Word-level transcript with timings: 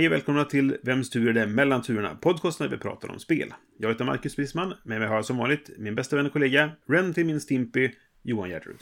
Hej 0.00 0.06
och 0.06 0.12
välkomna 0.12 0.44
till 0.44 0.76
Vems 0.82 1.10
tur 1.10 1.28
är 1.28 1.32
det 1.32 1.46
mellan 1.46 1.82
turerna? 1.82 2.14
Podcasten 2.14 2.70
där 2.70 2.76
vi 2.76 2.82
pratar 2.82 3.08
om 3.10 3.18
spel. 3.18 3.54
Jag 3.78 3.88
heter 3.88 4.04
Marcus 4.04 4.36
Brisman, 4.36 4.74
med 4.82 4.98
mig 4.98 5.08
har 5.08 5.14
jag 5.14 5.24
som 5.24 5.36
vanligt 5.36 5.70
min 5.78 5.94
bästa 5.94 6.16
vän 6.16 6.26
och 6.26 6.32
kollega, 6.32 6.70
Ren 6.88 7.14
till 7.14 7.26
min 7.26 7.40
Stimpy, 7.40 7.90
Johan 8.22 8.50
Gertrud. 8.50 8.76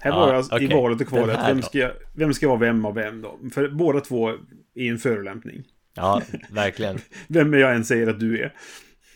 Här 0.00 0.10
Ja, 0.10 0.16
var 0.18 0.34
jag 0.34 0.44
okej. 0.52 0.64
i 0.64 0.74
valet 0.74 1.00
och 1.00 1.06
kvalet. 1.06 1.38
Vem 1.48 1.62
ska, 1.62 1.78
jag, 1.78 1.92
vem 2.14 2.34
ska 2.34 2.48
vara 2.48 2.58
vem 2.58 2.84
av 2.84 2.94
vem 2.94 3.22
då? 3.22 3.38
För 3.54 3.68
båda 3.68 4.00
två 4.00 4.28
är 4.74 4.90
en 4.90 4.98
förolämpning. 4.98 5.64
Ja, 5.94 6.22
verkligen. 6.50 6.98
Vem 7.28 7.54
är 7.54 7.58
jag 7.58 7.74
än 7.74 7.84
säger 7.84 8.06
att 8.06 8.20
du 8.20 8.38
är. 8.38 8.54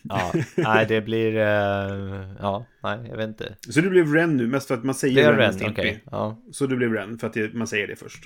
Ja, 0.03 0.33
nej 0.57 0.87
det 0.89 1.01
blir, 1.01 1.37
eh, 1.37 2.33
ja, 2.41 2.67
nej 2.83 3.07
jag 3.11 3.17
vet 3.17 3.29
inte. 3.29 3.57
Så 3.69 3.81
du 3.81 3.91
blev 3.91 4.13
Ren 4.15 4.37
nu, 4.37 4.47
mest 4.47 4.69
för 4.69 4.75
att 4.75 4.85
man 4.85 4.95
säger 4.95 5.33
Ren 5.33 5.61
Ren, 5.61 5.71
okej. 5.73 6.03
Ja, 6.11 6.43
Så 6.53 6.67
du 6.67 6.77
blev 6.77 6.93
Ren, 6.93 7.19
för 7.19 7.27
att 7.27 7.55
man 7.55 7.67
säger 7.67 7.87
det 7.87 7.97
först. 7.97 8.25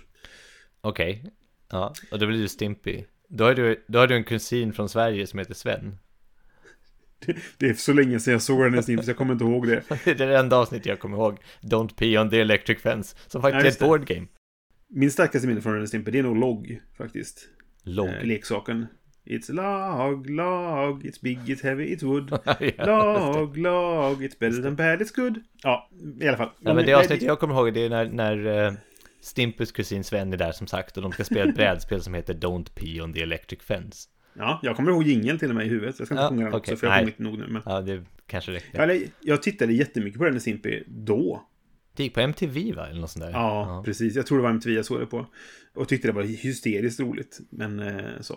okej. 0.80 1.24
Ja, 1.70 1.94
och 2.10 2.18
då 2.18 2.26
blir 2.26 2.38
du 2.38 2.48
Stimpy. 2.48 3.04
Då 3.28 3.44
har 3.44 3.54
du, 3.54 3.84
då 3.88 3.98
har 3.98 4.06
du 4.06 4.14
en 4.14 4.24
kusin 4.24 4.72
från 4.72 4.88
Sverige 4.88 5.26
som 5.26 5.38
heter 5.38 5.54
Sven. 5.54 5.98
Det 7.58 7.68
är 7.68 7.74
så 7.74 7.92
länge 7.92 8.20
sedan 8.20 8.32
jag 8.32 8.42
såg 8.42 8.64
den 8.64 8.74
här 8.74 8.82
Stimpy, 8.82 9.02
så 9.04 9.10
jag 9.10 9.16
kommer 9.16 9.32
inte 9.32 9.44
ihåg 9.44 9.66
det. 9.68 9.82
Det 10.04 10.10
är 10.10 10.14
det 10.26 10.38
enda 10.38 10.56
avsnitt 10.56 10.86
jag 10.86 11.00
kommer 11.00 11.16
ihåg. 11.16 11.38
Don't 11.62 11.94
pee 11.96 12.18
on 12.18 12.30
the 12.30 12.40
electric 12.40 12.78
fence. 12.82 13.16
Som 13.26 13.38
Ja, 13.38 13.42
faktiskt 13.42 13.62
är 13.62 13.66
just 13.66 13.76
ett 13.76 13.80
det. 13.80 13.86
board 13.86 14.06
game. 14.06 14.26
Min 14.88 15.10
starkaste 15.10 15.48
minne 15.48 15.60
från 15.60 15.82
och 15.82 15.88
Stimpy, 15.88 16.10
det 16.10 16.18
är 16.18 16.22
nog 16.22 16.36
Logg, 16.36 16.80
faktiskt. 16.98 17.48
Logg. 17.82 18.08
Eh, 18.08 18.24
leksaken. 18.24 18.86
It's 19.24 19.52
log, 19.52 20.30
log, 20.30 21.04
it's 21.04 21.22
big, 21.22 21.38
it's 21.38 21.62
heavy, 21.62 21.96
it's 21.96 22.04
wood. 22.04 22.30
Ja, 22.44 22.56
det. 22.58 22.86
Log, 22.86 23.56
log, 23.56 24.22
it's 24.22 24.38
better 24.38 24.62
than 24.62 24.76
bad, 24.76 25.00
it's 25.02 25.16
good. 25.16 25.42
Ja, 25.62 25.90
i 26.20 26.28
alla 26.28 26.36
fall. 26.36 26.50
Ja, 26.60 26.74
men 26.74 26.86
det 26.86 26.94
avsnittet 26.94 27.22
jag 27.26 27.38
kommer 27.38 27.54
ihåg 27.54 27.74
det 27.74 27.84
är 27.84 27.88
när, 27.90 28.04
när 28.04 28.66
Stimpys 29.20 29.72
kusin 29.72 30.04
Sven 30.04 30.32
är 30.32 30.36
där 30.36 30.52
som 30.52 30.66
sagt 30.66 30.96
och 30.96 31.02
de 31.02 31.12
ska 31.12 31.24
spela 31.24 31.50
ett 31.50 31.54
brädspel 31.56 32.02
som 32.02 32.14
heter 32.14 32.34
Don't 32.34 32.70
pee 32.74 33.02
on 33.02 33.12
the 33.12 33.22
electric 33.22 33.62
fence. 33.62 34.08
Ja, 34.34 34.60
jag 34.62 34.76
kommer 34.76 34.90
ihåg 34.90 35.02
jingeln 35.02 35.38
till 35.38 35.50
och 35.50 35.56
med 35.56 35.66
i 35.66 35.68
huvudet. 35.68 35.98
Jag 35.98 36.06
ska 36.06 36.14
inte 36.14 36.22
Ja, 36.22 36.28
sjunga 36.28 36.44
den 36.44 36.54
okej, 36.54 36.58
också, 36.58 36.76
för 36.76 36.86
jag 36.86 36.92
nej. 36.94 37.00
kommit 37.00 37.18
nog 37.18 37.38
nu. 37.38 37.46
Men... 37.46 37.62
Ja, 37.66 37.80
det 37.80 38.04
kanske 38.26 38.52
räcker. 38.52 38.80
Eller, 38.80 39.02
jag 39.20 39.42
tittade 39.42 39.72
jättemycket 39.72 40.18
på 40.18 40.24
den 40.24 40.36
i 40.36 40.40
Simpy 40.40 40.82
då. 40.86 41.46
Det 41.96 42.02
gick 42.02 42.14
på 42.14 42.20
MTV 42.20 42.72
va? 42.72 42.88
Eller 42.88 43.00
något 43.00 43.10
sånt 43.10 43.24
där. 43.24 43.32
Ja, 43.32 43.82
precis. 43.84 44.16
Jag 44.16 44.26
tror 44.26 44.38
det 44.38 44.42
var 44.42 44.50
MTV 44.50 44.74
jag 44.74 44.84
såg 44.84 45.00
det 45.00 45.06
på. 45.06 45.26
Och 45.74 45.88
tyckte 45.88 46.08
det 46.08 46.12
var 46.12 46.22
hysteriskt 46.22 47.00
roligt. 47.00 47.38
Men 47.50 47.80
eh, 47.80 48.20
så. 48.20 48.36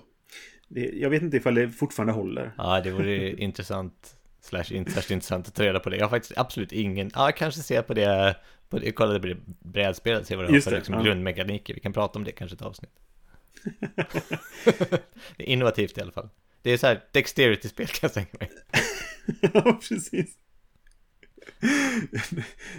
Det, 0.68 0.82
jag 0.82 1.10
vet 1.10 1.22
inte 1.22 1.38
ifall 1.38 1.56
det 1.56 1.70
fortfarande 1.70 2.14
håller. 2.14 2.54
Ja, 2.58 2.82
det 2.82 2.92
vore 2.92 3.32
intressant, 3.42 4.16
slash 4.42 4.66
inte 4.72 4.92
särskilt 4.92 5.12
intressant 5.12 5.48
att 5.48 5.56
ta 5.56 5.64
reda 5.64 5.80
på 5.80 5.90
det. 5.90 5.98
Jag 5.98 6.06
har 6.06 6.10
faktiskt 6.10 6.38
absolut 6.38 6.72
ingen, 6.72 7.12
ja, 7.16 7.32
kanske 7.38 7.62
se 7.62 7.82
på 7.82 7.94
det, 7.94 8.36
på 8.74 8.80
det 8.80 8.92
kollade 8.92 9.20
på 9.20 9.28
det 9.28 9.38
brädspelet, 9.60 10.28
se 10.28 10.36
vad 10.36 10.46
det 10.46 10.52
har 10.52 10.60
för 10.60 10.72
det, 10.72 10.78
liksom, 10.78 10.96
ja. 10.96 11.02
grundmekaniker. 11.02 11.74
Vi 11.74 11.80
kan 11.80 11.94
prata 11.94 12.20
om 12.20 12.26
det 12.26 12.32
kanske 12.32 12.56
ett 12.56 12.62
avsnitt. 12.62 12.92
det 15.38 15.44
är 15.44 15.50
innovativt 15.50 15.98
i 15.98 16.02
alla 16.02 16.12
fall. 16.12 16.30
Det 16.62 16.72
är 16.72 16.78
så 16.78 16.88
här 16.88 17.04
dexterity-spel 17.12 17.88
kan 17.88 18.00
jag 18.02 18.14
tänka 18.14 18.38
mig. 18.40 18.52
ja, 19.54 19.80
precis. 19.90 20.38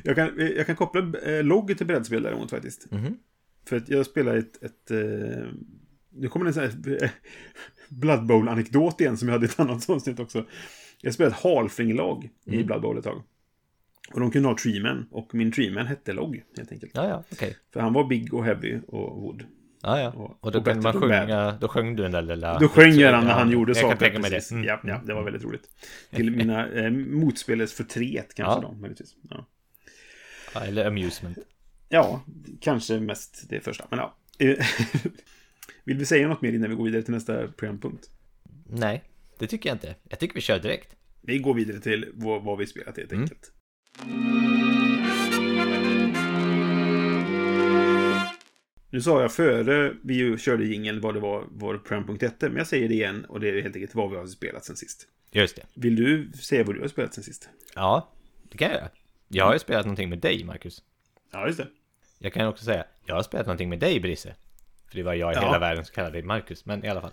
jag, 0.03 0.17
kan, 0.17 0.53
jag 0.57 0.67
kan 0.67 0.77
koppla 0.77 1.21
eh, 1.21 1.45
logg 1.45 1.77
till 1.77 1.87
brädspel 1.87 2.23
däremot 2.23 2.51
faktiskt. 2.51 2.91
Mhm. 2.91 3.19
För 3.67 3.77
att 3.77 3.89
jag 3.89 4.07
spelar 4.07 4.37
ett... 4.37 4.63
ett 4.63 4.91
eh, 4.91 5.49
nu 6.17 6.29
kommer 6.29 6.47
en 6.47 6.55
sån 6.55 6.63
här 6.63 7.03
eh, 7.03 7.11
Blood 7.89 8.27
Bowl-anekdot 8.27 9.01
igen 9.01 9.17
som 9.17 9.29
jag 9.29 9.33
hade 9.33 9.47
i 9.47 9.49
ett 9.49 9.61
annat 9.61 9.91
avsnitt 9.91 10.21
också. 10.21 10.47
Jag 11.01 11.15
spelade 11.15 11.37
ett 11.37 11.43
halfling-lag 11.43 12.31
i 12.45 12.55
Mm. 12.55 12.67
Blood 12.67 12.83
Bowl 12.83 12.99
ett 12.99 13.05
tag. 13.05 13.23
Och 14.13 14.21
de 14.21 14.31
kunde 14.31 14.49
ha 14.49 14.57
treeman. 14.57 15.07
Och 15.11 15.35
min 15.35 15.53
treeman 15.53 15.87
hette 15.87 16.13
Logg, 16.13 16.43
helt 16.57 16.73
enkelt. 16.73 16.93
Ja, 16.95 17.09
ja, 17.09 17.25
okej. 17.33 17.57
För 17.73 17.81
han 17.81 17.93
var 17.93 18.05
big 18.05 18.35
och 18.35 18.45
heavy 18.45 18.81
och 18.87 19.23
wood. 19.23 19.45
Ja, 19.83 20.01
ja. 20.01 20.09
Och- 20.13 20.39
Och 20.45 20.53
då 20.53 20.59
och 20.59 20.65
kunde 20.65 20.83
man 20.83 20.93
sjunga, 21.01 21.53
då 21.61 21.69
sjöng 21.69 21.97
du 21.97 22.03
den 22.03 22.13
där 22.13 22.23
lilla... 22.23 22.59
Då 22.59 22.69
sjöng 22.69 22.93
jag 22.93 23.15
den 23.15 23.25
när 23.25 23.33
han 23.33 23.51
gjorde 23.51 23.71
jag 23.71 23.77
saker. 23.77 23.89
kan 23.89 23.99
tänka 23.99 24.19
mig 24.19 24.31
precis. 24.31 24.49
det. 24.49 24.55
Mm. 24.55 24.67
Ja, 24.67 24.81
ja, 24.85 25.01
det 25.07 25.15
var 25.15 25.23
väldigt 25.23 25.45
roligt. 25.45 25.69
Till 26.11 26.31
mina 26.31 26.69
eh, 26.71 26.91
motspelets 26.91 27.73
förtret 27.73 28.35
kanske 28.35 28.61
Ja. 28.63 28.69
då, 28.69 28.73
möjligtvis. 28.81 29.17
Ja. 29.31 29.47
Ja, 30.55 30.61
eller 30.65 30.87
amusement. 30.87 31.39
ja, 31.89 32.25
kanske 32.61 33.01
mest 33.01 33.45
det 33.49 33.61
första. 33.61 33.87
Men 33.91 33.99
ja. 33.99 34.17
Eh, 34.39 34.57
Vill 35.85 35.99
vi 35.99 36.07
säga 36.07 36.29
något 36.29 36.43
mer 36.43 36.53
innan 36.53 36.71
vi 36.71 36.77
går 36.77 36.85
vidare 36.85 37.03
till 37.03 37.15
nästa 37.15 37.49
programpunkt? 37.49 38.11
Nej, 38.71 39.03
det 39.39 39.47
tycker 39.47 39.69
jag 39.69 39.75
inte. 39.77 39.95
Jag 40.09 40.19
tycker 40.19 40.35
vi 40.35 40.41
kör 40.41 40.59
direkt. 40.59 40.97
Vi 41.21 41.39
går 41.39 41.55
vidare 41.55 41.81
till 41.81 42.11
vad, 42.15 42.43
vad 42.45 42.59
vi 42.59 42.67
spelat 42.67 42.97
helt 42.97 43.13
Mm. 43.13 43.23
enkelt. 43.23 43.53
Nu 48.91 49.01
sa 49.01 49.21
jag 49.23 49.33
före 49.33 49.95
vi 50.03 50.39
körde 50.39 50.65
jingeln 50.65 51.01
vad 51.01 51.15
det 51.15 51.21
var 51.21 51.47
vår 51.51 51.79
programpunkt 51.79 52.23
hette, 52.23 52.49
men 52.49 52.57
jag 52.59 52.67
säger 52.67 52.89
det 52.89 52.95
igen 52.95 53.25
och 53.25 53.41
det 53.41 53.49
är 53.49 53.63
helt 53.63 53.75
enkelt 53.77 53.95
vad 53.95 54.11
vi 54.11 54.17
har 54.17 54.27
spelat 54.27 54.65
sen 54.65 54.77
sist. 54.77 55.09
Just 55.33 55.57
det. 55.57 55.63
Vill 55.75 55.97
du 55.97 56.33
säga 56.33 56.65
vad 56.65 56.75
du 56.75 56.81
har 56.81 56.89
spelat 56.89 57.15
sen 57.15 57.25
sist? 57.25 57.49
Ja, 57.75 58.13
det 58.51 58.59
kan 58.59 58.69
jag 58.69 58.77
göra. 58.77 58.89
Jag 59.29 59.45
har 59.45 59.53
ju 59.53 59.59
spelat 59.59 59.85
någonting 59.87 60.09
med 60.11 60.19
dig, 60.19 60.45
Marcus. 60.45 60.83
Ja, 61.33 61.47
just 61.47 61.59
det. 61.59 61.69
Jag 62.19 62.33
kan 62.33 62.47
också 62.47 62.65
säga, 62.65 62.85
jag 63.07 63.15
har 63.15 63.23
spelat 63.23 63.47
någonting 63.47 63.69
med 63.69 63.79
dig, 63.81 64.01
Brisse. 64.01 64.35
För 64.89 64.97
det 64.97 65.03
var 65.03 65.15
jag 65.15 65.33
i 65.33 65.35
Ja. 65.37 65.41
hela 65.41 65.59
världen 65.59 65.85
som 65.85 65.95
kallade 65.95 66.13
dig 66.13 66.23
Marcus, 66.23 66.67
men 66.67 66.85
i 66.85 66.89
alla 66.89 67.01
fall. 67.01 67.13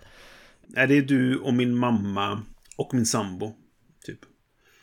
Nej, 0.66 0.86
det 0.86 0.96
är 0.96 1.02
du 1.02 1.38
och 1.38 1.54
min 1.54 1.76
mamma 1.76 2.42
och 2.76 2.94
min 2.94 3.06
sambo, 3.06 3.54
typ. 4.04 4.18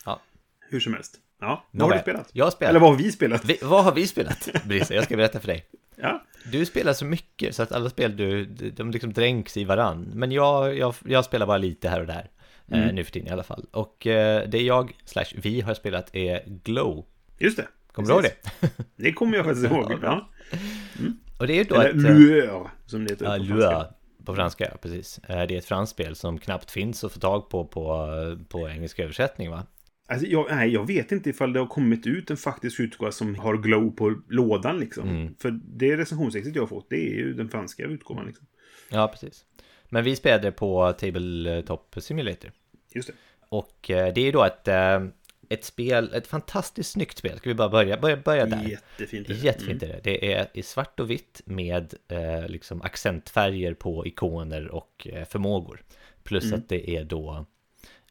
Ja. 0.06 0.22
Hur 0.70 0.80
som 0.80 0.94
helst. 0.94 1.20
Ja, 1.40 1.66
vad 1.72 1.90
har 1.90 1.96
du 1.96 2.02
spelat? 2.02 2.30
Jag 2.34 2.46
har 2.46 2.52
spelat. 2.52 2.70
Eller 2.70 2.80
vad 2.80 2.90
har 2.90 2.98
vi 2.98 3.12
spelat? 3.12 3.46
Vi, 3.46 3.58
vad 3.62 3.84
har 3.84 3.92
vi 3.94 4.08
spelat, 4.08 4.50
Brisse? 4.66 4.94
Jag 4.96 5.04
ska 5.04 5.18
berätta 5.18 5.40
för 5.40 5.48
dig. 5.48 5.66
Ja, 5.96 6.24
Du 6.52 6.66
spelar 6.66 6.94
så 6.94 7.06
mycket 7.06 7.56
så 7.56 7.64
att 7.64 7.72
alla 7.72 7.90
spel 7.90 8.18
du, 8.18 8.46
de 8.46 8.92
liksom 8.92 9.14
dränks 9.14 9.58
i 9.58 9.64
varann. 9.64 10.12
Men 10.14 10.32
jag, 10.32 10.78
jag, 10.78 10.96
jag 11.06 11.26
spelar 11.26 11.46
bara 11.48 11.58
lite 11.58 11.90
här 11.90 12.00
och 12.02 12.08
där. 12.08 12.30
Eh, 12.72 12.84
Mm. 12.84 12.96
nu 12.96 13.04
för 13.04 13.12
tiden 13.12 13.28
i 13.28 13.32
alla 13.32 13.44
fall. 13.44 13.66
Och 13.72 14.08
eh, 14.08 14.50
det 14.50 14.62
jag, 14.62 14.92
slash 15.06 15.26
vi, 15.36 15.62
har 15.62 15.74
spelat 15.74 16.16
är 16.16 16.44
Glow. 16.64 17.06
just 17.40 17.58
det. 17.58 17.68
Kommer 17.92 18.08
du 18.08 18.14
ihåg 18.14 18.24
det? 18.24 18.70
Det 18.96 19.14
kommer 19.14 19.38
jag 19.38 19.46
faktiskt 19.46 19.72
ihåg. 19.72 19.92
Ja. 20.02 20.30
Ja. 20.52 21.10
Och 21.40 21.48
det 21.48 21.60
är 21.60 21.64
då 21.66 21.76
Eller 21.76 21.90
ett... 21.90 21.96
eh, 21.96 22.02
lueur, 22.02 22.70
som 22.86 23.06
det 23.06 23.12
heter 23.14 23.26
Ja, 23.26 23.38
på 23.40 23.46
franska. 23.46 23.94
på 24.26 24.36
franska, 24.36 24.68
ja, 24.72 24.78
precis. 24.82 25.20
Det 25.28 25.34
är 25.34 25.52
ett 25.52 25.66
franskt 25.66 25.92
spel 25.94 26.16
som 26.16 26.38
knappt 26.40 26.72
finns 26.72 27.04
att 27.04 27.12
få 27.12 27.20
tag 27.20 27.50
på 27.50 27.66
på, 27.66 28.08
på 28.50 28.70
engelsk 28.70 29.00
översättning, 29.00 29.50
va? 29.52 29.64
Alltså, 30.10 30.28
jag, 30.28 30.48
nej, 30.50 30.70
jag 30.74 30.88
vet 30.88 31.12
inte 31.12 31.30
ifall 31.30 31.54
det 31.54 31.60
har 31.60 31.68
kommit 31.68 32.08
ut 32.08 32.30
en 32.30 32.38
faktisk 32.38 32.80
utgåva 32.80 33.12
som 33.12 33.36
har 33.36 33.58
glow 33.58 33.90
på 33.92 34.22
lådan 34.30 34.80
liksom. 34.80 35.10
Mm. 35.10 35.36
För 35.40 35.60
det 35.66 35.98
recensionstextet 35.98 36.56
jag 36.56 36.62
har 36.62 36.68
fått, 36.68 36.90
det 36.90 36.96
är 37.08 37.14
ju 37.16 37.34
den 37.34 37.50
franska 37.50 37.84
utgåvan 37.84 38.26
liksom. 38.26 38.48
Ja, 38.90 39.08
precis. 39.08 39.46
Men 39.90 40.04
vi 40.04 40.16
spelade 40.16 40.52
på 40.52 40.94
Tabletop 40.94 41.96
Simulator. 42.00 42.52
Just 42.94 43.08
det. 43.08 43.14
Och 43.50 43.90
eh, 43.92 44.14
det 44.14 44.22
är 44.28 44.32
då 44.34 44.44
ett, 44.44 44.68
eh, 44.68 45.04
ett 45.50 45.64
spel, 45.66 46.14
ett 46.14 46.28
fantastiskt 46.28 46.92
snyggt 46.92 47.18
spel. 47.18 47.38
Ska 47.38 47.50
vi 47.50 47.56
bara 47.56 47.70
börja, 47.70 47.98
börja, 47.98 48.18
börja 48.18 48.46
där? 48.46 48.64
Jättefint. 48.70 49.30
är 49.30 49.34
det. 49.34 49.40
Jättefint 49.40 49.84
Mm. 49.84 49.96
är 49.96 50.02
det. 50.02 50.12
Det 50.12 50.34
är 50.34 50.48
i 50.54 50.64
svart 50.64 51.00
och 51.00 51.10
vitt 51.10 51.42
med 51.46 51.94
eh, 52.08 52.48
liksom 52.48 52.82
accentfärger 52.82 53.74
på 53.74 54.08
ikoner 54.08 54.68
och 54.68 55.08
förmågor. 55.30 55.82
Plus 56.24 56.44
Mm. 56.46 56.60
att 56.60 56.70
det 56.70 56.90
är 56.90 57.04
då 57.04 57.46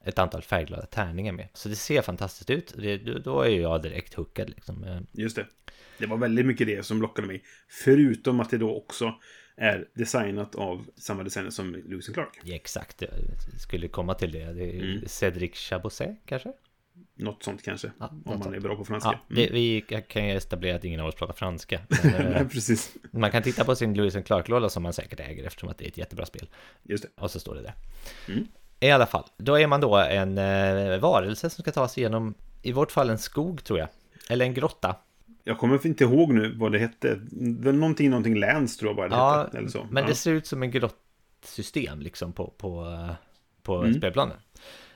ett 0.05 0.19
antal 0.19 0.43
färgglada 0.43 0.87
tärningar 0.87 1.33
med. 1.33 1.49
Så 1.53 1.69
det 1.69 1.77
ser 1.77 2.03
fantastiskt 2.03 2.51
ut. 2.51 2.75
Det, 2.77 2.97
då- 2.99 3.41
är 3.41 3.49
jag 3.61 3.83
direkt 3.83 4.15
hookad 4.15 4.49
liksom. 4.51 4.85
Eh, 4.85 5.01
Just 5.13 5.37
det. 5.37 5.47
Det 5.99 6.07
var 6.07 6.17
väldigt 6.17 6.47
mycket 6.47 6.67
det 6.67 6.87
som 6.87 7.03
lockade 7.03 7.29
mig. 7.29 7.43
Förutom 7.85 8.41
att 8.41 8.51
det 8.51 8.59
då 8.59 8.77
också 8.77 9.15
är 9.57 9.89
designat 9.95 10.55
av 10.55 10.87
samma 10.97 11.23
designer 11.23 11.51
som 11.51 11.73
Lewis 11.75 12.09
Clark. 12.09 12.39
Ja, 12.45 12.55
exakt, 12.55 13.03
jag 13.03 13.11
skulle 13.61 13.89
komma 13.89 14.15
till 14.15 14.33
det. 14.33 14.53
Det 14.53 14.71
Mm. 14.79 15.03
Cedric 15.07 15.55
Chabosset 15.55 16.17
kanske? 16.27 16.53
Något 17.17 17.43
sånt 17.43 17.63
kanske. 17.63 17.93
Ja, 17.99 18.07
om 18.09 18.23
man 18.27 18.43
sånt. 18.43 18.57
är 18.57 18.61
bra 18.61 18.77
på 18.77 18.85
franska. 18.85 19.21
Ja, 19.29 19.35
det, 19.37 19.51
vi 19.51 19.81
kan 20.09 20.29
ju 20.29 20.37
etablera 20.37 20.77
att 20.77 20.85
ingen 20.85 21.01
av 21.01 21.07
oss 21.09 21.15
pratar 21.15 21.35
franska. 21.35 21.81
Men, 21.89 22.15
Mm. 22.15 22.27
eh, 22.27 22.31
Nej, 22.41 22.49
precis. 22.49 22.95
man 23.11 23.31
kan 23.31 23.43
titta 23.43 23.65
på 23.65 23.75
sin 23.77 23.95
Lewis 23.95 24.17
Clark-låda 24.27 24.69
som 24.69 24.83
man 24.83 24.93
säkert 24.93 25.21
äger 25.21 25.45
eftersom 25.45 25.69
att 25.69 25.79
det 25.79 25.85
är 25.85 25.89
ett 25.89 25.99
jättebra 25.99 26.27
spel. 26.27 26.49
Just 26.83 27.03
det. 27.05 27.23
Och 27.23 27.31
så 27.31 27.41
står 27.41 27.55
det 27.55 27.63
där. 27.63 27.75
Mm. 28.29 28.47
I 28.81 28.91
alla 28.91 29.07
fall, 29.07 29.25
då 29.37 29.59
är 29.59 29.67
man 29.67 29.81
då 29.81 29.97
en 29.97 30.39
eh, 30.39 30.99
varelse 30.99 31.51
som 31.51 31.63
ska 31.63 31.73
ta 31.73 31.89
sig 31.89 32.01
igenom, 32.01 32.35
i 32.63 32.73
vårt 32.73 32.93
fall 32.93 33.11
en 33.11 33.19
skog 33.19 33.65
tror 33.65 33.79
jag. 33.79 33.89
Eller 34.29 34.45
en 34.45 34.55
grotta. 34.55 34.97
Jag 35.45 35.59
kommer 35.59 35.87
inte 35.87 36.05
ihåg 36.05 36.33
nu 36.33 36.55
vad 36.57 36.73
det 36.73 36.79
hette. 36.79 37.15
Det 37.31 37.73
någonting, 37.73 38.11
någonting 38.11 38.39
Lance 38.39 38.79
tror 38.79 38.89
jag 38.89 38.97
bara 38.97 39.09
det 39.09 39.15
Ja, 39.15 39.43
hette. 39.43 39.59
Eller 39.59 39.69
så. 39.69 39.87
men 39.91 40.03
ja. 40.03 40.09
det 40.09 40.15
ser 40.15 40.33
ut 40.33 40.47
som 40.47 40.63
en 40.63 40.71
grottsystem 40.71 42.01
liksom 42.01 42.33
på, 42.33 42.53
på, 42.57 42.85
eh, 42.85 43.15
på 43.63 43.93
spelplanen. 43.97 44.37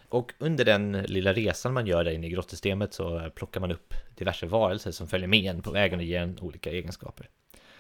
Och 0.08 0.32
under 0.38 0.64
den 0.64 0.93
lilla 0.93 1.32
resan 1.32 1.73
man 1.73 1.87
gör 1.87 2.05
där 2.05 2.12
inne 2.12 2.26
i 2.26 2.31
grottsystemet 2.31 2.94
så 2.94 3.31
plockar 3.34 3.61
man 3.61 3.73
upp 3.73 3.94
diverse 4.14 4.46
varelser 4.46 4.90
som 4.90 5.08
följer 5.08 5.29
med 5.29 5.55
en 5.55 5.62
på 5.62 5.70
vägen 5.70 5.99
och 5.99 6.05
ger 6.05 6.20
en 6.20 6.38
olika 6.40 6.70
egenskaper. 6.70 7.29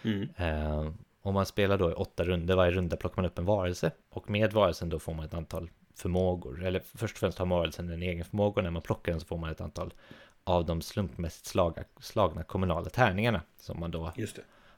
Mm. 0.02 0.28
Eh, 0.36 0.92
om 1.22 1.34
man 1.34 1.46
spelar 1.46 1.78
då 1.78 1.90
i 1.90 1.94
åtta 1.94 2.24
runder, 2.24 2.56
varje 2.56 2.72
runda 2.72 2.96
plockar 2.96 3.22
man 3.22 3.30
upp 3.30 3.38
en 3.38 3.44
varelse 3.44 3.90
och 4.10 4.30
med 4.30 4.52
varelsen 4.52 4.88
då 4.88 4.98
får 4.98 5.14
man 5.14 5.24
ett 5.24 5.34
antal 5.34 5.70
förmågor. 5.94 6.64
Eller 6.64 6.82
först 6.94 7.14
och 7.14 7.18
främst 7.20 7.38
har 7.38 7.46
varelsen 7.46 7.90
en 7.90 8.02
egen 8.02 8.24
förmåga 8.24 8.54
och 8.56 8.64
när 8.64 8.70
man 8.70 8.82
plockar 8.82 9.12
den 9.12 9.20
så 9.20 9.26
får 9.26 9.38
man 9.38 9.50
ett 9.50 9.60
antal 9.60 9.94
av 10.44 10.66
de 10.66 10.82
slumpmässigt 10.82 11.46
slaga, 11.46 11.84
slagna 12.00 12.42
kommunala 12.42 12.90
tärningarna 12.90 13.40
som 13.60 13.80
man 13.80 13.90
då 13.90 14.12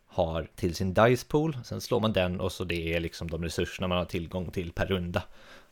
har 0.07 0.49
till 0.57 0.75
sin 0.75 0.95
dice 0.95 1.27
pool. 1.29 1.57
Sen 1.65 1.81
slår 1.81 2.01
man 2.01 2.13
den 2.13 2.41
och 2.41 2.53
så 2.53 2.65
det 2.65 2.95
är 2.95 3.01
liksom 3.01 3.31
de 3.31 3.45
resurserna 3.45 3.89
man 3.89 3.99
har 3.99 4.05
tillgång 4.05 4.51
till 4.51 4.73
per 4.73 4.87
runda. 4.87 5.23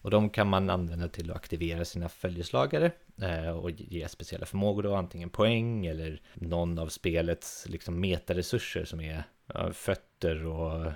Och 0.04 0.10
de 0.10 0.30
kan 0.30 0.48
man 0.48 0.70
använda 0.70 1.08
till 1.08 1.30
att 1.30 1.36
aktivera 1.36 1.84
sina 1.84 2.08
följeslagare 2.08 2.90
eh, 3.22 3.48
och 3.48 3.70
ge 3.70 4.08
speciella 4.08 4.46
förmågor 4.46 4.82
då, 4.82 4.94
antingen 4.94 5.30
poäng 5.30 5.86
eller 5.86 6.20
någon 6.34 6.78
av 6.78 6.88
spelets 6.88 7.66
liksom 7.68 8.00
metaresurser 8.00 8.84
som 8.84 9.00
är 9.00 9.22
fötter 9.72 10.46
och 10.46 10.86
eh, 10.86 10.92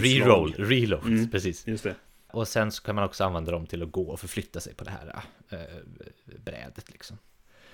reroll, 0.00 0.54
reloads, 0.58 1.06
Mm. 1.06 1.30
precis. 1.30 1.66
Just 1.66 1.84
det. 1.84 1.94
Och 2.30 2.48
sen 2.48 2.72
så 2.72 2.82
kan 2.82 2.94
man 2.94 3.04
också 3.04 3.24
använda 3.24 3.52
dem 3.52 3.66
till 3.66 3.82
att 3.82 3.92
gå 3.92 4.02
och 4.10 4.20
förflytta 4.20 4.60
sig 4.60 4.74
på 4.74 4.84
det 4.84 4.90
här 4.90 5.22
eh, 5.48 5.58
brädet 6.44 6.90
liksom. 6.90 7.18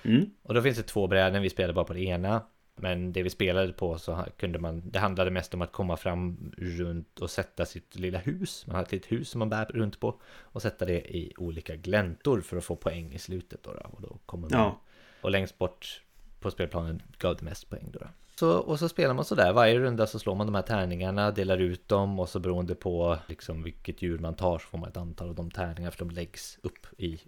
Mm. 0.03 0.29
Och 0.41 0.53
då 0.53 0.61
finns 0.61 0.77
det 0.77 0.83
två 0.83 1.07
bräden, 1.07 1.41
vi 1.41 1.49
spelade 1.49 1.73
bara 1.73 1.85
på 1.85 1.93
det 1.93 2.03
ena. 2.03 2.41
Men 2.77 3.13
det 3.13 3.23
vi 3.23 3.29
spelade 3.29 3.73
på 3.73 3.97
så 3.97 4.25
kunde 4.37 4.59
man, 4.59 4.89
det 4.89 4.99
handlade 4.99 5.31
mest 5.31 5.53
om 5.53 5.61
att 5.61 5.71
komma 5.71 5.97
fram 5.97 6.51
runt 6.57 7.19
och 7.19 7.29
sätta 7.29 7.65
sitt 7.65 7.95
lilla 7.95 8.17
hus. 8.17 8.67
Man 8.67 8.75
har 8.75 8.83
ett 8.83 8.91
litet 8.91 9.11
hus 9.11 9.29
som 9.29 9.39
man 9.39 9.49
bär 9.49 9.65
runt 9.65 9.99
på. 9.99 10.19
Och 10.25 10.61
sätta 10.61 10.85
det 10.85 11.15
i 11.17 11.33
olika 11.37 11.75
gläntor 11.75 12.41
för 12.41 12.57
att 12.57 12.63
få 12.63 12.75
poäng 12.75 13.13
i 13.13 13.19
slutet 13.19 13.63
då. 13.63 13.73
då. 13.73 13.79
Och 13.79 14.01
då 14.01 14.17
kommer 14.25 14.49
man, 14.49 14.59
Ja. 14.59 14.81
och 15.21 15.31
längst 15.31 15.57
bort 15.57 16.01
på 16.39 16.51
spelplanen 16.51 17.01
gav 17.17 17.35
det 17.35 17.45
mest 17.45 17.69
poäng 17.69 17.89
då. 17.93 17.99
då. 17.99 18.07
Så, 18.39 18.57
och 18.57 18.79
så 18.79 18.89
spelar 18.89 19.13
man 19.13 19.25
sådär, 19.25 19.53
varje 19.53 19.79
runda 19.79 20.07
så 20.07 20.19
slår 20.19 20.35
man 20.35 20.47
de 20.47 20.55
här 20.55 20.61
tärningarna, 20.61 21.31
delar 21.31 21.57
ut 21.57 21.87
dem 21.87 22.19
och 22.19 22.29
så 22.29 22.39
beroende 22.39 22.75
på 22.75 23.17
liksom 23.27 23.63
vilket 23.63 24.01
djur 24.01 24.17
man 24.19 24.35
tar 24.35 24.59
så 24.59 24.67
får 24.67 24.77
man 24.77 24.89
ett 24.89 24.97
antal 24.97 25.29
av 25.29 25.35
de 25.35 25.51
tärningar 25.51 25.91
för 25.91 25.99
de 26.05 26.09
läggs 26.09 26.59
upp 26.61 26.87
i, 26.97 27.19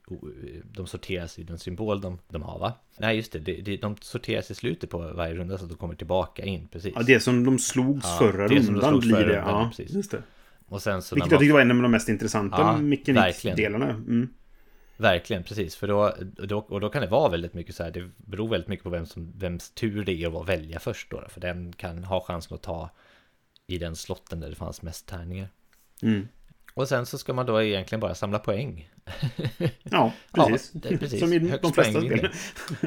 de 0.63 0.87
sorteras 0.87 1.39
i 1.39 1.43
den 1.43 1.57
symbol 1.59 2.01
de, 2.01 2.19
de 2.29 2.41
har 2.41 2.59
va? 2.59 2.73
Nej 2.97 3.15
just 3.17 3.31
det, 3.31 3.39
det, 3.39 3.77
de 3.77 3.95
sorteras 4.01 4.51
i 4.51 4.55
slutet 4.55 4.89
på 4.89 4.97
varje 4.97 5.33
runda 5.33 5.57
så 5.57 5.63
att 5.63 5.69
de 5.69 5.77
kommer 5.77 5.95
tillbaka 5.95 6.43
in 6.43 6.67
precis. 6.67 6.93
Ja, 6.95 7.01
det 7.03 7.19
som 7.19 7.45
de 7.45 7.59
slogs 7.59 8.05
Ja, 8.05 8.17
förra 8.19 8.47
det 8.47 8.63
som 8.63 8.73
de 8.73 8.81
rundan 8.81 8.89
slogs 8.91 9.05
blir 9.05 9.15
förra 9.15 9.27
det. 9.27 9.37
rundan, 9.37 9.61
Ja, 9.61 9.69
precis. 9.75 9.95
just 9.95 10.11
det. 10.11 10.23
Och 10.69 10.81
sen 10.81 11.01
så 11.01 11.15
Vilket 11.15 11.31
jag 11.31 11.39
tycker 11.39 11.53
var 11.53 11.61
en 11.61 11.71
av 11.71 11.77
de 11.81 11.91
mest 11.91 12.09
intressanta 12.09 12.57
Ja, 12.61 12.77
mekanikdelarna. 12.77 13.89
Mm. 13.89 14.29
Verkligen, 14.97 15.43
precis. 15.43 15.75
För 15.75 15.87
då, 15.87 16.13
då, 16.47 16.57
och 16.57 16.81
då 16.81 16.89
kan 16.89 17.01
det 17.01 17.07
vara 17.07 17.29
väldigt 17.29 17.53
mycket 17.53 17.75
så 17.75 17.83
här, 17.83 17.91
det 17.91 18.09
beror 18.17 18.47
väldigt 18.47 18.67
mycket 18.67 18.83
på 18.83 18.89
vem 18.89 19.05
som, 19.05 19.31
vems 19.37 19.69
tur 19.71 20.05
det 20.05 20.23
är 20.23 20.41
att 20.41 20.49
välja 20.49 20.79
först 20.79 21.11
då. 21.11 21.23
För 21.29 21.41
den 21.41 21.73
kan 21.73 22.03
ha 22.03 22.21
chansen 22.21 22.55
att 22.55 22.61
ta 22.63 22.89
i 23.67 23.77
den 23.77 23.95
slotten 23.95 24.39
där 24.39 24.49
det 24.49 24.55
fanns 24.55 24.81
mest 24.81 25.07
tärningar. 25.07 25.49
Mm. 26.01 26.27
Och 26.73 26.87
sen 26.87 27.05
så 27.05 27.17
ska 27.17 27.33
man 27.33 27.45
då 27.45 27.63
egentligen 27.63 27.99
bara 27.99 28.15
samla 28.15 28.39
poäng. 28.39 28.89
Ja, 29.83 30.11
precis. 30.33 30.71
Ja, 30.73 30.79
det- 30.89 30.97
precis. 30.97 31.19
Som 31.19 31.33
i 31.33 31.39
Högst 31.39 31.61
de 31.61 31.73
flesta 31.73 31.99
poäng 31.99 32.17
spel. 32.17 32.29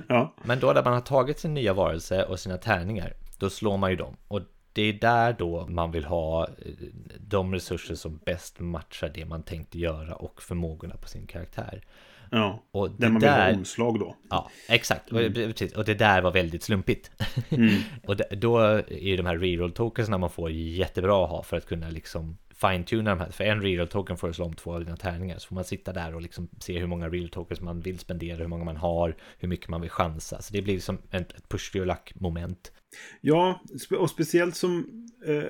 ja. 0.09 0.35
Men 0.45 0.61
då 0.61 0.73
när 0.73 0.85
man 0.85 0.93
har 0.93 1.01
tagit 1.01 1.39
sin 1.39 1.55
nya 1.55 1.73
varelse 1.73 2.25
och 2.25 2.41
sina 2.41 2.57
tärningar, 2.57 3.15
då 3.39 3.51
slår 3.51 3.77
man 3.77 3.91
ju 3.91 3.97
dem. 3.97 4.17
Och 4.29 4.41
det 4.81 4.89
är 4.89 4.93
där 4.93 5.33
då 5.39 5.67
man 5.69 5.91
vill 5.91 6.05
ha 6.05 6.45
eh, 6.45 6.73
de 7.21 7.55
resurser 7.55 7.95
som 7.95 8.21
bäst 8.25 8.61
matchar 8.61 9.11
det 9.15 9.25
man 9.25 9.43
tänkte 9.43 9.79
göra 9.79 10.15
och 10.15 10.43
förmågorna 10.43 10.97
på 10.97 11.09
sin 11.09 11.27
karaktär. 11.27 11.83
ja. 12.31 12.63
Och 12.71 12.91
Där 12.91 12.97
det 12.99 13.09
man 13.09 13.21
vill 13.21 13.31
där... 13.31 13.53
ha 13.53 13.59
omslag 13.59 13.99
då. 13.99 14.17
Ja, 14.31 14.51
exakt. 14.69 15.13
Och, 15.13 15.19
precis. 15.19 15.73
och 15.73 15.85
det 15.85 15.95
där 15.95 16.23
var 16.23 16.31
väldigt 16.33 16.63
slumpigt. 16.63 17.11
Mm. 17.49 17.81
och 18.07 18.17
det, 18.17 18.25
då 18.31 18.59
är 18.59 18.85
ju 18.91 19.17
de 19.17 19.27
här 19.27 19.39
reroll 19.39 19.73
tokensna 19.73 20.19
man 20.19 20.31
får 20.31 20.51
jättebra 20.51 21.25
att 21.25 21.31
ha 21.31 21.43
för 21.43 21.57
att 21.57 21.67
kunna 21.67 21.91
liksom 21.91 22.37
fine-tuna 22.55 23.11
de 23.11 23.21
här. 23.21 23.31
För 23.31 23.45
en 23.45 23.63
reroll 23.63 23.89
token 23.89 24.17
får 24.17 24.29
du 24.29 24.35
slå 24.35 24.45
om 24.45 24.55
två 24.55 24.75
av 24.75 24.85
dina 24.85 24.97
tärningar. 24.97 25.39
Så 25.39 25.49
får 25.49 25.55
man 25.55 25.65
sitta 25.65 25.93
där 25.93 26.15
och 26.15 26.23
liksom 26.23 26.49
se 26.61 26.79
hur 26.79 26.87
många 26.87 27.09
reroll 27.09 27.29
tokens 27.29 27.61
man 27.61 27.81
vill 27.81 27.99
spendera, 27.99 28.37
hur 28.37 28.47
många 28.47 28.65
man 28.65 28.77
har, 28.77 29.17
hur 29.39 29.49
mycket 29.49 29.69
man 29.69 29.81
vill 29.81 29.91
chansa. 29.91 30.43
Så 30.43 30.53
det 30.53 30.63
blir 30.63 30.75
liksom 30.75 30.99
ett, 31.11 31.49
push 31.49 31.77
your 31.77 31.87
luck 31.87 32.13
moment. 32.15 32.73
Ja, 33.21 33.61
och 33.99 34.11
speciellt 34.11 34.57
som 34.57 34.87
eh, 35.27 35.43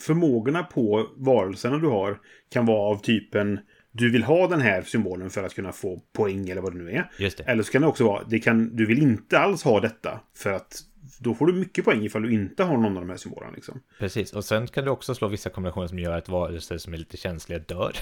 förmågorna 0.00 0.62
på 0.62 1.06
varelserna 1.16 1.78
du 1.78 1.86
har 1.86 2.20
kan 2.50 2.66
vara 2.66 2.90
av 2.94 3.02
typen 3.02 3.60
du 3.92 4.10
vill 4.10 4.22
ha 4.22 4.48
den 4.48 4.60
här 4.60 4.82
symbolen 4.82 5.30
för 5.30 5.42
att 5.42 5.54
kunna 5.54 5.72
få 5.72 6.02
poäng 6.12 6.48
eller 6.48 6.62
vad 6.62 6.72
det 6.72 6.78
nu 6.78 6.90
är. 6.90 7.10
Det. 7.18 7.40
Eller 7.40 7.62
så 7.62 7.72
kan 7.72 7.82
det 7.82 7.88
också 7.88 8.04
vara, 8.04 8.24
det 8.24 8.38
kan, 8.38 8.76
du 8.76 8.86
vill 8.86 8.98
inte 8.98 9.38
alls 9.38 9.62
ha 9.62 9.80
detta 9.80 10.20
för 10.34 10.52
att 10.52 10.82
då 11.20 11.34
får 11.34 11.46
du 11.46 11.52
mycket 11.52 11.84
poäng 11.84 12.02
ifall 12.02 12.22
du 12.22 12.32
inte 12.32 12.64
har 12.64 12.76
någon 12.76 12.96
av 12.96 13.02
de 13.02 13.10
här 13.10 13.16
symbolerna. 13.16 13.52
Liksom. 13.54 13.80
Precis. 13.98 14.32
Och 14.32 14.44
sen 14.44 14.66
kan 14.66 14.84
du 14.84 14.90
också 14.90 15.14
slå 15.14 15.28
vissa 15.28 15.50
kombinationer 15.50 15.86
som 15.86 15.98
gör 15.98 16.18
att 16.18 16.28
varelser 16.28 16.78
som 16.78 16.94
är 16.94 16.98
lite 16.98 17.16
känsliga 17.16 17.58
dör. 17.58 17.96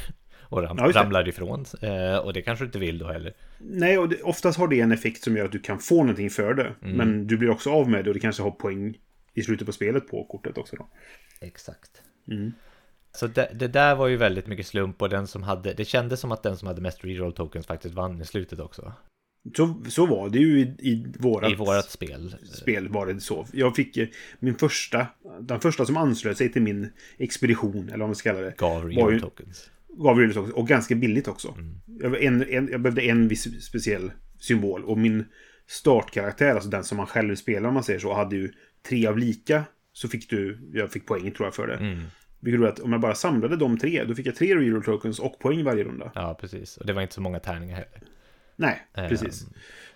Och 0.44 0.62
ram, 0.62 0.76
Ja, 0.80 0.86
det. 0.88 0.92
ramlar 1.00 1.28
ifrån. 1.28 1.64
Eh, 1.82 2.16
och 2.16 2.32
det 2.32 2.42
kanske 2.42 2.64
du 2.64 2.66
inte 2.66 2.78
vill 2.78 2.98
då 2.98 3.06
heller. 3.12 3.32
Nej, 3.58 3.98
och 3.98 4.08
det, 4.08 4.22
oftast 4.22 4.58
har 4.58 4.68
det 4.68 4.80
en 4.80 4.92
effekt 4.92 5.22
som 5.24 5.36
gör 5.36 5.44
att 5.44 5.52
du 5.52 5.58
kan 5.60 5.78
få 5.78 5.96
någonting 5.96 6.30
för 6.30 6.54
det. 6.54 6.74
Mm. 6.82 6.96
Men 6.96 7.26
du 7.26 7.36
blir 7.36 7.50
också 7.50 7.70
av 7.70 7.90
med 7.90 8.04
det 8.04 8.10
och 8.10 8.14
du 8.14 8.20
kanske 8.20 8.42
har 8.42 8.50
poäng 8.50 8.98
i 9.34 9.42
slutet 9.42 9.66
på 9.66 9.72
spelet 9.72 10.08
på 10.08 10.24
kortet 10.24 10.58
också. 10.58 10.76
Då. 10.76 10.88
Exakt. 11.40 11.90
Mm. 12.30 12.52
Så 13.12 13.26
det, 13.26 13.50
det 13.54 13.68
där 13.68 13.94
var 13.94 14.06
ju 14.06 14.16
väldigt 14.16 14.46
mycket 14.46 14.66
slump 14.66 15.02
och 15.02 15.08
den 15.08 15.26
som 15.26 15.42
hade, 15.42 15.72
det 15.74 15.84
kändes 15.84 16.20
som 16.20 16.32
att 16.32 16.42
den 16.42 16.56
som 16.56 16.68
hade 16.68 16.80
mest 16.80 17.04
reroll 17.04 17.32
tokens 17.32 17.66
faktiskt 17.66 17.94
vann 17.94 18.20
i 18.20 18.24
slutet 18.24 18.60
också. 18.60 18.92
Så, 19.56 19.82
så 19.88 20.06
var 20.06 20.28
det 20.28 20.38
ju 20.38 20.58
i, 20.60 20.62
i 20.62 21.06
vårat, 21.18 21.50
I 21.52 21.54
vårat 21.54 21.90
spel. 21.90 22.36
spel 22.52 22.88
var 22.88 23.06
det 23.06 23.20
så. 23.20 23.46
Jag 23.52 23.76
fick 23.76 23.96
eh, 23.96 24.08
min 24.38 24.54
första, 24.54 25.06
den 25.40 25.60
första 25.60 25.86
som 25.86 25.96
anslöt 25.96 26.38
sig 26.38 26.52
till 26.52 26.62
min 26.62 26.92
expedition, 27.18 27.88
eller 27.88 27.98
vad 27.98 28.08
man 28.08 28.14
ska 28.14 28.30
kalla 28.32 28.42
det, 28.44 28.54
Gav 28.58 28.84
reroll 28.90 29.12
ju- 29.12 29.20
tokens. 29.20 29.70
Gav 29.96 30.20
ju 30.20 30.28
också, 30.28 30.40
och 30.40 30.68
ganska 30.68 30.94
billigt 30.94 31.28
också. 31.28 31.48
Mm. 31.58 31.80
Jag, 32.00 32.24
en, 32.24 32.42
en, 32.48 32.68
jag 32.68 32.80
behövde 32.80 33.02
en 33.02 33.28
viss 33.28 33.64
speciell 33.64 34.12
symbol 34.38 34.84
och 34.84 34.98
min 34.98 35.24
startkaraktär, 35.66 36.54
alltså 36.54 36.70
den 36.70 36.84
som 36.84 36.96
man 36.96 37.06
själv 37.06 37.36
spelar 37.36 37.68
om 37.68 37.74
man 37.74 37.84
säger 37.84 38.00
så, 38.00 38.14
hade 38.14 38.36
ju 38.36 38.52
tre 38.88 39.06
av 39.06 39.18
lika. 39.18 39.64
Så 39.92 40.08
fick 40.08 40.30
du, 40.30 40.58
jag 40.72 40.92
fick 40.92 41.06
poäng 41.06 41.30
tror 41.30 41.46
jag 41.46 41.54
för 41.54 41.66
det. 41.66 41.74
Mm. 41.74 41.98
Vilket 42.40 42.60
gjorde 42.60 42.72
att 42.72 42.80
om 42.80 42.92
jag 42.92 43.00
bara 43.00 43.14
samlade 43.14 43.56
de 43.56 43.78
tre, 43.78 44.04
då 44.04 44.14
fick 44.14 44.26
jag 44.26 44.34
tre 44.34 44.56
reroll 44.56 44.84
tokens 44.84 45.18
och 45.18 45.38
poäng 45.38 45.64
varje 45.64 45.84
runda. 45.84 46.12
Ja, 46.14 46.38
precis. 46.40 46.76
Och 46.76 46.86
det 46.86 46.92
var 46.92 47.02
inte 47.02 47.14
så 47.14 47.20
många 47.20 47.38
tärningar 47.38 47.74
heller. 47.74 48.02
Nej, 48.56 48.86
precis. 48.94 49.46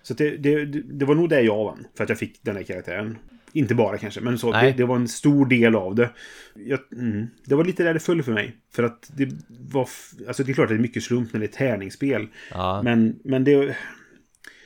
Så 0.02 0.12
att 0.12 0.18
det, 0.18 0.36
det, 0.36 0.64
det 0.64 0.82
det 0.82 1.04
var 1.04 1.14
nog 1.14 1.28
det 1.28 1.40
jag 1.40 1.64
vann, 1.64 1.86
för 1.96 2.04
att 2.04 2.10
jag 2.10 2.18
fick 2.18 2.38
den 2.42 2.56
här 2.56 2.62
karaktären. 2.62 3.18
Inte 3.52 3.74
bara 3.74 3.98
kanske, 3.98 4.20
men 4.20 4.38
så, 4.38 4.52
det, 4.52 4.72
det 4.72 4.84
var 4.84 4.96
en 4.96 5.08
stor 5.08 5.46
del 5.46 5.76
av 5.76 5.94
det. 5.94 6.10
Jag, 6.54 6.80
mm, 6.92 7.28
det 7.44 7.54
var 7.54 7.64
lite 7.64 7.82
där 7.82 7.94
det 7.94 8.00
föll 8.00 8.22
för 8.22 8.32
mig. 8.32 8.56
För 8.72 8.82
att 8.82 9.10
det 9.16 9.28
var... 9.48 9.88
Alltså 10.26 10.44
det 10.44 10.52
är 10.52 10.54
klart 10.54 10.64
att 10.64 10.70
det 10.70 10.74
är 10.74 10.78
mycket 10.78 11.02
slump 11.02 11.32
när 11.32 11.40
det 11.40 11.46
är 11.46 11.68
tärningsspel. 11.68 12.26
Ja, 12.50 12.82
Men, 12.82 13.18
men 13.24 13.44
det... 13.44 13.76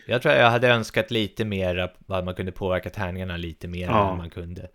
jag 0.06 0.22
tror 0.22 0.34
jag 0.34 0.50
hade 0.50 0.68
önskat 0.68 1.10
lite 1.10 1.44
mer 1.44 1.76
att 1.76 2.24
man 2.24 2.34
kunde 2.34 2.52
påverka 2.52 2.90
tärningarna 2.90 3.36
lite 3.36 3.68
mer 3.68 3.86
Ja. 3.86 4.10
än 4.10 4.16
man 4.16 4.30
kunde. 4.30 4.68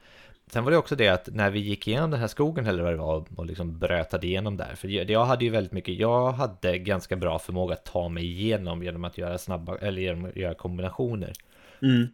Sen 0.52 0.64
var 0.64 0.72
det 0.72 0.78
också 0.78 0.96
det 0.96 1.08
att 1.08 1.30
när 1.34 1.50
vi 1.50 1.60
gick 1.60 1.88
igenom 1.88 2.12
den 2.12 2.20
här 2.20 2.28
skogen 2.28 2.66
eller 2.66 2.84
vad 2.84 2.94
det 2.94 2.98
var 2.98 3.26
och 3.36 3.46
liksom 3.46 3.80
brötade 3.80 4.28
igenom 4.28 4.58
där. 4.58 4.76
För 4.76 4.88
jag 4.88 5.10
jag 5.10 5.26
hade 5.26 5.46
ju 5.46 5.52
väldigt 5.52 5.72
mycket, 5.72 5.96
jag 5.96 6.32
hade 6.32 6.78
ganska 6.78 7.16
bra 7.16 7.40
förmåga 7.40 7.74
att 7.74 7.86
ta 7.86 8.10
mig 8.10 8.26
igenom 8.26 8.84
genom 8.84 9.04
att 9.04 9.18
göra 9.18 9.38
snabba, 9.38 9.78
eller 9.78 10.02
genom 10.02 10.26
att 10.26 10.36
göra 10.36 10.54
kombinationer. 10.54 11.34
Mm, 11.82 12.08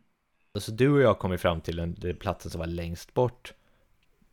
Och 0.54 0.64
så 0.64 0.72
du 0.72 0.90
och 0.90 1.02
jag 1.02 1.20
kom 1.20 1.32
ju 1.32 1.38
fram 1.38 1.62
till 1.62 1.76
den, 1.76 1.96
den 1.98 2.16
platsen 2.16 2.52
som 2.52 2.60
var 2.60 2.68
längst 2.68 3.14
bort. 3.14 3.54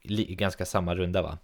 Li, 0.03 0.35
ganska 0.35 0.67
samma 0.67 0.95
runda 0.95 1.23
va? 1.23 1.39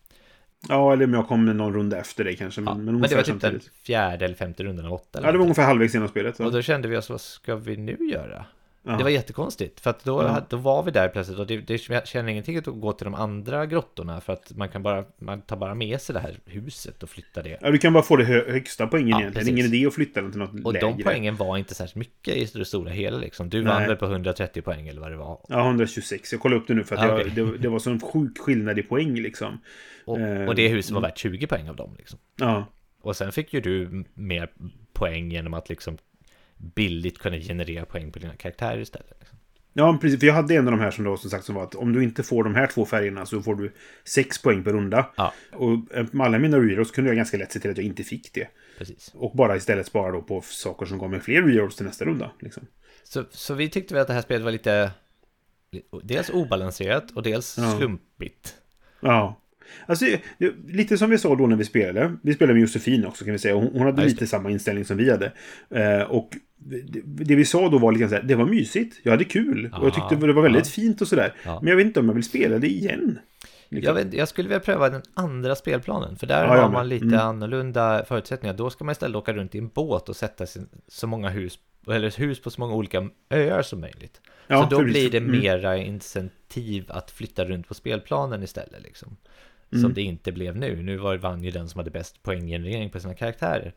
ja, 0.68 0.92
eller 0.92 1.04
om 1.04 1.14
jag 1.14 1.28
kom 1.28 1.44
någon 1.44 1.74
runda 1.74 1.98
efter 2.00 2.24
dig 2.24 2.36
kanske. 2.36 2.60
Ja, 2.60 2.74
men, 2.74 2.84
men, 2.84 3.00
det 3.00 3.16
var 3.16 3.22
typ 3.22 3.26
den 3.26 3.40
samtidigt. 3.40 3.70
fjärde 3.82 4.24
eller 4.24 4.34
femte 4.34 4.64
rundan 4.64 4.86
av 4.86 4.92
åtta. 4.92 5.20
Ja, 5.22 5.32
det 5.32 5.38
var 5.38 5.44
ungefär 5.44 5.64
halvvägs 5.64 5.94
genom 5.94 6.08
spelet. 6.08 6.40
Och 6.40 6.46
Så. 6.46 6.50
då 6.50 6.62
kände 6.62 6.88
vi 6.88 6.96
oss, 6.96 7.10
vad 7.10 7.20
ska 7.20 7.56
vi 7.56 7.76
nu 7.76 7.96
göra? 8.12 8.44
Det 8.98 9.02
var 9.02 9.10
jättekonstigt, 9.10 9.80
för 9.80 9.90
att 9.90 10.04
då, 10.04 10.22
Ja. 10.22 10.46
då 10.48 10.56
var 10.56 10.82
vi 10.82 10.90
där 10.90 11.08
plötsligt 11.08 11.38
och 11.38 11.46
det, 11.46 11.56
det 11.56 11.88
jag 11.88 12.06
känner 12.08 12.28
ingenting 12.32 12.56
att 12.56 12.64
gå 12.66 12.92
till 12.92 13.04
de 13.04 13.14
andra 13.14 13.66
grottorna 13.66 14.20
för 14.20 14.32
att 14.32 14.52
man 14.56 14.68
kan 14.68 14.82
bara, 14.82 15.04
man 15.18 15.40
tar 15.40 15.56
bara 15.56 15.74
med 15.74 16.00
sig 16.00 16.12
det 16.14 16.20
här 16.20 16.38
huset 16.44 17.02
och 17.02 17.10
flyttar 17.10 17.42
det. 17.42 17.58
Ja, 17.60 17.70
du 17.70 17.78
kan 17.78 17.92
bara 17.92 18.02
få 18.02 18.16
det 18.16 18.24
hö 18.24 18.52
högsta 18.52 18.86
poängen 18.86 19.08
Ja, 19.08 19.20
egentligen. 19.20 19.48
Är 19.48 19.52
ingen 19.52 19.64
precis. 19.64 19.74
idé 19.78 19.86
att 19.86 19.94
flytta 19.94 20.22
den 20.22 20.30
till 20.30 20.40
något 20.40 20.64
Och 20.64 20.72
lägre. 20.72 20.86
de 20.88 21.02
poängen 21.02 21.36
var 21.36 21.56
inte 21.56 21.74
särskilt 21.74 21.96
mycket 21.96 22.36
i 22.36 22.58
det 22.58 22.64
stora 22.64 22.90
hela 22.90 23.18
liksom. 23.18 23.48
Du 23.48 23.62
vann 23.62 23.86
väl 23.86 23.96
på 23.96 24.04
130 24.06 24.62
poäng 24.62 24.88
eller 24.88 25.00
vad 25.00 25.10
det 25.10 25.16
var. 25.16 25.40
Ja, 25.48 25.66
126. 25.66 26.32
Jag 26.32 26.40
kollade 26.40 26.60
upp 26.60 26.68
det 26.68 26.74
nu 26.74 26.84
för 26.84 26.96
att 26.96 27.02
Ah, 27.10 27.18
jag, 27.18 27.32
det, 27.32 27.58
det 27.58 27.68
var 27.68 27.78
sån 27.78 28.00
sjuk 28.00 28.38
skillnad 28.38 28.78
i 28.78 28.82
poäng 28.82 29.14
liksom. 29.14 29.60
Och, 30.04 30.20
Eh, 30.20 30.48
och 30.48 30.54
det 30.54 30.68
huset 30.68 30.92
var 30.92 31.00
värt 31.00 31.18
20 31.18 31.46
poäng 31.46 31.68
av 31.68 31.76
dem 31.76 31.94
liksom. 31.98 32.18
Ja. 32.40 32.66
Och 33.02 33.16
sen 33.16 33.32
fick 33.32 33.52
ju 33.54 33.60
du 33.60 34.04
mer 34.14 34.50
poäng 34.92 35.30
genom 35.30 35.54
att 35.54 35.68
liksom 35.68 35.98
billigt 36.56 37.18
kunna 37.18 37.36
generera 37.38 37.84
poäng 37.84 38.12
på 38.12 38.18
dina 38.18 38.34
karaktärer 38.36 38.78
istället. 38.78 39.16
Liksom. 39.18 39.38
Ja, 39.72 39.98
precis. 40.00 40.20
För 40.20 40.26
jag 40.26 40.34
hade 40.34 40.54
en 40.54 40.64
av 40.66 40.70
de 40.70 40.80
här 40.80 40.90
som 40.90 41.04
då 41.04 41.16
som 41.16 41.30
sagt 41.30 41.44
som 41.44 41.54
var 41.54 41.62
att 41.62 41.74
om 41.74 41.92
du 41.92 42.02
inte 42.02 42.22
får 42.22 42.44
de 42.44 42.54
här 42.54 42.66
två 42.66 42.84
färgerna 42.86 43.26
så 43.26 43.42
får 43.42 43.54
du 43.54 43.72
sex 44.04 44.42
poäng 44.42 44.64
per 44.64 44.72
runda. 44.72 45.10
Ja. 45.16 45.32
Och 45.52 45.96
eh, 45.96 46.06
med 46.10 46.26
alla 46.26 46.38
mina 46.38 46.58
rerolls 46.58 46.90
kunde 46.90 47.10
jag 47.10 47.16
ganska 47.16 47.36
lätt 47.36 47.52
se 47.52 47.60
till 47.60 47.70
att 47.70 47.76
jag 47.76 47.86
inte 47.86 48.04
fick 48.04 48.32
det. 48.34 48.48
Precis. 48.78 49.12
Och 49.14 49.36
bara 49.36 49.56
istället 49.56 49.86
spara 49.86 50.12
då 50.12 50.22
på 50.22 50.40
saker 50.40 50.86
som 50.86 50.98
gav 50.98 51.10
mig 51.10 51.20
fler 51.20 51.42
rerolls 51.42 51.76
till 51.76 51.86
nästa 51.86 52.04
runda. 52.04 52.30
Liksom. 52.40 52.66
Så, 53.04 53.24
så 53.30 53.54
vi 53.54 53.68
tyckte 53.68 53.94
väl 53.94 54.00
att 54.00 54.06
det 54.08 54.14
här 54.14 54.22
spelet 54.22 54.44
var 54.44 54.50
lite 54.52 54.90
dels 56.02 56.30
obalanserat 56.30 57.10
och 57.10 57.22
dels 57.22 57.58
Ja. 57.58 57.76
slumpigt. 57.78 58.54
Ja. 59.00 59.40
Alltså, 59.86 60.04
lite 60.66 60.98
som 60.98 61.10
vi 61.10 61.18
sa 61.18 61.34
då 61.34 61.46
när 61.46 61.56
vi 61.56 61.64
spelade. 61.64 62.16
Vi 62.22 62.34
spelade 62.34 62.54
med 62.54 62.60
Josefin 62.60 63.06
också 63.06 63.24
kan 63.24 63.32
vi 63.32 63.38
säga. 63.38 63.54
Hon, 63.54 63.70
hon 63.72 63.82
hade 63.82 64.02
Ja, 64.02 64.08
lite 64.08 64.26
samma 64.26 64.50
inställning 64.50 64.84
som 64.84 64.96
vi 64.96 65.10
hade. 65.10 65.32
Eh, 65.70 66.02
och 66.02 66.30
det, 66.58 67.00
det 67.04 67.34
vi 67.34 67.44
sa 67.44 67.68
då 67.68 67.78
var 67.78 67.92
lite 67.92 68.00
grann 68.00 68.10
så 68.10 68.16
här, 68.16 68.22
det 68.22 68.34
var 68.34 68.46
mysigt. 68.46 69.00
Jag 69.02 69.10
hade 69.12 69.24
kul. 69.24 69.74
och 69.78 69.86
jag 69.86 69.94
tyckte 69.94 70.16
det 70.26 70.32
var 70.32 70.42
väldigt 70.42 70.68
fint 70.68 71.00
och 71.00 71.08
sådär. 71.08 71.34
Ja. 71.44 71.58
Men 71.62 71.68
jag 71.68 71.76
vet 71.76 71.86
inte 71.86 72.00
om 72.00 72.06
jag 72.06 72.14
vill 72.14 72.24
spela 72.24 72.58
det 72.58 72.68
igen. 72.68 73.18
Liksom. 73.68 73.96
Jag, 73.96 74.04
vet, 74.04 74.14
jag 74.14 74.28
skulle 74.28 74.48
vilja 74.48 74.60
pröva 74.60 74.88
den 74.90 75.02
andra 75.14 75.54
spelplanen, 75.54 76.16
för 76.16 76.26
där 76.26 76.44
Ja, 76.44 76.62
har 76.62 76.70
man 76.70 76.88
lite 76.88 77.04
Mm. 77.04 77.20
annorlunda 77.20 78.04
förutsättningar. 78.04 78.54
Då 78.54 78.70
ska 78.70 78.84
man 78.84 78.92
istället 78.92 79.16
åka 79.16 79.32
runt 79.32 79.54
i 79.54 79.58
en 79.58 79.68
båt 79.68 80.08
och 80.08 80.16
sätta 80.16 80.46
sin, 80.46 80.68
så 80.88 81.06
många 81.06 81.28
hus, 81.28 81.58
eller 81.90 82.18
hus 82.18 82.40
på 82.40 82.50
så 82.50 82.60
många 82.60 82.74
olika 82.74 83.08
öar 83.30 83.62
som 83.62 83.80
möjligt. 83.80 84.20
Ja, 84.46 84.62
så 84.62 84.68
då 84.70 84.78
precis. 84.82 84.92
blir 84.92 85.10
det 85.10 85.18
Mm. 85.18 85.40
mera 85.40 85.76
incentiv 85.76 86.84
att 86.88 87.10
flytta 87.10 87.44
runt 87.44 87.68
på 87.68 87.74
spelplanen 87.74 88.42
istället. 88.42 88.82
Liksom. 88.82 89.16
Mm. 89.72 89.82
Som 89.82 89.94
det 89.94 90.02
inte 90.02 90.32
blev 90.32 90.56
nu. 90.56 90.82
Nu 90.82 90.96
var, 90.96 91.16
vann 91.16 91.42
ju 91.44 91.50
den 91.50 91.68
som 91.68 91.78
hade 91.78 91.90
bäst 91.90 92.22
poänggenerering 92.22 92.90
på 92.90 93.00
sina 93.00 93.14
karaktärer. 93.14 93.72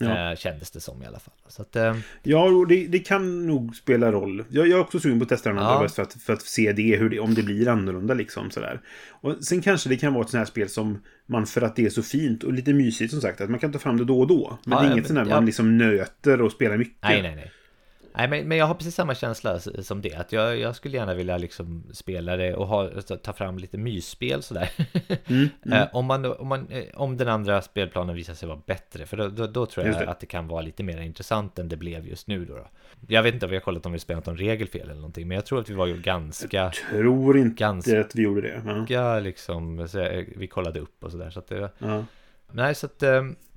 Ja. 0.00 0.30
Eh, 0.30 0.36
kändes 0.36 0.70
det 0.70 0.80
som 0.80 1.02
i 1.02 1.06
alla 1.06 1.18
fall. 1.18 1.34
Så 1.48 1.62
att, 1.62 1.76
eh, 1.76 1.96
Ja, 2.22 2.64
det, 2.68 2.86
det 2.86 2.98
kan 2.98 3.46
nog 3.46 3.76
spela 3.76 4.12
roll. 4.12 4.44
Jag, 4.48 4.68
jag 4.68 4.78
är 4.78 4.82
också 4.82 5.00
sugen 5.00 5.18
på 5.18 5.22
att 5.22 5.28
testa 5.28 5.48
den 5.48 5.58
andra 5.58 5.82
Ja. 5.84 5.88
för 5.88 6.02
att, 6.02 6.12
för 6.12 6.32
att 6.32 6.42
se 6.42 6.72
det, 6.72 6.96
hur 6.96 7.10
det, 7.10 7.20
om 7.20 7.34
det 7.34 7.42
blir 7.42 7.68
annorlunda 7.68 8.14
liksom 8.14 8.50
sådär. 8.50 8.80
Och 9.10 9.44
sen 9.44 9.62
kanske 9.62 9.88
det 9.88 9.96
kan 9.96 10.14
vara 10.14 10.24
ett 10.24 10.30
sånt 10.30 10.38
här 10.38 10.44
spel 10.44 10.68
som 10.68 11.02
man, 11.26 11.46
för 11.46 11.62
att 11.62 11.76
det 11.76 11.86
är 11.86 11.90
så 11.90 12.02
fint 12.02 12.44
och 12.44 12.52
lite 12.52 12.72
mysigt 12.72 13.10
som 13.12 13.20
sagt, 13.20 13.40
att 13.40 13.50
man 13.50 13.60
kan 13.60 13.72
ta 13.72 13.78
fram 13.78 13.96
det 13.96 14.04
då 14.04 14.20
och 14.20 14.26
då. 14.26 14.58
Men 14.64 14.72
Ja, 14.72 14.80
det 14.80 14.86
är 14.86 14.90
ja, 14.90 14.92
inget 14.94 15.06
sånt 15.06 15.18
där 15.18 15.24
man 15.34 15.46
liksom 15.46 15.78
nöter 15.78 16.42
och 16.42 16.52
spelar 16.52 16.76
mycket. 16.76 16.96
nej, 17.02 17.22
nej, 17.22 17.34
nej. 17.36 17.52
Nej, 18.14 18.28
men, 18.28 18.48
men 18.48 18.58
jag 18.58 18.66
har 18.66 18.74
precis 18.74 18.94
samma 18.94 19.14
känsla 19.14 19.58
som 19.60 20.02
det. 20.02 20.14
Att 20.14 20.32
jag, 20.32 20.56
jag 20.58 20.76
skulle 20.76 20.96
gärna 20.96 21.14
vilja 21.14 21.38
liksom 21.38 21.84
spela 21.92 22.36
det 22.36 22.54
och 22.54 22.66
ha, 22.66 22.82
alltså, 22.82 23.16
ta 23.16 23.32
fram 23.32 23.58
lite 23.58 23.78
mysspel 23.78 24.42
sådär. 24.42 24.70
Mm, 25.26 25.48
Eh, 25.72 25.88
om, 25.92 26.06
man, 26.06 26.24
om, 26.24 26.48
man, 26.48 26.68
eh, 26.68 26.84
om 26.94 27.16
den 27.16 27.28
andra 27.28 27.62
spelplanen 27.62 28.16
visar 28.16 28.34
sig 28.34 28.48
vara 28.48 28.60
bättre. 28.66 29.06
För 29.06 29.16
då, 29.16 29.28
då, 29.28 29.46
då 29.46 29.66
tror 29.66 29.86
jag 29.86 29.98
det. 29.98 30.08
att 30.10 30.20
det 30.20 30.26
kan 30.26 30.48
vara 30.48 30.60
lite 30.62 30.82
mer 30.82 31.00
intressant 31.00 31.58
än 31.58 31.68
det 31.68 31.76
blev 31.76 32.06
just 32.06 32.26
nu 32.26 32.44
då. 32.44 32.54
då. 32.56 32.68
Jag 33.08 33.22
vet 33.22 33.34
inte 33.34 33.46
om 33.46 33.50
vi 33.50 33.56
har 33.56 33.60
kollat 33.62 33.86
om 33.86 33.92
vi 33.92 33.98
spelat 33.98 34.26
någon 34.26 34.36
regelfel 34.36 34.80
eller 34.82 34.94
någonting. 34.94 35.28
Men 35.28 35.34
jag 35.34 35.46
tror 35.46 35.60
att 35.60 35.70
vi 35.70 35.74
var 35.74 35.86
ju 35.86 35.96
ganska, 36.00 36.70
Tror 36.90 37.38
inte 37.38 37.60
Ganska- 37.60 38.00
att 38.00 38.14
vi 38.14 38.22
gjorde 38.22 38.40
det. 38.40 38.84
Ja. 38.88 39.18
liksom, 39.20 39.78
eh, 39.78 40.24
vi 40.36 40.46
kollade 40.46 40.80
upp 40.80 41.04
och 41.04 41.10
sådär. 41.10 41.30
Så 41.30 41.38
att 41.38 41.48
det, 41.48 41.70
Ja. 41.78 42.04
Nej, 42.52 42.74
så 42.74 42.86
att 42.86 43.02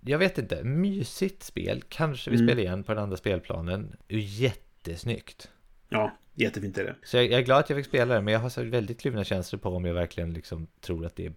jag 0.05 0.17
vet 0.17 0.37
inte. 0.37 0.63
Mysigt 0.63 1.43
spel. 1.43 1.83
Kanske 1.89 2.29
vi 2.31 2.35
Mm. 2.35 2.47
spelar 2.47 2.61
igen 2.61 2.83
på 2.83 2.93
den 2.93 3.03
andra 3.03 3.17
spelplanen. 3.17 3.95
Jättesnyggt. 4.07 5.49
ja, 5.89 6.17
jättefint 6.33 6.77
är 6.77 6.83
det. 6.83 6.95
Så 7.03 7.17
jag, 7.17 7.25
jag 7.25 7.33
är 7.39 7.41
glad 7.41 7.59
att 7.59 7.69
jag 7.69 7.77
fick 7.79 7.85
spela 7.85 8.13
det, 8.15 8.21
men 8.21 8.33
jag 8.33 8.41
har 8.41 8.49
så 8.49 8.63
väldigt 8.63 9.01
kluvna 9.01 9.23
känslor 9.23 9.59
på 9.59 9.69
om 9.69 9.85
jag 9.85 9.93
verkligen 9.93 10.33
liksom 10.33 10.67
tror 10.81 11.05
att 11.05 11.15
det 11.15 11.25
är 11.25 11.33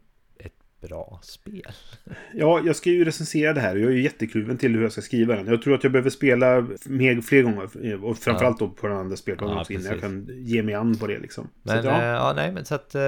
bra 0.81 1.21
spel. 1.23 1.73
Ja, 2.35 2.61
jag 2.65 2.77
ska 2.77 2.91
ju 2.91 3.05
recensera 3.05 3.53
det 3.53 3.61
här 3.61 3.75
och 3.75 3.81
jag 3.81 3.89
är 3.91 3.95
ju 3.95 4.03
jättekluven 4.03 4.59
till 4.59 4.75
hur 4.75 4.83
jag 4.83 4.93
ska 4.93 5.01
skriva 5.03 5.37
den. 5.37 5.47
Jag 5.47 5.63
tror 5.63 5.75
att 5.75 5.83
jag 5.83 5.93
behöver 5.93 6.11
spela 6.11 6.67
mer, 6.87 7.21
fler 7.21 7.43
gånger 7.43 8.05
och 8.05 8.19
framförallt 8.19 8.59
då 8.59 8.69
på 8.69 8.87
den 8.87 8.97
andra 8.97 9.17
spelplanen 9.17 9.55
Ja, 9.55 9.61
också 9.61 9.73
innan 9.73 9.85
jag 9.87 10.01
kan 10.01 10.29
ge 10.33 10.63
mig 10.63 10.75
an 10.75 10.99
på 10.99 11.07
det 11.07 11.19
liksom. 11.19 11.45
Så 11.45 11.51
Men 11.63 11.79
att, 11.79 11.85
ja. 11.85 12.03
ja. 12.05 12.13
ja, 12.13 12.33
nej, 12.37 12.53
men 12.53 12.65
så 12.65 12.75
att... 12.75 12.95
eh, 12.95 13.03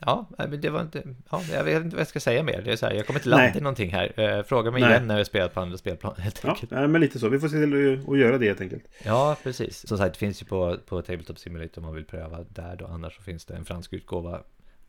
Ja, 0.00 0.28
men 0.38 0.60
det 0.60 0.70
var 0.70 0.80
inte... 0.82 1.02
Ja, 1.30 1.42
jag 1.52 1.64
vet 1.64 1.76
inte 1.84 1.96
vad 1.96 2.00
jag 2.00 2.08
ska 2.08 2.20
säga 2.20 2.42
mer. 2.42 2.62
Det 2.64 2.72
är 2.72 2.76
så 2.76 2.86
här, 2.86 2.92
jag 2.94 3.06
kommer 3.06 3.20
inte 3.20 3.28
landa 3.28 3.44
Nej. 3.46 3.54
i 3.58 3.60
någonting 3.60 3.90
här. 3.90 4.20
Eh, 4.38 4.42
Fråga 4.42 4.70
mig 4.70 4.80
Nej. 4.82 4.90
igen 4.90 5.06
när 5.06 5.16
jag 5.16 5.26
spelat 5.26 5.54
på 5.54 5.60
andra 5.60 5.78
spelplan, 5.78 6.14
helt 6.18 6.40
Ja, 6.44 6.50
enkelt. 6.50 6.70
nej, 6.70 6.88
men 6.88 7.00
lite 7.00 7.18
så. 7.18 7.28
Vi 7.28 7.38
får 7.40 7.48
se 7.48 7.56
till 7.56 7.98
att- 8.02 8.08
att 8.08 8.18
göra 8.18 8.38
det 8.38 8.46
helt 8.46 8.60
enkelt. 8.60 8.84
Ja, 9.04 9.36
precis. 9.42 9.86
Som 9.88 9.98
sagt, 9.98 10.14
det 10.14 10.18
finns 10.18 10.42
ju 10.42 10.46
på, 10.46 10.76
på 10.86 11.02
Tabletop 11.02 11.38
Simulator 11.38 11.78
om 11.78 11.84
man 11.86 11.94
vill 11.94 12.04
pröva 12.04 12.44
där 12.48 12.76
då. 12.76 12.86
Annars 12.86 13.16
så 13.16 13.22
finns 13.22 13.44
det 13.44 13.54
en 13.54 13.64
fransk 13.64 13.92
utgåva. 13.92 14.40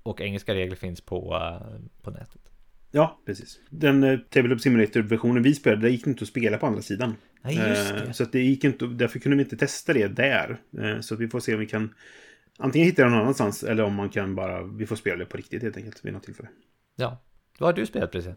Och 0.04 0.22
engelska 0.22 0.56
regler 0.56 0.76
finns 0.76 1.02
på, 1.02 1.34
eh, 1.36 1.80
på 2.02 2.12
nätet. 2.12 2.42
Ja, 2.92 3.22
precis. 3.26 3.60
Den 3.70 4.04
eh, 4.04 4.20
Tabletop 4.20 4.62
Simulator-versionen 4.62 5.44
vi 5.44 5.56
spelade, 5.56 5.82
det 5.82 5.90
gick 5.90 6.08
inte 6.08 6.24
att 6.24 6.28
spela 6.28 6.58
på 6.58 6.66
andra 6.66 6.82
sidan. 6.82 7.16
Nej, 7.42 7.56
just 7.56 7.92
Eh, 7.92 7.98
det. 7.98 8.14
Så 8.14 8.24
att 8.24 8.32
det 8.32 8.40
gick 8.40 8.64
inte, 8.64 8.86
därför 8.86 9.20
kunde 9.20 9.38
vi 9.38 9.44
inte 9.44 9.58
testa 9.58 9.94
det 9.94 10.08
där. 10.08 10.58
Så 11.02 11.16
vi 11.16 11.28
får 11.28 11.40
se 11.40 11.54
om 11.54 11.60
vi 11.60 11.66
kan 11.68 11.94
antingen 12.58 12.86
hitta 12.88 13.02
den 13.02 13.12
någon 13.12 13.22
annanstans 13.22 13.64
eller 13.64 13.84
om 13.84 13.96
man 13.96 14.10
kan 14.10 14.36
bara, 14.36 14.64
vi 14.64 14.86
får 14.86 14.96
spela 14.96 15.18
det 15.18 15.26
på 15.26 15.38
riktigt 15.38 15.64
helt 15.64 15.78
enkelt 15.78 16.06
vid 16.06 16.14
något 16.14 16.24
tillfälle. 16.24 16.50
Ja. 16.96 17.22
Vad 17.60 17.68
har 17.68 17.74
du 17.74 17.86
spelat 17.86 18.12
precis? 18.12 18.32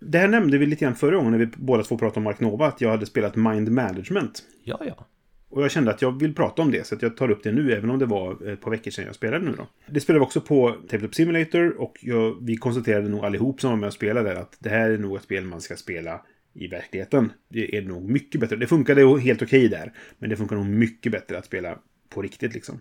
Det 0.00 0.18
här 0.18 0.28
nämnde 0.28 0.58
vi 0.58 0.66
lite 0.66 0.84
grann 0.84 0.94
förra 0.94 1.16
gången 1.16 1.32
när 1.32 1.38
vi 1.38 1.46
båda 1.46 1.82
två 1.82 1.98
pratade 1.98 2.18
om 2.18 2.24
Mark 2.24 2.40
Nova, 2.40 2.66
att 2.66 2.80
jag 2.80 2.90
hade 2.90 3.06
spelat 3.06 3.36
Mind 3.36 3.72
Management. 3.72 4.42
Ja, 4.64 4.82
ja. 4.86 5.06
Och 5.54 5.62
jag 5.62 5.70
kände 5.70 5.90
att 5.90 6.02
jag 6.02 6.20
vill 6.20 6.34
prata 6.34 6.62
om 6.62 6.70
det, 6.70 6.86
så 6.86 6.94
att 6.94 7.02
jag 7.02 7.16
tar 7.16 7.30
upp 7.30 7.42
det 7.42 7.52
nu, 7.52 7.72
även 7.72 7.90
om 7.90 7.98
det 7.98 8.06
var 8.06 8.48
ett 8.48 8.60
par 8.60 8.70
veckor 8.70 8.90
sedan 8.90 9.04
jag 9.06 9.14
spelade 9.14 9.44
nu 9.44 9.52
då. 9.56 9.66
Det 9.86 10.00
spelade 10.00 10.20
vi 10.20 10.26
också 10.26 10.40
på 10.40 10.76
Tabletop 10.88 11.14
Simulator 11.14 11.80
och 11.80 11.98
jag, 12.00 12.36
vi 12.40 12.56
konstaterade 12.56 13.08
nog 13.08 13.24
allihop 13.24 13.60
som 13.60 13.70
var 13.70 13.76
med 13.76 13.86
och 13.86 13.92
spelade 13.92 14.38
att 14.38 14.56
det 14.58 14.68
här 14.68 14.90
är 14.90 14.98
nog 14.98 15.16
ett 15.16 15.22
spel 15.22 15.44
man 15.44 15.60
ska 15.60 15.76
spela 15.76 16.20
i 16.54 16.66
verkligheten. 16.66 17.32
Det 17.48 17.76
är 17.76 17.82
nog 17.82 18.10
mycket 18.10 18.40
bättre. 18.40 18.56
Det 18.56 18.66
funkade 18.66 19.20
helt 19.20 19.42
okej 19.42 19.68
där, 19.68 19.92
men 20.18 20.30
det 20.30 20.36
funkar 20.36 20.56
nog 20.56 20.66
mycket 20.66 21.12
bättre 21.12 21.38
att 21.38 21.46
spela 21.46 21.78
på 22.08 22.22
riktigt 22.22 22.54
liksom. 22.54 22.80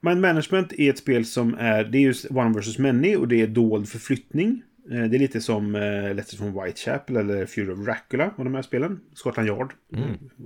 Mind 0.00 0.20
Management 0.20 0.72
är 0.72 0.90
ett 0.90 0.98
spel 0.98 1.24
som 1.24 1.54
är, 1.58 1.84
det 1.84 1.98
är 1.98 2.02
just 2.02 2.30
One 2.30 2.60
vs 2.60 2.78
Many 2.78 3.16
och 3.16 3.28
det 3.28 3.40
är 3.40 3.46
dold 3.46 3.88
förflyttning. 3.88 4.62
Eh, 4.90 5.02
Det 5.04 5.16
är 5.16 5.18
lite 5.18 5.40
som 5.40 5.74
eh, 5.74 6.14
Letters 6.14 6.38
from 6.38 6.64
Whitechapel 6.64 7.16
eller 7.16 7.46
Fury 7.46 7.72
of 7.72 7.78
Dracula 7.78 8.34
och 8.36 8.44
de 8.44 8.54
här 8.54 8.62
spelen. 8.62 9.00
Scotland 9.14 9.48
Yard. 9.48 9.72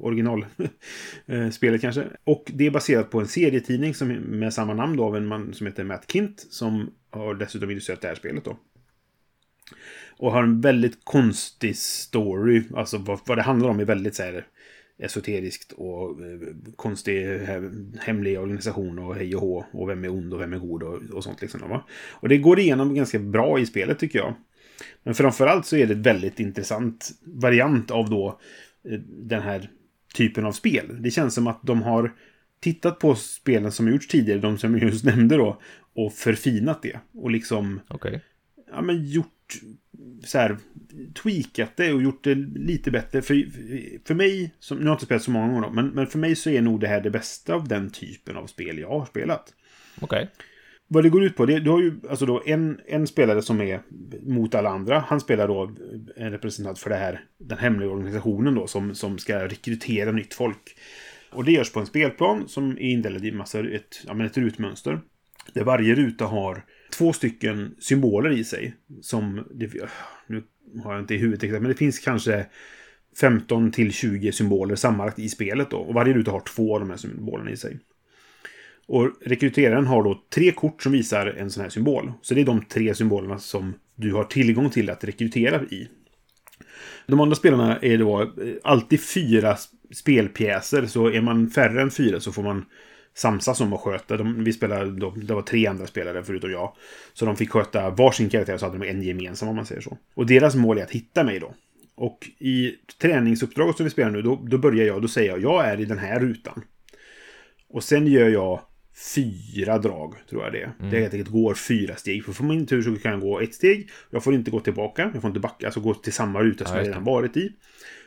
Originalspelet 0.01 1.81
kanske. 1.81 2.09
Och 2.25 2.51
det 2.55 2.67
är 2.67 2.71
baserat 2.71 3.11
på 3.11 3.21
en 3.21 3.29
serietidning 3.29 3.95
som, 3.95 4.09
med 4.13 4.55
samma 4.55 4.75
namn 4.75 4.97
då 4.97 5.05
av 5.05 5.17
en 5.17 5.27
man 5.27 5.55
som 5.55 5.67
heter 5.67 5.85
Matt 5.85 6.13
Kint. 6.13 6.47
Som 6.51 6.91
har 7.11 7.35
dessutom 7.35 7.71
illustrerat 7.71 8.01
det 8.01 8.09
här 8.09 8.15
spelet 8.15 8.45
då. 8.45 8.59
Och 10.17 10.33
har 10.33 10.43
en 10.43 10.61
väldigt 10.61 11.05
konstig 11.05 11.77
story. 11.77 12.63
Alltså 12.75 12.99
vad, 12.99 13.21
vad 13.27 13.39
det 13.39 13.43
handlar 13.43 13.69
om 13.69 13.81
är 13.81 13.85
väldigt 13.85 14.15
så 14.15 14.23
här 14.23 14.47
esoteriskt 14.99 15.73
och 15.73 16.21
eh, 16.21 16.39
konstig 16.77 17.27
he- 17.27 17.99
hemlig 18.01 18.41
organisation 18.41 18.99
och 18.99 19.15
hej 19.15 19.37
och 19.37 19.41
hå. 19.41 19.65
Och 19.73 19.89
vem 19.89 20.05
är 20.05 20.09
ond 20.09 20.35
och 20.35 20.41
vem 20.41 20.53
är 20.53 20.59
god 20.59 20.83
och, 20.83 21.03
och 21.13 21.25
sånt 21.25 21.43
liksom. 21.43 21.61
Va? 21.61 21.85
Och 22.11 22.29
det 22.29 22.39
går 22.39 22.59
igenom 22.59 22.95
ganska 22.95 23.19
bra 23.19 23.59
i 23.59 23.67
spelet 23.67 23.99
tycker 23.99 24.19
jag. 24.19 24.35
Men 25.03 25.15
framförallt 25.15 25.67
så 25.67 25.77
är 25.77 25.87
det 25.87 25.93
ett 25.93 26.07
väldigt 26.07 26.41
intressant 26.41 27.11
variant 27.25 27.91
av 27.91 28.11
då 28.11 28.41
eh, 28.89 28.99
den 29.09 29.43
här 29.43 29.71
typen 30.15 30.45
av 30.45 30.53
spel. 30.53 31.03
Det 31.03 31.11
känns 31.11 31.35
som 31.35 31.47
att 31.47 31.61
de 31.63 31.83
har 31.83 32.13
tittat 32.61 32.99
på 32.99 33.15
spelen 33.15 33.73
som 33.73 33.89
gjorts 33.89 34.09
tidigare, 34.09 34.41
de 34.41 34.59
som 34.59 34.75
jag 34.75 34.91
just 34.91 35.05
nämnde 35.05 35.37
då, 35.37 35.61
och 35.95 36.13
förfinat 36.13 36.83
det. 36.83 37.01
Och 37.15 37.31
liksom 37.31 37.81
Okej. 37.89 38.21
ja, 38.71 38.83
men 38.83 39.05
gjort 39.05 39.55
så 40.25 40.39
här, 40.39 40.57
tweakat 41.23 41.77
det 41.77 41.93
och 41.93 42.03
gjort 42.03 42.25
det 42.25 42.35
lite 42.55 42.91
bättre. 42.91 43.23
För, 43.23 43.47
för 44.07 44.15
mig, 44.15 44.55
som, 44.59 44.79
nu 44.79 44.85
har 44.85 44.91
jag 44.91 44.95
inte 44.95 45.05
spelat 45.05 45.23
så 45.23 45.31
många 45.31 45.53
gånger 45.53 45.71
men, 45.71 45.89
men 45.89 46.07
för 46.07 46.19
mig 46.19 46.37
så 46.37 46.51
är 46.51 46.63
nog 46.63 46.81
det 46.81 46.89
här 46.89 47.01
det 47.01 47.11
bästa 47.11 47.55
av 47.55 47.69
den 47.69 47.91
typen 47.91 48.37
av 48.37 48.47
spel 48.47 48.79
jag 48.79 48.89
har 48.89 49.07
spelat. 49.07 49.55
Okej. 50.01 50.31
Vad 50.89 51.05
det 51.05 51.11
går 51.11 51.25
ut 51.25 51.37
på, 51.37 51.47
det, 51.47 51.61
du 51.61 51.71
har 51.71 51.81
ju 51.81 51.95
alltså 52.11 52.27
då 52.27 52.43
en, 52.47 52.81
en 52.87 53.07
spelare 53.07 53.43
som 53.43 53.61
är 53.61 53.81
mot 54.23 54.55
alla 54.55 54.71
andra. 54.71 55.05
Han 55.09 55.21
spelar 55.21 55.49
då 55.49 55.71
en 56.17 56.31
representant 56.31 56.79
för 56.79 56.91
det 56.91 56.97
här, 56.97 57.25
den 57.39 57.59
hemliga 57.59 57.91
organisationen 57.91 58.55
då, 58.55 58.67
som, 58.67 58.95
som 58.95 59.19
ska 59.19 59.45
rekrytera 59.45 60.13
nytt 60.13 60.35
folk. 60.35 60.77
Och 61.31 61.45
det 61.45 61.53
görs 61.53 61.73
på 61.73 61.81
en 61.81 61.87
spelplan 61.87 62.49
som 62.49 62.71
är 62.71 62.81
indelad 62.81 63.25
i 63.25 63.33
massor, 63.33 63.73
ett, 63.73 64.03
ja, 64.07 64.15
men 64.15 64.27
ett 64.27 64.37
rutmönster. 64.37 65.01
Där 65.53 65.65
varje 65.65 65.95
ruta 65.95 66.25
har 66.25 66.65
två 66.99 67.13
stycken 67.13 67.75
symboler 67.79 68.31
i 68.31 68.45
sig. 68.45 68.75
Som, 69.03 69.49
det, 69.51 69.71
nu 70.27 70.43
har 70.85 70.93
jag 70.93 71.03
inte 71.03 71.15
i 71.15 71.19
huvudet 71.19 71.51
men 71.51 71.69
det 71.69 71.75
finns 71.75 71.99
kanske 71.99 72.47
15 73.21 73.73
till 73.73 73.93
20 73.93 74.33
symboler 74.33 74.75
sammanlagt 74.75 75.19
i 75.19 75.29
spelet 75.29 75.71
då. 75.71 75.77
Och 75.77 75.95
varje 75.95 76.15
ruta 76.15 76.31
har 76.31 76.41
två 76.41 76.75
av 76.75 76.81
de 76.81 76.91
här 76.91 76.97
symbolerna 76.97 77.51
i 77.51 77.57
sig. 77.57 77.79
Och 78.87 79.11
rekryteraren 79.25 79.87
har 79.87 80.03
då 80.03 80.23
tre 80.35 80.51
kort 80.51 80.83
som 80.83 80.93
visar 80.93 81.27
en 81.27 81.51
sån 81.51 81.63
här 81.63 81.71
symbol. 81.71 82.13
Så 82.23 82.35
det 82.35 82.41
är 82.41 82.45
de 82.45 82.65
tre 82.65 82.95
symbolerna 82.95 83.39
som 83.39 83.75
du 83.95 84.13
har 84.13 84.25
tillgång 84.25 84.71
till 84.71 84.91
att 84.91 85.05
rekrytera 85.05 85.63
i. 85.63 85.89
De 87.07 87.21
andra 87.21 87.37
spelarna 87.37 87.79
är 87.79 87.99
då 87.99 88.23
eh, 88.23 88.29
alltid 88.63 89.01
fyra 89.01 89.57
spelpjäser. 89.95 90.87
Så 90.87 91.11
är 91.11 91.21
man 91.21 91.51
färre 91.51 91.83
än 91.83 91.91
fyra 91.91 92.21
så 92.21 92.33
får 92.33 92.43
man 92.43 92.65
samsas 93.15 93.61
om 93.61 93.73
att 93.73 93.81
sköta. 93.81 94.17
De, 94.17 94.45
vi 94.45 94.53
spelade, 94.53 94.91
då, 94.91 95.11
det 95.11 95.35
var 95.35 95.43
tre 95.43 95.67
andra 95.67 95.87
spelare 95.87 96.25
förutom 96.25 96.51
jag. 96.51 96.77
Så 97.13 97.27
de 97.27 97.37
fick 97.37 97.51
sköta 97.51 97.91
varsin 97.91 98.29
karaktär 98.29 98.59
så 98.59 98.67
hade 98.67 98.79
de 98.79 98.91
en 98.91 99.03
gemensam 99.03 99.49
om 99.49 99.57
man 99.57 99.67
säger 99.67 99.81
så. 99.81 99.99
Och 100.15 100.27
deras 100.27 100.55
mål 100.55 100.79
är 100.79 100.83
att 100.83 100.91
hitta 100.91 101.25
mig 101.25 101.41
då. 101.41 101.55
Och 101.97 102.31
i 102.39 102.75
träningsuppdraget 103.01 103.77
som 103.77 103.85
vi 103.85 103.91
spelar 103.91 104.11
nu, 104.11 104.23
då, 104.23 104.43
då 104.47 104.59
börjar 104.59 104.87
jag, 104.87 105.03
då 105.03 105.09
säger 105.09 105.31
jag, 105.31 105.43
jag 105.43 105.67
är 105.67 105.81
i 105.81 105.85
den 105.85 105.99
här 105.99 106.21
rutan. 106.21 106.63
Och 107.69 107.85
sen 107.85 108.07
gör 108.07 108.29
jag 108.29 108.61
fyra 109.15 109.79
drag, 109.79 110.15
tror 110.31 110.45
jag 110.45 110.53
det 110.53 110.63
är. 110.63 110.91
Det 110.91 111.01
helt 111.01 111.15
enkelt 111.15 111.31
går 111.31 111.55
fyra 111.55 111.97
steg. 111.97 112.25
För 112.25 112.33
för 112.33 112.45
min 112.45 112.67
tur 112.67 112.83
så 112.83 112.97
kan 112.97 113.13
jag 113.13 113.21
gå 113.21 113.41
ett 113.41 113.55
steg. 113.55 113.91
Jag 114.11 114.25
får 114.25 114.35
inte 114.35 114.51
gå 114.51 114.61
tillbaka. 114.61 115.11
Jag 115.13 115.23
får 115.23 115.29
inte 115.29 115.41
backa, 115.41 115.67
alltså 115.67 115.81
gå 115.81 115.95
till 115.95 116.13
samma 116.13 116.43
ruta 116.43 116.65
som 116.65 116.77
Ja, 116.77 116.83
jag 116.83 116.89
redan 116.89 117.05
varit 117.05 117.37
i. 117.37 117.53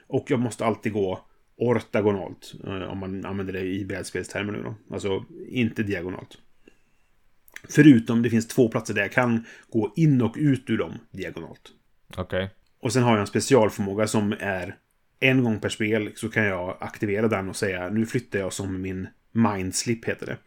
Och 0.07 0.31
jag 0.31 0.39
måste 0.39 0.65
alltid 0.65 0.93
gå 0.93 1.26
ortogonalt. 1.57 2.53
eh, 2.63 2.81
Om 2.81 2.97
man 2.97 3.25
använder 3.25 3.53
det 3.53 3.61
i 3.61 3.85
brädspelstermer 3.85 4.53
nu 4.53 4.63
då. 4.63 4.75
Alltså 4.93 5.25
inte 5.49 5.83
diagonalt. 5.83 6.37
Förutom 7.69 8.21
det 8.21 8.29
finns 8.29 8.47
två 8.47 8.69
platser 8.69 8.93
där 8.93 9.01
jag 9.01 9.11
kan 9.11 9.45
gå 9.69 9.93
in 9.95 10.21
och 10.21 10.35
ut 10.37 10.69
ur 10.69 10.77
dem 10.77 10.93
diagonalt. 11.11 11.71
Okej. 12.17 12.49
Och 12.79 12.93
sen 12.93 13.03
har 13.03 13.11
jag 13.11 13.19
en 13.21 13.27
specialförmåga 13.27 14.07
som 14.07 14.35
är 14.39 14.75
en 15.19 15.43
gång 15.43 15.59
per 15.59 15.69
spel 15.69 16.11
så 16.15 16.29
kan 16.29 16.43
jag 16.45 16.77
aktivera 16.79 17.27
den 17.27 17.49
och 17.49 17.55
säga 17.55 17.89
nu 17.89 18.05
flyttar 18.05 18.39
jag 18.39 18.53
som 18.53 18.81
min 18.81 19.07
mindslip 19.31 20.05
heter 20.05 20.25
det. 20.25 20.37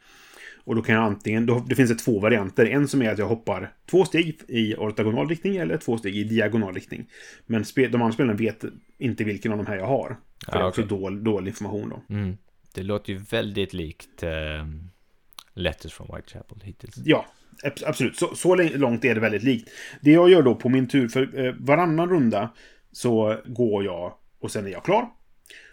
Och 0.71 0.77
då 0.77 0.83
kan 0.83 0.95
jag 0.95 1.05
antingen, 1.05 1.47
då, 1.47 1.65
det 1.69 1.75
finns 1.75 1.91
det 1.91 1.97
två 1.97 2.21
varianter. 2.21 2.67
En 2.67 2.89
som 2.89 3.03
är 3.03 3.11
att 3.13 3.19
jag 3.19 3.27
hoppar 3.27 3.73
två 3.91 4.05
steg 4.05 4.41
i 4.49 4.75
ortogonal 4.75 5.29
riktning 5.29 5.57
eller 5.57 5.77
två 5.77 5.99
steg 5.99 6.17
i 6.17 6.25
diagonal 6.25 6.75
riktning. 6.75 7.07
Men 7.47 7.65
spe, 7.65 7.89
de 7.89 8.03
andra 8.03 8.13
spelarna 8.13 8.39
vet 8.39 8.65
inte 8.99 9.25
vilken 9.25 9.53
av 9.53 9.59
de 9.59 9.67
här 9.67 9.77
jag 9.77 9.87
har. 9.87 10.09
För 10.09 10.17
Ja, 10.47 10.53
det 10.53 10.59
är 10.59 10.69
också 10.69 10.83
dålig, 10.83 11.23
dålig 11.25 11.51
information 11.51 11.89
då. 11.89 12.15
Mm. 12.15 12.37
Det 12.75 12.83
låter 12.83 13.13
ju 13.13 13.19
väldigt 13.19 13.73
likt 13.73 14.23
eh, 14.23 14.31
Letters 15.55 15.93
from 15.93 16.07
Whitechapel 16.17 16.59
hittills. 16.63 16.95
Ja, 17.05 17.27
abs- 17.65 17.85
absolut. 17.87 18.17
Så, 18.17 18.35
så 18.35 18.55
långt 18.57 19.05
är 19.05 19.15
det 19.15 19.21
väldigt 19.21 19.43
likt. 19.43 19.71
Det 20.01 20.11
jag 20.11 20.31
gör 20.31 20.43
då 20.43 20.55
på 20.55 20.69
min 20.69 20.89
tur, 20.89 21.09
för 21.09 21.47
eh, 21.47 21.55
varannan 21.59 22.11
runda 22.11 22.51
så 22.93 23.37
går 23.47 23.85
jag 23.85 24.13
och 24.41 24.51
sen 24.51 24.67
är 24.67 24.71
jag 24.71 24.85
klar. 24.85 25.09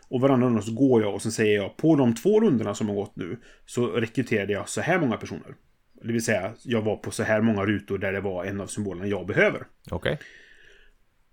Och 0.09 0.21
varannan 0.21 0.49
runda 0.49 0.61
så 0.61 0.73
går 0.73 1.01
jag 1.01 1.13
och 1.13 1.21
sen 1.21 1.31
säger 1.31 1.55
jag 1.55 1.77
på 1.77 1.95
de 1.95 2.15
två 2.15 2.41
rundorna 2.41 2.75
som 2.75 2.87
har 2.89 2.95
gått 2.95 3.15
nu 3.15 3.37
så 3.65 3.87
rekryterade 3.87 4.53
jag 4.53 4.69
så 4.69 4.81
här 4.81 4.99
många 4.99 5.17
personer. 5.17 5.55
Det 6.01 6.13
vill 6.13 6.23
säga, 6.23 6.53
jag 6.63 6.81
var 6.81 6.95
på 6.95 7.11
så 7.11 7.23
här 7.23 7.41
många 7.41 7.65
rutor 7.65 7.97
där 7.97 8.13
det 8.13 8.21
var 8.21 8.45
en 8.45 8.61
av 8.61 8.67
symbolerna 8.67 9.07
jag 9.07 9.27
behöver. 9.27 9.67
Okej. 9.91 10.19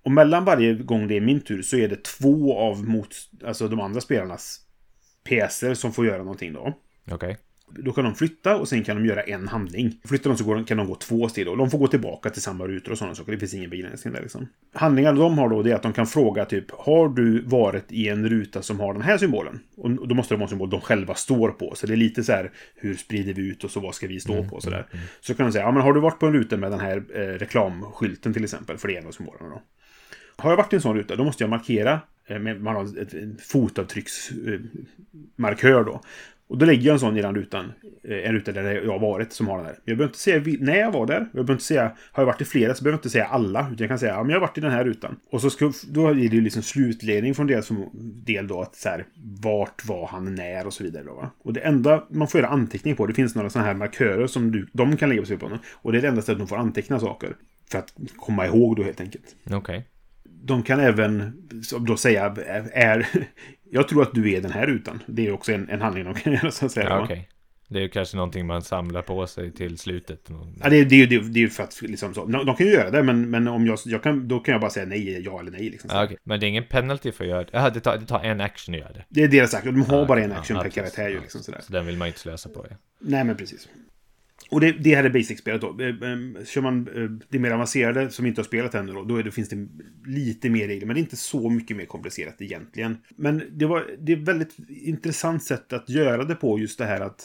Och 0.02 0.10
mellan 0.10 0.44
varje 0.44 0.74
gång 0.74 1.08
det 1.08 1.16
är 1.16 1.20
min 1.20 1.40
tur 1.40 1.62
så 1.62 1.76
är 1.76 1.88
det 1.88 2.04
två 2.04 2.58
av 2.58 2.84
mot, 2.84 3.08
alltså 3.44 3.68
de 3.68 3.80
andra 3.80 4.00
spelarnas 4.00 4.60
pjäser 5.24 5.74
som 5.74 5.92
får 5.92 6.06
göra 6.06 6.18
någonting 6.18 6.52
då. 6.52 6.78
Okej. 7.10 7.38
Då 7.78 7.92
kan 7.92 8.04
de 8.04 8.14
flytta 8.14 8.56
och 8.56 8.68
sen 8.68 8.84
kan 8.84 8.96
de 8.96 9.06
göra 9.06 9.22
en 9.22 9.48
handling. 9.48 10.00
Flyttar 10.04 10.30
de 10.30 10.36
så 10.36 10.44
går, 10.44 10.64
kan 10.64 10.76
de 10.76 10.86
gå 10.86 10.94
två 10.94 11.28
steg 11.28 11.46
då. 11.46 11.54
De 11.54 11.70
får 11.70 11.78
gå 11.78 11.86
tillbaka 11.86 12.30
till 12.30 12.42
samma 12.42 12.66
rutor 12.66 12.92
och 12.92 12.98
sådana 12.98 13.14
saker. 13.14 13.32
Det 13.32 13.38
finns 13.38 13.54
ingen 13.54 13.70
begränsning 13.70 14.14
där 14.14 14.22
liksom. 14.22 14.48
Handlingar 14.74 15.12
de 15.14 15.38
har 15.38 15.48
då 15.48 15.62
det 15.62 15.70
är 15.70 15.74
att 15.74 15.82
de 15.82 15.92
kan 15.92 16.06
fråga 16.06 16.44
typ 16.44 16.70
Har 16.70 17.08
du 17.08 17.42
varit 17.42 17.92
i 17.92 18.08
en 18.08 18.28
ruta 18.28 18.62
som 18.62 18.80
har 18.80 18.92
den 18.92 19.02
här 19.02 19.18
symbolen? 19.18 19.60
Och 19.76 20.08
då 20.08 20.14
måste 20.14 20.34
det 20.34 20.38
vara 20.38 20.44
en 20.44 20.48
symbol 20.48 20.70
de 20.70 20.80
själva 20.80 21.14
står 21.14 21.48
på. 21.48 21.74
Så 21.74 21.86
det 21.86 21.94
är 21.94 21.96
lite 21.96 22.24
så 22.24 22.32
här 22.32 22.50
Hur 22.76 22.94
sprider 22.94 23.34
vi 23.34 23.48
ut 23.48 23.64
och 23.64 23.70
så 23.70 23.80
vad 23.80 23.94
ska 23.94 24.06
vi 24.06 24.20
stå 24.20 24.44
på 24.44 24.56
och 24.56 24.62
sådär. 24.62 24.86
Så 25.20 25.34
kan 25.34 25.46
de 25.46 25.52
säga 25.52 25.64
Ja 25.64 25.70
men 25.72 25.82
har 25.82 25.92
du 25.92 26.00
varit 26.00 26.18
på 26.18 26.26
en 26.26 26.32
ruta 26.32 26.56
med 26.56 26.70
den 26.70 26.80
här 26.80 26.96
eh, 27.14 27.18
reklamskylten 27.20 28.32
till 28.32 28.44
exempel? 28.44 28.78
För 28.78 28.88
det 28.88 28.96
är 28.96 29.00
en 29.00 29.06
av 29.06 29.12
symbolerna 29.12 29.48
då. 29.48 29.62
Har 30.36 30.50
jag 30.50 30.56
varit 30.56 30.72
i 30.72 30.76
en 30.76 30.82
sån 30.82 30.96
ruta, 30.96 31.16
då 31.16 31.24
måste 31.24 31.42
jag 31.42 31.50
markera. 31.50 32.00
eh, 32.26 32.38
Med, 32.38 32.62
man 32.62 32.74
har 32.74 33.00
ett, 33.02 33.14
fotavtrycksmarkör 33.42 35.84
då. 35.84 36.00
Och 36.54 36.58
då 36.60 36.66
lägger 36.66 36.82
jag 36.86 36.92
en 36.92 37.00
sån 37.00 37.16
i 37.16 37.22
den 37.22 37.34
rutan. 37.34 37.72
eh, 38.08 38.28
En 38.28 38.32
ruta 38.32 38.52
där 38.52 38.62
jag 38.84 38.92
har 38.92 38.98
varit 38.98 39.32
som 39.32 39.48
har 39.48 39.56
den 39.56 39.66
här. 39.66 39.74
Jag 39.84 39.96
behöver 39.96 40.04
inte 40.04 40.18
säga 40.18 40.42
när 40.60 40.76
jag 40.76 40.92
var 40.92 41.06
där. 41.06 41.14
Jag 41.20 41.30
behöver 41.32 41.52
inte 41.52 41.64
säga, 41.64 41.92
har 42.12 42.22
jag 42.22 42.26
varit 42.26 42.40
i 42.40 42.44
flera 42.44 42.74
så 42.74 42.84
behöver 42.84 42.94
jag 42.94 42.98
inte 42.98 43.10
säga 43.10 43.24
alla. 43.24 43.60
Utan 43.60 43.76
jag 43.78 43.88
kan 43.88 43.98
säga, 43.98 44.12
ja 44.12 44.22
men 44.22 44.30
jag 44.30 44.36
har 44.36 44.46
varit 44.46 44.58
i 44.58 44.60
den 44.60 44.70
här 44.70 44.84
rutan. 44.84 45.16
Och 45.30 45.40
så 45.40 45.50
ska, 45.50 45.72
då 45.88 46.08
är 46.08 46.14
det 46.14 46.20
ju 46.20 46.40
liksom 46.40 46.62
slutledning 46.62 47.34
från 47.34 47.46
deras 47.46 47.68
del 48.26 48.46
då. 48.48 48.60
Att 48.60 48.76
så 48.76 48.88
här, 48.88 49.06
vart 49.42 49.84
var 49.84 50.06
han 50.06 50.34
när 50.34 50.66
och 50.66 50.72
så 50.72 50.84
vidare 50.84 51.04
då 51.04 51.14
va. 51.14 51.30
Och 51.38 51.52
det 51.52 51.60
enda 51.60 52.04
man 52.10 52.28
får 52.28 52.40
göra 52.40 52.50
anteckningar 52.50 52.96
på, 52.96 53.06
det 53.06 53.14
finns 53.14 53.34
några 53.34 53.50
sådana 53.50 53.66
här 53.68 53.74
markörer 53.74 54.26
som 54.26 54.52
du, 54.52 54.66
de 54.72 54.96
kan 54.96 55.08
lägga 55.08 55.22
på 55.22 55.26
spelplanen. 55.26 55.58
Och 55.74 55.92
det 55.92 55.98
är 55.98 56.02
det 56.02 56.08
enda 56.08 56.22
sättet 56.22 56.38
de 56.38 56.46
får 56.48 56.56
anteckna 56.56 57.00
saker. 57.00 57.36
För 57.70 57.78
att 57.78 57.94
komma 58.16 58.46
ihåg 58.46 58.76
då 58.76 58.82
helt 58.82 59.00
enkelt 59.00 59.24
Okej. 59.50 59.86
de 60.24 60.62
kan 60.62 60.80
även 60.80 61.32
då 61.80 61.96
säga 61.96 62.36
är... 62.72 63.06
Jag 63.74 63.88
tror 63.88 64.02
att 64.02 64.14
du 64.14 64.32
är 64.32 64.40
den 64.40 64.52
här 64.52 64.66
rutan. 64.66 65.02
Det 65.06 65.26
är 65.26 65.32
också 65.32 65.52
en, 65.52 65.68
en 65.68 65.80
handling 65.80 66.04
de 66.04 66.14
kan 66.14 66.32
göra 66.42 66.50
så 66.50 66.66
att 66.66 66.72
säga. 66.72 66.88
Ja, 66.88 67.04
okej. 67.04 67.28
Det 67.68 67.78
är 67.78 67.82
ju 67.82 67.88
kanske 67.88 68.16
någonting 68.16 68.46
man 68.46 68.62
samlar 68.62 69.02
på 69.02 69.26
sig 69.26 69.52
till 69.52 69.78
slutet. 69.78 70.30
Ja, 70.62 70.68
det, 70.70 70.84
det, 70.84 71.06
det, 71.06 71.18
det 71.18 71.38
är 71.38 71.40
ju 71.40 71.48
för 71.50 71.62
att 71.62 71.82
liksom 71.82 72.14
så. 72.14 72.24
De, 72.24 72.46
de 72.46 72.56
kan 72.56 72.66
ju 72.66 72.72
göra 72.72 72.90
det, 72.90 73.02
men, 73.02 73.30
men 73.30 73.48
om 73.48 73.66
jag, 73.66 73.78
jag 73.84 74.02
kan, 74.02 74.28
då 74.28 74.40
kan 74.40 74.52
jag 74.52 74.60
bara 74.60 74.70
säga 74.70 74.86
nej, 74.86 75.22
ja 75.24 75.40
eller 75.40 75.50
nej. 75.50 75.70
Liksom. 75.70 75.90
Ja, 75.92 76.04
okej. 76.04 76.16
Men 76.24 76.40
det 76.40 76.46
är 76.46 76.48
ingen 76.48 76.64
penalty 76.64 77.12
för 77.12 77.24
att 77.24 77.30
göra 77.30 77.42
det? 77.42 77.50
Jaha, 77.52 77.70
det 77.70 77.80
tar, 77.80 77.98
det 77.98 78.06
tar 78.06 78.20
en 78.20 78.40
action 78.40 78.74
att 78.74 78.80
göra 78.80 78.92
det. 78.92 79.04
Det 79.08 79.22
är 79.22 79.28
deras 79.28 79.50
sak. 79.50 79.64
De 79.64 79.82
har 79.82 79.98
Ja, 79.98 80.06
bara 80.06 80.20
en 80.20 80.32
action 80.32 80.56
ja, 80.56 80.62
per 80.62 80.70
karaktär 80.70 81.08
ju. 81.08 81.20
Liksom, 81.20 81.42
sådär. 81.42 81.60
Så 81.62 81.72
den 81.72 81.86
vill 81.86 81.96
man 81.96 82.08
ju 82.08 82.10
inte 82.10 82.20
slösa 82.20 82.48
på. 82.48 82.66
Ja. 82.70 82.76
Nej, 83.00 83.24
men 83.24 83.36
precis. 83.36 83.68
Och 84.54 84.60
det, 84.60 84.72
det 84.72 84.94
här 84.94 85.04
är 85.04 85.10
basic-spelet 85.10 85.60
då. 85.60 85.76
Eh, 85.80 85.88
eh, 85.88 86.44
kör 86.44 86.60
man 86.60 86.88
eh, 86.88 87.10
det 87.28 87.38
mer 87.38 87.50
avancerade 87.50 88.10
som 88.10 88.26
inte 88.26 88.40
har 88.40 88.44
spelat 88.44 88.74
ännu 88.74 88.92
då, 88.92 89.02
då 89.02 89.16
är 89.16 89.22
det, 89.22 89.30
finns 89.30 89.48
det 89.48 89.68
lite 90.06 90.50
mer 90.50 90.66
regler. 90.68 90.86
Men 90.86 90.94
det 90.94 91.00
är 91.00 91.02
inte 91.02 91.16
så 91.16 91.50
mycket 91.50 91.76
mer 91.76 91.84
komplicerat 91.84 92.42
egentligen. 92.42 92.96
Men 93.16 93.42
det, 93.52 93.66
var, 93.66 93.86
det 93.98 94.12
är 94.12 94.16
ett 94.16 94.28
väldigt 94.28 94.56
intressant 94.68 95.42
sätt 95.42 95.72
att 95.72 95.88
göra 95.88 96.24
det 96.24 96.34
på 96.34 96.58
just 96.58 96.78
det 96.78 96.84
här 96.84 97.00
att 97.00 97.20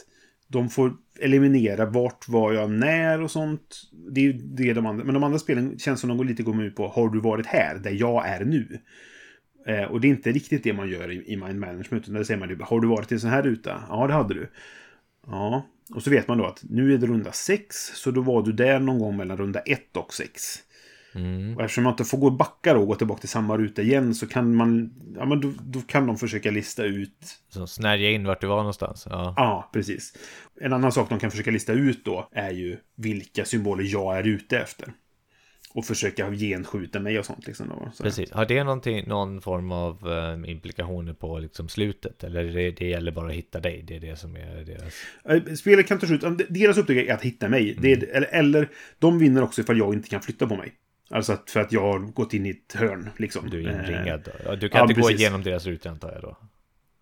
de 0.47 0.69
får 0.69 0.93
eliminera 1.19 1.85
vart 1.85 2.27
var 2.27 2.53
jag 2.53 2.71
när 2.71 3.21
och 3.21 3.31
sånt. 3.31 3.81
Det 4.11 4.27
är 4.27 4.33
det 4.33 4.73
de 4.73 4.85
andra. 4.85 5.05
Men 5.05 5.13
de 5.13 5.23
andra 5.23 5.39
spelen 5.39 5.79
känns 5.79 5.99
som 5.99 6.07
de 6.07 6.17
går 6.17 6.25
lite 6.25 6.43
går 6.43 6.63
ut 6.63 6.75
på 6.75 6.87
har 6.87 7.09
du 7.09 7.19
varit 7.19 7.45
här 7.45 7.75
där 7.75 7.91
jag 7.91 8.27
är 8.27 8.45
nu? 8.45 8.79
Eh, 9.67 9.83
och 9.83 10.01
det 10.01 10.07
är 10.07 10.09
inte 10.09 10.31
riktigt 10.31 10.63
det 10.63 10.73
man 10.73 10.89
gör 10.89 11.11
i, 11.11 11.33
i 11.33 11.35
mind 11.35 11.59
management. 11.59 12.03
Utan 12.03 12.13
där 12.13 12.23
säger 12.23 12.39
man 12.39 12.49
typ, 12.49 12.61
har 12.61 12.79
du 12.79 12.87
varit 12.87 13.11
i 13.11 13.15
en 13.15 13.19
sån 13.19 13.29
här 13.29 13.43
ruta? 13.43 13.83
Ja, 13.89 14.07
det 14.07 14.13
hade 14.13 14.33
du. 14.33 14.49
Ja, 15.29 15.65
och 15.95 16.03
så 16.03 16.09
vet 16.09 16.27
man 16.27 16.37
då 16.37 16.45
att 16.45 16.63
nu 16.69 16.93
är 16.93 16.97
det 16.97 17.07
runda 17.07 17.31
6, 17.31 17.75
så 17.95 18.11
då 18.11 18.21
var 18.21 18.41
du 18.41 18.51
där 18.51 18.79
någon 18.79 18.99
gång 18.99 19.17
mellan 19.17 19.37
runda 19.37 19.59
1 19.59 19.97
och 19.97 20.13
6. 20.13 20.41
Mm. 21.15 21.57
Och 21.57 21.63
eftersom 21.63 21.83
man 21.83 21.93
inte 21.93 22.03
får 22.03 22.17
gå 22.17 22.29
backa 22.29 22.73
då 22.73 22.81
och 22.81 22.87
gå 22.87 22.95
tillbaka 22.95 23.19
till 23.19 23.29
samma 23.29 23.57
ruta 23.57 23.81
igen 23.81 24.15
så 24.15 24.27
kan 24.27 24.55
man, 24.55 24.93
ja 25.15 25.25
men 25.25 25.41
då, 25.41 25.53
då 25.63 25.81
kan 25.81 26.07
de 26.07 26.17
försöka 26.17 26.51
lista 26.51 26.83
ut, 26.83 27.41
Så 27.49 27.67
snärja 27.67 28.11
in 28.11 28.27
vart 28.27 28.41
du 28.41 28.47
var 28.47 28.57
någonstans. 28.57 29.07
Ja. 29.09 29.33
ja 29.37 29.69
precis. 29.73 30.13
En 30.61 30.73
annan 30.73 30.91
sak 30.91 31.09
de 31.09 31.19
kan 31.19 31.31
försöka 31.31 31.51
lista 31.51 31.73
ut 31.73 32.05
då 32.05 32.29
är 32.31 32.51
ju 32.51 32.77
vilka 32.95 33.45
symboler 33.45 33.83
jag 33.83 34.17
är 34.17 34.23
ute 34.23 34.59
efter. 34.59 34.93
Och 35.73 35.85
försöka 35.85 36.31
genskjuta 36.31 36.99
mig 36.99 37.19
och 37.19 37.25
sånt 37.25 37.47
liksom. 37.47 37.67
Då, 37.69 37.91
så. 37.93 38.03
Precis. 38.03 38.31
Har 38.31 38.45
det 38.45 38.63
någonting, 38.63 39.07
någon 39.07 39.41
form 39.41 39.71
av 39.71 40.11
eh, 40.11 40.51
implikationer 40.51 41.13
på 41.13 41.39
liksom 41.39 41.69
slutet? 41.69 42.23
Eller 42.23 42.43
det, 42.43 42.71
det 42.71 42.85
gäller 42.87 43.11
bara 43.11 43.27
att 43.27 43.33
hitta 43.35 43.59
dig? 43.59 43.83
Det 43.87 43.95
är 43.95 43.99
det 43.99 44.15
som 44.15 44.35
är 44.35 44.63
deras... 44.65 44.93
Eh, 45.47 45.53
Spelet 45.53 45.87
kan 45.87 45.99
ta 45.99 46.07
slut. 46.07 46.21
Deras 46.49 46.77
uppdrag 46.77 46.97
är 46.97 47.13
att 47.13 47.21
hitta 47.21 47.49
mig. 47.49 47.77
Det 47.81 47.91
är, 47.91 48.03
eller, 48.15 48.27
eller 48.31 48.69
de 48.99 49.19
vinner 49.19 49.43
också 49.43 49.61
ifall 49.61 49.77
jag 49.77 49.93
inte 49.93 50.09
kan 50.09 50.21
flytta 50.21 50.47
på 50.47 50.55
mig. 50.55 50.73
Alltså 51.09 51.33
att, 51.33 51.49
för 51.49 51.59
att 51.59 51.71
jag 51.71 51.81
har 51.81 51.99
gått 51.99 52.33
in 52.33 52.45
i 52.45 52.49
ett 52.49 52.73
hörn. 52.75 53.09
Liksom. 53.17 53.49
Du 53.49 53.63
är 53.63 53.69
Eh, 53.69 53.89
inringad. 53.89 54.21
då. 54.25 54.31
Ja, 54.45 54.55
du 54.55 54.69
kan 54.69 54.79
ja, 54.79 54.83
inte 54.83 55.01
gå 55.01 55.07
precis. 55.07 55.21
igenom 55.21 55.43
deras 55.43 55.65
rutor 55.65 55.89
antar 55.89 56.11
jag 56.11 56.21
då? 56.21 56.37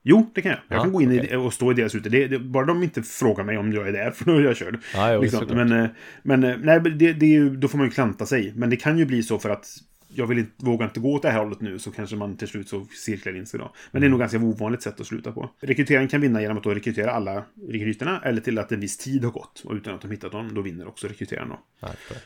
Jo, 0.09 0.31
det 0.35 0.41
kan 0.41 0.51
jag. 0.51 0.59
Jag 0.67 0.77
Ja, 0.77 0.83
kan 0.83 0.91
gå 0.91 1.01
in 1.01 1.11
i, 1.11 1.19
okej. 1.19 1.37
och 1.37 1.53
stå 1.53 1.71
i 1.71 1.73
deras 1.73 1.95
ute. 1.95 2.09
Det, 2.09 2.27
det, 2.27 2.39
bara 2.39 2.65
de 2.65 2.83
inte 2.83 3.03
frågar 3.03 3.43
mig 3.43 3.57
om 3.57 3.73
jag 3.73 3.87
är 3.87 3.91
där, 3.91 4.11
för 4.15 4.25
då 4.25 4.35
är 4.37 4.41
jag 4.41 4.57
körd. 4.57 4.79
Ja, 4.93 5.13
jo, 5.13 5.21
liksom. 5.21 5.45
Men, 5.49 5.71
eh, 5.71 5.89
men 6.23 6.43
eh, 6.43 6.57
nej, 6.57 6.79
det, 6.79 7.13
det 7.13 7.25
är 7.25 7.29
ju, 7.29 7.55
då 7.55 7.67
får 7.67 7.77
man 7.77 7.87
ju 7.87 7.91
klanta 7.91 8.25
sig. 8.25 8.53
Men 8.55 8.69
det 8.69 8.75
kan 8.75 8.97
ju 8.97 9.05
bli 9.05 9.23
så 9.23 9.39
för 9.39 9.49
att 9.49 9.67
jag 10.09 10.27
vill 10.27 10.37
inte, 10.37 10.65
vågar 10.65 10.85
inte 10.85 10.99
gå 10.99 11.13
åt 11.13 11.21
det 11.21 11.29
här 11.29 11.39
hållet 11.39 11.61
nu 11.61 11.79
så 11.79 11.91
kanske 11.91 12.15
man 12.15 12.37
till 12.37 12.47
slut 12.47 12.69
så 12.69 12.85
cirklar 12.85 13.35
in 13.35 13.45
sig 13.45 13.59
då. 13.59 13.73
Men 13.91 14.01
det 14.01 14.07
är 14.07 14.09
nog 14.09 14.19
ganska 14.19 14.37
ovanligt 14.37 14.81
sätt 14.81 14.99
att 15.01 15.07
sluta 15.07 15.31
på. 15.31 15.49
Rekryteringen 15.59 16.07
kan 16.07 16.21
vinna 16.21 16.41
genom 16.41 16.57
att 16.57 16.63
då 16.63 16.73
rekrytera 16.73 17.11
alla 17.11 17.43
rekryterna 17.67 18.21
eller 18.25 18.41
till 18.41 18.57
att 18.59 18.71
en 18.71 18.79
viss 18.79 18.97
tid 18.97 19.23
har 19.23 19.31
gått 19.31 19.61
och 19.65 19.73
utan 19.73 19.95
att 19.95 20.01
de 20.01 20.11
hittat 20.11 20.31
dem, 20.31 20.53
då 20.53 20.61
vinner 20.61 20.87
också 20.87 21.07
rekryteraren 21.07 21.49
då. 21.49 21.59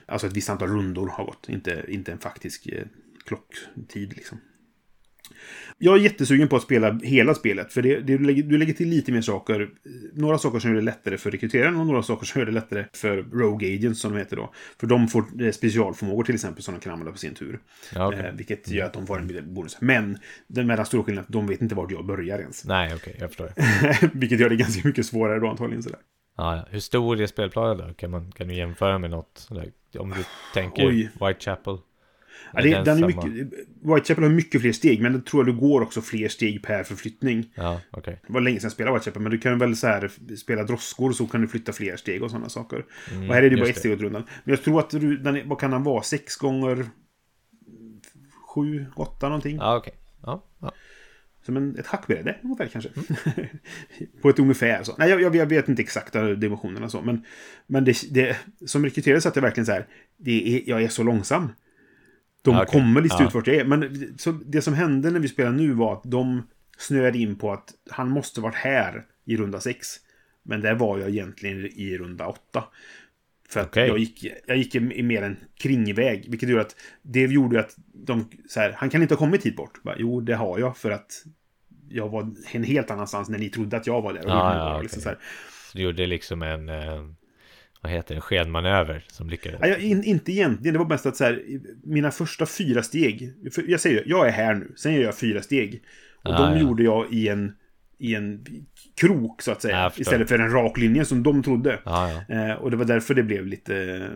Alltså 0.05 0.27
ett 0.27 0.33
visst 0.33 0.49
antal 0.49 0.69
rundor 0.69 1.07
har 1.07 1.25
gått, 1.25 1.49
inte, 1.49 1.85
inte 1.87 2.11
en 2.11 2.19
faktisk 2.19 2.67
eh, 2.67 2.83
klocktid 3.25 4.13
liksom. 4.15 4.37
Jag 5.77 5.95
är 5.95 5.99
jättesugen 5.99 6.47
på 6.47 6.55
att 6.55 6.63
spela 6.63 6.99
hela 7.03 7.33
spelet, 7.33 7.73
för 7.73 7.81
det, 7.81 7.95
det, 7.95 8.17
du, 8.17 8.25
lägger, 8.25 8.43
du 8.43 8.57
lägger 8.57 8.73
till 8.73 8.89
lite 8.89 9.11
mer 9.11 9.21
saker. 9.21 9.69
Några 10.13 10.37
saker 10.37 10.59
som 10.59 10.69
gör 10.69 10.75
det 10.75 10.85
lättare 10.85 11.17
för 11.17 11.31
rekryteraren 11.31 11.75
och 11.75 11.85
några 11.85 12.03
saker 12.03 12.25
som 12.25 12.39
gör 12.39 12.45
det 12.45 12.51
lättare 12.51 12.85
för 12.93 13.17
Rogue 13.17 13.75
Agents, 13.75 14.01
som 14.01 14.13
de 14.13 14.19
heter 14.19 14.35
då. 14.35 14.53
För 14.79 14.87
de 14.87 15.07
får 15.07 15.43
eh, 15.43 15.51
specialförmågor 15.51 16.23
till 16.23 16.35
exempel 16.35 16.63
som 16.63 16.73
de 16.73 16.79
kan 16.79 16.93
använda 16.93 17.11
på 17.11 17.17
sin 17.17 17.33
tur. 17.33 17.59
Ja, 17.93 18.07
okej. 18.07 18.19
eh, 18.19 18.33
vilket 18.33 18.69
gör 18.69 18.85
att 18.85 18.93
de 18.93 19.07
får 19.07 19.19
en 19.19 19.53
bonus. 19.53 19.77
Men 19.81 20.17
den 20.47 20.67
mellan 20.67 20.85
stora 20.85 21.03
skillnaden 21.03 21.25
att 21.27 21.33
de 21.33 21.47
vet 21.47 21.61
inte 21.61 21.75
vart 21.75 21.91
jag 21.91 22.05
börjar 22.05 22.39
ens. 22.39 22.65
Nej, 22.65 22.95
okej, 22.95 23.15
jag 23.19 23.29
förstår. 23.29 23.53
vilket 24.19 24.39
gör 24.39 24.49
det 24.49 24.55
ganska 24.55 24.87
mycket 24.87 25.05
svårare 25.05 25.39
då 25.39 25.47
antagligen. 25.47 25.83
Sådär. 25.83 25.99
Ja, 26.37 26.55
ja. 26.55 26.67
Hur 26.69 26.79
stor 26.79 27.21
är 27.21 27.27
spelplanen 27.27 27.87
då? 27.87 27.93
Kan, 27.93 28.11
man, 28.11 28.31
kan 28.31 28.47
du 28.47 28.53
jämföra 28.53 28.97
med 28.99 29.09
något? 29.09 29.31
sådär? 29.35 29.71
Om 29.99 30.09
du 30.09 30.23
tänker 30.53 30.87
Oj. 30.87 31.09
Whitechapel? 31.21 31.77
Ja, 32.53 32.61
det, 32.61 32.83
den 32.83 33.03
är 33.03 33.07
mycket, 33.07 33.59
Whitechapel 33.81 34.23
har 34.23 34.31
mycket 34.31 34.61
fler 34.61 34.71
steg, 34.71 35.01
men 35.01 35.13
det 35.13 35.25
tror 35.25 35.47
jag 35.47 35.55
det 35.55 35.59
går 35.59 35.81
också 35.81 36.01
fler 36.01 36.27
steg 36.27 36.63
per 36.63 36.83
förflyttning. 36.83 37.51
Ja, 37.55 37.81
okej. 37.91 38.19
Det 38.27 38.33
var 38.33 38.41
länge 38.41 38.59
sedan 38.59 38.65
jag 38.65 38.71
spelade 38.71 38.97
Whitechapel, 38.97 39.21
men 39.21 39.31
du 39.31 39.37
kan 39.37 39.59
väl 39.59 39.75
så 39.75 39.87
här 39.87 40.11
spela 40.37 40.63
droskor 40.63 41.11
så 41.11 41.27
kan 41.27 41.41
du 41.41 41.47
flytta 41.47 41.73
fler 41.73 41.95
steg 41.95 42.23
och 42.23 42.31
sådana 42.31 42.49
saker. 42.49 42.85
och 43.27 43.35
här 43.35 43.43
är 43.43 43.49
det 43.49 43.55
bara 43.55 43.61
Mm, 43.61 43.71
ett 43.71 43.77
steg 43.77 43.93
åt 43.93 43.99
rundan. 43.99 44.23
Men 44.43 44.55
jag 44.55 44.63
tror 44.63 44.79
att 44.79 44.89
du, 44.89 45.17
den 45.17 45.49
vad 45.49 45.59
kan 45.59 45.71
den 45.71 45.83
vara? 45.83 46.03
Sex 46.03 46.35
gånger 46.35 46.85
sju, 48.55 48.85
åtta 48.95 49.27
någonting. 49.27 49.57
Ja, 49.57 49.77
okej. 49.77 49.93
Ja, 50.23 50.45
ja. 50.59 50.71
som 51.45 51.57
en, 51.57 51.79
ett 51.79 51.87
hackbräde 51.87 52.37
ungefär 52.43 52.67
kanske. 52.67 52.89
på 54.21 54.29
ett 54.29 54.39
ungefär 54.39 54.83
så. 54.83 54.95
Nej, 54.97 55.09
jag, 55.09 55.21
jag, 55.21 55.35
jag 55.35 55.45
vet 55.45 55.69
inte 55.69 55.81
exakta 55.81 56.23
dimensionerna 56.23 56.89
så. 56.89 57.01
Men, 57.01 57.25
men 57.67 57.85
det, 57.85 58.13
det, 58.13 58.37
som 58.65 58.85
rekryterare 58.85 59.21
satt 59.21 59.35
jag 59.35 59.43
verkligen 59.43 59.65
så 59.65 59.71
här. 59.71 59.87
Det 60.17 60.55
är, 60.55 60.69
jag 60.69 60.83
är 60.83 60.87
så 60.87 61.03
långsam. 61.03 61.49
De 62.41 62.55
Okej, 62.55 62.65
kommer 62.65 63.01
lista 63.01 63.23
ja. 63.23 63.27
ut 63.27 63.33
vart 63.33 63.47
jag 63.47 63.55
är. 63.55 63.65
Men 63.65 64.13
så, 64.17 64.31
det 64.31 64.61
som 64.61 64.73
hände 64.73 65.11
när 65.11 65.19
vi 65.19 65.27
spelade 65.27 65.55
nu 65.55 65.71
var 65.71 65.93
att 65.93 66.03
de 66.03 66.47
snöade 66.77 67.17
in 67.17 67.35
på 67.35 67.51
att 67.51 67.73
han 67.89 68.09
måste 68.09 68.41
varit 68.41 68.55
här 68.55 69.05
i 69.25 69.37
runda 69.37 69.59
6. 69.59 69.87
Men 70.43 70.61
där 70.61 70.75
var 70.75 70.97
jag 70.97 71.09
egentligen 71.09 71.65
i 71.65 71.97
runda 71.97 72.27
8. 72.27 72.63
För 73.49 73.59
att 73.59 73.67
Okej. 73.67 73.87
jag, 73.87 73.97
gick, 73.97 74.25
jag 74.47 74.57
gick 74.57 74.75
i 74.75 75.03
mer 75.03 75.21
en 75.21 75.37
kringväg. 75.55 76.25
Vilket 76.29 76.49
gjorde 76.49 76.61
att 76.61 76.75
det 77.01 77.19
gjorde 77.19 77.59
att 77.59 77.75
de... 77.93 78.29
Så 78.49 78.59
här, 78.59 78.71
han 78.77 78.89
kan 78.89 79.01
inte 79.01 79.13
ha 79.13 79.19
kommit 79.19 79.45
hit 79.45 79.55
bort. 79.55 79.83
Bara, 79.83 79.95
jo, 79.99 80.21
det 80.21 80.35
har 80.35 80.59
jag 80.59 80.77
för 80.77 80.91
att 80.91 81.23
jag 81.89 82.09
var 82.09 82.33
en 82.51 82.63
helt 82.63 82.91
annanstans 82.91 83.29
när 83.29 83.39
ni 83.39 83.49
trodde 83.49 83.77
att 83.77 83.87
jag 83.87 84.01
var 84.01 84.13
där. 84.13 84.19
Och 84.19 84.25
det 84.25 84.31
ja, 84.31 84.43
var 84.43 84.71
okej. 84.71 84.83
liksom 84.83 85.01
så 85.01 85.09
här. 85.09 85.17
Så 85.71 85.77
du 85.77 85.83
gjorde 85.83 86.07
liksom 86.07 86.41
en, 86.41 86.69
eh, 86.69 87.05
vad 87.81 87.91
heter 87.91 88.15
det, 88.15 88.17
en 88.17 88.21
skenmanöver 88.21 89.05
som 89.07 89.29
lyckades. 89.29 89.59
Jag, 89.61 89.79
in, 89.79 90.03
inte 90.03 90.31
egentligen. 90.31 90.73
Det 90.73 90.79
var 90.79 90.85
mest 90.85 91.05
att 91.05 91.17
så 91.17 91.23
här, 91.23 91.43
mina 91.83 92.11
första 92.11 92.45
fyra 92.45 92.83
steg. 92.83 93.33
För 93.53 93.63
jag 93.67 93.79
säger, 93.79 94.03
jag 94.05 94.27
är 94.27 94.31
här 94.31 94.53
nu. 94.53 94.71
Sen 94.75 94.93
gör 94.93 95.01
jag 95.01 95.17
fyra 95.17 95.41
steg. 95.41 95.83
Och 96.23 96.33
Ah, 96.33 96.37
de 96.37 96.57
ja. 96.57 96.61
gjorde 96.61 96.83
jag 96.83 97.13
i 97.13 97.27
en, 97.27 97.53
i 97.97 98.15
en 98.15 98.45
krok, 98.95 99.41
så 99.41 99.51
att 99.51 99.61
säga. 99.61 99.77
Ja, 99.77 99.91
istället 99.95 100.29
för 100.29 100.39
en 100.39 100.51
rak 100.51 100.77
linje 100.77 101.05
som 101.05 101.23
de 101.23 101.43
trodde. 101.43 101.79
Ja, 101.85 102.23
ja. 102.27 102.35
Eh, 102.35 102.53
och 102.53 102.71
det 102.71 102.77
var 102.77 102.85
därför 102.85 103.13
det 103.13 103.23
blev 103.23 103.45
lite... 103.45 104.07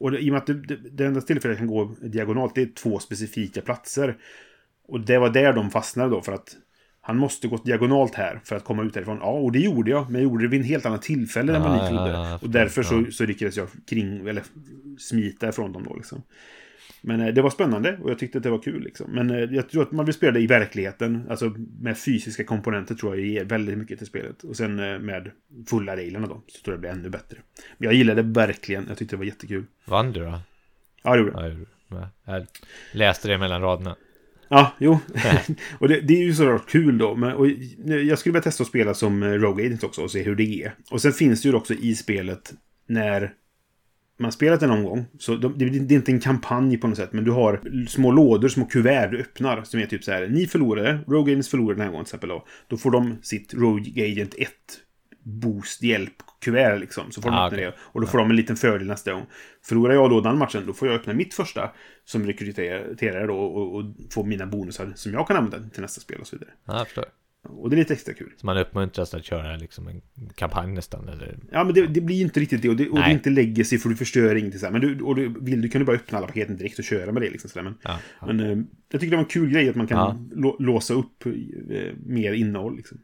Och 0.00 0.10
det, 0.10 0.18
i 0.18 0.30
och 0.30 0.32
med 0.32 0.38
att 0.38 0.46
det, 0.46 0.54
det, 0.54 0.76
det 0.76 1.06
enda 1.06 1.20
tillfället 1.20 1.58
jag 1.58 1.68
kan 1.68 1.76
gå 1.76 1.94
diagonalt, 2.00 2.54
det 2.54 2.62
är 2.62 2.66
två 2.66 2.98
specifika 2.98 3.60
platser. 3.60 4.16
Och 4.88 5.00
det 5.00 5.18
var 5.18 5.30
där 5.30 5.52
de 5.52 5.70
fastnade 5.70 6.10
då, 6.10 6.22
för 6.22 6.32
att 6.32 6.56
han 7.00 7.16
måste 7.16 7.48
gått 7.48 7.64
diagonalt 7.64 8.14
här 8.14 8.40
för 8.44 8.56
att 8.56 8.64
komma 8.64 8.82
ut 8.82 8.94
därifrån. 8.94 9.18
Ja, 9.20 9.30
och 9.30 9.52
det 9.52 9.58
gjorde 9.58 9.90
jag, 9.90 10.04
men 10.10 10.14
jag 10.14 10.22
gjorde 10.22 10.44
det 10.44 10.48
vid 10.48 10.60
en 10.60 10.66
helt 10.66 10.86
annat 10.86 11.02
tillfälle 11.02 11.56
än 11.56 11.62
vad 11.62 11.72
ni 11.72 11.88
trodde. 11.88 12.38
och 12.42 12.50
därför 12.50 12.82
så, 12.82 13.04
så 13.10 13.26
lyckades 13.26 13.56
jag 13.56 13.68
kring, 13.88 14.28
eller 14.28 14.42
smita 14.98 15.48
ifrån 15.48 15.72
dem 15.72 15.84
då 15.88 15.96
liksom. 15.96 16.22
Men 17.02 17.20
eh, 17.20 17.34
det 17.34 17.42
var 17.42 17.50
spännande 17.50 17.98
och 18.02 18.10
jag 18.10 18.18
tyckte 18.18 18.38
att 18.38 18.44
det 18.44 18.50
var 18.50 18.58
kul 18.58 18.82
liksom. 18.82 19.10
Men 19.10 19.30
eh, 19.30 19.36
jag 19.38 19.68
tror 19.68 19.82
att 19.82 19.92
man 19.92 20.04
vill 20.04 20.14
spela 20.14 20.32
det 20.32 20.40
i 20.40 20.46
verkligheten. 20.46 21.26
Alltså 21.30 21.54
med 21.80 21.98
fysiska 21.98 22.44
komponenter 22.44 22.94
tror 22.94 23.16
jag 23.16 23.26
ger 23.26 23.44
väldigt 23.44 23.78
mycket 23.78 23.98
till 23.98 24.06
spelet. 24.06 24.42
Och 24.44 24.56
sen 24.56 24.78
eh, 24.78 24.98
med 24.98 25.30
fulla 25.70 25.96
reglerna 25.96 26.26
då. 26.26 26.42
Så 26.48 26.62
tror 26.64 26.74
jag 26.74 26.78
det 26.78 26.80
blir 26.80 26.90
ännu 26.90 27.08
bättre. 27.10 27.36
Men 27.78 27.86
jag 27.86 27.94
gillade 27.94 28.22
det 28.22 28.28
verkligen. 28.28 28.84
Jag 28.88 28.98
tyckte 28.98 29.16
det 29.16 29.18
var 29.18 29.24
jättekul. 29.24 29.64
Vann 29.84 30.12
du 30.12 30.20
då? 30.20 30.40
Ja, 31.02 31.12
det 31.12 31.18
gjorde 31.18 31.32
jag. 31.40 31.66
Ja, 31.88 32.08
Jag 32.24 32.46
läste 32.92 33.28
det 33.28 33.38
mellan 33.38 33.60
raderna. 33.62 33.96
Ja, 34.52 34.72
jo. 34.78 34.98
och 35.78 35.88
det, 35.88 36.00
det 36.00 36.14
är 36.14 36.24
ju 36.24 36.34
såklart 36.34 36.68
kul 36.68 36.98
då. 36.98 37.14
Men, 37.14 37.32
och 37.32 37.48
jag 37.84 38.18
skulle 38.18 38.32
vilja 38.32 38.42
testa 38.42 38.62
att 38.62 38.68
spela 38.68 38.94
som 38.94 39.22
eh, 39.22 39.28
Rogue 39.28 39.66
Agent 39.66 39.84
också 39.84 40.02
och 40.02 40.10
se 40.10 40.22
hur 40.22 40.36
det 40.36 40.62
är. 40.62 40.74
Och 40.90 41.02
sen 41.02 41.12
finns 41.12 41.42
det 41.42 41.48
ju 41.48 41.54
också 41.54 41.74
i 41.74 41.94
spelet 41.94 42.52
när 42.86 43.32
man 44.18 44.32
spelat 44.32 44.62
en 44.62 44.70
omgång. 44.70 45.04
Så 45.18 45.36
de, 45.36 45.58
det, 45.58 45.64
det 45.68 45.94
är 45.94 45.96
inte 45.96 46.12
en 46.12 46.20
kampanj 46.20 46.76
på 46.76 46.88
något 46.88 46.96
sätt. 46.96 47.12
Men 47.12 47.24
du 47.24 47.30
har 47.30 47.60
små 47.88 48.12
lådor, 48.12 48.48
små 48.48 48.64
kuvert 48.64 49.10
du 49.10 49.18
öppnar. 49.18 49.62
Som 49.62 49.80
är 49.80 49.86
typ 49.86 50.04
så 50.04 50.12
här. 50.12 50.28
Ni 50.28 50.46
förlorade. 50.46 50.98
Rogue 51.06 51.32
Agents 51.32 51.48
förlorade 51.48 51.74
den 51.74 51.84
här 51.84 51.90
gången 51.90 52.04
till 52.04 52.08
exempel. 52.08 52.28
Då, 52.28 52.46
då 52.68 52.76
får 52.76 52.90
de 52.90 53.16
sitt 53.22 53.54
Rogue 53.54 54.12
Agent 54.12 54.34
1 54.38 54.50
boost 55.30 55.82
hjälp 55.82 56.12
kuvert 56.40 56.78
liksom. 56.78 57.12
Så 57.12 57.22
får 57.22 57.30
de 57.30 57.36
Ah, 57.36 57.46
öppna 57.46 57.56
okej. 57.58 57.66
det. 57.66 57.74
Och 57.82 58.00
då 58.00 58.06
får 58.06 58.18
de 58.18 58.30
en 58.30 58.36
liten 58.36 58.56
fördel 58.56 58.86
nästa 58.86 59.12
gång. 59.12 59.26
Förlorar 59.64 59.94
jag 59.94 60.10
då 60.10 60.20
den 60.20 60.38
matchen, 60.38 60.62
då 60.66 60.72
får 60.72 60.88
jag 60.88 60.94
öppna 60.94 61.12
mitt 61.12 61.34
första 61.34 61.70
som 62.04 62.26
rekryterare 62.26 63.26
då 63.26 63.36
och, 63.38 63.74
och 63.76 63.84
få 64.10 64.24
mina 64.24 64.46
bonusar 64.46 64.92
som 64.94 65.12
jag 65.12 65.26
kan 65.26 65.36
använda 65.36 65.68
till 65.68 65.82
nästa 65.82 66.00
spel 66.00 66.20
och 66.20 66.26
så 66.26 66.36
vidare. 66.36 66.50
Ja, 66.66 66.76
jag 66.78 66.86
förstår. 66.86 67.04
Och 67.48 67.70
det 67.70 67.76
är 67.76 67.78
lite 67.78 67.92
extra 67.94 68.14
kul. 68.14 68.32
Så 68.36 68.46
man 68.46 68.58
uppmuntras 68.58 69.14
att 69.14 69.24
köra 69.24 69.56
liksom 69.56 69.88
en 69.88 70.00
kampanj 70.34 70.72
nästan, 70.72 71.08
eller? 71.08 71.38
Ja, 71.52 71.64
men 71.64 71.74
det, 71.74 71.86
det 71.86 72.00
blir 72.00 72.16
ju 72.16 72.22
inte 72.22 72.40
riktigt 72.40 72.62
det. 72.62 72.68
Och 72.68 72.76
det, 72.76 72.88
och 72.88 72.96
det 72.98 73.02
är 73.04 73.10
inte 73.10 73.30
legacy 73.30 73.78
för 73.78 73.88
du 73.88 73.96
förstör 73.96 74.34
ingenting. 74.36 74.60
Så 74.60 74.66
här. 74.66 74.72
Men 74.72 74.80
du, 74.80 75.00
och 75.00 75.16
du, 75.16 75.34
vill 75.40 75.62
du 75.62 75.68
kan 75.68 75.78
du 75.80 75.84
bara 75.84 75.96
öppna 75.96 76.18
alla 76.18 76.26
paketen 76.26 76.56
direkt 76.56 76.78
och 76.78 76.84
köra 76.84 77.12
med 77.12 77.22
det. 77.22 77.30
Liksom, 77.30 77.50
så 77.50 77.58
där. 77.58 77.64
Men, 77.64 77.74
Ja, 77.82 77.98
ja. 78.20 78.26
men 78.26 78.40
eh, 78.40 78.58
jag 78.92 79.00
tycker 79.00 79.10
det 79.10 79.16
var 79.16 79.22
en 79.24 79.28
kul 79.30 79.50
grej 79.52 79.68
att 79.68 79.76
man 79.76 79.86
kan 79.86 79.98
Ja. 79.98 80.18
lå, 80.40 80.56
låsa 80.58 80.94
upp 80.94 81.26
eh, 81.26 81.32
mer 82.06 82.32
innehåll. 82.32 82.76
Liksom. 82.76 82.98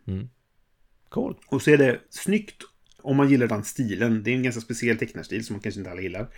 Cool. 1.17 1.37
Och 1.47 1.63
så 1.63 1.71
är 1.71 1.79
det 1.79 2.01
snyggt 2.11 2.63
om 3.03 3.17
man 3.17 3.29
gillar 3.31 3.47
den 3.47 3.65
stilen. 3.65 4.23
Det 4.23 4.31
är 4.31 4.35
en 4.35 4.43
ganska 4.43 4.61
speciell 4.61 4.99
tecknarstil 4.99 5.45
som 5.45 5.55
man 5.55 5.61
kanske 5.61 5.81
inte 5.81 5.91
alla 5.91 6.01
gillar. 6.01 6.29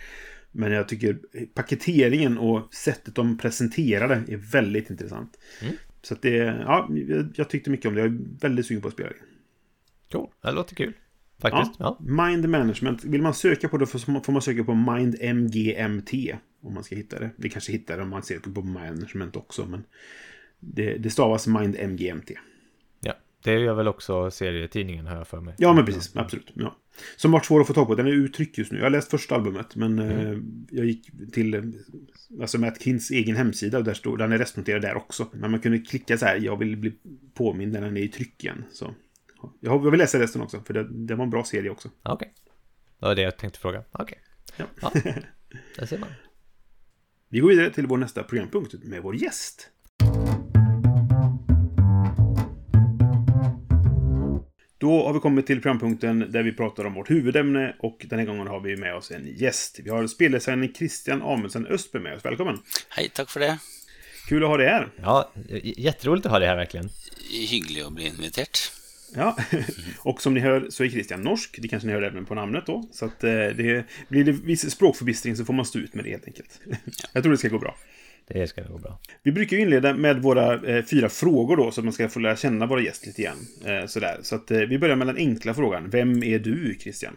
Men 0.51 0.71
jag 0.71 0.87
tycker 0.87 1.19
paketeringen 1.53 2.37
och 2.37 2.73
sättet 2.73 3.15
de 3.15 3.37
presenterar 3.37 4.07
det 4.27 4.33
är 4.33 4.37
väldigt 4.37 4.89
intressant. 4.89 5.37
Mm. 5.61 5.73
Så 6.01 6.13
att 6.13 6.21
det, 6.21 6.35
ja, 6.37 6.89
jag- 7.35 7.49
tyckte 7.49 7.69
mycket 7.69 7.85
om 7.85 7.93
det. 7.95 8.01
Jag 8.01 8.07
är 8.11 8.17
väldigt 8.41 8.65
sugen 8.65 8.81
på 8.81 8.87
att 8.87 8.93
spela 8.93 9.09
det. 9.09 9.15
Cool. 10.11 10.29
Det 10.41 10.51
låter 10.51 10.75
kul. 10.75 10.93
Faktiskt. 11.41 11.79
Ja. 11.79 11.99
Mind 12.01 12.49
Management. 12.49 13.03
Vill 13.03 13.21
man 13.21 13.33
söka 13.33 13.69
på 13.69 13.77
det 13.77 13.85
får 13.85 14.31
man- 14.31 14.41
söka 14.41 14.63
på 14.63 14.73
Mind 14.75 15.15
MGMT. 15.21 16.35
Om 16.61 16.73
man 16.73 16.83
ska 16.83 16.95
hitta 16.95 17.19
det. 17.19 17.29
Det 17.37 17.49
kanske 17.49 17.71
hittar 17.71 17.97
det 17.97 18.03
om 18.03 18.09
man 18.09 18.23
söker 18.23 18.51
på 18.51 18.61
Management 18.61 19.35
också. 19.35 19.65
Men 19.65 19.83
det, 20.59 20.97
det 20.97 21.09
stavas 21.09 21.47
Mind 21.47 21.75
MGMT. 21.79 22.31
Det 23.43 23.59
gör 23.59 23.73
väl 23.73 23.87
också 23.87 24.31
serietidningen 24.31 25.07
har 25.07 25.15
jag 25.15 25.27
för 25.27 25.41
mig. 25.41 25.55
Ja, 25.57 25.73
men 25.73 25.85
precis. 25.85 26.15
Absolut. 26.15 26.51
Ja. 26.53 26.75
Som 27.15 27.31
varit 27.31 27.45
svår 27.45 27.61
att 27.61 27.67
få 27.67 27.73
tag 27.73 27.87
på. 27.87 27.95
Den 27.95 28.07
är 28.07 28.11
uttryckt 28.11 28.57
just 28.57 28.71
nu. 28.71 28.77
Jag 28.77 28.85
har 28.85 28.89
läst 28.89 29.11
första 29.11 29.35
albumet, 29.35 29.75
men 29.75 29.99
eh, 29.99 30.37
jag 30.69 30.85
gick 30.85 31.31
till 31.31 31.53
eh, 31.53 31.61
alltså 32.41 32.57
Matt 32.57 32.81
Kins 32.81 33.11
egen 33.11 33.35
hemsida 33.35 33.77
och 33.77 33.83
där 33.83 33.93
står, 33.93 34.17
den 34.17 34.31
är 34.31 34.37
restnoterad 34.37 34.81
där 34.81 34.97
också. 34.97 35.27
Men 35.31 35.51
man 35.51 35.59
kunde 35.59 35.77
klicka 35.77 36.17
så 36.17 36.25
här, 36.25 36.37
jag 36.37 36.57
vill 36.57 36.77
bli 36.77 36.93
påmind 37.33 37.73
när 37.73 37.81
den 37.81 37.97
är 37.97 38.01
i 38.01 38.07
tryck 38.07 38.43
igen. 38.43 38.65
Så. 38.71 38.95
ja. 39.41 39.53
Jag, 39.59 39.91
vill 39.91 39.99
läsa 39.99 40.19
resten 40.19 40.41
också, 40.41 40.61
för 40.61 40.73
det, 40.73 40.87
det 40.89 41.15
var 41.15 41.23
en 41.23 41.29
bra 41.29 41.43
serie 41.43 41.69
också. 41.69 41.89
Okej. 42.03 42.33
Det 42.99 43.05
var 43.05 43.15
det 43.15 43.21
jag 43.21 43.37
tänkte 43.37 43.59
fråga. 43.59 43.83
Okej. 43.91 44.19
Ja. 44.57 44.65
Ja. 44.81 44.91
Där 45.77 45.85
ser 45.85 45.97
man. 45.97 46.09
Vi 47.29 47.39
går 47.39 47.49
vidare 47.49 47.69
till 47.69 47.87
vår 47.87 47.97
nästa 47.97 48.23
programpunkt 48.23 48.73
med 48.83 49.03
vår 49.03 49.15
gäst. 49.15 49.69
Då 54.79 55.05
har 55.05 55.13
vi 55.13 55.19
kommit 55.19 55.47
till 55.47 55.61
programpunkten 55.61 56.25
där 56.31 56.43
vi 56.43 56.51
pratar 56.51 56.85
om 56.85 56.93
vårt 56.93 57.09
huvudämne 57.09 57.75
och 57.79 58.05
den 58.09 58.19
här 58.19 58.25
gången 58.25 58.47
har 58.47 58.59
vi 58.59 58.75
med 58.77 58.95
oss 58.95 59.11
en 59.11 59.35
gäst. 59.37 59.79
Vi 59.83 59.89
har 59.89 60.07
speldesignern 60.07 60.73
Christian 60.73 61.21
Amundsen 61.21 61.67
Östberg 61.67 62.03
med 62.03 62.15
oss. 62.15 62.25
Välkommen! 62.25 62.57
Hei, 62.89 63.09
takk 63.09 63.29
for 63.29 63.39
det. 63.39 63.57
Kul 64.27 64.43
att 64.43 64.49
ha 64.49 64.57
dig 64.57 64.67
här! 64.67 64.87
Ja, 65.01 65.31
jätteroligt 65.63 66.25
att 66.25 66.31
ha 66.31 66.39
det 66.39 66.45
här 66.45 66.55
verkligen. 66.55 66.89
Hyggelig 67.49 67.85
å 67.85 67.89
bli 67.89 68.07
invitert. 68.07 68.71
Ja, 69.15 69.37
och 69.99 70.21
som 70.21 70.33
ni 70.33 70.39
hör 70.39 70.67
så 70.69 70.83
är 70.83 70.89
Christian 70.89 71.21
norsk. 71.21 71.59
Det 71.61 71.67
kanske 71.67 71.87
ni 71.87 71.93
hör 71.93 72.01
även 72.01 72.25
på 72.25 72.35
namnet 72.35 72.65
då. 72.65 72.87
Så 72.91 73.05
att 73.05 73.23
eh, 73.23 73.29
det 73.31 73.85
blir 74.07 74.23
det 74.23 74.31
viss 74.31 74.71
språkförbistring 74.71 75.35
så 75.35 75.45
får 75.45 75.53
man 75.53 75.65
stå 75.65 75.79
ut 75.79 75.93
med 75.93 76.03
det 76.03 76.09
helt 76.09 76.27
enkelt. 76.27 76.59
Jag 77.13 77.23
tror 77.23 77.31
det 77.31 77.37
ska 77.37 77.47
gå 77.47 77.59
bra. 77.59 77.75
Det 78.29 78.47
ska 78.47 78.61
gå 78.63 78.77
bra. 78.77 78.99
Vi 79.23 79.31
brukar 79.31 79.57
ju 79.57 79.63
inleda 79.63 79.93
med 79.93 80.21
våra 80.21 80.53
eh, 80.53 80.85
fyra 80.85 81.09
frågor 81.09 81.57
då, 81.57 81.71
så 81.71 81.81
att 81.81 81.85
man 81.85 81.93
ska 81.93 82.09
få 82.09 82.19
lära 82.19 82.35
känna 82.37 82.65
våra 82.65 82.81
gäster 82.81 83.07
lite 83.07 83.21
grann. 83.21 83.47
Eh, 83.65 83.85
sådär. 83.87 84.19
Så 84.23 84.35
att 84.35 84.51
eh, 84.51 84.59
vi 84.59 84.79
börjar 84.79 84.95
med 84.95 85.07
den 85.07 85.17
enkla 85.17 85.53
frågan. 85.53 85.89
Vem 85.89 86.23
är 86.23 86.39
du, 86.39 86.77
Christian? 86.81 87.15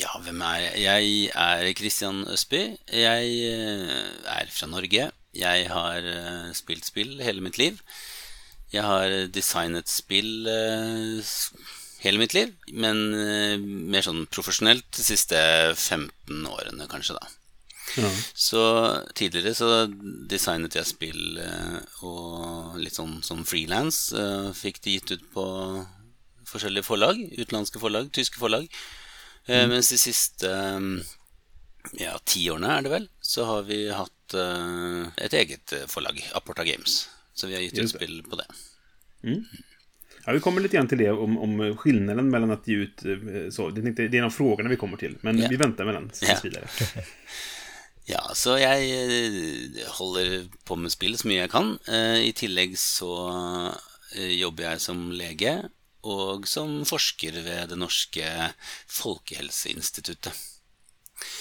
Ja, 0.00 0.12
hvem 0.24 0.42
er 0.44 0.62
jeg? 0.62 0.82
Jeg 0.84 1.30
er 1.34 1.70
Christian 1.78 2.24
Østby. 2.32 2.62
Jeg 2.92 3.30
eh, 3.50 4.04
er 4.36 4.52
fra 4.52 4.68
Norge. 4.70 5.08
Jeg 5.36 5.70
har 5.72 6.06
eh, 6.10 6.52
spilt 6.56 6.86
spill 6.88 7.18
hele 7.24 7.44
mitt 7.44 7.58
liv. 7.58 7.80
Jeg 8.72 8.84
har 8.86 9.12
designet 9.32 9.90
spill 9.90 10.48
eh, 10.50 11.34
hele 12.02 12.20
mitt 12.22 12.34
liv, 12.36 12.52
men 12.72 13.00
mer 13.90 14.04
sånn 14.04 14.26
profesjonelt 14.30 14.86
de 14.94 15.06
siste 15.06 15.38
15 15.74 16.46
årene, 16.50 16.86
kanskje, 16.90 17.16
da. 17.18 17.30
Ja. 17.96 18.10
Så 18.34 18.60
tidligere 19.14 19.54
så 19.54 19.68
designet 20.28 20.74
jeg 20.74 20.88
spill 20.88 21.38
eh, 21.38 21.76
og 22.02 22.74
litt 22.82 22.96
sånn 22.98 23.20
som 23.24 23.44
frilans. 23.46 24.12
Eh, 24.12 24.48
fikk 24.58 24.80
det 24.84 24.96
gitt 24.96 25.12
ut 25.16 25.26
på 25.32 25.44
forskjellige 26.50 26.84
forlag. 26.86 27.20
Utenlandske 27.38 27.80
forlag, 27.82 28.10
tyske 28.14 28.38
forlag. 28.42 28.66
Eh, 29.46 29.66
Mens 29.70 29.88
de 29.94 29.98
siste 30.02 30.50
eh, 30.50 30.88
ja, 32.02 32.16
ti 32.26 32.48
årene 32.50 32.74
er 32.78 32.82
det 32.88 32.90
vel, 32.96 33.08
så 33.22 33.44
har 33.46 33.62
vi 33.70 33.84
hatt 33.94 34.12
et 34.34 35.34
eget 35.38 35.70
forlag, 35.86 36.18
Apporta 36.34 36.64
Games. 36.66 37.04
Så 37.34 37.46
vi 37.46 37.54
har 37.54 37.62
gitt 37.62 37.78
ut 37.78 37.92
spill 37.92 38.16
på 38.26 38.34
det. 38.40 38.46
Ja, 40.26 40.32
vi 40.34 40.40
kommer 40.42 40.60
lite 40.60 40.76
grann 40.76 40.88
till 40.90 40.98
det 40.98 41.10
om, 41.14 41.38
om 41.38 41.76
skillnaden 41.76 42.30
mellan 42.30 42.50
att 42.50 42.66
ge 42.68 42.74
ut 42.74 43.02
så. 43.54 43.70
Det 43.70 43.80
är, 43.80 43.86
inte, 43.86 44.08
det 44.08 44.16
är 44.16 44.18
en 44.18 44.24
av 44.26 44.30
frågorna 44.34 44.68
vi 44.68 44.76
kommer 44.76 44.96
till, 44.96 45.14
men 45.20 45.38
Ja. 45.38 45.46
vi 45.50 45.56
väntar 45.56 45.84
med 45.84 45.94
den 45.94 46.08
tills 46.08 46.28
Ja. 46.30 46.36
vidare. 46.42 46.66
Ja, 48.06 48.22
så 48.38 48.54
jeg 48.60 48.90
eh, 48.94 49.86
holder 49.98 50.46
på 50.64 50.76
med 50.78 50.94
spill 50.94 51.16
så 51.18 51.26
mye 51.26 51.42
jeg 51.42 51.50
kan. 51.50 51.72
Eh, 51.90 52.28
I 52.28 52.34
tillegg 52.38 52.76
så 52.78 53.10
eh, 54.14 54.36
jobber 54.38 54.70
jeg 54.70 54.84
som 54.84 55.08
lege 55.10 55.56
og 56.06 56.46
som 56.46 56.84
forsker 56.86 57.40
ved 57.42 57.72
det 57.72 57.78
norske 57.80 58.26
Folkehelseinstituttet. 58.86 60.30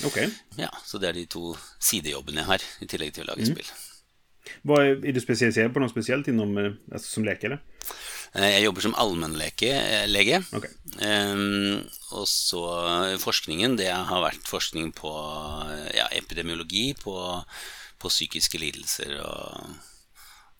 Okej. 0.07 0.31
Ja, 0.57 0.71
Så 0.85 0.97
det 0.97 1.09
er 1.09 1.19
de 1.19 1.25
to 1.29 1.51
sidejobbene 1.83 2.41
jeg 2.41 2.49
har, 2.49 2.65
i 2.81 2.87
tillegg 2.89 3.13
til 3.13 3.27
å 3.27 3.33
lage 3.33 3.45
spill. 3.45 3.69
Vad 4.61 4.85
är, 4.85 5.05
är 5.05 5.11
du 5.11 5.21
specialiserad 5.21 5.73
på 5.73 5.79
något 5.79 5.91
speciellt 5.91 6.27
inom, 6.27 6.57
eh, 6.57 6.71
alltså 6.93 7.11
som 7.11 7.25
läkare? 7.25 7.53
Eh, 7.53 7.59
Jeg 8.35 8.65
jobber 8.65 8.83
som 8.83 8.95
allmennlege. 8.99 10.41
Ok. 10.57 10.65
Ehm, 10.99 11.85
og 12.11 12.25
så 12.27 12.63
forskningen, 13.21 13.77
det 13.79 13.87
har 13.91 14.23
vært 14.23 14.47
forskning 14.49 14.91
på 14.95 15.11
ja, 15.95 16.09
epidemiologi, 16.11 16.89
på, 16.99 17.15
på 18.01 18.11
psykiske 18.11 18.59
lidelser 18.59 19.15
og, 19.23 19.69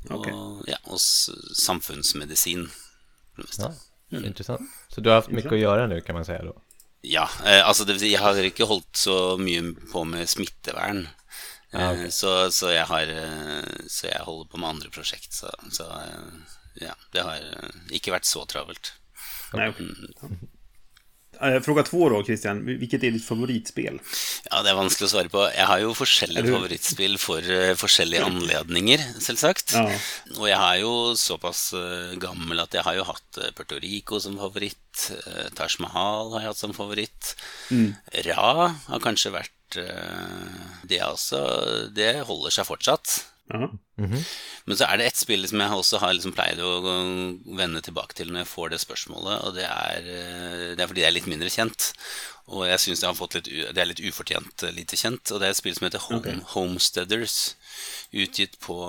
og, 0.10 0.30
ja, 0.70 0.80
og 0.88 1.00
samfunnsmedisin. 1.00 2.70
Ja, 3.60 3.74
intressant. 4.22 4.64
Så 4.88 5.02
du 5.02 5.10
har 5.10 5.16
haft 5.16 5.30
mycket 5.30 5.52
att 5.52 5.60
göra 5.60 5.88
nu 5.88 6.02
kan 6.02 6.16
man 6.16 6.26
säga 6.26 6.44
då? 6.44 6.56
Ja, 7.02 7.30
eh, 7.46 7.68
altså 7.68 7.84
det 7.84 7.94
vil 7.94 8.00
si, 8.00 8.12
jeg 8.14 8.22
har 8.24 8.40
ikke 8.42 8.66
holdt 8.66 8.98
så 8.98 9.36
mye 9.38 9.76
på 9.92 10.04
med 10.08 10.30
smittevern. 10.30 11.06
Ja, 11.06 11.12
Eh, 11.76 12.06
ok. 12.06 12.12
så, 12.14 12.52
så, 12.52 12.70
jeg 12.72 12.86
har, 12.88 13.10
eh, 13.12 13.88
så 13.92 14.08
jeg 14.08 14.24
holder 14.24 14.48
på 14.48 14.58
med 14.62 14.70
andre 14.70 14.90
prosjekt. 14.90 15.34
Så, 15.34 15.50
så 15.76 15.84
eh, 15.84 16.56
ja, 16.82 16.94
det 17.14 17.24
har 17.24 17.36
eh, 17.40 17.80
ikke 17.96 18.12
vært 18.16 18.26
så 18.30 18.46
travelt. 18.50 18.94
Nej, 19.54 19.70
okej. 19.70 19.88
Eh, 21.42 21.60
Fråga 21.62 21.84
två 21.84 22.10
då, 22.10 22.24
Christian. 22.24 22.66
Vilket 22.66 23.04
är 23.04 23.12
ditt 23.12 23.26
favoritspel? 23.26 24.00
Ja, 24.52 24.62
det 24.64 24.70
er 24.72 24.78
vanskelig 24.78 25.08
å 25.10 25.12
svare 25.12 25.32
på. 25.34 25.42
Jeg 25.52 25.68
har 25.68 25.82
forskjellige 26.00 26.40
Er 26.40 26.48
du- 26.48 26.54
favorittspill 26.56 27.18
for 27.20 27.40
eh, 27.44 27.74
forskjellige 27.76 28.24
anledninger, 28.24 29.04
selvsagt. 29.20 29.74
Ja. 29.76 29.84
Og 30.40 30.48
jeg 30.48 30.56
er 30.60 30.80
jo 30.80 30.94
såpass 31.20 31.74
eh, 31.76 32.16
gammel 32.24 32.64
at 32.64 32.72
jeg 32.78 32.84
har 32.88 32.96
jo 32.96 33.04
hatt 33.12 33.38
eh, 33.44 33.52
Puerto 33.52 33.76
Rico 33.84 34.20
som 34.24 34.38
favoritt. 34.40 35.12
eh, 35.12 35.50
Taj 35.56 35.76
Mahal 35.84 36.32
har 36.38 36.40
jeg 36.46 36.54
hatt 36.54 36.64
som 36.64 36.74
favoritt. 36.74 37.36
Ra 38.30 38.70
har 38.88 39.04
kanskje 39.04 39.34
vært 39.36 39.76
eh, 39.76 40.56
Det 40.88 41.02
også 41.04 41.92
Det 41.92 42.14
holder 42.32 42.50
seg 42.56 42.66
fortsatt. 42.72 43.26
Ja. 43.54 43.68
Men 44.66 44.78
så 44.78 44.88
er 44.90 44.98
det 44.98 45.06
ett 45.12 45.20
spill 45.20 45.44
som 45.48 45.60
jeg 45.62 45.70
også 45.78 46.00
har 46.02 46.14
liksom 46.18 46.34
pleid 46.34 46.58
å 46.66 46.72
vende 47.58 47.82
tilbake 47.86 48.16
til 48.18 48.32
når 48.34 48.42
jeg 48.42 48.50
får 48.50 48.72
det 48.74 48.80
spørsmålet, 48.82 49.44
og 49.46 49.54
det 49.60 49.68
er, 49.70 50.08
eh, 50.16 50.64
det 50.76 50.82
er 50.82 50.90
fordi 50.90 51.04
det 51.04 51.08
er 51.12 51.14
litt 51.14 51.28
mindre 51.30 51.52
kjent. 51.54 51.92
Og 52.48 52.66
jeg 52.68 52.82
syns 52.82 53.00
det, 53.04 53.08
har 53.10 53.18
fått 53.18 53.38
litt 53.38 53.48
u- 53.50 53.70
det 53.74 53.82
er 53.84 53.90
litt 53.92 54.02
ufortjent 54.02 54.64
eh, 54.66 54.74
lite 54.74 54.98
kjent. 54.98 55.32
Og 55.32 55.40
det 55.40 55.48
er 55.48 55.54
et 55.54 55.62
spill 55.62 55.76
som 55.78 55.86
heter 55.88 56.04
Home, 56.10 56.40
Homesteaders, 56.56 57.38
utgitt 58.14 58.58
på 58.66 58.80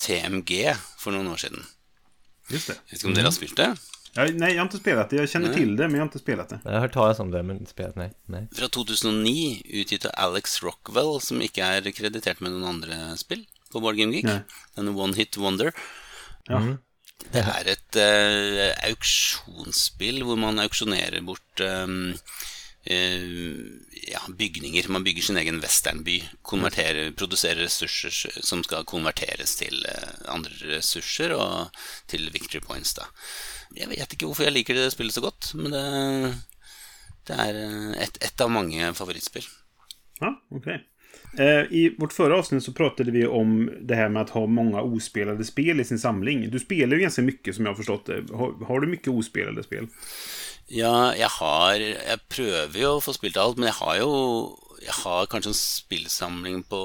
TMG 0.00 0.72
for 0.98 1.12
noen 1.14 1.28
år 1.32 1.40
siden. 1.44 1.64
Just 2.52 2.70
det. 2.72 2.78
Vet 2.88 2.98
ikke 3.02 3.10
om 3.10 3.16
dere 3.16 3.28
har 3.28 3.36
spilt 3.36 3.56
det? 3.60 3.68
Ja, 4.16 4.24
nej, 4.32 4.54
jag 4.54 4.62
har 4.62 4.66
inte 4.66 4.78
spelat 4.80 5.10
det. 5.10 5.16
Jag 5.16 5.28
känner 5.30 5.54
till 5.54 5.76
det, 5.76 5.82
men 5.88 5.94
jag 5.94 6.00
har 6.00 6.06
inte 6.08 6.18
spelat 6.18 6.48
det. 6.48 6.60
Jag 6.64 6.72
har 6.72 6.80
hört 6.80 6.92
talas 6.92 7.18
om 7.20 7.30
det 7.30 7.42
men 7.42 7.58
inte 7.58 7.70
spelat, 7.70 7.96
nej. 7.96 8.12
nej. 8.26 8.48
Fra 8.54 8.68
2009, 8.68 9.62
utgitt 9.64 10.04
av 10.06 10.12
Alex 10.16 10.62
Rockwell, 10.62 11.20
som 11.20 11.42
ikke 11.44 11.60
er 11.76 11.90
kreditert 11.92 12.40
med 12.40 12.52
noen 12.54 12.64
andre 12.72 13.16
spill 13.20 13.44
på 13.72 13.80
Board 13.84 13.96
Game 14.00 14.12
Geek. 14.16 14.24
Nei. 14.28 14.42
Denne 14.76 14.94
One 14.96 15.16
Hit 15.18 15.36
Wonder. 15.40 15.72
Ja. 16.48 16.60
Det 17.32 17.42
er 17.42 17.66
et 17.74 17.96
eh, 17.98 18.74
auksjonsspill 18.88 20.22
hvor 20.24 20.38
man 20.38 20.60
auksjonerer 20.62 21.20
bort 21.26 21.60
eh, 21.60 21.90
eh, 22.88 23.26
ja, 24.12 24.20
bygninger. 24.38 24.88
Man 24.94 25.04
bygger 25.04 25.26
sin 25.26 25.36
egen 25.40 25.58
westernby. 25.60 26.20
Produserer 26.46 27.58
ressurser 27.64 28.14
s- 28.14 28.38
som 28.46 28.62
skal 28.64 28.86
konverteres 28.88 29.56
til 29.60 29.82
eh, 29.90 30.14
andre 30.30 30.54
ressurser 30.76 31.34
og 31.36 31.74
til 32.08 32.30
victory 32.32 32.62
points. 32.64 32.94
da. 32.94 33.08
Jeg 33.76 33.90
vet 33.90 34.14
ikke 34.14 34.26
hvorfor 34.30 34.46
jeg 34.46 34.54
liker 34.56 34.78
det 34.78 34.92
spillet 34.94 35.12
så 35.18 35.20
godt, 35.26 35.50
men 35.58 35.74
det, 35.74 36.34
det 37.28 37.36
er 37.36 37.58
ett 38.06 38.16
et 38.24 38.40
av 38.40 38.48
mange 38.54 38.94
favorittspill. 38.96 39.44
Ja, 40.22 40.30
okej. 40.54 40.78
Eh, 41.36 41.72
I 41.72 41.94
vårt 41.98 42.12
förra 42.12 42.38
avsnitt 42.38 42.64
så 42.64 42.72
pratade 42.72 43.10
vi 43.10 43.26
om 43.26 43.70
det 43.80 43.94
här 43.94 44.08
med 44.08 44.22
att 44.22 44.30
ha 44.30 44.46
många 44.46 44.82
ospelade 44.82 45.44
spel 45.44 45.80
i 45.80 45.84
sin 45.84 45.98
samling. 45.98 46.50
Du 46.50 46.58
spelar 46.58 46.96
ju 46.96 47.02
ganska 47.02 47.22
mycket 47.22 47.54
som 47.54 47.64
jag 47.64 47.72
har 47.72 47.76
förstått 47.76 48.06
det. 48.06 48.24
Har, 48.32 48.64
har 48.66 48.80
du 48.80 48.86
mycket 48.86 49.08
ospelade 49.08 49.62
spel? 49.62 49.86
Ja, 50.68 51.14
jeg 51.16 51.28
har 51.40 51.80
Jeg 51.80 52.18
prøver 52.28 52.76
jo 52.76 52.88
å 52.98 53.00
få 53.00 53.14
spilt 53.16 53.38
alt, 53.40 53.56
men 53.56 53.70
jeg 53.70 53.78
har 53.78 53.94
jo 54.02 54.10
Jeg 54.84 54.92
har 55.00 55.28
kanskje 55.32 55.54
en 55.54 55.56
spillsamling 55.56 56.58
på 56.68 56.80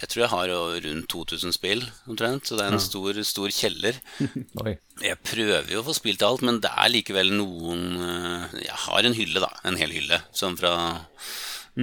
Jeg 0.00 0.08
tror 0.08 0.22
jeg 0.22 0.32
har 0.32 0.48
jo 0.48 0.60
rundt 0.86 1.08
2000 1.12 1.52
spill, 1.56 1.84
omtrent. 2.08 2.46
Så 2.46 2.56
det 2.56 2.66
er 2.66 2.76
en 2.76 2.80
stor, 2.80 3.16
stor 3.24 3.48
kjeller. 3.48 3.96
Jeg 5.00 5.16
prøver 5.24 5.70
jo 5.72 5.80
å 5.80 5.86
få 5.86 5.94
spilt 5.96 6.24
alt, 6.24 6.42
men 6.44 6.58
det 6.60 6.68
er 6.68 6.90
likevel 6.92 7.32
noen 7.32 7.96
eh, 7.96 8.58
Jeg 8.66 8.76
har 8.86 9.08
en 9.08 9.16
hylle, 9.16 9.40
da. 9.40 9.48
En 9.64 9.78
hel 9.80 9.94
hylle. 9.96 10.20
Sånn 10.36 10.56
fra, 10.60 10.74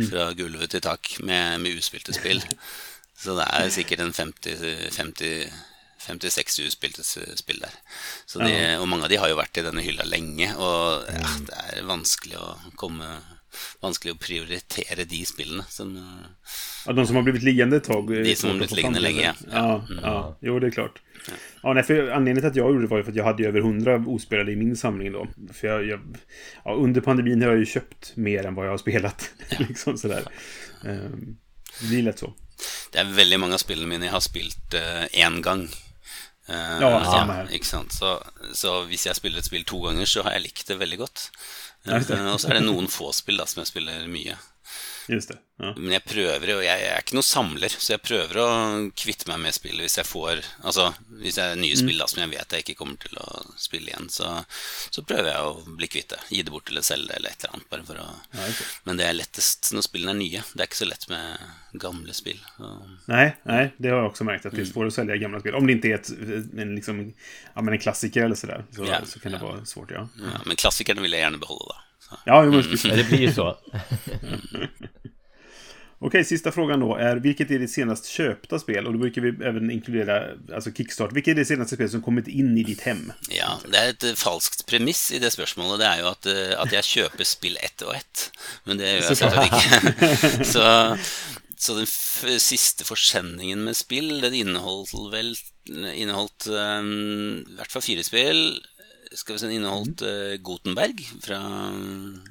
fra 0.09 0.31
gulvet 0.33 0.71
til 0.73 0.81
tak 0.81 1.13
med, 1.21 1.59
med 1.61 1.77
uspilte 1.77 2.13
spill. 2.15 2.41
Så 3.23 3.35
det 3.37 3.45
er 3.45 3.69
sikkert 3.71 4.01
en 4.03 4.13
50 4.13 4.89
50 4.97 5.53
50-60 6.03 6.65
uspilte 6.67 7.03
s- 7.05 7.37
spill 7.39 7.61
der. 7.63 7.71
Så 8.27 8.41
de, 8.43 8.49
og 8.81 8.89
mange 8.91 9.05
av 9.05 9.09
de 9.13 9.19
har 9.21 9.29
jo 9.31 9.37
vært 9.39 9.55
i 9.61 9.63
denne 9.63 9.79
hylla 9.85 10.03
lenge, 10.03 10.49
og 10.59 11.05
ja, 11.07 11.29
det 11.47 11.59
er 11.77 11.85
vanskelig 11.87 12.35
å 12.41 12.49
komme 12.75 13.07
Vanskelig 13.81 14.13
å 14.13 14.17
prioritere 14.17 15.05
de 15.05 15.25
spillene 15.25 15.63
som 15.69 15.95
eh, 15.97 16.27
Ja, 16.85 16.93
de 16.93 17.07
som 17.07 17.15
har 17.15 17.23
blivit 17.23 17.43
liggande 17.43 17.77
ett 17.77 17.83
tag. 17.83 18.11
eh, 18.17 18.23
De 18.23 18.35
som 18.35 18.49
har 18.49 18.57
blivit 18.57 18.75
liggande 18.75 18.99
länge, 18.99 19.33
Ja, 19.51 19.85
ja, 19.89 19.95
ja. 20.01 20.37
Jo, 20.41 20.59
det 20.59 20.67
är 20.67 20.71
klart. 20.71 21.01
Ja, 21.63 21.73
nej, 21.73 21.83
för 21.83 21.93
anledningen 22.11 22.41
till 22.41 22.49
att 22.49 22.55
jag 22.55 22.69
gjorde 22.71 22.81
det 22.81 22.87
var 22.87 22.97
ju 22.97 23.03
för 23.03 23.11
att 23.11 23.17
jag 23.17 23.23
hade 23.23 23.47
över 23.47 23.59
100 23.59 24.03
ospelade 24.07 24.51
i 24.51 24.55
min 24.55 24.77
samling 24.77 25.11
då. 25.11 25.27
För 25.53 25.67
jag, 25.67 25.85
jag, 25.87 25.99
ja, 26.65 26.73
under 26.73 27.01
pandemin 27.01 27.41
har 27.41 27.49
jag 27.49 27.59
ju 27.59 27.65
köpt 27.65 28.15
mer 28.15 28.45
än 28.45 28.55
vad 28.55 28.65
jag 28.65 28.71
har 28.71 28.77
spelat. 28.77 29.29
liksom 29.59 29.97
sådär. 29.97 30.23
Ehm, 30.85 31.37
det 31.81 31.87
blir 31.87 32.01
lätt 32.01 32.19
så. 32.19 32.33
Det 32.91 32.99
veldig 33.03 33.39
mange 33.39 33.53
av 33.53 33.57
spillene 33.57 33.87
mine 33.89 34.05
jeg 34.05 34.13
har 34.13 34.19
én 35.13 35.41
gang. 35.41 35.63
Eh, 36.47 36.79
Ja, 36.81 37.03
samme 37.05 37.33
her. 37.33 37.47
ikke 37.55 37.65
sant? 37.65 37.93
Så, 37.93 38.23
så 38.53 38.83
hvis 38.85 39.05
jeg 39.07 39.15
spiller 39.15 39.39
et 39.39 39.45
spill 39.47 39.63
to 39.63 39.79
ganger, 39.85 40.05
så 40.05 40.23
har 40.23 40.31
jeg 40.35 40.41
likt 40.49 40.67
det 40.67 40.75
veldig 40.79 40.97
godt. 40.99 41.29
Ja, 41.83 41.99
og 42.31 42.39
så 42.39 42.49
er 42.49 42.59
det 42.59 42.65
noen 42.67 42.87
få 42.91 43.09
spill 43.15 43.41
da, 43.41 43.47
som 43.49 43.63
jeg 43.63 43.73
spiller 43.73 44.05
mye. 44.11 44.37
Just 45.07 45.29
det. 45.29 45.37
Ja. 45.59 45.73
Men 45.77 45.91
jeg 45.93 46.03
prøver 46.03 46.49
jo, 46.49 46.55
jeg, 46.63 46.79
jeg 46.81 46.91
er 46.91 47.03
ikke 47.03 47.15
noen 47.15 47.25
samler, 47.27 47.69
så 47.69 47.93
jeg 47.93 48.01
prøver 48.03 48.39
å 48.41 48.47
kvitte 48.97 49.27
meg 49.29 49.39
med 49.43 49.53
spill 49.55 49.77
hvis 49.83 49.99
jeg 49.99 50.07
får 50.09 50.41
Altså 50.65 50.87
hvis 51.21 51.37
det 51.37 51.43
er 51.45 51.59
nye 51.61 51.77
spill 51.77 52.01
da, 52.01 52.07
som 52.09 52.23
jeg 52.23 52.31
vet 52.33 52.55
jeg 52.57 52.65
ikke 52.65 52.75
kommer 52.79 52.97
til 52.99 53.19
å 53.21 53.43
spille 53.61 53.91
igjen, 53.91 54.09
så, 54.11 54.31
så 54.89 55.03
prøver 55.07 55.29
jeg 55.29 55.45
å 55.45 55.75
bli 55.77 55.89
kvitt 55.93 56.09
det. 56.15 56.19
Gi 56.33 56.41
det 56.43 56.51
bort 56.51 56.71
eller 56.73 56.83
selge 56.83 57.11
det 57.11 57.19
eller 57.19 57.35
et 57.35 57.43
eller 57.45 57.53
annet. 57.53 57.69
Bare 57.69 57.85
for 57.87 58.01
å 58.01 58.07
Ja, 58.33 58.47
ok. 58.49 58.63
Men 58.89 58.99
det 58.99 59.05
er 59.07 59.15
lettest 59.19 59.71
når 59.77 59.85
spillene 59.85 60.15
er 60.15 60.19
nye. 60.19 60.43
Det 60.53 60.65
er 60.65 60.71
ikke 60.71 60.81
så 60.81 60.89
lett 60.89 61.07
med 61.13 61.45
gamle 61.85 62.13
spill. 62.17 62.41
Og, 62.57 62.81
Nej, 63.05 63.35
nej, 63.43 63.73
det 63.77 63.89
har 63.89 63.97
jag 63.97 64.07
också 64.07 64.23
märkt 64.23 64.45
att 64.45 64.53
det 64.55 64.61
är 64.61 64.65
svårt 64.65 64.87
att 64.87 64.93
sälja 64.93 65.17
gamla 65.17 65.39
spel. 65.39 65.55
Om 65.55 65.67
det 65.67 65.73
inte 65.73 65.87
är 65.87 65.95
ett, 65.95 66.09
en, 66.09 66.75
liksom, 66.75 67.13
ja, 67.55 67.61
men 67.61 67.73
en 67.73 67.79
klassiker 67.79 68.25
eller 68.25 68.35
sådär. 68.35 68.65
Så, 68.75 68.85
Ja, 68.85 69.05
så 69.05 69.19
kan 69.19 69.31
det 69.31 69.37
vara 69.37 69.65
svårt, 69.65 69.91
ja. 69.91 70.07
ja, 70.19 70.41
men 70.45 70.55
klassikerne 70.55 71.01
vil 71.01 71.11
jeg 71.13 71.21
gjerne 71.21 71.37
beholde, 71.41 71.73
da. 71.73 71.75
Så. 71.75 71.92
Ja. 72.25 72.45
Ja, 72.45 72.95
det 72.95 73.03
blir 73.09 73.19
ju 73.19 73.33
så. 73.33 73.57
Okej, 76.05 76.25
sista 76.25 76.51
frågan 76.51 76.79
då 76.79 76.95
är 76.95 77.15
vilket 77.15 77.51
är 77.51 77.59
ditt 77.59 77.71
senast 77.71 78.05
köpta 78.05 78.59
spel? 78.59 78.87
Och 78.87 78.93
då 78.93 78.99
brukar 78.99 79.21
vi 79.21 79.45
även 79.45 79.71
inkludera 79.71 80.23
alltså 80.55 80.71
Kickstart. 80.71 81.13
Vilket 81.13 81.31
är 81.31 81.35
det 81.35 81.45
senaste 81.45 81.75
spel 81.75 81.89
som 81.89 82.01
kommit 82.01 82.27
in 82.27 82.57
i 82.57 82.63
ditt 82.63 82.81
hem? 82.81 83.11
Ja, 83.29 83.59
Det 83.71 83.77
er 83.77 83.93
et 83.93 84.03
eh, 84.03 84.17
falskt 84.19 84.65
premiss 84.67 85.11
i 85.15 85.19
det 85.23 85.31
spørsmålet. 85.31 85.79
Det 85.79 85.87
er 85.87 86.01
jo 86.01 86.09
at, 86.11 86.27
eh, 86.27 86.51
at 86.59 86.75
jeg 86.75 86.89
kjøper 86.89 87.23
spill 87.27 87.55
ett 87.55 87.85
og 87.87 87.95
ett. 87.95 88.25
Men 88.67 88.81
det 88.81 88.89
gjør 88.89 88.99
jeg 88.99 89.21
selvsagt 89.21 89.47
ikke. 89.47 90.49
Så, 90.51 90.65
så 91.55 91.77
den 91.79 91.87
f 91.87 92.27
siste 92.43 92.83
forsendingen 92.83 93.63
med 93.63 93.79
spill, 93.79 94.17
den 94.21 94.35
inneholdt 94.43 94.91
vel 95.13 95.31
Inneholdt 95.71 96.49
eh, 96.51 96.83
i 96.83 97.55
hvert 97.55 97.71
fall 97.71 97.85
fire 97.85 98.03
spill. 98.03 98.43
Skal 99.13 99.35
vi 99.35 99.39
se, 99.39 99.45
den 99.47 99.55
inneholdt 99.59 100.01
eh, 100.01 100.35
Gutenberg 100.41 101.03
fra 101.21 101.39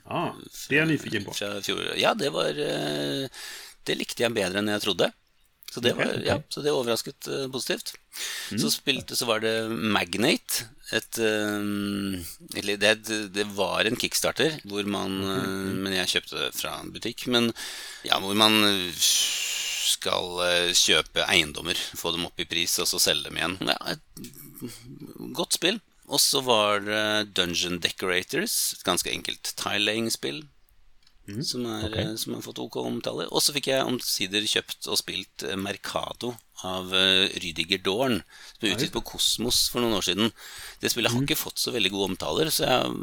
Ja, 0.05 0.23
det 0.69 0.75
är 0.75 0.79
jag 0.79 0.89
nyfiken 0.89 1.25
på. 1.25 1.35
Ja, 1.97 2.15
det 2.15 2.31
var 2.35 2.49
eh, 2.59 3.29
Det 3.87 3.99
likte 3.99 4.25
jeg 4.25 4.35
bedre 4.35 4.59
enn 4.63 4.71
jeg 4.73 4.83
trodde. 4.83 5.11
Så 5.73 5.81
det, 5.81 5.95
var, 5.97 6.11
Ok, 6.11 6.19
ok. 6.19 6.27
ja, 6.27 6.37
så 6.53 6.61
det 6.65 6.73
overrasket 6.75 7.29
eh, 7.33 7.47
positivt. 7.53 7.95
Så 8.61 8.71
spilte 8.71 9.17
Så 9.17 9.25
var 9.31 9.41
det 9.41 9.55
Magnate. 9.71 10.67
Et, 10.93 11.19
eller 11.23 12.77
det, 12.77 12.91
det 13.33 13.47
var 13.57 13.89
en 13.89 13.97
kickstarter, 13.97 14.59
hvor 14.69 14.85
man 14.85 15.15
eh, 15.25 15.71
Men 15.79 15.95
jeg 15.97 16.11
kjøpte 16.17 16.43
det 16.43 16.51
fra 16.59 16.75
en 16.83 16.91
butikk. 16.93 17.25
Men 17.33 17.49
ja, 18.05 18.19
hvor 18.21 18.35
man 18.37 18.59
skal 18.99 20.43
kjøpe 20.77 21.25
eiendommer, 21.31 21.79
få 21.97 22.13
dem 22.15 22.27
opp 22.29 22.41
i 22.43 22.47
pris, 22.49 22.75
og 22.83 22.89
så 22.91 23.01
selge 23.03 23.31
dem 23.31 23.39
igjen. 23.41 23.57
Ja, 23.71 23.79
et 23.95 25.33
godt 25.37 25.57
spill. 25.57 25.81
Og 26.13 26.21
så 26.21 26.43
var 26.45 26.83
det 26.85 27.35
Dungeon 27.39 27.79
Decorators, 27.81 28.75
et 28.77 28.85
ganske 28.85 29.13
enkelt 29.13 29.55
tilelaying-spill. 29.61 30.43
som, 31.47 31.65
er, 31.71 31.93
eh, 31.97 32.15
som 32.19 32.35
har 32.35 32.43
fått 32.43 32.59
ok 32.59 32.81
omtale. 32.83 33.29
Og 33.31 33.41
så 33.45 33.55
fikk 33.55 33.69
jeg 33.71 33.87
omsider 33.87 34.43
kjøpt 34.43 34.89
og 34.91 34.99
spilt 34.99 35.45
eh, 35.47 35.55
Mercado 35.57 36.33
av 36.67 36.93
eh, 36.95 37.31
Rydiger 37.43 37.81
Dorn, 37.83 38.19
som 38.23 38.65
ble 38.65 38.73
utgitt 38.75 38.93
på 38.95 39.03
Kosmos 39.07 39.65
for 39.71 39.83
noen 39.83 39.97
år 39.99 40.07
siden. 40.07 40.33
Det 40.83 40.91
spillet 40.93 41.15
har 41.15 41.23
ikke 41.25 41.39
fått 41.39 41.63
så 41.63 41.73
veldig 41.75 41.93
gode 41.95 42.11
omtaler, 42.13 42.51
så 42.55 42.67
jeg 42.67 42.75
har 42.75 42.97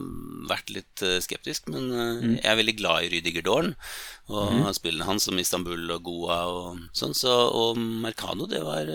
vært 0.52 0.74
litt 0.76 1.04
eh, 1.06 1.18
skeptisk. 1.24 1.72
Men 1.72 1.90
eh, 1.92 2.28
jeg 2.40 2.48
er 2.52 2.60
veldig 2.60 2.76
glad 2.80 3.08
i 3.08 3.12
Rydiger 3.16 3.46
Dorn 3.48 3.74
og 4.30 4.68
spillene 4.78 5.08
hans 5.08 5.26
som 5.26 5.40
Istanbul 5.42 5.88
og 5.96 6.04
Goa 6.06 6.36
og 6.54 6.84
sånn. 6.94 7.16
Så, 7.18 7.32
og 7.34 7.80
Mercado, 7.80 8.46
det 8.52 8.60
var 8.62 8.86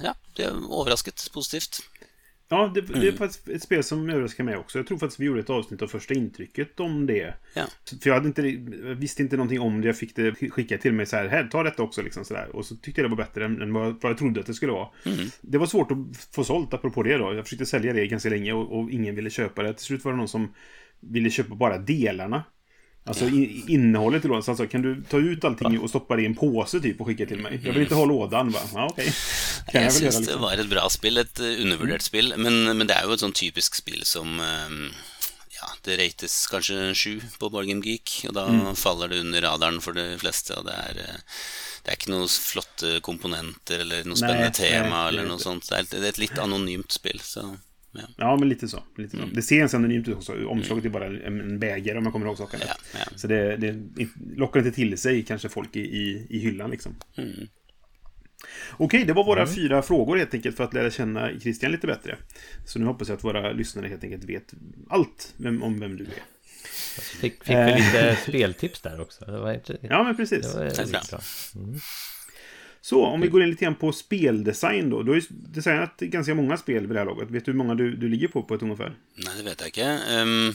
Ja, 0.00 0.14
det 0.38 0.48
overrasket 0.54 1.26
positivt. 1.34 1.82
Ja, 2.48 2.72
det, 2.74 2.80
det 2.80 3.08
är 3.08 3.12
faktiskt 3.12 3.48
ett 3.48 3.62
spel 3.62 3.82
som 3.82 4.10
överraskar 4.10 4.44
mig 4.44 4.56
också. 4.56 4.78
Jag 4.78 4.86
tror 4.86 4.98
faktiskt 4.98 5.20
vi 5.20 5.24
gjorde 5.24 5.40
ett 5.40 5.50
avsnitt 5.50 5.82
av 5.82 5.86
första 5.86 6.14
intrycket 6.14 6.80
om 6.80 7.06
det. 7.06 7.34
Ja. 7.54 7.62
För 8.02 8.10
jag, 8.10 8.14
hade 8.14 8.26
inte, 8.26 8.42
jag 8.42 8.94
visste 8.94 9.22
inte 9.22 9.36
någonting 9.36 9.60
om 9.60 9.80
det. 9.80 9.86
Jag 9.86 9.96
fick 9.96 10.16
det 10.16 10.34
skickat 10.34 10.80
till 10.80 10.92
mig 10.92 11.06
så 11.06 11.16
här. 11.16 11.28
Här, 11.28 11.44
ta 11.44 11.62
detta 11.62 11.82
också. 11.82 12.02
Liksom, 12.02 12.24
så 12.24 12.34
där. 12.34 12.56
Och 12.56 12.66
så 12.66 12.76
tyckte 12.76 13.00
jag 13.00 13.10
det 13.10 13.16
var 13.16 13.24
bättre 13.24 13.44
än, 13.44 13.72
vad, 13.72 13.96
jag 14.02 14.18
trodde 14.18 14.40
att 14.40 14.46
det 14.46 14.54
skulle 14.54 14.72
vara. 14.72 14.88
Det 15.40 15.58
var 15.58 15.66
svårt 15.66 15.90
att 15.90 15.98
få 16.34 16.44
sålt, 16.44 16.74
apropå 16.74 17.02
det 17.02 17.16
då. 17.16 17.34
Jag 17.34 17.44
försökte 17.44 17.66
sälja 17.66 17.92
det 17.92 18.06
ganska 18.06 18.28
länge 18.28 18.52
och, 18.52 18.78
och 18.78 18.90
ingen 18.90 19.14
ville 19.14 19.30
köpa 19.30 19.62
det. 19.62 19.72
Till 19.72 19.84
slut 19.84 20.04
var 20.04 20.12
det 20.12 20.18
någon 20.18 20.28
som 20.28 20.54
ville 21.00 21.30
köpa 21.30 21.54
bara 21.54 21.78
delarna. 21.78 22.44
Alltså 23.06 23.28
innehållet 23.28 24.24
i 24.24 24.28
lådan. 24.28 24.42
Så 24.42 24.50
alltså, 24.50 24.66
kan 24.66 24.82
du 24.82 25.02
ta 25.10 25.18
ut 25.18 25.44
allting 25.44 25.78
och 25.80 25.88
stoppa 25.90 26.16
det 26.16 26.22
i 26.22 26.26
en 26.26 26.34
påse 26.34 26.80
typ 26.80 27.00
och 27.00 27.06
skicka 27.06 27.26
till 27.26 27.38
mig? 27.40 27.60
Jag 27.64 27.72
vill 27.72 27.82
inte 27.82 27.94
ha 27.94 28.04
lådan. 28.04 28.50
Va? 28.50 28.60
Ja, 28.74 28.86
okej. 28.90 29.12
Kan 29.72 29.82
jag 29.82 29.92
göra 29.92 30.12
syns 30.12 30.26
det 30.26 30.36
var 30.36 30.52
et 30.52 30.68
bra 30.68 30.88
spill, 30.90 31.18
et 31.18 31.40
eh, 31.40 31.60
undervurdert 31.62 32.02
spill. 32.02 32.34
Men, 32.36 32.62
men 32.78 32.86
det 32.86 32.94
er 32.96 33.04
jo 33.04 33.12
et 33.16 33.20
sånn 33.24 33.32
typisk 33.36 33.74
spill 33.74 34.04
som 34.08 34.40
eh, 34.40 34.78
Ja, 35.54 35.68
det 35.84 35.96
rates 36.00 36.34
kanskje 36.50 36.94
sju 36.94 37.20
på 37.40 37.48
Game 37.54 37.80
Geek, 37.84 38.24
og 38.28 38.34
da 38.36 38.46
faller 38.76 39.08
det 39.12 39.20
under 39.20 39.44
radaren 39.46 39.80
for 39.84 39.92
de 39.96 40.16
fleste. 40.20 40.56
Og 40.58 40.64
det 40.66 40.74
er, 40.74 40.98
eh, 41.04 41.20
det 41.84 41.92
er 41.92 42.00
ikke 42.00 42.12
noen 42.14 42.28
flotte 42.32 42.98
komponenter 43.04 43.84
eller 43.84 44.02
spennende 44.16 44.48
nei, 44.48 44.56
tema 44.56 45.04
er 45.04 45.12
eller 45.12 45.28
det. 45.28 45.38
sånt. 45.44 45.68
Det 45.68 45.76
er, 45.76 45.84
et- 45.86 45.94
det 45.94 46.02
er 46.04 46.12
et 46.16 46.22
litt 46.24 46.38
anonymt 46.40 46.92
spill, 46.92 47.20
så 47.20 47.46
ja. 47.94 48.02
Ja, 48.16 48.36
men 48.36 48.48
lite 48.48 48.68
så. 48.68 48.82
Lite 48.96 49.16
så. 49.16 49.22
Mm. 49.22 49.34
Det 49.34 49.42
ser 49.42 49.58
ganska 49.58 49.76
anonymt 49.76 50.08
ut 50.08 50.16
också. 50.16 50.46
Omslaget 50.46 50.84
är 50.84 50.88
bara 50.88 51.06
en, 51.06 51.40
en 51.40 51.58
bägare 51.58 51.98
om 51.98 52.04
man 52.04 52.12
kommer 52.12 52.26
ihåg 52.26 52.38
saken. 52.38 52.60
Ja, 52.66 52.74
ja. 52.92 53.04
Så 53.16 53.26
det, 53.26 53.56
det 53.56 53.76
lockar 54.36 54.60
inte 54.60 54.72
till 54.72 54.98
sig 54.98 55.22
kanske 55.22 55.48
folk 55.48 55.76
i, 55.76 55.80
i, 55.80 56.26
i 56.30 56.38
hyllan 56.38 56.70
liksom. 56.70 56.96
Mm. 57.16 57.48
Okej, 58.76 59.04
det 59.04 59.12
var 59.12 59.24
våra 59.24 59.46
fyra 59.46 59.82
frågor 59.82 60.16
helt 60.16 60.34
enkelt 60.34 60.56
för 60.56 60.64
att 60.64 60.74
lära 60.74 60.90
känna 60.90 61.40
Christian 61.40 61.72
lite 61.72 61.86
bättre. 61.86 62.16
Så 62.66 62.78
nu 62.78 62.84
hoppas 62.84 63.08
jag 63.08 63.16
att 63.16 63.24
våra 63.24 63.52
lyssnare 63.52 63.88
helt 63.88 64.04
enkelt 64.04 64.24
vet 64.24 64.54
allt 64.88 65.34
vem, 65.36 65.62
om 65.62 65.80
vem 65.80 65.96
du 65.96 66.04
är. 66.04 66.22
Fick, 67.20 67.44
fick 67.44 67.56
vi 67.56 67.74
lite 67.74 68.16
speltips 68.22 68.80
där 68.80 69.00
också. 69.00 69.24
Det 69.24 69.38
var 69.38 69.52
inte... 69.52 69.78
Ja, 69.80 70.04
men 70.04 70.16
precis. 70.16 70.52
Det 70.52 70.58
var 70.58 70.64
bra. 70.64 70.68
riktigt 70.68 71.10
bra. 71.10 71.20
Så, 72.84 73.04
om 73.06 73.20
vi 73.20 73.28
går 73.28 73.42
in 73.42 73.48
lite 73.50 73.64
grann 73.64 73.74
på 73.80 73.92
speldesign 73.92 74.90
då. 74.90 75.02
Du 75.02 75.10
har 75.12 75.16
ju 75.16 75.22
designat 75.30 75.96
ganska 76.00 76.34
många 76.34 76.56
spel 76.56 76.80
vid 76.86 76.90
det 76.90 76.98
här 76.98 77.06
laget. 77.06 77.30
Vet 77.30 77.44
du 77.44 77.50
hur 77.52 77.58
många 77.58 77.74
du, 77.74 77.96
du 77.96 78.08
ligger 78.08 78.28
på 78.28 78.42
på 78.42 78.54
ett 78.54 78.62
ungefär? 78.62 78.92
Nei, 79.16 79.32
det 79.38 79.42
vet 79.46 79.60
jeg 79.60 79.68
ikke. 79.72 79.88
Um, 80.20 80.54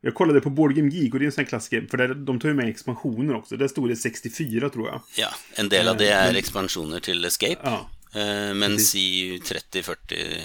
Jag 0.00 0.14
kollade 0.14 0.40
på 0.40 0.50
Board 0.50 0.74
Game 0.76 0.90
Geek 0.92 1.14
och 1.14 1.18
det 1.20 1.24
är 1.24 1.26
en 1.26 1.32
sån 1.32 1.42
här 1.44 1.48
klassiker. 1.48 1.86
För 1.90 1.96
där, 1.96 2.14
de 2.14 2.40
tar 2.40 2.48
ju 2.48 2.54
med 2.54 2.68
expansioner 2.68 3.34
också. 3.34 3.56
Där 3.56 3.68
stod 3.68 3.88
det 3.88 3.96
64 3.96 4.70
tror 4.70 4.88
jag. 4.88 5.00
ja, 5.16 5.28
en 5.54 5.68
del 5.68 5.88
av 5.88 5.96
det 5.96 6.10
er 6.12 6.36
ekspansjoner 6.36 7.00
til 7.00 7.24
Escape. 7.24 7.58
Ja, 7.64 7.90
eh, 8.20 8.52
mens 8.54 8.94
i 8.94 9.40
30-40, 9.44 10.42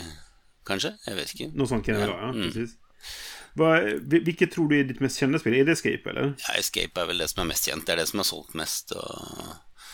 kanskje? 0.65 0.93
Jeg 1.07 1.15
vet 1.15 1.33
ikke. 1.35 1.49
något 1.53 1.69
sånt 1.69 1.85
kan 1.85 1.95
det 1.95 2.01
Ja, 2.01 2.07
vara. 2.07 2.21
Ja, 2.21 2.29
mm. 2.33 2.47
precis. 2.51 2.69
Vil- 4.01 4.23
vilket 4.25 4.51
tror 4.51 4.69
du 4.69 4.79
är 4.79 4.83
ditt 4.83 4.99
mest 4.99 5.19
kända 5.19 5.39
spel? 5.39 5.53
Är 5.53 5.65
det 5.65 5.71
Escape 5.71 6.09
eller? 6.09 6.33
Ja, 6.47 6.53
Escape 6.59 7.01
er 7.01 7.05
vel 7.11 7.17
det 7.17 7.27
som 7.27 7.41
er 7.43 7.47
mest 7.51 7.67
kjent. 7.69 7.85
Det 7.85 7.93
er 7.93 7.97
det 7.97 8.07
som 8.09 8.19
har 8.19 8.23
solgt 8.31 8.53
mest. 8.53 8.91
Og 8.91 9.27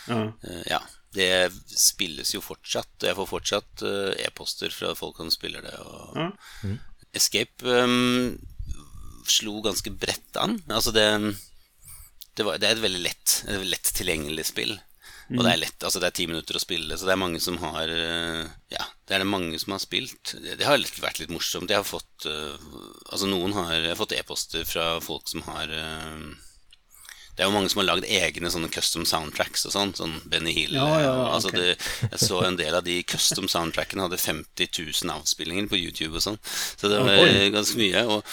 Ja. 0.08 0.22
Eh, 0.42 0.62
Ja, 0.72 0.80
det 1.16 1.28
spilles 1.72 2.34
jo 2.34 2.42
fortsatt, 2.44 2.90
jeg 3.04 3.16
får 3.16 3.28
fortsatt 3.30 3.84
eh, 3.86 4.26
e-poster 4.26 4.72
fra 4.74 4.94
folk 4.98 5.16
som 5.20 5.30
spiller 5.32 5.64
det. 5.64 5.74
Ja. 6.18 6.28
Escape 7.16 7.64
ehm, 7.64 8.36
slo 9.28 9.60
ganske 9.64 9.92
bredt 9.96 10.36
an. 10.40 10.58
Altså 10.68 10.92
det, 10.92 11.06
det, 12.36 12.44
var, 12.44 12.58
det 12.60 12.68
er 12.68 12.76
et 12.76 12.84
veldig 12.84 13.00
lett, 13.06 13.38
et 13.48 13.64
lett 13.64 13.94
tilgjengelig 13.96 14.50
spill. 14.50 14.76
Og 15.28 15.42
det 15.44 15.50
er 15.52 15.60
lett, 15.60 15.84
altså 15.84 16.00
det 16.00 16.08
er 16.08 16.14
ti 16.16 16.24
minutter 16.24 16.56
å 16.56 16.60
spille, 16.62 16.96
så 16.96 17.04
det 17.04 17.12
er 17.12 17.20
mange 17.20 17.40
som 17.44 17.58
har 17.60 17.90
eh, 17.92 18.46
Ja, 18.72 18.86
det 19.08 19.16
er 19.16 19.20
det 19.24 19.28
mange 19.28 19.58
som 19.60 19.74
har 19.74 19.82
spilt. 19.82 20.32
Det, 20.40 20.64
har 20.64 20.80
vært 21.02 21.20
litt 21.20 21.32
morsomt. 21.32 21.68
Jeg 21.68 21.82
har 21.82 21.88
fått 21.88 22.24
Altså 22.28 23.28
noen 23.28 23.52
har 23.56 23.74
Jeg 23.76 23.90
har 23.92 23.98
fått 24.00 24.14
e-poster 24.16 24.64
fra 24.68 24.86
folk 25.04 25.28
som 25.28 25.44
har 25.48 25.72
eh, 25.72 26.22
det 27.38 27.44
er 27.44 27.52
jo 27.52 27.54
mange 27.54 27.70
som 27.70 27.78
har 27.78 27.86
lagd 27.92 28.06
egne 28.10 28.50
sånne 28.50 28.66
custom 28.74 29.04
soundtracks 29.06 29.62
og 29.68 29.70
sånn. 29.76 29.92
Sånn 29.94 30.16
Benny 30.26 30.50
Hill. 30.56 30.72
Ja, 30.74 30.88
ja, 30.98 31.12
ja, 31.14 31.26
altså 31.36 31.52
ok. 31.52 31.58
det, 31.60 31.76
jeg 32.10 32.18
så 32.24 32.40
en 32.42 32.56
del 32.58 32.74
av 32.74 32.82
de 32.82 32.96
custom 33.06 33.46
soundtrackene 33.46 34.08
hadde 34.08 34.18
50 34.18 34.72
000 35.06 35.12
avspillinger 35.14 35.68
på 35.70 35.78
YouTube 35.78 36.18
og 36.18 36.24
sånn. 36.24 36.38
Så 36.50 36.90
det 36.90 36.98
var 36.98 37.22
Oi. 37.22 37.46
ganske 37.54 37.78
mye. 37.78 38.02
Og, 38.10 38.26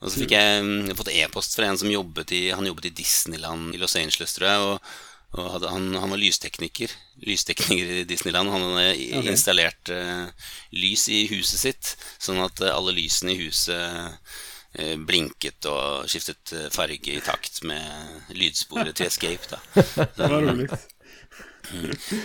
og 0.00 0.08
så 0.08 0.22
fikk 0.22 0.32
jeg 0.38 0.64
mm, 0.64 0.94
fått 0.96 1.12
e-post 1.12 1.58
fra 1.58 1.68
en 1.68 1.76
som 1.80 1.92
jobbet 1.92 2.32
i 2.32 2.40
Han 2.56 2.64
jobbet 2.68 2.88
i 2.88 2.94
Disneyland 2.96 3.76
i 3.76 3.82
Los 3.82 3.98
Angeles, 4.00 4.32
tror 4.38 4.48
jeg. 4.48 4.64
Og, 4.72 4.96
hadde, 5.36 5.68
han, 5.68 5.90
han 6.00 6.12
var 6.14 6.20
lystekniker. 6.22 6.96
Lystekniker 7.28 7.92
i 8.00 8.04
Disneyland. 8.08 8.48
Han 8.56 8.62
hadde 8.70 8.88
i- 8.96 9.12
Ok. 9.20 9.28
installert 9.34 9.92
eh, 9.92 10.48
lys 10.72 11.08
i 11.12 11.26
huset 11.34 11.60
sitt, 11.60 11.92
sånn 12.16 12.40
at 12.40 12.64
eh, 12.64 12.72
alle 12.72 12.96
lysene 12.96 13.34
i 13.36 13.40
huset 13.44 13.76
eh, 13.76 14.14
blinket 15.08 15.66
og 15.70 16.08
skiftet 16.10 16.52
eh, 16.56 16.68
farge 16.74 17.16
i 17.16 17.22
takt 17.24 17.62
med 17.64 18.34
lydsporet 18.36 18.94
til 18.98 19.06
Escape. 19.10 19.48
Da. 19.54 19.62
Vad 20.16 20.42
roligt. 20.50 20.76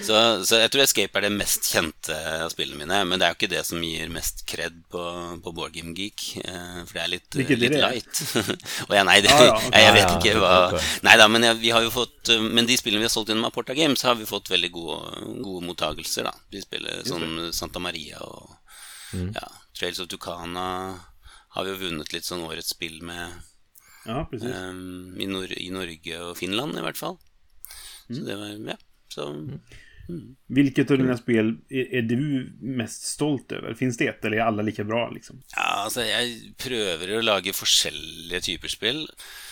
Så, 0.05 0.13
så 0.45 0.59
jeg 0.61 0.69
tror 0.69 0.83
Escape 0.83 1.17
er 1.17 1.23
det 1.25 1.31
mest 1.33 1.65
kjente 1.71 2.13
av 2.43 2.51
spillene 2.53 2.83
mine. 2.83 2.99
Men 3.09 3.17
det 3.17 3.25
er 3.25 3.31
jo 3.33 3.37
ikke 3.39 3.49
det 3.49 3.63
som 3.65 3.81
gir 3.81 4.11
mest 4.13 4.43
kred 4.49 4.75
på, 4.93 5.01
på 5.41 5.53
Board 5.57 5.73
Game 5.73 5.95
Geek. 5.97 6.27
eh, 6.43 6.83
For 6.85 6.99
det 6.99 7.01
er 7.01 7.09
litt, 7.15 7.29
Hvilket 7.39 7.55
er 7.55 7.61
litt 7.63 7.73
det? 7.73 7.81
light. 7.81 8.21
Og 8.89 8.93
ja, 8.93 9.01
nei, 9.07 9.17
det, 9.25 9.31
Ja, 9.33 9.47
ja, 9.47 9.55
ok. 9.57 9.79
jeg, 9.81 9.95
vet 9.97 10.03
Ja, 10.03 10.11
ja, 10.11 10.19
ikke 10.19 10.35
hva. 10.43 10.83
Nei 11.07 11.15
da, 11.23 11.27
men 11.33 11.47
vi 11.63 11.73
har 11.73 11.81
jo 11.87 11.93
fått 11.95 12.29
eh, 12.35 12.43
Men 12.45 12.69
de 12.69 12.77
spillene 12.77 13.01
vi 13.01 13.09
har 13.09 13.15
solgt 13.15 13.33
gjennom 13.33 13.49
Aporta 13.49 13.73
Games, 13.77 14.05
har 14.05 14.19
vi 14.21 14.29
fått 14.29 14.51
veldig 14.53 14.69
gode, 14.77 15.25
gode 15.41 15.65
mottagelser. 15.71 16.29
da 16.29 16.35
De 16.53 16.61
spiller 16.61 17.01
sånn 17.09 17.49
Santa 17.55 17.81
Maria 17.81 18.21
og 18.27 18.57
Mm. 19.11 19.33
ja, 19.35 19.43
Trails 19.75 19.97
of 19.99 20.05
Tucana 20.07 20.61
har 21.55 21.65
vi 21.67 21.73
jo 21.73 21.81
vunnet 21.85 22.13
litt 22.15 22.27
sånn 22.27 22.43
årets 22.47 22.73
spill 22.75 23.01
med 23.03 23.39
Ja, 24.05 24.25
precis. 24.31 24.49
um, 24.55 25.15
i, 25.21 25.27
Nor 25.29 25.51
i 25.53 25.69
Norge 25.73 26.19
og 26.25 26.37
Finland, 26.39 26.77
i 26.77 26.83
hvert 26.85 26.97
fall. 26.97 27.17
Mm. 28.09 28.15
Så 28.17 28.25
det 28.27 28.37
var 28.39 28.55
Ja. 28.73 28.77
Så 29.11 29.27
Vilket 30.47 30.91
av 30.91 30.97
dina 30.97 31.17
spel 31.17 31.57
är, 31.69 31.93
är 31.95 32.01
du 32.01 32.51
mest 32.61 33.03
stolt 33.05 33.51
över? 33.51 33.73
Finns 33.73 33.97
det 33.97 34.07
ett 34.07 34.25
eller 34.25 34.37
är 34.37 34.41
alla 34.41 34.61
lika 34.61 34.83
bra 34.83 35.09
liksom? 35.09 35.41
Ja, 35.55 35.83
altså, 35.85 36.01
jeg 36.03 36.53
prøver 36.57 37.13
å 37.17 37.21
lage 37.23 37.53
forskjellige 37.55 38.41
typer 38.41 38.67
spill. 38.73 39.05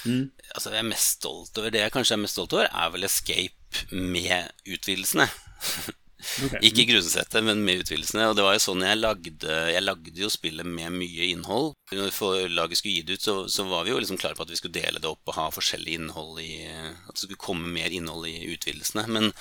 Mm. 0.06 0.32
Altså, 0.56 0.74
jeg 0.74 0.80
er 0.84 0.90
mest 0.90 1.20
stolt 1.22 1.58
over 1.62 1.72
Det 1.72 1.80
jeg 1.86 1.94
kanskje 1.94 2.18
er 2.18 2.24
mest 2.26 2.36
stolt 2.36 2.54
over, 2.58 2.68
er 2.72 2.92
vel 2.96 3.08
Escape 3.08 3.86
med 3.92 4.52
utvidelsene. 4.66 5.30
Ok. 6.20 6.56
Ikke 6.68 6.86
grusesettet, 6.90 7.40
men 7.46 7.62
med 7.64 7.84
utvidelsene. 7.84 8.28
Og 8.30 8.36
det 8.38 8.44
var 8.46 8.58
jo 8.58 8.64
sånn 8.64 8.84
jeg 8.84 9.00
lagde 9.00 9.60
Jeg 9.74 9.84
lagde 9.86 10.16
jo 10.20 10.32
spillet 10.32 10.68
med 10.68 10.96
mye 10.96 11.30
innhold. 11.32 11.72
Når 11.96 12.12
forlaget 12.14 12.82
skulle 12.82 13.00
gi 13.00 13.06
det 13.08 13.20
ut, 13.20 13.26
så, 13.26 13.36
så 13.52 13.66
var 13.70 13.86
vi 13.86 13.94
jo 13.94 14.02
liksom 14.02 14.20
klare 14.22 14.38
på 14.38 14.46
at 14.46 14.52
vi 14.54 14.60
skulle 14.60 14.78
dele 14.78 15.02
det 15.02 15.10
opp 15.10 15.32
og 15.32 15.38
ha 15.40 15.48
forskjellig 15.56 15.96
innhold 16.00 16.42
i 16.44 16.52
At 16.70 17.14
det 17.14 17.24
skulle 17.24 17.42
komme 17.42 17.72
mer 17.72 17.94
innhold 17.96 18.28
i 18.30 18.36
utvidelsene. 18.54 19.08
Men, 19.10 19.32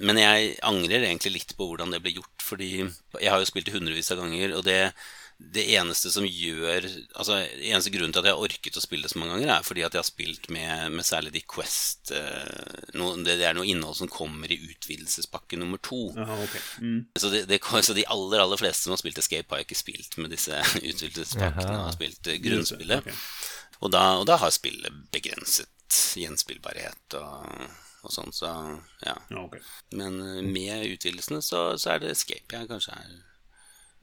men 0.00 0.20
jeg 0.20 0.56
angrer 0.66 1.06
egentlig 1.06 1.36
litt 1.38 1.56
på 1.58 1.70
hvordan 1.70 1.94
det 1.94 2.02
ble 2.04 2.16
gjort, 2.18 2.34
fordi 2.42 2.72
jeg 2.82 3.30
har 3.30 3.40
jo 3.40 3.48
spilt 3.48 3.70
det 3.70 3.76
hundrevis 3.76 4.12
av 4.12 4.20
ganger, 4.22 4.58
og 4.58 4.66
det 4.66 4.80
det 5.38 5.66
eneste 5.76 6.08
som 6.08 6.24
gjør 6.24 6.86
Altså, 7.18 7.34
eneste 7.60 7.90
grunnen 7.92 8.14
til 8.14 8.22
at 8.22 8.28
jeg 8.30 8.36
har 8.38 8.44
orket 8.46 8.76
å 8.78 8.80
spille 8.80 9.04
det 9.04 9.10
så 9.12 9.18
mange 9.20 9.34
ganger, 9.34 9.50
er 9.52 9.66
fordi 9.66 9.82
at 9.84 9.92
jeg 9.92 10.00
har 10.00 10.08
spilt 10.08 10.48
med, 10.54 10.92
med 10.96 11.04
særlig 11.04 11.32
de 11.34 11.42
Quest 11.44 12.12
eh, 12.16 12.94
noe, 12.96 13.18
det, 13.20 13.34
det 13.42 13.44
er 13.50 13.56
noe 13.58 13.68
innhold 13.68 13.98
som 13.98 14.08
kommer 14.08 14.48
i 14.52 14.56
utvidelsespakke 14.70 15.58
nummer 15.60 15.82
to. 15.84 15.98
Jaha, 16.16 16.38
okej. 16.46 16.62
Mm. 16.80 16.98
Så, 17.20 17.30
det, 17.34 17.42
det, 17.50 17.60
så 17.84 17.96
de 17.98 18.06
aller 18.16 18.40
aller 18.46 18.60
fleste 18.62 18.86
som 18.88 18.94
har 18.96 19.02
spilt 19.02 19.20
Escape, 19.20 19.52
har 19.52 19.66
ikke 19.66 19.76
spilt 19.76 20.16
med 20.16 20.32
disse 20.32 20.56
utvidelsespakkene. 20.90 21.78
Har 21.84 21.92
spilt 21.98 22.32
eh, 22.32 22.40
grunnspillet. 22.48 23.04
Okej. 23.04 23.20
Og, 23.84 23.92
da, 23.92 24.04
og 24.16 24.24
da 24.30 24.38
har 24.40 24.54
spillet 24.56 25.02
begrenset 25.12 26.00
gjenspillbarhet 26.16 27.18
og, 27.20 27.66
og 28.08 28.12
sånn, 28.14 28.32
så 28.34 28.48
ja. 29.04 29.18
Okej. 29.36 29.60
Men 30.00 30.16
eh, 30.24 30.40
med 30.48 30.88
utvidelsene 30.96 31.44
så, 31.44 31.66
så 31.76 31.92
er 31.92 32.02
det 32.06 32.16
Escape 32.16 32.56
jeg 32.62 32.72
kanskje 32.72 32.96
er 33.04 33.16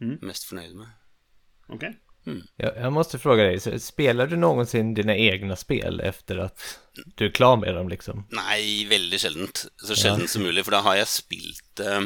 Mm. 0.02 0.17
mest 0.26 0.48
fornøyd 0.50 0.74
med. 0.76 0.89
Okej. 1.69 1.99
Jag, 2.56 2.78
jag 2.78 2.93
måste 2.93 3.19
fråga 3.19 3.43
dig, 3.43 3.80
spelar 3.80 4.28
du 4.28 4.38
någonsin 4.38 4.93
dina 4.93 5.15
egna 5.15 5.56
spel 5.56 5.99
efter 5.99 6.38
att 6.38 6.79
du 7.15 7.25
är 7.25 7.31
klar 7.31 7.58
med 7.58 7.75
dem 7.75 7.90
liksom? 7.90 8.27
Nei, 8.31 8.85
veldig 8.85 9.19
sjeldent. 9.19 9.65
Så 9.75 9.96
sjeldent 9.96 10.29
som 10.29 10.44
mulig, 10.44 10.63
for 10.63 10.71
da 10.71 10.79
har 10.85 10.96
jeg 11.02 11.08
spilt 11.12 11.79
eh, 11.83 12.06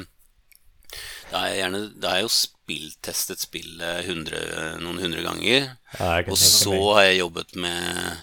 Da 1.31 1.37
har 1.43 1.47
jeg, 1.51 1.57
gjerne, 1.59 1.81
da 2.01 2.09
har 2.09 2.21
jeg 2.21 2.25
jo 2.29 2.33
spilltestet 2.33 3.43
spillet 3.43 4.07
hundre, 4.07 4.39
noen 4.81 4.97
hundre 5.03 5.21
ganger. 5.21 5.69
Ja, 5.99 6.15
jag 6.21 6.31
Og 6.33 6.37
så 6.37 6.71
mig. 6.73 6.81
har 6.95 7.03
jeg 7.03 7.19
jobbet 7.19 7.55
med 7.55 8.17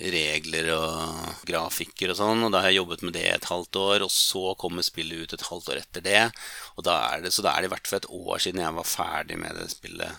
regler 0.00 0.70
og 0.76 1.44
grafikker 1.50 2.12
og 2.14 2.16
sånn, 2.16 2.44
og 2.46 2.52
da 2.54 2.62
har 2.62 2.70
jeg 2.70 2.78
jobbet 2.80 3.02
med 3.02 3.12
det 3.18 3.26
et 3.34 3.48
halvt 3.50 3.76
år, 3.76 4.04
og 4.06 4.10
så 4.14 4.54
kommer 4.56 4.86
spillet 4.86 5.26
ut 5.26 5.32
et 5.36 5.48
halvt 5.50 5.68
år 5.74 5.80
etter 5.82 6.04
det, 6.06 6.22
og 6.78 6.84
da 6.86 6.94
er 7.10 7.26
det, 7.26 7.32
så 7.34 7.42
da 7.44 7.52
er 7.56 7.60
det 7.66 7.68
i 7.68 7.74
hvert 7.74 7.90
fall 7.90 7.98
et 8.00 8.10
år 8.14 8.38
siden 8.38 8.62
jeg 8.62 8.76
var 8.78 8.86
ferdig 8.88 9.36
med 9.42 9.58
det 9.58 9.66
spillet. 9.74 10.14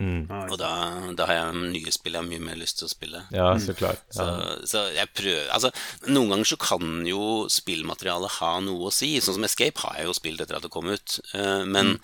Og 0.00 0.54
da, 0.60 0.70
da 1.18 1.26
har 1.28 1.34
jeg 1.36 1.60
nye 1.74 1.92
spill 1.92 2.14
jeg 2.16 2.22
har 2.22 2.28
mye 2.30 2.40
mer 2.46 2.56
lyst 2.56 2.78
til 2.80 2.86
å 2.88 2.92
spille. 2.92 3.20
Ja, 3.36 3.50
så 3.60 3.74
klart. 3.76 4.00
Så, 4.10 4.24
Ja. 4.24 4.54
så 4.64 4.84
jeg 4.96 5.10
prøver 5.14 5.50
Altså, 5.52 5.70
noen 6.08 6.30
ganger 6.32 6.48
så 6.48 6.56
kan 6.62 7.06
jo 7.06 7.46
spillmaterialet 7.52 8.38
ha 8.40 8.52
noe 8.64 8.88
å 8.88 8.92
si. 8.94 9.10
Sånn 9.20 9.36
som 9.36 9.44
Escape 9.44 9.78
har 9.84 9.98
jeg 10.00 10.08
jo 10.08 10.14
spilt 10.16 10.40
etter 10.40 10.56
at 10.56 10.64
det 10.64 10.70
kom 10.72 10.88
ut. 10.88 11.18
Eh, 11.34 11.64
Men 11.68 11.98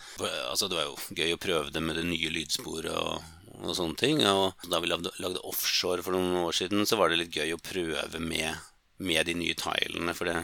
altså, 0.51 0.69
det 0.69 0.77
var 0.77 0.91
jo 0.91 0.97
gøy 1.17 1.33
å 1.37 1.41
prøve 1.41 1.73
det 1.73 1.83
med 1.83 1.97
det 1.97 2.05
nye 2.05 2.31
lydsporet 2.35 2.93
og, 2.93 3.23
og 3.63 3.73
sånne 3.79 3.97
ting. 3.97 4.21
Og 4.29 4.53
da 4.71 4.81
vi 4.85 4.93
lagde, 4.93 5.11
lagde 5.25 5.41
offshore 5.49 6.03
for 6.05 6.13
noen 6.13 6.37
år 6.45 6.53
siden, 6.53 6.85
så 6.87 6.99
var 7.01 7.09
det 7.11 7.19
litt 7.23 7.33
gøy 7.37 7.55
å 7.57 7.63
prøve 7.65 8.21
med, 8.21 8.53
med 8.99 9.27
de 9.27 9.35
nye 9.41 9.57
tilene. 9.57 10.13
For 10.15 10.29
det 10.29 10.37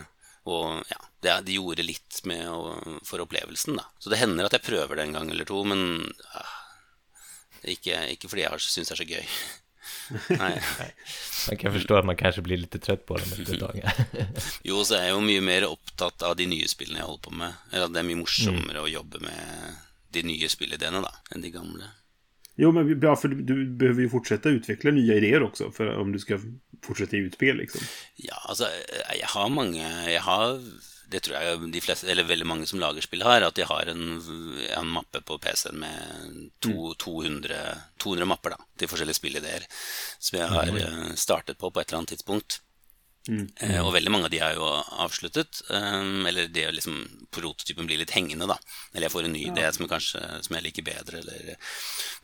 og 0.43 0.81
ja, 0.91 0.97
det, 1.23 1.35
de 1.47 1.55
gjorde 1.55 1.85
litt 1.87 2.17
med 2.27 2.49
å, 2.51 2.73
for 3.07 3.23
opplevelsen, 3.23 3.77
da. 3.79 3.85
Så 4.03 4.11
det 4.11 4.19
hender 4.19 4.49
at 4.49 4.57
jeg 4.57 4.65
prøver 4.67 4.99
det 4.99 5.05
en 5.07 5.13
gang 5.15 5.29
eller 5.31 5.47
to, 5.47 5.61
men 5.63 5.85
ah, 6.35 6.57
ikke, 7.65 7.99
ikke 8.15 8.29
fordi 8.29 8.47
jeg 8.47 8.65
syns 8.65 8.89
det 8.89 8.97
er 8.97 9.03
så 9.03 9.09
gøy. 9.09 9.27
Nei. 10.43 10.53
Man 11.49 11.57
kan 11.59 11.73
förstå 11.73 11.97
att 11.97 12.05
man 12.05 12.17
kanske 12.17 12.43
blir 12.43 12.57
lite 12.57 12.79
trött 12.79 13.07
på 13.07 13.17
dem 13.17 13.25
efter 13.33 13.55
ett 13.55 13.61
tag. 13.61 13.93
Jo, 14.63 14.85
så 14.85 14.95
er 14.99 15.09
jeg 15.09 15.17
jo 15.17 15.23
mye 15.25 15.41
mer 15.45 15.67
opptatt 15.71 16.23
av 16.27 16.37
de 16.39 16.47
nye 16.47 16.69
spillene 16.71 17.03
jeg 17.03 17.09
holder 17.09 17.25
på 17.25 17.35
med. 17.41 17.57
Eller 17.73 17.89
at 17.89 17.95
det 17.95 18.03
er 18.03 18.09
mye 18.11 18.21
morsommere 18.23 18.85
å 18.85 18.91
jobbe 18.91 19.23
med 19.25 19.81
de 20.13 20.23
nye 20.29 20.49
spillidéene 20.53 21.03
da, 21.03 21.13
enn 21.35 21.45
de 21.45 21.51
gamle. 21.55 21.91
Jo, 22.61 22.71
men 22.73 22.91
ja, 23.03 23.17
för 23.17 23.29
du, 23.33 23.43
du 23.43 23.65
behöver 23.65 24.03
ju 24.03 24.11
fortsätta 24.13 24.49
utveckla 24.49 24.91
nya 24.91 25.15
idéer 25.15 25.43
också 25.43 25.71
för 25.71 25.95
om 25.97 26.13
du 26.13 26.19
ska 26.19 26.39
fortsätta 26.85 27.17
ge 27.17 27.23
ut 27.23 27.35
spel 27.35 27.57
liksom. 27.57 27.81
Ja, 28.17 28.37
altså, 28.45 28.69
jeg 29.19 29.27
har 29.27 29.49
mange 29.49 29.87
Jeg 30.11 30.21
har 30.21 30.61
Det 31.13 31.21
tror 31.27 31.37
jeg 31.37 31.71
de 31.75 31.83
fleste, 31.85 32.09
eller 32.09 32.25
veldig 32.29 32.47
mange 32.49 32.67
som 32.71 32.81
lager 32.81 33.05
spill 33.05 33.25
har, 33.27 33.45
at 33.45 33.59
de 33.59 33.67
har 33.69 33.91
en, 33.93 34.03
en 34.79 34.91
mappe 34.97 35.21
på 35.29 35.37
PC-en 35.45 35.79
med 35.83 36.51
to, 36.65 36.95
200, 37.05 37.63
200 38.03 38.29
mapper 38.33 38.57
da, 38.57 38.61
til 38.81 38.89
forskjellige 38.91 39.21
spillideer, 39.21 39.67
som 40.19 40.39
jeg 40.41 40.49
har 40.57 40.73
eh, 40.87 41.15
startet 41.21 41.61
på 41.61 41.71
på 41.71 41.83
et 41.83 41.89
eller 41.91 42.03
annet 42.03 42.15
tidspunkt. 42.17 42.63
Eh, 43.63 43.79
og 43.79 43.93
veldig 43.95 44.11
mange 44.11 44.27
av 44.27 44.33
de 44.35 44.41
er 44.43 44.57
jo 44.57 44.67
avsluttet. 45.05 45.61
eh, 45.71 46.07
eller 46.31 46.49
det 46.51 46.65
liksom 46.75 46.97
prototypen 47.31 47.87
blir 47.87 48.01
litt 48.01 48.11
hengende, 48.17 48.49
da. 48.51 48.57
Eller 48.93 49.07
jeg 49.07 49.15
får 49.15 49.29
en 49.29 49.33
ny 49.37 49.45
idé 49.53 49.69
som, 49.77 49.87
kanskje, 49.89 50.23
som 50.43 50.57
jeg 50.57 50.65
liker 50.67 50.83
bedre. 50.89 51.21
Eller, 51.23 51.53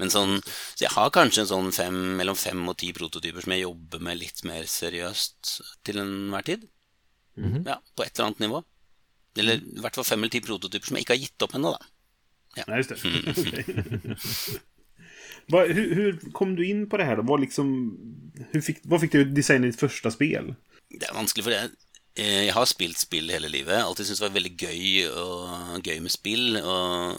men 0.00 0.10
sånn, 0.10 0.40
så 0.74 0.82
jeg 0.86 0.90
har 0.96 1.12
kanskje 1.14 1.44
en 1.44 1.52
sånn 1.52 1.70
fem, 1.76 2.00
mellom 2.18 2.36
fem 2.36 2.64
og 2.68 2.76
ti 2.82 2.90
prototyper 2.96 3.44
som 3.46 3.54
jeg 3.54 3.62
jobber 3.66 4.02
med 4.08 4.18
litt 4.24 4.42
mer 4.48 4.66
seriøst 4.66 5.54
til 5.86 6.02
enhver 6.02 6.48
tid. 6.50 6.66
Ja, 7.70 7.78
på 7.94 8.02
et 8.02 8.18
eller 8.18 8.32
annet 8.32 8.42
nivå. 8.48 8.64
Eller 9.38 9.60
i 9.62 9.80
hvert 9.82 9.94
fall 9.98 10.04
fem 10.08 10.22
eller 10.22 10.32
ti 10.34 10.40
prototyper 10.44 10.86
som 10.90 10.96
jeg 10.98 11.06
ikke 11.06 11.16
har 11.16 11.22
gitt 11.24 11.46
opp 11.46 11.54
ennå, 11.58 11.72
da. 11.76 12.64
Nej, 12.66 12.80
just 12.80 12.90
det. 12.90 12.98
Okej. 13.38 14.58
Vad- 15.46 15.68
hur, 15.70 15.94
hur 15.94 16.32
kom 16.32 16.56
du 16.56 16.66
in 16.66 16.88
på 16.88 16.96
det 16.96 17.04
här 17.04 17.16
då? 17.16 17.22
Vad, 17.22 17.40
liksom, 17.40 17.96
hur 18.50 18.60
fick, 18.60 18.78
vad 18.82 19.00
fick 19.00 19.12
du 19.12 19.24
designa 19.24 19.66
ditt 19.66 19.80
första 19.80 20.10
spel? 20.10 20.54
Det 20.90 21.06
er 21.08 21.14
vanskelig, 21.14 21.44
for 21.44 21.52
jeg, 21.54 21.70
eh, 22.16 22.44
jeg 22.48 22.54
har 22.56 22.66
spilt 22.68 22.98
spill 22.98 23.30
hele 23.30 23.48
livet. 23.52 23.78
Alltid 23.84 24.06
syntes 24.08 24.20
det 24.20 24.28
var 24.28 24.36
veldig 24.38 24.54
gøy, 24.56 24.84
og, 25.12 25.80
gøy 25.84 25.98
med 26.04 26.12
spill. 26.12 26.56
Og 26.60 27.16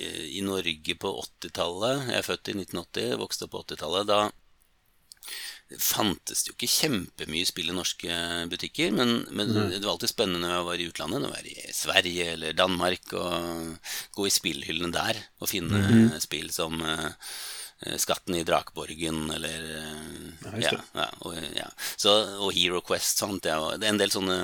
eh, 0.00 0.24
i 0.38 0.42
Norge 0.44 0.96
på 1.00 1.12
80-tallet 1.24 2.10
Jeg 2.10 2.18
er 2.20 2.26
født 2.26 2.52
i 2.52 2.56
1980, 2.60 3.16
vokste 3.20 3.48
opp 3.48 3.54
på 3.56 3.62
80-tallet. 3.64 4.08
Da 4.12 4.20
fantes 5.82 6.44
det 6.44 6.52
jo 6.52 6.54
ikke 6.54 6.70
kjempemye 6.70 7.46
spill 7.48 7.72
i 7.72 7.74
norske 7.74 8.16
butikker, 8.52 8.92
men, 8.94 9.24
men 9.34 9.50
det 9.50 9.80
var 9.82 9.96
alltid 9.96 10.12
spennende 10.12 10.46
når 10.46 10.54
jeg 10.54 10.66
var 10.68 10.82
i 10.82 10.88
utlandet, 10.92 11.22
når 11.22 11.32
jeg 11.32 11.36
var 11.36 11.50
i 11.50 11.74
Sverige 11.74 12.26
eller 12.36 12.58
Danmark, 12.58 13.14
og 13.18 13.92
gå 14.14 14.28
i 14.28 14.34
spillhyllene 14.34 14.94
der 14.94 15.18
og 15.40 15.50
finne 15.50 16.20
spill 16.22 16.52
som 16.54 16.78
eh, 16.86 17.10
Skatten 17.98 18.38
i 18.38 18.44
Drakborgen 18.46 19.26
eller 19.34 19.66
eh, 19.80 20.54
just 20.54 20.70
ja, 20.70 20.78
det. 20.78 20.86
ja, 21.02 21.08
og, 21.26 21.34
ja. 21.58 21.66
Så, 21.96 22.14
og 22.38 22.54
Hero 22.56 22.80
Quest. 22.86 23.18
Sant? 23.18 23.44
Er, 23.50 23.66
det 23.76 23.90
er 23.90 23.96
en 23.96 24.00
del 24.00 24.14
sånne 24.14 24.38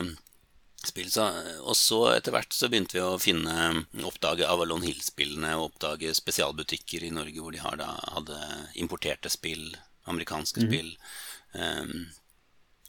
spill. 0.82 1.08
Så, 1.10 1.28
og 1.62 1.78
så 1.78 2.00
etter 2.16 2.34
hvert 2.34 2.52
så 2.52 2.68
begynte 2.68 2.98
vi 2.98 3.04
å 3.06 3.20
finne 3.22 3.86
oppdage 4.04 4.48
Avalon 4.48 4.84
Hill-spillene 4.84 5.54
og 5.56 5.70
oppdage 5.70 6.12
spesialbutikker 6.18 7.06
i 7.06 7.14
Norge 7.14 7.38
hvor 7.38 7.54
de 7.54 7.62
har 7.62 7.78
da, 7.80 7.94
hadde 8.16 8.38
importerte 8.82 9.32
spill, 9.32 9.70
amerikanske 10.10 10.64
spill. 10.66 10.90
Ehm, 11.54 12.06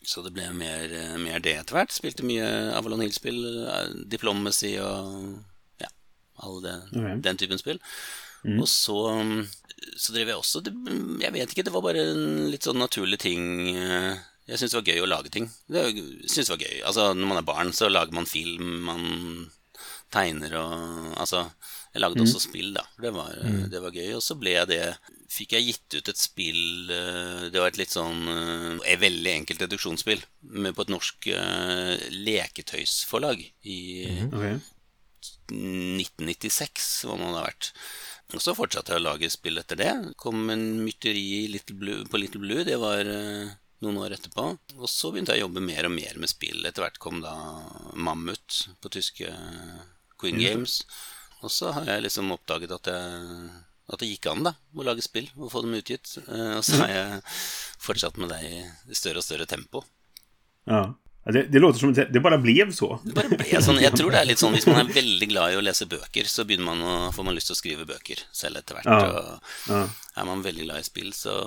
så 0.04 0.24
det 0.26 0.34
ble 0.36 0.50
mer, 0.56 0.90
mer 1.22 1.40
det 1.40 1.54
etter 1.62 1.78
hvert. 1.78 1.94
Spilte 1.96 2.26
mye 2.28 2.48
Avalon 2.76 3.00
Hill-spill, 3.06 3.40
eh, 3.68 3.94
Diplomacy 4.12 4.74
og 4.84 5.38
ja, 5.80 5.88
alle 6.44 6.62
det, 6.66 6.76
Ok. 6.92 7.22
den 7.24 7.38
typen 7.40 7.58
spill. 7.62 7.80
Og 8.60 8.68
så, 8.68 8.98
så 9.96 10.12
drev 10.12 10.28
jeg 10.34 10.36
også 10.36 10.60
det, 10.66 10.74
Jeg 11.24 11.32
vet 11.32 11.54
ikke, 11.54 11.64
det 11.64 11.72
var 11.72 11.82
bare 11.86 12.02
en 12.12 12.50
litt 12.52 12.66
sånn 12.68 12.82
naturlig 12.82 13.20
ting. 13.24 13.46
eh, 13.78 14.18
Jeg 14.50 14.60
syntes 14.60 14.74
det 14.74 14.82
var 14.82 14.90
gøy 14.92 15.04
å 15.06 15.08
lage 15.08 15.30
ting. 15.32 15.46
Det, 15.72 15.86
synes 16.28 16.50
det 16.50 16.58
var 16.58 16.66
gøy. 16.66 16.82
Altså, 16.84 17.06
når 17.16 17.28
man 17.30 17.38
er 17.40 17.48
barn, 17.48 17.72
så 17.72 17.88
lager 17.88 18.12
man 18.12 18.28
film, 18.28 18.82
man 18.84 19.50
tegner 20.12 20.58
og 20.60 21.16
Altså, 21.24 21.46
jeg 21.94 22.02
lagde 22.04 22.22
også 22.26 22.42
spill, 22.44 22.74
da. 22.76 22.84
Det 23.00 23.14
var, 23.16 23.32
det 23.72 23.80
var 23.82 23.96
gøy. 23.96 24.12
Og 24.18 24.22
så 24.26 24.36
ble 24.36 24.58
jeg 24.58 24.68
det 24.68 24.82
Fikk 25.34 25.56
jeg 25.56 25.66
gitt 25.66 25.98
ut 25.98 26.10
et 26.12 26.20
spill 26.20 26.92
eh, 26.94 27.48
Det 27.54 27.62
var 27.62 27.72
et 27.72 27.80
litt 27.82 27.94
sånn 27.94 28.28
eh, 28.30 28.92
Et 28.94 29.02
veldig 29.02 29.32
enkelt 29.32 29.64
deduksjonsspill 29.64 30.22
på 30.24 30.86
et 30.86 30.92
norsk 30.94 31.28
eh, 31.34 32.08
leketøysforlag 32.14 33.42
i 33.72 33.80
Okej. 34.28 34.58
1996, 35.54 36.88
hva 37.08 37.16
må 37.16 37.30
det 37.30 37.40
ha 37.40 37.46
vært. 37.46 37.70
Og 38.36 38.42
så 38.44 38.56
fortsatte 38.58 38.94
jeg 38.94 39.02
å 39.02 39.06
lage 39.06 39.30
spill 39.32 39.60
etter 39.62 39.80
det. 39.80 39.92
Kom 40.20 40.50
en 40.52 40.64
mytteri 40.84 41.24
i 41.38 41.50
Little 41.52 41.78
Blue, 41.80 42.06
på 42.10 42.20
Little 42.20 42.42
Blue, 42.44 42.66
det 42.68 42.76
var 42.82 43.08
noen 43.08 44.00
år 44.04 44.16
etterpå. 44.18 44.46
Og 44.80 44.90
så 44.92 45.12
begynte 45.14 45.36
jeg 45.36 45.44
å 45.44 45.48
jobbe 45.48 45.64
mer 45.64 45.88
og 45.88 45.96
mer 45.96 46.20
med 46.20 46.32
spill. 46.32 46.64
Etter 46.68 46.86
hvert 46.86 47.00
kom 47.04 47.22
da 47.24 47.34
Mammut 47.96 48.64
på 48.84 48.92
tyske 48.94 49.32
Queen 50.20 50.40
Games. 50.42 50.82
Og 51.44 51.52
så 51.52 51.74
har 51.76 51.90
jeg 51.92 52.06
liksom 52.06 52.32
oppdaget 52.36 52.72
at, 52.72 52.92
jeg, 52.92 53.64
at 53.92 54.00
det 54.00 54.08
gikk 54.14 54.30
an 54.32 54.46
da, 54.48 54.54
å 54.80 54.86
lage 54.88 55.04
spill 55.04 55.28
og 55.36 55.52
få 55.52 55.62
dem 55.66 55.76
utgitt. 55.76 56.18
Eh, 56.28 56.58
Og 56.58 56.64
så 56.64 56.80
har 56.84 56.92
jeg 56.94 57.22
fortsatt 57.84 58.18
med 58.22 58.32
det 58.32 58.42
i 58.48 58.96
større 58.96 59.20
og 59.20 59.26
større 59.28 59.46
tempo. 59.50 59.84
Ja. 60.70 60.94
Det, 61.26 61.46
det 61.52 61.60
låter 61.60 61.80
som 61.80 61.94
det, 61.96 62.20
bara 62.20 62.38
blev 62.38 62.72
så. 62.76 63.00
Det 63.04 63.14
bare 63.16 63.32
ble 63.32 63.60
sånn, 63.64 63.78
jeg 63.80 63.96
tror 63.96 64.12
det 64.12 64.20
er 64.20 64.28
litt 64.28 64.42
sånn 64.42 64.52
Hvis 64.58 64.66
man 64.68 64.82
er 64.82 64.90
veldig 64.98 65.28
glad 65.32 65.54
i 65.54 65.56
å 65.56 65.64
lese 65.64 65.88
bøker, 65.88 66.28
så 66.28 66.44
begynner 66.44 66.68
man 66.74 66.82
å, 66.84 66.96
får 67.16 67.28
man 67.28 67.36
lyst 67.38 67.48
til 67.48 67.56
å 67.56 67.60
skrive 67.62 67.86
bøker 67.88 68.24
selv 68.36 68.60
etter 68.60 68.76
hvert. 68.76 68.90
Ja. 68.92 69.38
Ja. 69.72 69.82
er 70.20 70.28
man 70.28 70.44
veldig 70.44 70.66
glad 70.68 70.84
i 70.84 70.88
spill, 70.88 71.14
så 71.16 71.38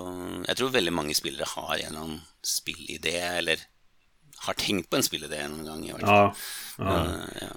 Jeg 0.48 0.56
tror 0.56 0.72
veldig 0.76 0.94
mange 0.96 1.16
spillere 1.18 1.48
har 1.50 1.74
en 1.76 1.84
eller 1.90 2.04
annen 2.06 2.22
spillidé, 2.40 3.18
eller 3.36 3.66
har 4.46 4.56
tenkt 4.60 4.88
på 4.92 4.96
en 4.96 5.04
spillidé 5.04 5.42
en 5.44 5.60
gang, 5.64 5.84
i 5.84 5.92
hvert 5.92 6.08
fall. 6.08 6.32
Ja. 6.80 6.88
ja. 6.88 6.96
Eh, 6.96 7.44
ja. 7.44 7.52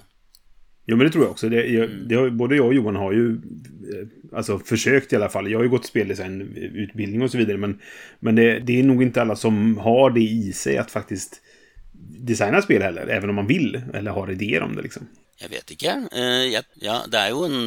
Jo, 0.89 0.97
men 0.97 1.05
det 1.05 1.11
tror 1.13 1.23
jag 1.23 1.31
också. 1.31 1.49
Det, 1.49 1.65
jag, 1.65 1.89
det 1.89 2.15
har, 2.15 2.29
både 2.29 2.55
jag 2.55 2.65
och 2.65 2.73
Johan 2.73 2.95
har 2.95 3.11
ju 3.13 3.31
eh, 3.33 4.37
alltså, 4.37 4.59
försökt 4.59 5.13
i 5.13 5.15
alla 5.15 5.29
fall. 5.29 5.51
Jag 5.51 5.59
har 5.59 5.63
ju 5.63 5.69
gått 5.69 5.85
speldesignutbildning 5.85 7.21
och 7.21 7.31
så 7.31 7.37
vidare. 7.37 7.57
Men, 7.57 7.79
men 8.19 8.35
det, 8.35 8.59
det 8.59 8.79
är 8.79 8.83
nog 8.83 9.03
inte 9.03 9.21
alla 9.21 9.35
som 9.35 9.77
har 9.77 10.09
det 10.09 10.21
i 10.21 10.53
sig 10.53 10.77
att 10.77 10.91
faktiskt 10.91 11.41
designa 12.19 12.61
spel 12.61 12.81
heller. 12.81 13.07
Även 13.07 13.29
om 13.29 13.35
man 13.35 13.47
vill 13.47 13.81
eller 13.93 14.11
har 14.11 14.31
idéer 14.31 14.61
om 14.61 14.75
det 14.75 14.81
liksom. 14.81 15.07
Jeg 15.39 15.49
vet 15.53 15.71
ikke. 15.71 15.93
Eh, 16.11 16.49
ja, 16.83 16.95
det 17.07 17.19
er 17.19 17.29
jo 17.31 17.45
en 17.47 17.59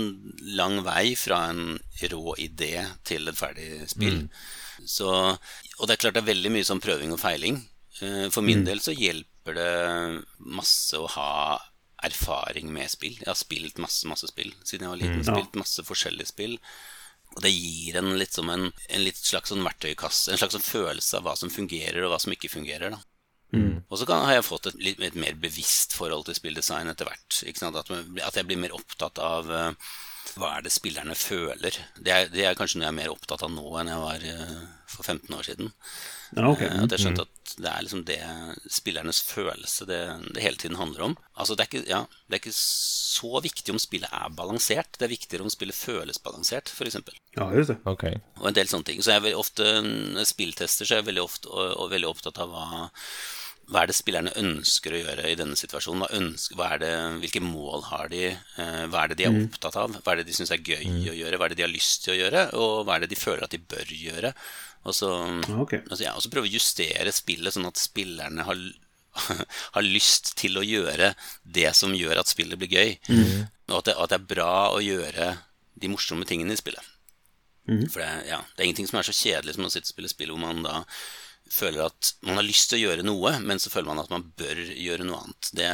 lang 0.58 0.82
vei 0.84 1.14
fra 1.16 1.38
en 1.48 1.78
rå 2.10 2.34
idé 2.36 2.82
til 3.08 3.30
et 3.30 3.38
ferdig 3.38 3.86
spill. 3.88 4.26
Så, 4.84 5.08
og 5.78 5.86
det 5.88 5.94
er 5.94 6.02
klart 6.02 6.18
det 6.18 6.24
er 6.26 6.32
veldig 6.34 6.52
mye 6.52 6.66
sånn 6.68 6.82
prøving 6.84 7.14
og 7.14 7.22
feiling. 7.22 7.62
Eh, 8.02 8.26
For 8.34 8.44
min 8.44 8.66
del 8.66 8.82
så 8.84 8.92
hjelper 8.92 9.56
det 9.56 9.72
masse 10.52 11.00
å 11.00 11.08
ha 11.14 11.32
erfaring 12.06 12.72
med 12.74 12.90
spill. 12.92 13.16
Jeg 13.20 13.30
har 13.30 13.38
spilt 13.38 13.80
masse, 13.82 14.06
masse 14.10 14.28
spill 14.30 14.52
siden 14.62 14.86
jeg 14.86 14.94
var 14.94 15.00
liten. 15.00 15.22
Ja. 15.22 15.36
Spilt 15.36 15.58
masse 15.60 15.84
forskjellige 15.86 16.32
spill. 16.32 16.58
Og 17.32 17.40
det 17.44 17.52
gir 17.54 17.96
en 17.96 18.12
litt 18.20 18.36
som 18.36 18.50
en, 18.52 18.68
en 18.68 19.04
litt 19.06 19.16
slags 19.16 19.52
sånn 19.52 19.64
verktøykasse, 19.64 20.32
en 20.34 20.40
slags 20.40 20.56
sånn 20.58 20.66
følelse 20.66 21.16
av 21.16 21.24
hva 21.26 21.36
som 21.38 21.52
fungerer, 21.52 22.02
og 22.04 22.12
hva 22.12 22.20
som 22.20 22.34
ikke 22.34 22.52
fungerer. 22.52 22.92
da. 22.92 23.00
Og 23.92 24.00
så 24.00 24.08
kan, 24.08 24.24
har 24.24 24.38
jeg 24.38 24.48
fått 24.48 24.70
et 24.70 24.78
litt 24.80 25.00
et 25.04 25.16
mer 25.18 25.36
bevisst 25.40 25.92
forhold 25.96 26.24
til 26.28 26.36
spilldesign 26.38 26.88
etter 26.92 27.08
hvert. 27.08 27.40
Sant? 27.58 27.76
At, 27.76 27.90
at 27.92 28.38
jeg 28.38 28.48
blir 28.48 28.60
mer 28.60 28.72
opptatt 28.76 29.20
av 29.20 29.50
eh, 29.52 29.92
hva 30.40 30.54
er 30.56 30.64
det 30.64 30.72
spillerne 30.72 31.16
føler? 31.18 31.76
Det 31.98 32.14
er, 32.14 32.30
det 32.32 32.46
er 32.48 32.56
kanskje 32.56 32.80
noe 32.80 32.88
jeg 32.88 32.94
er 32.94 33.00
mer 33.02 33.12
opptatt 33.12 33.44
av 33.44 33.52
nå 33.52 33.66
enn 33.80 33.92
jeg 33.92 34.04
var 34.04 34.26
eh, 34.32 34.58
for 34.88 35.04
15 35.04 35.36
år 35.36 35.48
siden. 35.50 35.72
Ja, 36.36 36.46
ok. 36.48 36.62
Eh, 36.64 36.78
At 36.84 36.94
jeg 36.94 37.02
skjønte 37.02 37.26
at 37.26 37.54
det 37.60 37.68
er 37.68 37.82
liksom 37.84 38.04
det 38.08 38.18
spillernes 38.72 39.18
følelse 39.28 39.84
det, 39.90 39.98
det 40.32 40.40
hele 40.42 40.56
tiden 40.56 40.78
handler 40.80 41.02
om. 41.10 41.16
Altså 41.36 41.54
det 41.58 41.66
er, 41.66 41.68
ikke, 41.68 41.82
ja, 41.90 41.98
det 42.28 42.38
er 42.38 42.40
ikke 42.40 42.54
så 42.56 43.42
viktig 43.44 43.74
om 43.74 43.80
spillet 43.82 44.08
er 44.16 44.32
balansert, 44.32 44.96
det 44.96 45.04
er 45.04 45.12
viktigere 45.12 45.44
om 45.44 45.52
spillet 45.52 45.76
føles 45.76 46.18
balansert, 46.24 46.72
f.eks. 46.72 46.96
Ja, 47.36 47.50
just 47.52 47.74
det. 47.74 47.78
Ok. 47.84 48.06
Og 48.40 48.48
en 48.48 48.56
del 48.56 48.70
sånne 48.72 48.88
ting. 48.88 49.02
Så 49.04 49.12
jeg 49.12 49.20
er 49.20 49.26
veldig 49.28 49.42
ofte, 49.44 49.68
spilltester, 50.32 50.88
så 50.88 50.96
er 50.96 51.02
jeg 51.02 51.10
veldig, 51.12 51.24
ofte, 51.28 51.52
og, 51.52 51.76
og 51.84 51.92
veldig 51.92 52.08
opptatt 52.14 52.40
av 52.42 52.50
hva, 52.56 52.88
hva 53.72 53.84
er 53.84 53.92
det 53.92 53.94
spillerne 54.00 54.32
ønsker 54.40 54.96
å 54.96 55.02
gjøre 55.04 55.28
i 55.30 55.36
denne 55.38 55.56
situasjonen? 55.56 56.02
Hva 56.02 56.18
ønsker, 56.18 56.56
hva 56.58 56.72
er 56.74 56.82
det, 56.82 56.90
hvilke 57.22 57.44
mål 57.44 57.84
har 57.92 58.08
de? 58.12 58.24
Eh, 58.32 58.82
Hva 58.90 59.04
er 59.04 59.12
det 59.12 59.20
de 59.20 59.28
er 59.28 59.38
opptatt 59.44 59.76
av? 59.84 59.94
Hva 60.02 60.12
er 60.16 60.20
det 60.22 60.26
de 60.32 60.34
syns 60.40 60.50
er 60.56 60.64
gøy 60.64 60.88
å 61.12 61.14
gjøre? 61.20 61.38
Hva 61.38 61.46
er 61.46 61.54
det 61.54 61.60
de 61.60 61.68
har 61.68 61.72
lyst 61.76 62.04
til 62.04 62.16
å 62.16 62.20
gjøre? 62.24 62.48
Og 62.58 62.74
hva 62.88 62.96
er 62.96 63.04
det 63.06 63.12
de 63.14 63.20
føler 63.22 63.44
at 63.46 63.54
de 63.54 63.60
bør 63.76 63.92
gjøre? 64.00 64.32
Og 64.84 64.94
så, 64.94 65.08
Ja, 65.48 65.58
ok. 65.62 65.74
altså, 65.90 66.02
ja, 66.04 66.12
og 66.16 66.22
så 66.24 66.30
prøve 66.32 66.48
å 66.48 66.52
justere 66.52 67.12
spillet 67.14 67.54
sånn 67.54 67.68
at 67.68 67.78
spillerne 67.78 68.42
har, 68.48 68.58
har 69.76 69.82
lyst 69.86 70.34
til 70.40 70.58
å 70.58 70.64
gjøre 70.66 71.12
det 71.44 71.70
som 71.78 71.94
gjør 71.94 72.18
at 72.22 72.30
spillet 72.32 72.58
blir 72.58 72.72
gøy. 72.72 72.96
Og 73.70 73.78
at 73.78 73.84
det, 73.90 73.94
at 73.96 74.10
det 74.10 74.18
er 74.20 74.30
bra 74.34 74.52
å 74.74 74.80
gjøre 74.82 75.36
de 75.82 75.88
morsomme 75.88 76.26
tingene 76.28 76.52
i 76.56 76.60
spillet. 76.60 76.82
For 77.92 78.02
det, 78.02 78.08
ja, 78.26 78.40
det 78.56 78.62
er 78.64 78.66
ingenting 78.66 78.88
som 78.90 78.98
er 78.98 79.06
så 79.06 79.14
kjedelig 79.14 79.54
som 79.54 79.64
å 79.68 79.70
sitte 79.70 79.86
og 79.86 79.92
spille 79.94 80.08
spill 80.10 80.32
hvor 80.34 80.40
man 80.42 80.64
da 80.66 80.80
føler 81.52 81.84
at 81.86 82.10
man 82.26 82.38
har 82.40 82.46
lyst 82.46 82.70
til 82.72 82.80
å 82.80 82.82
gjøre 82.88 83.04
noe, 83.06 83.36
men 83.44 83.60
så 83.62 83.70
føler 83.70 83.86
man 83.92 84.00
at 84.02 84.10
man 84.10 84.24
bør 84.40 84.58
gjøre 84.72 85.04
noe 85.06 85.20
annet. 85.22 85.50
Det, 85.54 85.68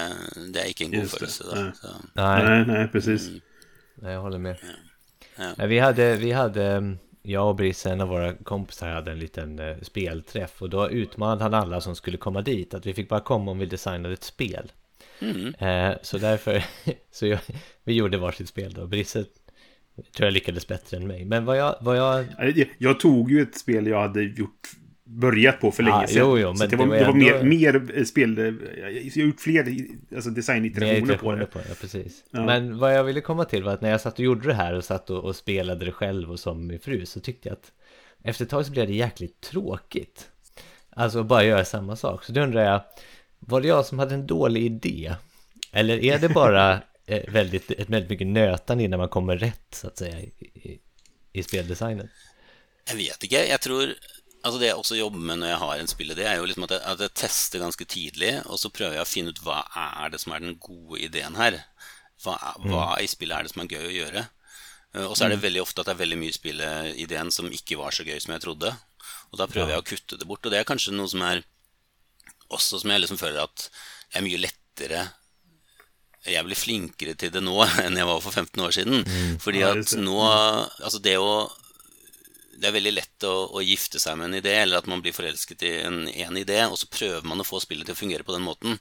det 0.52 0.60
er 0.62 0.68
ikke 0.72 0.84
en 0.88 0.94
god 0.98 1.06
Just 1.06 1.16
følelse. 1.16 1.46
Da. 1.48 1.62
ja. 1.62 1.72
Så, 1.78 1.92
Nej, 2.18 2.42
Nej, 2.44 2.64
nej, 2.68 2.88
precis. 2.92 3.28
nej, 4.02 4.12
jag 4.12 4.20
håller 4.26 4.38
med. 4.38 4.64
Ja. 5.38 5.52
Nej, 5.56 5.68
Vi 5.72 5.78
hade, 5.78 6.08
vi 6.16 6.32
hade, 6.32 6.66
jag 7.22 7.48
och 7.48 7.56
Brisse, 7.56 7.90
en 7.90 8.00
av 8.00 8.08
våra 8.08 8.34
kompisar, 8.34 8.88
hade 8.88 9.10
en 9.10 9.18
liten 9.18 9.58
eh, 9.58 9.76
spelträff 9.82 10.62
och 10.62 10.70
då 10.70 10.90
utmanade 10.90 11.42
han 11.42 11.54
alla 11.54 11.80
som 11.80 11.96
skulle 11.96 12.16
komma 12.16 12.42
dit 12.42 12.74
att 12.74 12.86
vi 12.86 12.94
fick 12.94 13.08
bara 13.08 13.20
komma 13.20 13.50
om 13.50 13.58
vi 13.58 13.66
designade 13.66 14.14
ett 14.14 14.24
spel. 14.24 14.72
mm. 15.20 15.54
Eh, 15.54 15.96
så 16.02 16.18
därför, 16.18 16.64
så 17.10 17.26
jag, 17.26 17.38
vi 17.84 17.92
gjorde 17.92 18.18
varsitt 18.18 18.48
spel 18.48 18.72
då. 18.72 18.86
Brisse 18.86 19.24
tror 20.16 20.26
jag 20.26 20.32
lyckades 20.32 20.66
bättre 20.66 20.96
än 20.96 21.06
mig. 21.06 21.24
Men 21.24 21.44
vad 21.44 21.56
jag, 21.56 21.76
vad 21.80 21.96
jag 21.96 22.26
Jag, 22.38 22.74
jag 22.78 23.00
tog 23.00 23.30
ju 23.30 23.42
ett 23.42 23.58
spel 23.58 23.86
jag 23.86 24.00
hade 24.00 24.22
gjort 24.22 24.68
börjat 25.08 25.60
på 25.60 25.70
för 25.72 25.82
länge 25.82 26.00
Ja, 26.00 26.06
sedan. 26.06 26.16
jo, 26.18 26.38
jo, 26.38 26.54
så 26.54 26.58
men 26.58 26.70
det 26.70 26.76
det 26.76 26.76
var, 26.76 26.94
det 26.96 27.04
var 27.04 27.12
ändå- 27.12 27.44
mer, 27.44 27.78
mer 27.80 28.04
spel... 28.04 28.36
Jag 28.78 28.84
har 29.22 29.26
gjort 29.26 29.40
fler 29.40 29.76
alltså, 30.14 30.30
designiterationer 30.30 31.16
på 31.16 31.34
det. 31.34 31.46
på 31.46 31.58
ja, 31.58 31.74
precis. 31.80 32.24
Ja. 32.30 32.44
Men 32.44 32.78
vad 32.78 32.94
jag 32.94 33.04
ville 33.04 33.20
komma 33.20 33.44
till 33.44 33.62
var 33.64 33.72
att 33.72 33.80
när 33.80 33.90
jag 33.90 34.00
satt 34.00 34.14
och 34.18 34.24
gjorde 34.24 34.48
det 34.48 34.54
här 34.54 34.74
och 34.74 34.84
satt 34.84 35.10
och, 35.10 35.24
och 35.24 35.36
spelade 35.36 35.84
det 35.84 35.92
själv 35.92 36.30
och 36.30 36.40
som 36.40 36.66
min 36.66 36.78
fru 36.80 37.06
så 37.06 37.20
tyckte 37.20 37.48
jag 37.48 37.52
att 37.56 37.72
efter 38.24 38.44
ett 38.44 38.50
tag 38.50 38.66
så 38.66 38.72
blev 38.72 38.86
det 38.86 38.94
jäkligt 38.94 39.40
tråkigt. 39.40 40.28
Alltså 40.90 41.20
att 41.20 41.26
bara 41.26 41.44
göra 41.44 41.64
samma 41.64 41.96
sak. 41.96 42.24
Så 42.24 42.32
då 42.32 42.40
undrar 42.40 42.62
jag, 42.64 42.80
var 43.38 43.60
det 43.60 43.68
jag 43.68 43.86
som 43.86 43.98
hade 43.98 44.14
en 44.14 44.26
dålig 44.26 44.62
idé? 44.64 45.14
Eller 45.72 46.04
är 46.04 46.18
det 46.18 46.28
bara 46.28 46.72
eh, 47.06 47.22
väldigt, 47.32 47.70
ett 47.70 47.90
väldigt 47.90 48.10
mycket 48.10 48.26
nötande 48.26 48.84
innan 48.84 48.98
man 48.98 49.08
kommer 49.08 49.36
rätt 49.36 49.66
så 49.74 49.86
att 49.86 49.98
säga 49.98 50.20
i, 50.20 50.32
i, 50.38 50.78
i 51.32 51.42
speldesignen? 51.42 52.08
Jeg 52.88 52.96
vet 52.96 53.24
ikke. 53.24 53.40
Jeg 53.50 53.60
tror 53.60 53.90
Altså 54.48 54.60
Det 54.62 54.70
jeg 54.70 54.80
også 54.80 54.96
jobber 54.96 55.20
med 55.20 55.42
når 55.42 55.50
jeg 55.50 55.60
har 55.60 55.80
en 55.82 55.90
spillidé, 55.90 56.24
er 56.24 56.38
jo 56.40 56.46
liksom 56.48 56.64
at 56.64 56.72
jeg, 56.72 56.82
at 56.88 57.02
jeg 57.04 57.14
tester 57.20 57.60
ganske 57.60 57.84
tidlig, 57.84 58.32
og 58.48 58.56
så 58.60 58.70
prøver 58.72 58.96
jeg 58.96 59.04
å 59.04 59.10
finne 59.10 59.34
ut 59.34 59.42
hva 59.44 59.60
er 59.76 60.14
det 60.14 60.22
som 60.22 60.32
er 60.32 60.40
den 60.44 60.56
gode 60.62 61.02
ideen 61.04 61.36
her. 61.36 61.58
Hva, 62.24 62.38
hva 62.64 62.86
i 63.02 63.10
spillet 63.10 63.36
er 63.36 63.44
det 63.46 63.52
som 63.52 63.62
er 63.62 63.68
gøy 63.76 63.90
å 63.90 63.96
gjøre? 63.98 64.24
Og 65.04 65.12
så 65.14 65.26
er 65.26 65.34
det 65.34 65.42
veldig 65.44 65.60
ofte 65.60 65.82
at 65.82 65.90
det 65.90 65.94
er 65.94 66.00
veldig 66.00 66.16
mye 66.18 66.32
i 66.32 66.38
spillideen 66.38 67.30
som 67.34 67.52
ikke 67.52 67.76
var 67.78 67.92
så 67.94 68.06
gøy 68.08 68.16
som 68.24 68.32
jeg 68.34 68.42
trodde. 68.46 68.72
Og 69.28 69.38
da 69.38 69.46
prøver 69.50 69.74
jeg 69.74 69.82
å 69.82 69.86
kutte 69.86 70.18
det 70.18 70.26
bort. 70.26 70.46
Og 70.48 70.54
det 70.54 70.62
er 70.62 70.68
kanskje 70.68 70.96
noe 70.96 71.10
som 71.12 71.22
er 71.28 71.44
også 72.48 72.80
som 72.80 72.90
jeg 72.94 73.04
liksom 73.04 73.20
føler 73.20 73.44
at 73.44 73.68
er 74.16 74.24
mye 74.24 74.40
lettere 74.40 75.04
jeg 76.28 76.44
blir 76.44 76.58
flinkere 76.58 77.14
til 77.18 77.30
det 77.32 77.40
nå 77.44 77.54
enn 77.84 77.96
jeg 77.96 78.08
var 78.08 78.20
for 78.24 78.34
15 78.34 78.64
år 78.64 78.74
siden. 78.74 79.04
Fordi 79.42 79.62
Ja, 79.62 79.72
at 79.76 79.92
det. 79.92 80.00
nå 80.02 80.16
Altså, 80.24 81.00
det 81.04 81.16
å 81.20 81.48
Det 82.58 82.68
er 82.68 82.74
veldig 82.74 82.94
lett 82.96 83.26
å, 83.28 83.34
å 83.54 83.62
gifte 83.62 84.00
seg 84.02 84.18
med 84.18 84.30
en 84.30 84.40
idé, 84.40 84.56
eller 84.64 84.80
at 84.80 84.88
man 84.90 85.02
blir 85.04 85.14
forelsket 85.14 85.62
i 85.66 85.74
en, 85.86 86.00
en 86.08 86.40
idé, 86.40 86.58
og 86.66 86.78
så 86.80 86.90
prøver 86.90 87.26
man 87.28 87.42
å 87.42 87.46
få 87.46 87.60
spillet 87.62 87.86
til 87.86 87.94
å 87.94 88.00
fungere 88.00 88.26
på 88.26 88.34
den 88.34 88.46
måten. 88.46 88.80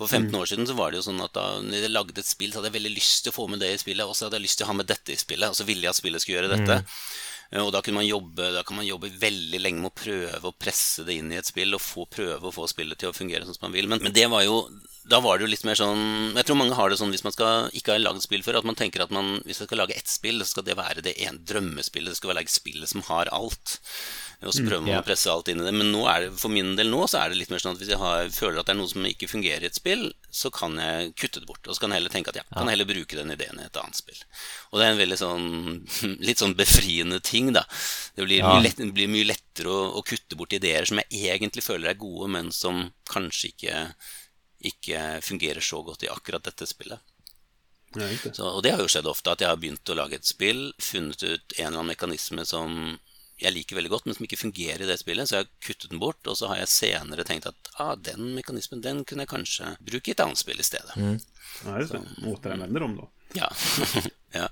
For 0.00 0.08
15 0.08 0.36
år 0.36 0.48
siden 0.48 0.68
så 0.68 0.74
var 0.78 0.92
det 0.92 1.00
jo 1.00 1.06
sånn 1.10 1.20
at 1.20 1.34
da 1.36 1.46
når 1.60 1.82
jeg 1.84 1.92
lagde 1.92 2.22
et 2.22 2.28
spill, 2.28 2.52
så 2.52 2.60
hadde 2.60 2.70
jeg 2.70 2.78
veldig 2.78 2.92
lyst 2.94 3.24
til 3.24 3.32
å 3.32 3.36
få 3.36 3.44
med 3.52 3.60
det 3.60 3.74
i 3.74 3.80
spillet, 3.80 4.08
og 4.08 4.16
så 4.16 4.26
hadde 4.26 4.38
jeg 4.38 4.46
lyst 4.46 4.60
til 4.60 4.68
å 4.68 4.70
ha 4.70 4.76
med 4.78 4.88
dette 4.88 5.12
i 5.12 5.18
spillet, 5.20 5.52
og 5.52 5.58
så 5.58 5.66
ville 5.68 5.84
jeg 5.84 5.92
at 5.92 6.00
spillet 6.00 6.24
skulle 6.24 6.38
gjøre 6.38 6.52
dette. 6.54 6.78
Eh, 6.80 7.02
Og 7.58 7.72
da, 7.74 7.80
kunne 7.82 7.98
man 7.98 8.06
jobbe, 8.06 8.52
da 8.54 8.62
kan 8.62 8.78
man 8.78 8.86
jobbe 8.86 9.10
veldig 9.18 9.58
lenge 9.58 9.82
med 9.82 9.90
å 9.90 9.98
prøve 9.98 10.50
å 10.50 10.54
presse 10.54 11.02
det 11.06 11.16
inn 11.18 11.32
i 11.34 11.38
et 11.40 11.48
spill, 11.48 11.74
og 11.74 11.82
få, 11.82 12.06
prøve 12.06 12.46
å 12.46 12.54
få 12.54 12.68
spillet 12.70 13.00
til 13.00 13.10
å 13.10 13.16
fungere 13.16 13.42
sånn 13.42 13.56
som 13.56 13.66
man 13.66 13.74
vil. 13.74 13.90
Men, 13.90 14.04
men 14.04 14.14
det 14.14 14.28
var 14.30 14.44
jo 14.46 14.62
da 15.10 15.18
var 15.24 15.38
det 15.38 15.46
jo 15.46 15.50
litt 15.50 15.64
mer 15.64 15.78
sånn 15.78 16.34
Jeg 16.36 16.44
tror 16.46 16.58
mange 16.60 16.76
har 16.76 16.90
det 16.92 16.98
sånn 17.00 17.10
hvis 17.10 17.24
man 17.24 17.32
skal, 17.34 17.70
ikke 17.74 17.94
har 17.94 18.02
lagd 18.02 18.22
spill 18.22 18.44
før, 18.44 18.60
at 18.60 18.68
man 18.68 18.76
tenker 18.78 19.02
at 19.02 19.14
man, 19.14 19.38
hvis 19.48 19.62
man 19.62 19.70
skal 19.70 19.80
lage 19.82 19.96
ett 19.96 20.10
spill, 20.10 20.42
så 20.44 20.52
skal 20.52 20.66
det 20.68 20.76
være 20.78 21.04
det 21.04 21.16
ene 21.24 21.42
drømmespillet. 21.50 22.12
Det 22.12 22.20
skal 22.20 22.34
være 22.34 22.44
spillet 22.52 22.92
som 22.92 23.02
har 23.08 23.30
alt. 23.34 23.78
Og 24.44 24.54
så 24.54 24.62
prøver 24.64 24.84
man 24.84 24.94
ja. 24.94 25.00
å 25.02 25.06
presse 25.06 25.32
alt 25.32 25.50
inn 25.50 25.62
i 25.62 25.66
det. 25.66 25.74
Men 25.74 25.90
nå 25.94 26.04
er 26.10 26.26
det, 26.26 26.34
for 26.40 26.52
min 26.52 26.76
del 26.78 26.92
nå 26.92 27.02
så 27.10 27.24
er 27.24 27.32
det 27.32 27.40
litt 27.40 27.52
mer 27.52 27.64
sånn 27.64 27.74
at 27.74 27.82
hvis 27.82 27.92
jeg 27.92 28.00
har, 28.00 28.30
føler 28.34 28.60
at 28.60 28.70
det 28.70 28.76
er 28.76 28.80
noe 28.80 28.92
som 28.92 29.08
ikke 29.08 29.30
fungerer 29.30 29.66
i 29.66 29.70
et 29.72 29.80
spill, 29.80 30.10
så 30.30 30.50
kan 30.54 30.76
jeg 30.78 31.12
kutte 31.18 31.40
det 31.42 31.46
bort. 31.48 31.66
Og 31.66 31.74
så 31.74 31.82
kan 31.82 31.90
jeg 31.92 32.00
heller 32.00 32.12
tenke 32.14 32.30
at 32.30 32.38
jeg 32.38 32.46
kan 32.54 32.68
heller 32.70 32.86
bruke 32.88 33.16
den 33.18 33.32
ideen 33.34 33.58
i 33.58 33.66
et 33.66 33.76
annet 33.80 33.98
spill. 33.98 34.20
Og 34.70 34.78
det 34.80 34.86
er 34.86 34.92
en 34.94 35.00
veldig 35.00 35.18
sånn 35.20 35.46
litt 36.28 36.42
sånn 36.42 36.54
befriende 36.58 37.18
ting, 37.26 37.52
da. 37.56 37.64
Det 38.16 38.26
blir, 38.28 38.40
Ja. 38.44 38.56
blir 38.94 39.10
mye 39.10 39.26
lettere 39.28 39.68
å, 39.74 39.90
å 39.98 40.04
kutte 40.06 40.38
bort 40.38 40.54
ideer 40.56 40.86
som 40.86 41.02
jeg 41.02 41.34
egentlig 41.34 41.64
føler 41.66 41.90
er 41.92 41.98
gode, 42.00 42.30
men 42.30 42.52
som 42.54 42.86
kanskje 43.10 43.50
ikke, 43.52 43.84
ikke 44.72 45.04
fungerer 45.26 45.60
så 45.64 45.82
godt 45.86 46.04
i 46.06 46.12
akkurat 46.12 46.44
dette 46.46 46.66
spillet. 46.68 47.00
Ja, 47.96 48.06
just 48.06 48.22
det. 48.28 48.36
Så, 48.38 48.46
og 48.46 48.62
det 48.62 48.70
har 48.76 48.80
jo 48.84 48.90
skjedd 48.92 49.08
ofte, 49.10 49.32
at 49.34 49.40
jeg 49.42 49.50
har 49.50 49.58
begynt 49.58 49.90
å 49.90 49.96
lage 49.98 50.14
et 50.20 50.28
spill, 50.28 50.68
funnet 50.78 51.22
ut 51.26 51.56
en 51.58 51.64
eller 51.66 51.80
annen 51.80 51.90
mekanisme 51.90 52.44
som 52.46 52.76
jeg 53.40 53.54
liker 53.54 53.78
veldig 53.78 53.90
godt, 53.92 54.06
men 54.06 54.16
som 54.16 54.26
ikke 54.26 54.38
fungerer 54.40 54.84
i 54.84 54.88
det 54.88 54.98
spillet, 55.00 55.28
så 55.28 55.38
jeg 55.38 55.46
har 55.46 55.52
kuttet 55.64 55.92
den 55.92 56.02
bort, 56.02 56.20
og 56.28 56.36
så 56.36 56.50
har 56.50 56.60
jeg 56.60 56.72
senere 56.72 57.24
tenkt 57.24 57.48
at 57.48 57.70
ah, 57.80 57.94
den 57.96 58.34
mekanismen 58.36 58.82
den 58.84 59.04
kunne 59.08 59.24
jeg 59.24 59.32
kanskje 59.32 59.74
bruke 59.80 60.12
i 60.12 60.14
et 60.16 60.22
annet 60.24 60.40
spill 60.40 60.60
i 60.60 60.66
stedet. 60.66 60.96
Ja, 60.96 61.78
just 61.80 61.96
det. 61.96 62.02
Återanvänder 62.26 62.80
dem 62.80 62.96
då. 62.96 63.10
Ja. 63.32 63.52
ja. 64.32 64.48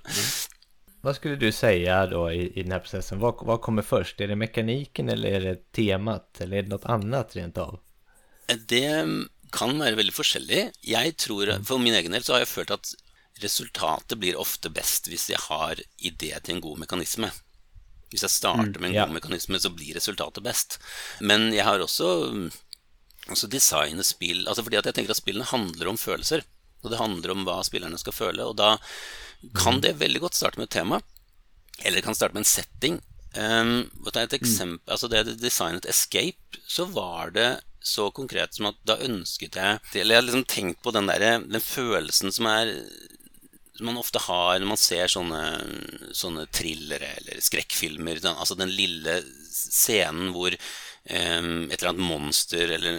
Vad 1.00 1.16
skulle 1.16 1.36
du 1.36 1.52
säga 1.52 2.06
då 2.06 2.32
i, 2.32 2.52
i 2.58 2.62
den 2.62 2.72
här 2.72 2.78
processen? 2.78 3.18
Vad, 3.18 3.34
vad 3.46 3.60
kommer 3.60 3.82
först? 3.82 4.20
Är 4.20 4.28
det 4.28 4.36
mekaniken 4.36 5.08
eller 5.08 5.28
är 5.28 5.40
det 5.40 5.72
temat? 5.72 6.40
Eller 6.40 6.56
är 6.56 6.62
det 6.62 6.68
något 6.68 6.84
annat 6.84 7.36
rent 7.36 7.58
av? 7.58 7.80
Det 8.68 9.06
kan 9.52 9.78
være 9.78 9.96
veldig 9.96 10.14
forskjellig. 10.14 10.62
Jeg 10.84 11.16
tror, 11.16 11.52
For 11.64 11.78
min 11.78 11.94
egen 11.94 12.12
del 12.12 12.24
så 12.24 12.36
har 12.36 12.44
jeg 12.44 12.50
følt 12.52 12.72
at 12.74 12.94
resultatet 13.42 14.18
blir 14.18 14.38
ofte 14.40 14.70
best 14.70 15.08
hvis 15.08 15.28
jeg 15.30 15.40
har 15.46 15.78
idé 16.02 16.32
til 16.40 16.56
en 16.56 16.64
god 16.64 16.82
mekanisme. 16.84 17.30
Hvis 18.12 18.24
jeg 18.24 18.32
starter 18.32 18.80
med 18.80 18.90
en 18.90 19.02
god 19.02 19.14
mekanisme, 19.18 19.60
så 19.60 19.72
blir 19.74 19.96
resultatet 19.98 20.44
best. 20.44 20.78
Men 21.20 21.50
jeg 21.52 21.66
har 21.68 21.82
også 21.84 22.08
altså 23.28 23.48
designet 23.52 24.06
spill 24.08 24.46
altså 24.48 24.64
Fordi 24.64 24.78
at 24.80 24.86
jeg 24.88 24.96
tenker 24.96 25.12
at 25.12 25.20
spillene 25.20 25.50
handler 25.50 25.90
om 25.90 26.00
følelser. 26.00 26.44
Og 26.82 26.92
det 26.92 27.00
handler 27.00 27.34
om 27.34 27.44
hva 27.46 27.60
spillerne 27.66 27.98
skal 28.00 28.14
føle. 28.16 28.46
Og 28.46 28.56
da 28.56 28.76
kan 29.58 29.82
det 29.82 29.98
veldig 30.00 30.22
godt 30.24 30.38
starte 30.38 30.60
med 30.60 30.70
et 30.70 30.76
tema. 30.78 31.00
Eller 31.82 31.98
det 31.98 32.06
kan 32.06 32.16
starte 32.16 32.34
med 32.34 32.46
en 32.46 32.52
setting. 32.52 33.00
Um, 33.36 33.90
et 34.08 34.32
eksempel, 34.34 34.80
altså 34.88 35.06
Det 35.06 35.18
jeg 35.18 35.38
designet 35.38 35.86
Escape, 35.86 36.62
så 36.66 36.86
var 36.88 37.30
det 37.34 37.60
så 37.84 38.08
konkret 38.10 38.56
som 38.56 38.70
at 38.70 38.78
da 38.88 38.96
ønsket 39.04 39.54
jeg 39.54 39.78
Eller 39.94 40.14
jeg 40.14 40.18
har 40.18 40.24
liksom 40.26 40.46
tenkt 40.48 40.80
på 40.82 40.90
den, 40.90 41.06
der, 41.06 41.44
den 41.44 41.62
følelsen 41.62 42.32
som 42.32 42.48
er 42.50 42.72
som 42.72 43.17
man 43.86 43.98
ofte 44.00 44.18
har 44.24 44.58
når 44.58 44.68
man 44.72 44.80
ser 44.80 45.10
sånne, 45.12 45.42
sånne 46.16 46.46
thrillere 46.54 47.12
eller 47.20 47.40
skrekkfilmer. 47.44 48.20
sånn, 48.22 48.38
Altså 48.38 48.56
den 48.58 48.72
lille 48.74 49.20
scenen 49.52 50.32
hvor 50.34 50.54
em, 50.54 51.68
et 51.70 51.78
eller 51.80 51.92
annet 51.92 52.06
monster 52.08 52.72
eller 52.78 52.98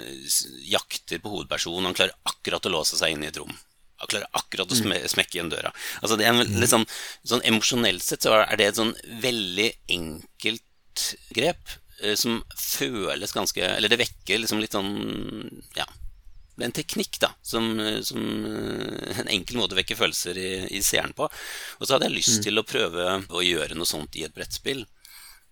jakter 0.69 1.19
på 1.23 1.31
hovedpersonen. 1.33 1.89
Han 1.89 1.97
klarer 1.97 2.15
akkurat 2.31 2.65
å 2.65 2.73
låse 2.73 2.99
seg 2.99 3.15
inn 3.15 3.23
i 3.25 3.31
et 3.31 3.37
rom. 3.41 3.51
Han 3.99 4.07
klarer 4.07 4.31
akkurat 4.39 4.71
å 4.71 4.77
sme 4.79 4.95
smekke 5.11 5.35
igjen 5.37 5.51
døra. 5.51 5.73
Altså 6.01 6.15
det 6.15 6.25
er 6.25 6.31
en, 6.31 6.39
vel- 6.43 6.59
litt 6.61 6.71
sånn, 6.71 6.85
sånn 7.27 7.43
Emosjonelt 7.43 8.03
sett 8.05 8.23
så 8.23 8.37
er 8.39 8.55
det 8.59 8.69
et 8.71 8.79
sånn 8.79 8.93
veldig 9.23 9.69
enkelt 9.91 11.07
grep 11.35 11.73
eh, 12.01 12.15
som 12.15 12.39
føles 12.55 13.31
ganske 13.35 13.59
Eller 13.75 13.91
det 13.91 13.99
vekker 14.01 14.39
liksom 14.39 14.59
litt 14.63 14.73
sånn 14.75 14.93
Ja 15.77 15.85
en 16.65 16.75
teknikk 16.75 17.19
da, 17.21 17.31
som, 17.45 17.71
som 18.05 18.21
eh, 18.45 19.19
en 19.23 19.31
enkel 19.31 19.59
måte 19.59 19.75
å 19.75 19.79
vekke 19.79 19.97
følelser 19.99 20.39
i, 20.39 20.51
i 20.77 20.83
seeren 20.85 21.15
på. 21.17 21.29
Og 21.79 21.83
så 21.85 21.95
hadde 21.95 22.09
jeg 22.09 22.17
lyst 22.19 22.41
til 22.45 22.59
å 22.59 22.67
prøve 22.67 23.19
å 23.29 23.43
gjøre 23.45 23.77
noe 23.77 23.89
sånt 23.89 24.17
i 24.19 24.25
et 24.27 24.35
brettspill. 24.35 24.85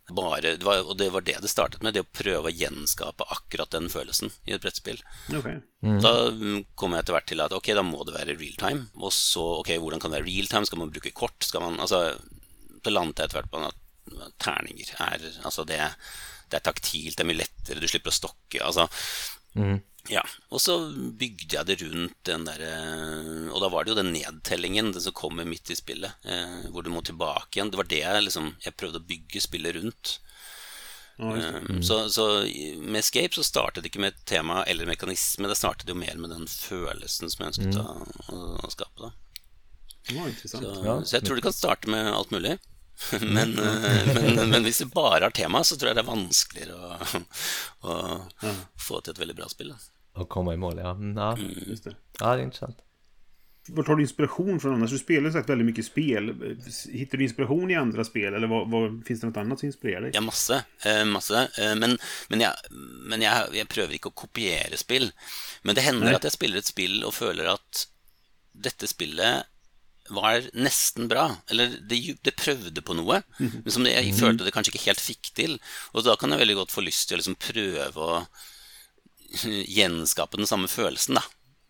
Bare, 0.08 0.54
det 0.56 0.64
var, 0.64 0.86
og 0.88 0.96
det 0.96 1.10
var 1.12 1.24
det 1.28 1.36
det 1.44 1.50
startet 1.52 1.82
med, 1.84 1.98
det 1.98 2.06
å 2.06 2.08
prøve 2.16 2.48
å 2.48 2.56
gjenskape 2.56 3.26
akkurat 3.36 3.74
den 3.76 3.90
følelsen 3.92 4.32
i 4.48 4.54
et 4.56 4.64
brettspill. 4.64 5.02
Ok. 5.36 5.50
Da 5.84 6.14
mm, 6.32 6.62
kom 6.80 6.96
jeg 6.96 7.04
etter 7.04 7.18
hvert 7.18 7.28
til 7.28 7.44
at 7.44 7.56
ok, 7.56 7.74
da 7.76 7.84
må 7.84 8.06
det 8.08 8.16
være 8.16 8.38
real 8.40 8.56
time. 8.62 8.86
Og 9.02 9.12
så, 9.16 9.44
ok, 9.60 9.74
hvordan 9.84 10.00
kan 10.00 10.14
det 10.14 10.22
være 10.22 10.30
real 10.30 10.48
time? 10.52 10.70
Skal 10.70 10.80
man 10.80 10.94
bruke 10.96 11.12
kort? 11.12 11.36
Skal 11.44 11.66
man, 11.66 11.82
altså, 11.84 12.16
Da 12.86 12.94
landet 12.94 13.20
jeg 13.20 13.28
etter 13.28 13.42
hvert 13.42 13.52
på 13.52 13.66
at 13.68 13.84
terninger 14.40 14.94
er 15.04 15.28
Altså, 15.44 15.66
det, 15.68 15.82
det 16.48 16.62
er 16.62 16.64
taktilt, 16.64 17.18
det 17.18 17.26
er 17.26 17.28
mye 17.28 17.42
lettere, 17.42 17.84
du 17.84 17.92
slipper 17.92 18.14
å 18.14 18.20
stokke. 18.22 18.64
Altså, 18.64 18.88
ja, 20.10 20.22
Og 20.54 20.62
så 20.64 20.78
bygde 21.20 21.58
jeg 21.58 21.68
det 21.68 21.76
rundt 21.82 22.16
den 22.30 22.46
derre 22.48 22.72
Og 23.52 23.60
da 23.64 23.70
var 23.74 23.84
det 23.84 23.92
jo 23.92 23.98
den 24.00 24.14
nedtellingen, 24.16 24.94
den 24.96 25.04
som 25.04 25.16
kommer 25.18 25.48
midt 25.48 25.72
i 25.74 25.76
spillet, 25.76 26.16
eh, 26.24 26.70
hvor 26.72 26.86
du 26.86 26.92
må 26.94 27.02
tilbake 27.04 27.58
igjen. 27.60 27.72
Det 27.74 27.80
var 27.82 27.90
det 27.92 28.00
jeg 28.04 28.24
liksom 28.24 28.54
Jeg 28.64 28.78
prøvde 28.80 29.02
å 29.02 29.08
bygge 29.10 29.44
spillet 29.44 29.76
rundt. 29.80 30.18
Um, 31.18 31.82
så, 31.82 32.10
så 32.14 32.28
med 32.78 33.00
Escape 33.00 33.34
så 33.34 33.42
startet 33.44 33.82
det 33.82 33.90
ikke 33.90 34.04
med 34.04 34.14
et 34.14 34.26
tema 34.30 34.60
eller 34.70 34.86
mekanisme, 34.86 35.50
det 35.50 35.58
startet 35.58 35.90
jo 35.90 35.96
mer 35.98 36.14
med 36.22 36.30
den 36.30 36.46
følelsen 36.46 37.32
som 37.34 37.42
jeg 37.42 37.56
ønsket 37.56 37.80
å, 37.82 37.86
å, 38.30 38.42
å 38.62 38.70
skape. 38.70 39.10
så, 40.46 40.62
Ja. 40.86 41.00
så 41.04 41.18
jeg 41.18 41.26
tror 41.26 41.40
det 41.40 41.48
kan 41.48 41.56
starte 41.58 41.90
med 41.90 42.12
alt 42.14 42.30
mulig. 42.32 42.60
Men, 43.22 43.52
eh, 43.62 44.08
men, 44.14 44.50
men 44.50 44.64
hvis 44.66 44.80
det 44.82 44.88
bare 44.90 45.28
har 45.28 45.34
tema, 45.36 45.60
så 45.64 45.76
tror 45.78 45.92
jeg 45.92 45.98
det 46.00 46.02
er 46.02 46.08
vanskeligere 46.08 46.78
å, 46.78 47.20
å 47.86 48.54
få 48.82 49.02
til 49.06 49.14
et 49.14 49.20
veldig 49.22 49.36
bra 49.38 49.50
spill. 49.52 49.70
da. 49.70 49.78
Att 50.22 50.30
komma 50.30 50.54
i 50.54 50.58
mål, 50.58 50.78
ja. 50.78 50.92
Mm, 50.92 51.18
ja. 51.18 51.38
Just 51.68 51.84
det. 51.84 51.96
Ja, 52.20 52.36
det 52.36 52.42
är 52.42 52.44
intressant. 52.44 52.78
Var 53.70 53.84
tar 53.84 53.96
du 53.96 54.02
inspiration 54.02 54.60
från 54.60 54.74
annars? 54.74 54.92
Du 54.92 54.98
spelar 54.98 55.28
ju 55.28 55.32
sagt 55.34 55.50
väldigt 55.50 55.66
mycket 55.66 55.86
spel. 55.86 56.56
Hittar 56.92 57.18
du 57.18 57.24
inspiration 57.24 57.72
i 57.72 57.76
andra 57.76 58.04
spel? 58.04 58.34
Eller 58.34 58.48
vad, 58.48 58.70
vad, 58.72 59.06
finns 59.06 59.22
det 59.22 59.28
något 59.28 59.38
annat 59.38 59.60
som 59.60 59.68
inspirerar 59.68 60.02
dig? 60.02 60.12
Ja, 60.14 60.22
masse. 60.22 60.64
Eh, 60.86 61.06
masse. 61.06 61.50
Eh, 61.60 61.76
men 61.76 61.98
men, 62.30 62.42
jeg, 62.42 62.54
men 63.10 63.22
jeg, 63.22 63.50
jeg 63.54 63.68
prøver 63.68 63.94
ikke 63.98 64.10
å 64.14 64.16
kopiere 64.24 64.78
spill. 64.80 65.10
Men 65.68 65.76
det 65.76 65.84
hender 65.84 66.08
Nei. 66.08 66.16
at 66.16 66.24
jeg 66.24 66.32
spiller 66.38 66.58
et 66.64 66.72
spill 66.72 67.04
og 67.04 67.14
føler 67.14 67.52
at 67.58 67.84
dette 68.56 68.88
spillet 68.88 69.44
var 70.16 70.48
nesten 70.56 71.10
bra. 71.12 71.28
Eller 71.52 71.76
det, 71.90 71.96
ju- 72.00 72.18
det 72.24 72.38
prøvde 72.40 72.82
på 72.82 72.96
noe, 72.96 73.20
men 73.40 73.68
som 73.72 73.84
det, 73.84 73.98
jeg 74.00 74.16
følte 74.16 74.48
det 74.48 74.54
kanskje 74.56 74.72
ikke 74.78 74.86
helt 74.88 75.04
fikk 75.04 75.34
til. 75.36 75.58
Og 75.92 76.08
da 76.08 76.16
kan 76.16 76.32
jeg 76.32 76.40
veldig 76.40 76.56
godt 76.64 76.72
få 76.72 76.88
til 76.88 77.18
å 77.18 77.20
liksom 77.20 77.36
prøve 77.36 78.00
å 78.16 78.22
gjenskape 79.28 80.40
den 80.40 80.50
samme 80.50 80.70
følelsen, 80.72 81.20
da. 81.20 81.24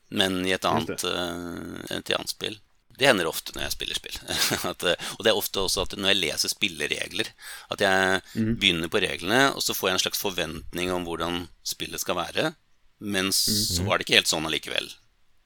Men 0.09 0.39
i 0.47 0.53
et 0.55 0.65
annet, 0.65 1.03
eh, 1.03 1.97
et 1.97 2.13
annet 2.15 2.31
spill. 2.31 2.59
Det 2.97 3.05
hender 3.05 3.27
ofte 3.29 3.53
når 3.53 3.67
jeg 3.67 3.75
spiller 3.75 3.97
spill. 3.99 4.19
at, 4.71 4.85
eh, 4.87 5.09
og 5.17 5.25
det 5.25 5.31
er 5.31 5.39
ofte 5.39 5.63
også 5.63 5.83
at 5.85 5.97
når 5.97 6.13
jeg 6.13 6.21
leser 6.21 6.53
spilleregler, 6.53 7.33
at 7.73 7.83
jeg 7.83 8.21
begynner 8.61 8.91
på 8.93 9.01
reglene, 9.03 9.41
og 9.53 9.65
så 9.65 9.75
får 9.77 9.91
jeg 9.91 9.97
en 9.97 10.05
slags 10.07 10.23
forventning 10.23 10.93
om 10.93 11.05
hvordan 11.07 11.43
spillet 11.67 12.01
skal 12.01 12.19
være, 12.21 12.53
men 12.97 13.29
så 13.35 13.83
var 13.85 13.99
det 13.99 14.07
ikke 14.07 14.17
helt 14.21 14.31
sånn 14.31 14.47
allikevel. 14.49 14.87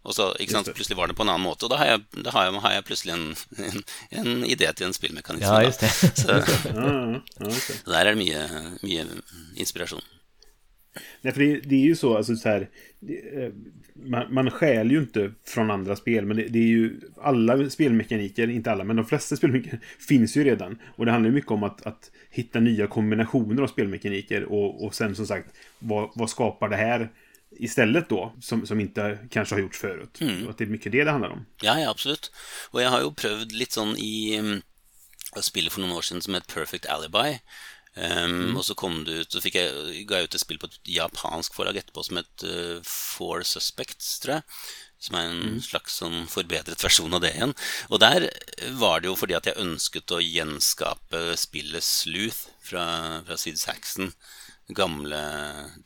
Og 0.02 0.16
så. 0.18 0.32
Plutselig 0.72 0.98
var 0.98 1.12
det 1.12 1.18
på 1.18 1.26
en 1.26 1.30
annen 1.30 1.46
måte, 1.46 1.68
og 1.68 1.74
da 1.74 1.78
har 1.78 1.92
jeg, 1.92 2.24
da 2.26 2.32
har 2.34 2.48
jeg, 2.48 2.62
har 2.64 2.72
jeg 2.74 2.86
plutselig 2.88 3.14
en, 3.14 3.28
en, 3.68 3.84
en 4.22 4.32
idé 4.48 4.72
til 4.74 4.88
en 4.88 4.96
spillmekanisme. 4.96 5.60
Ja. 5.62 5.92
Så, 6.18 6.40
så 7.84 7.92
der 7.92 8.00
er 8.00 8.10
det 8.10 8.18
mye, 8.22 8.42
mye 8.82 9.06
inspirasjon. 9.62 10.02
Nej, 11.22 11.34
för 11.34 11.42
det, 11.42 11.60
det 11.60 11.76
är 11.76 11.86
ju 11.86 11.96
så, 11.96 12.18
alltså 12.18 12.36
så 12.36 12.50
här, 12.50 12.70
det, 13.00 13.44
eh, 13.44 13.52
man, 13.94 14.34
man 14.34 14.52
stjäl 14.52 14.92
ju 14.92 15.00
inte 15.00 15.32
från 15.48 15.72
andra 15.72 15.96
spel, 15.96 16.26
men 16.26 16.38
det, 16.38 16.44
det 16.44 16.60
är 16.60 16.68
ju 16.68 17.02
alla 17.22 17.70
spelmekaniker, 17.70 18.50
inte 18.50 18.72
alla, 18.72 18.84
men 18.84 18.96
de 18.96 19.06
flesta 19.06 19.36
spelmekaniker 19.36 19.80
finns 20.08 20.38
ju 20.38 20.44
redan. 20.44 20.78
Och 20.96 21.06
det 21.06 21.12
handlar 21.12 21.30
ju 21.30 21.36
mycket 21.36 21.52
om 21.52 21.64
att, 21.64 21.86
att 21.86 22.12
hitta 22.30 22.60
nya 22.60 22.88
kombinationer 22.88 23.64
av 23.64 23.68
spelmekaniker 23.68 24.44
och, 24.44 24.86
och 24.86 24.96
sen 24.96 25.16
som 25.16 25.28
sagt, 25.28 25.56
vad, 25.80 26.12
vad 26.16 26.30
skapar 26.30 26.70
det 26.70 26.76
här 26.76 27.10
istället 27.52 28.10
då, 28.10 28.34
som, 28.42 28.68
som 28.68 28.80
inte 28.80 29.18
kanske 29.30 29.56
har 29.56 29.60
gjorts 29.60 29.80
förut. 29.80 30.20
Och 30.44 30.50
att 30.50 30.58
det 30.58 30.64
är 30.64 30.68
mycket 30.68 30.92
det 30.92 31.04
det 31.04 31.12
handlar 31.12 31.30
om. 31.30 31.46
Ja, 31.62 31.80
ja, 31.80 31.90
absolutt. 31.90 32.32
Og 32.72 32.82
jeg 32.82 32.90
har 32.90 33.02
jo 33.04 33.12
prøvd 33.12 33.52
litt 33.52 33.76
sånn 33.76 33.98
i 34.00 34.40
um, 34.40 34.62
å 35.36 35.44
spille 35.44 35.72
for 35.72 35.84
noen 35.84 35.98
år 35.98 36.08
siden 36.08 36.24
som 36.24 36.38
het 36.38 36.48
Perfect 36.52 36.88
Alibi. 36.88 37.42
Um, 37.92 38.56
Og 38.56 38.64
så 38.64 38.76
kom 38.80 39.02
det 39.04 39.18
ut, 39.26 39.34
så 39.34 39.42
fikk 39.44 39.58
jeg, 39.60 40.06
ga 40.08 40.22
jeg 40.22 40.30
ut 40.30 40.38
et 40.38 40.44
spill 40.44 40.62
på 40.62 40.70
et 40.70 40.94
japansk 40.94 41.58
forlag 41.58 41.82
etterpå 41.82 42.06
som 42.08 42.22
het 42.22 42.46
uh, 42.48 42.80
Four 42.88 43.44
Suspects, 43.48 44.14
tror 44.24 44.40
jeg. 44.40 44.46
Som 45.02 45.18
er 45.18 45.32
en 45.32 45.58
slags 45.66 45.96
sånn 45.98 46.28
forbedret 46.30 46.84
versjon 46.86 47.18
av 47.18 47.24
det 47.24 47.34
igjen. 47.34 47.56
Og 47.90 48.04
der 48.04 48.28
var 48.78 49.02
det 49.02 49.10
jo 49.10 49.16
fordi 49.18 49.34
at 49.34 49.50
jeg 49.50 49.58
ønsket 49.58 50.14
å 50.14 50.22
gjenskape 50.22 51.24
spillet 51.42 51.84
Sleuth 51.84 52.52
fra, 52.62 52.86
fra 53.26 53.40
Sid 53.42 53.58
Saxon 53.58 54.14
gamle 54.78 55.20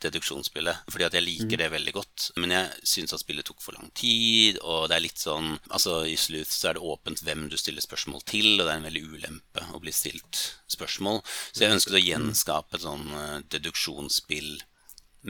deduksjonsspillet. 0.02 0.84
Fordi 0.92 1.06
at 1.06 1.16
jeg 1.16 1.24
liker 1.26 1.60
det 1.60 1.68
veldig 1.72 1.94
godt. 1.96 2.28
Men 2.40 2.54
jeg 2.54 2.88
syns 2.94 3.14
at 3.16 3.22
spillet 3.22 3.46
tok 3.48 3.60
for 3.64 3.76
lang 3.78 3.90
tid, 3.96 4.60
og 4.62 4.88
det 4.90 4.98
er 4.98 5.04
litt 5.06 5.22
sånn 5.22 5.56
Altså, 5.70 5.98
i 6.08 6.16
Sleuth 6.20 6.52
så 6.52 6.70
er 6.70 6.76
det 6.76 6.86
åpent 6.86 7.22
hvem 7.24 7.46
du 7.50 7.56
stiller 7.60 7.84
spørsmål 7.84 8.22
til, 8.28 8.54
og 8.56 8.64
det 8.64 8.72
er 8.72 8.80
en 8.80 8.88
veldig 8.88 9.04
ulempe 9.06 9.66
å 9.74 9.80
bli 9.82 9.92
stilt 9.94 10.42
spørsmål. 10.72 11.20
Så 11.50 11.64
jeg 11.64 11.76
ønsket 11.76 11.98
å 11.98 12.02
gjenskape 12.02 12.78
et 12.78 12.84
sånn 12.86 13.06
eh, 13.12 13.38
deduksjonsspill, 13.54 14.52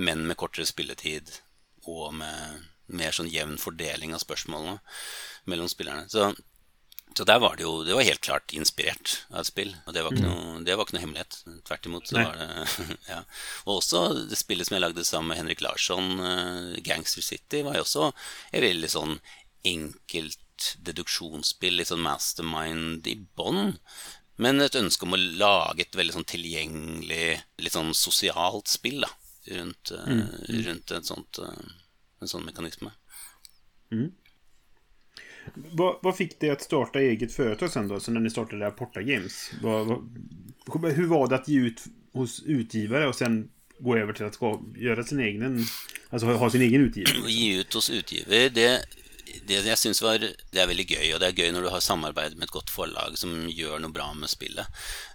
men 0.06 0.26
med 0.28 0.38
kortere 0.40 0.68
spilletid, 0.68 1.32
og 1.86 2.14
med 2.20 2.66
mer 2.86 3.14
sånn 3.14 3.30
jevn 3.30 3.56
fordeling 3.58 4.14
av 4.14 4.22
spørsmålene 4.22 4.78
mellom 5.50 5.70
spillerne. 5.70 6.06
Så 6.10 6.30
så 7.16 7.24
der 7.24 7.38
var 7.40 7.56
det 7.56 7.64
jo 7.64 7.80
Det 7.86 7.94
var 7.96 8.04
helt 8.04 8.20
klart 8.20 8.52
inspirert 8.52 9.22
av 9.30 9.40
et 9.40 9.48
spill. 9.48 9.72
Og 9.86 9.94
det 9.96 10.02
var 10.04 10.12
ikke, 10.12 10.26
noe, 10.26 10.58
det 10.66 10.74
var 10.76 10.84
ikke 10.84 10.96
noe 10.98 11.04
hemmelighet. 11.04 11.38
Tvert 11.64 11.88
imot. 11.88 12.08
så 12.08 12.18
Nei. 12.18 12.24
var 12.26 12.40
det 12.40 12.96
ja. 13.12 13.20
Og 13.64 13.78
også 13.78 14.02
det 14.28 14.38
spillet 14.38 14.68
som 14.68 14.76
jeg 14.76 14.84
lagde 14.84 15.04
sammen 15.06 15.32
med 15.32 15.40
Henrik 15.40 15.64
Larsson, 15.64 16.10
eh, 16.20 16.82
Gangster 16.84 17.24
City, 17.24 17.62
var 17.64 17.78
jo 17.78 17.86
også 17.86 18.10
et 18.52 18.64
veldig 18.66 18.90
sånn 18.92 19.16
enkelt 19.66 20.68
deduksjonsspill, 20.84 21.78
litt 21.80 21.90
sånn 21.90 22.04
mastermind 22.04 23.08
i 23.08 23.16
bånn. 23.38 23.78
Men 24.42 24.60
et 24.60 24.76
ønske 24.76 25.08
om 25.08 25.16
å 25.16 25.22
lage 25.40 25.86
et 25.86 25.96
veldig 25.96 26.18
sånn 26.18 26.28
tilgjengelig, 26.28 27.40
litt 27.64 27.76
sånn 27.76 27.94
sosialt 27.96 28.68
spill 28.68 29.00
da, 29.06 29.10
rundt, 29.56 29.92
eh, 29.96 30.22
rundt 30.68 30.92
sånt, 31.08 31.40
eh, 31.40 31.74
en 32.20 32.32
sånn 32.32 32.44
mekanisme. 32.44 32.92
Vad, 35.54 35.96
vad 36.02 36.16
fick 36.16 36.40
dig 36.40 36.50
att 36.50 36.62
starta 36.62 37.00
eget 37.00 37.32
företag 37.32 37.70
sen 37.70 37.88
då? 37.88 38.00
Sen 38.00 38.14
när 38.14 38.20
ni 38.20 38.30
startade 38.30 38.70
Porta 38.70 39.02
Games? 39.02 39.50
Vad, 39.62 39.86
vad, 39.86 40.92
hur 40.92 41.06
var 41.06 41.28
det 41.28 41.34
att 41.34 41.48
ge 41.48 41.60
ut 41.60 41.84
hos 42.12 42.42
utgivare 42.42 43.08
och 43.08 43.14
sen 43.14 43.48
gå 43.78 43.96
över 43.96 44.12
till 44.12 44.24
att 44.24 44.34
ska, 44.34 44.60
göra 44.76 45.04
sin 45.04 45.20
egen... 45.20 45.64
Alltså 46.10 46.26
ha, 46.26 46.50
sin 46.50 46.62
egen 46.62 46.80
utgivare? 46.80 47.30
Ge 47.30 47.60
ut 47.60 47.74
hos 47.74 47.90
utgivare, 47.90 48.48
det, 48.48 48.86
det 49.46 49.58
jeg 49.66 49.78
syns 49.80 50.00
var 50.02 50.18
Det 50.18 50.60
er 50.60 50.68
veldig 50.70 50.86
gøy, 50.88 51.06
og 51.14 51.20
det 51.20 51.28
er 51.28 51.40
gøy 51.40 51.52
når 51.54 51.66
du 51.66 51.70
har 51.74 51.84
samarbeid 51.84 52.36
med 52.36 52.48
et 52.48 52.54
godt 52.54 52.70
forlag 52.72 53.16
som 53.20 53.34
gjør 53.50 53.80
noe 53.82 53.94
bra 53.94 54.08
med 54.16 54.30
spillet. 54.32 54.66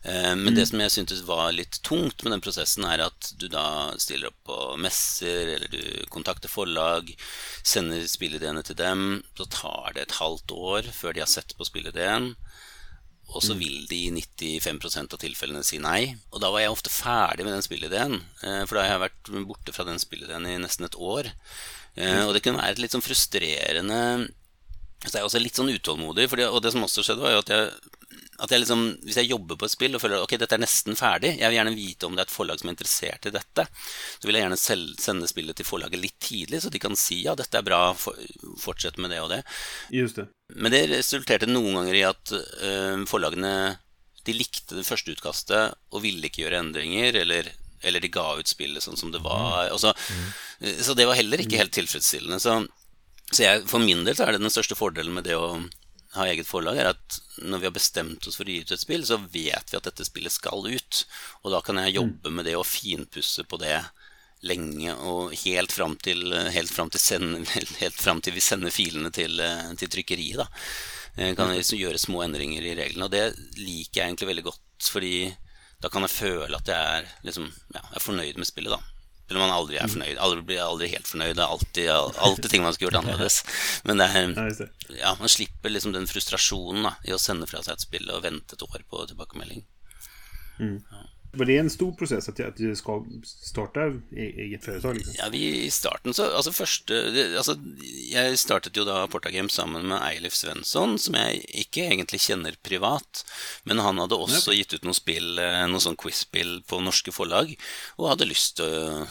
Eh, 0.04 0.34
men 0.38 0.56
det 0.58 0.68
som 0.70 0.82
jeg 0.84 0.94
syntes 0.94 1.24
var 1.28 1.52
litt 1.56 1.82
tungt 1.88 2.24
med 2.24 2.36
den 2.36 2.44
prosessen, 2.44 2.86
er 2.88 3.06
at 3.08 3.32
du 3.42 3.48
da 3.52 3.66
stiller 4.02 4.32
opp 4.32 4.40
på 4.50 4.60
messer, 4.82 5.56
eller 5.56 5.72
du 5.72 6.06
kontakter 6.14 6.52
forlag, 6.52 7.14
sender 7.64 8.06
spillideene 8.08 8.64
til 8.68 8.78
dem, 8.80 9.24
så 9.38 9.48
tar 9.50 9.96
det 9.96 10.08
et 10.08 10.20
halvt 10.22 10.52
år 10.58 10.92
før 10.96 11.16
de 11.18 11.26
har 11.26 11.32
sett 11.32 11.58
på 11.58 11.68
spillideen. 11.68 12.36
Og 13.32 13.44
så 13.46 13.56
vil 13.56 13.86
de 13.88 13.98
i 14.10 14.10
95% 14.12 15.14
av 15.16 15.20
tilfellene 15.22 15.64
si 15.64 15.78
nei. 15.80 16.18
Og 16.36 16.42
da 16.44 16.50
var 16.52 16.66
jeg 16.66 16.74
ofte 16.74 16.92
ferdig 16.92 17.46
med 17.48 17.56
den 17.56 17.64
spillideen. 17.64 18.18
eh, 18.44 18.66
For 18.68 18.76
da 18.76 18.84
har 18.84 18.98
jeg 18.98 19.04
vært 19.06 19.32
borte 19.48 19.76
fra 19.76 19.86
den 19.88 20.02
spillideen 20.04 20.48
i 20.50 20.58
nesten 20.60 20.88
et 20.88 20.98
år. 21.00 21.30
Eh, 21.96 22.22
Og 22.28 22.34
det 22.34 22.42
kunne 22.46 22.62
være 22.62 22.72
et 22.78 22.80
litt 22.80 22.94
sånn 22.96 23.04
frustrerende 23.04 24.30
Så 25.04 25.16
jeg 25.18 25.22
er 25.22 25.26
også 25.28 25.42
litt 25.42 25.58
sånn 25.58 25.72
utålmodig. 25.74 26.30
Det, 26.30 26.46
og 26.48 26.62
det 26.64 26.72
som 26.72 26.84
også 26.86 27.04
skjedde, 27.04 27.24
var 27.26 27.34
jo 27.34 27.42
at 27.42 27.50
jeg, 27.52 27.72
at 28.46 28.52
jeg 28.54 28.62
liksom 28.64 28.84
Hvis 29.04 29.18
jeg 29.18 29.30
jobber 29.32 29.58
på 29.60 29.66
et 29.68 29.74
spill 29.74 29.98
og 29.98 30.02
føler 30.04 30.20
at 30.20 30.24
ok, 30.28 30.36
dette 30.40 30.56
er 30.56 30.62
nesten 30.64 30.96
ferdig, 31.00 31.34
jeg 31.40 31.50
vil 31.52 31.58
gjerne 31.58 31.74
vite 31.76 32.08
om 32.08 32.16
det 32.16 32.24
er 32.24 32.30
et 32.30 32.36
forlag 32.36 32.62
som 32.62 32.70
er 32.70 32.76
interessert 32.78 33.26
i 33.28 33.34
dette, 33.34 33.66
så 34.22 34.30
vil 34.30 34.38
jeg 34.38 34.46
gjerne 34.46 34.62
sende 35.02 35.28
spillet 35.32 35.58
til 35.60 35.68
forlaget 35.68 36.00
litt 36.04 36.20
tidlig, 36.22 36.62
så 36.64 36.72
de 36.72 36.80
kan 36.82 36.96
si 36.96 37.24
ja, 37.26 37.36
dette 37.36 37.58
er 37.60 37.66
bra, 37.68 37.82
for, 37.98 38.16
fortsett 38.62 38.98
med 39.02 39.12
det 39.12 39.20
og 39.22 39.30
det. 39.34 39.42
Just 39.94 40.16
det. 40.22 40.28
Men 40.56 40.72
det 40.74 40.84
resulterte 40.94 41.50
noen 41.50 41.82
ganger 41.82 41.98
i 41.98 42.06
at 42.08 42.34
øh, 42.38 43.04
forlagene 43.10 43.54
de 44.26 44.38
likte 44.38 44.78
det 44.78 44.86
første 44.86 45.16
utkastet 45.16 45.74
og 45.92 46.04
ville 46.04 46.28
ikke 46.30 46.44
gjøre 46.46 46.60
endringer, 46.62 47.16
eller, 47.24 47.48
eller 47.82 48.00
de 48.04 48.12
ga 48.14 48.28
ut 48.38 48.48
spillet 48.50 48.84
sånn 48.86 49.00
som 49.00 49.10
det 49.14 49.22
var. 49.26 49.72
Og 49.74 49.80
så, 49.82 49.96
øh, 49.98 50.34
så 50.86 50.94
det 50.98 51.08
var 51.10 51.18
heller 51.18 51.42
ikke 51.42 51.60
helt 51.62 51.74
tilfredsstillende. 51.76 52.40
Så, 52.44 52.58
så 53.32 53.46
jeg, 53.46 53.64
for 53.70 53.84
min 53.84 54.04
del 54.06 54.18
så 54.18 54.28
er 54.28 54.36
det 54.36 54.44
den 54.44 54.54
største 54.54 54.78
fordelen 54.78 55.16
med 55.16 55.26
det 55.30 55.38
å 55.40 55.56
ha 56.14 56.26
eget 56.28 56.48
forlag, 56.48 56.78
er 56.78 56.92
at 56.92 57.18
når 57.40 57.62
vi 57.62 57.68
har 57.70 57.76
bestemt 57.76 58.28
oss 58.28 58.36
for 58.38 58.48
å 58.48 58.52
gi 58.52 58.66
ut 58.66 58.74
et 58.76 58.82
spill, 58.84 59.04
så 59.08 59.18
vet 59.32 59.72
vi 59.72 59.78
at 59.80 59.88
dette 59.88 60.06
spillet 60.06 60.34
skal 60.34 60.68
ut. 60.68 61.04
Og 61.44 61.54
da 61.54 61.62
kan 61.64 61.80
jeg 61.80 61.96
jobbe 61.96 62.34
med 62.36 62.50
det 62.50 62.58
og 62.60 62.68
finpusse 62.68 63.46
på 63.48 63.60
det 63.62 63.78
lenge 64.42 64.96
og 65.06 65.36
helt 65.44 65.72
fram 65.72 65.96
til, 66.02 66.34
helt 66.34 66.72
fram 66.74 66.90
til, 66.92 67.02
send, 67.02 67.46
helt 67.84 68.02
fram 68.02 68.22
til 68.26 68.36
vi 68.36 68.44
sender 68.44 68.74
filene 68.74 69.14
til, 69.14 69.40
eh, 69.40 69.72
til 69.80 69.92
trykkeriet. 69.94 70.42
da. 70.42 70.48
Eh, 71.16 71.34
Kan 71.38 71.54
liksom 71.56 71.80
gjøre 71.80 72.02
små 72.02 72.26
endringer 72.26 72.66
i 72.66 72.76
reglene, 72.78 73.08
og 73.08 73.14
det 73.14 73.32
liker 73.60 74.02
jeg 74.02 74.10
egentlig 74.10 74.32
veldig 74.34 74.48
godt. 74.50 74.90
Fordi 74.92 75.16
da 75.82 75.90
kan 75.94 76.06
jeg 76.06 76.14
føle 76.14 76.58
at 76.58 76.68
jeg 76.70 76.98
er, 77.00 77.12
liksom, 77.26 77.48
ja, 77.74 77.82
er 77.88 78.04
fornøyd 78.04 78.38
med 78.42 78.50
spillet, 78.50 78.74
da. 78.76 78.91
Om 79.38 79.44
man 79.46 79.54
aldri 79.56 79.78
er 79.80 79.92
fornøyd. 79.92 80.18
Aldri 80.20 80.42
blir 80.48 80.62
aldri 80.64 80.90
helt 80.92 81.08
fornøyd. 81.08 81.36
Det 81.38 81.44
er 81.44 81.54
alltid, 81.56 81.90
alltid 82.28 82.50
ting 82.52 82.64
man 82.66 82.74
skulle 82.76 82.90
gjort 82.92 83.00
annerledes. 83.04 83.42
Men 83.88 84.02
det 84.02 84.08
er, 84.10 84.14
Ja, 85.00 85.16
man 85.20 85.32
slipper 85.32 85.72
liksom 85.74 85.94
den 85.96 86.08
frustrasjonen 86.10 86.84
da, 86.90 86.96
i 87.08 87.14
å 87.16 87.20
sende 87.22 87.48
fra 87.50 87.64
seg 87.66 87.78
et 87.78 87.86
spill 87.88 88.10
og 88.12 88.24
vente 88.26 88.58
et 88.58 88.66
år 88.68 88.84
på 88.90 89.06
tilbakemelding. 89.14 89.64
Var 91.34 91.46
det 91.46 91.58
en 91.58 91.70
stor 91.70 91.92
process 91.92 92.30
att, 92.30 92.40
att 92.40 92.58
du 92.58 92.76
ska 92.76 93.06
starta 93.24 93.82
e- 94.16 94.34
eget 94.38 94.66
företag? 94.66 94.96
Liksom? 94.98 95.14
Ja, 95.18 95.30
vi 95.32 95.66
I 95.66 95.72
starten 95.72 96.14
så 96.14 96.24
Altså 96.24 96.52
første 96.52 96.94
det, 97.12 97.38
altså, 97.38 97.56
Jeg 98.12 98.40
startet 98.40 98.76
jo 98.76 98.84
da 98.84 99.06
Porta 99.08 99.32
Games 99.32 99.56
sammen 99.56 99.88
med 99.88 100.02
Eilif 100.04 100.36
Svensson, 100.36 100.98
som 101.00 101.16
jeg 101.16 101.46
ikke 101.64 101.86
egentlig 101.88 102.20
kjenner 102.20 102.58
privat. 102.64 103.24
Men 103.64 103.80
han 103.80 104.02
hadde 104.02 104.20
også 104.20 104.56
gitt 104.56 104.74
ut 104.76 104.84
noen 104.84 104.98
spill, 104.98 105.40
eh, 105.40 105.64
noen 105.72 105.84
sånn 105.84 106.00
quiz-spill 106.00 106.60
på 106.68 106.82
norske 106.84 107.14
forlag, 107.16 107.56
og 107.96 108.12
hadde 108.12 108.28
lyst 108.28 108.58
til 108.60 108.68
å 108.68 109.06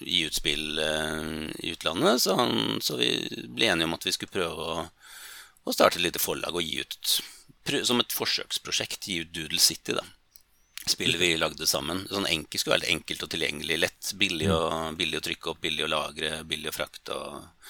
gi 0.00 0.24
ut 0.24 0.40
eh, 0.48 1.32
i 1.60 1.72
utlandet. 1.76 2.22
Så, 2.24 2.38
han, 2.40 2.78
så 2.80 2.96
vi 2.96 3.12
ble 3.44 3.68
enige 3.68 3.90
om 3.90 3.98
at 3.98 4.08
vi 4.08 4.16
skulle 4.16 4.48
å 4.48 5.74
starte 5.74 6.00
et 6.00 6.06
lite 6.08 6.22
forlag 6.22 6.56
og 6.56 6.64
gi 6.64 6.80
ut 6.80 7.18
Som 7.84 8.00
et 8.00 8.14
forsøksprosjekt 8.16 9.04
gi 9.04 9.18
ut 9.20 9.34
Doodle 9.34 9.60
City, 9.60 9.92
da 9.92 10.06
spillet 10.86 11.20
vi 11.20 11.36
lagde 11.36 11.66
sammen. 11.66 12.04
Sånn 12.10 12.28
enkelt 12.28 12.62
skulle 12.62 12.78
være 12.78 12.92
enkelt 12.94 13.24
og 13.24 13.32
tilgjengelig. 13.34 13.78
Lett, 13.84 14.12
billig 14.20 14.50
å, 14.52 14.62
billig 14.98 15.20
å 15.20 15.24
trykke 15.28 15.52
opp, 15.52 15.60
billig 15.64 15.86
å 15.86 15.92
lagre, 15.92 16.32
billig 16.48 16.72
å 16.72 16.76
frakte. 16.76 17.16
Og, 17.16 17.68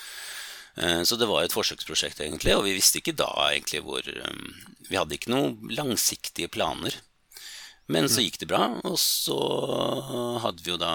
eh, 0.83 1.03
så 1.03 1.19
det 1.19 1.29
var 1.31 1.45
et 1.45 1.57
forsøksprosjekt, 1.57 2.23
egentlig. 2.25 2.57
Og 2.57 2.65
vi 2.69 2.77
visste 2.79 3.03
ikke 3.03 3.17
da 3.19 3.31
egentlig 3.51 3.85
hvor 3.87 4.07
eh, 4.07 4.41
Vi 4.89 4.97
hadde 4.97 5.19
ikke 5.19 5.35
noen 5.35 5.75
langsiktige 5.75 6.49
planer. 6.49 6.95
Men 7.89 8.09
så 8.13 8.21
gikk 8.21 8.39
det 8.43 8.51
bra, 8.51 8.67
og 8.85 8.99
så 9.01 9.37
hadde 10.45 10.61
vi 10.61 10.75
jo 10.75 10.81
da 10.81 10.93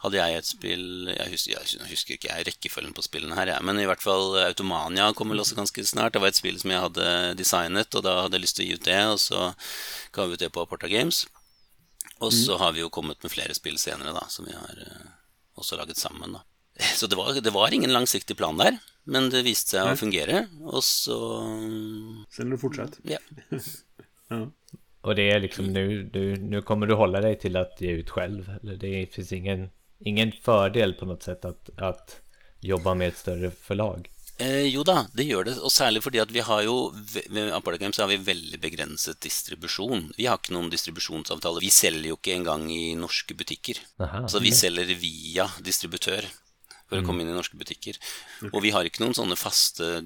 hadde 0.00 0.16
jeg 0.16 0.36
et 0.38 0.48
spill 0.48 0.84
Jeg 1.12 1.32
husker, 1.32 1.52
jeg 1.52 1.90
husker 1.90 2.16
ikke 2.16 2.30
jeg 2.30 2.46
rekkefølgen 2.48 2.94
på 2.96 3.04
spillene 3.04 3.36
her, 3.36 3.52
jeg. 3.52 3.64
Men 3.66 3.80
i 3.80 3.86
hvert 3.88 4.02
fall 4.04 4.38
Automania 4.46 5.10
kom 5.16 5.32
vel 5.32 5.42
også 5.42 5.58
ganske 5.58 5.84
snart. 5.84 6.14
Det 6.14 6.22
var 6.22 6.32
et 6.32 6.38
spill 6.40 6.56
som 6.60 6.72
jeg 6.72 6.84
hadde 6.86 7.08
designet, 7.40 7.92
og 7.94 8.06
da 8.06 8.16
hadde 8.22 8.38
jeg 8.38 8.46
lyst 8.46 8.58
til 8.58 8.64
å 8.64 8.68
gi 8.68 8.78
ut 8.78 8.88
det. 8.88 9.00
Og 9.12 9.20
så 9.20 9.50
ga 10.16 10.26
vi 10.26 10.38
ut 10.38 10.44
det 10.44 10.52
på 10.54 10.64
Porta 10.70 10.88
Games. 10.90 11.26
Og 12.20 12.32
så 12.36 12.56
har 12.60 12.74
vi 12.76 12.82
jo 12.82 12.92
kommet 12.92 13.20
med 13.24 13.32
flere 13.32 13.54
spill 13.56 13.78
senere, 13.80 14.12
da, 14.12 14.26
som 14.28 14.44
vi 14.44 14.52
har 14.52 14.80
eh, 14.84 15.04
også 15.56 15.78
laget 15.80 16.00
sammen. 16.00 16.36
da. 16.36 16.42
Så 16.98 17.08
det 17.08 17.16
var, 17.16 17.32
det 17.32 17.52
var 17.52 17.72
ingen 17.72 17.92
langsiktig 17.92 18.36
plan 18.36 18.60
der, 18.60 18.76
men 19.04 19.28
det 19.32 19.44
viste 19.44 19.76
seg 19.76 19.88
å 19.88 19.96
fungere. 20.00 20.46
Og 20.64 20.84
så 20.84 21.16
Sen 22.32 22.48
har 22.48 22.56
du 22.56 22.60
fortsatt? 22.60 23.00
Ja. 23.08 23.20
Ja. 24.30 24.46
Och 25.00 25.14
det 25.14 25.30
är 25.30 25.40
liksom 25.40 25.66
nu, 25.66 26.10
nu, 26.12 26.36
nu 26.36 26.62
kommer 26.62 26.86
du 26.86 26.94
hålla 26.94 27.20
dig 27.20 27.38
till 27.38 27.56
att 27.56 27.80
ge 27.80 27.90
ut 27.90 28.10
själv. 28.10 28.54
Eller 28.62 28.76
det 28.76 29.14
finns 29.14 29.32
ingen, 29.32 29.70
ingen 30.04 30.32
fördel 30.42 30.94
på 30.94 31.04
något 31.06 31.22
sätt 31.22 31.44
att, 31.44 31.70
att 31.76 32.16
jobba 32.60 32.94
med 32.94 33.08
ett 33.08 33.18
större 33.18 33.50
förlag. 33.50 34.08
Eh, 34.38 34.60
jo 34.72 34.82
da, 34.82 35.06
det 35.12 35.24
gjør 35.24 35.44
det. 35.44 35.58
Og 35.60 35.70
særlig 35.72 36.00
fordi 36.02 36.18
at 36.22 36.30
vi 36.32 36.40
har 36.40 36.62
jo 36.62 36.92
ve- 36.96 37.26
Med 37.28 37.52
Apollo 37.52 37.76
Games 37.78 37.98
har 37.98 38.06
vi 38.08 38.16
veldig 38.16 38.60
begrenset 38.60 39.20
distribusjon. 39.20 40.12
Vi 40.16 40.26
har 40.26 40.38
ikke 40.40 40.54
noen 40.56 40.70
distribusjonsavtale. 40.72 41.60
Vi 41.60 41.68
selger 41.70 42.08
jo 42.08 42.16
ikke 42.16 42.34
engang 42.38 42.70
i 42.72 42.94
norske 42.96 43.34
butikker. 43.36 43.76
Aha, 44.00 44.26
Så 44.28 44.40
vi 44.40 44.52
selger 44.52 44.84
via 44.96 45.44
distributør 45.60 46.24
for 46.90 47.00
å 47.00 47.06
komme 47.06 47.22
inn 47.22 47.30
i 47.30 47.36
norske 47.36 47.58
butikker. 47.58 47.98
Og 48.50 48.60
vi 48.64 48.72
har 48.74 48.86
ikke 48.86 49.04
noen 49.04 49.16
sånne 49.16 49.38
faste 49.38 50.02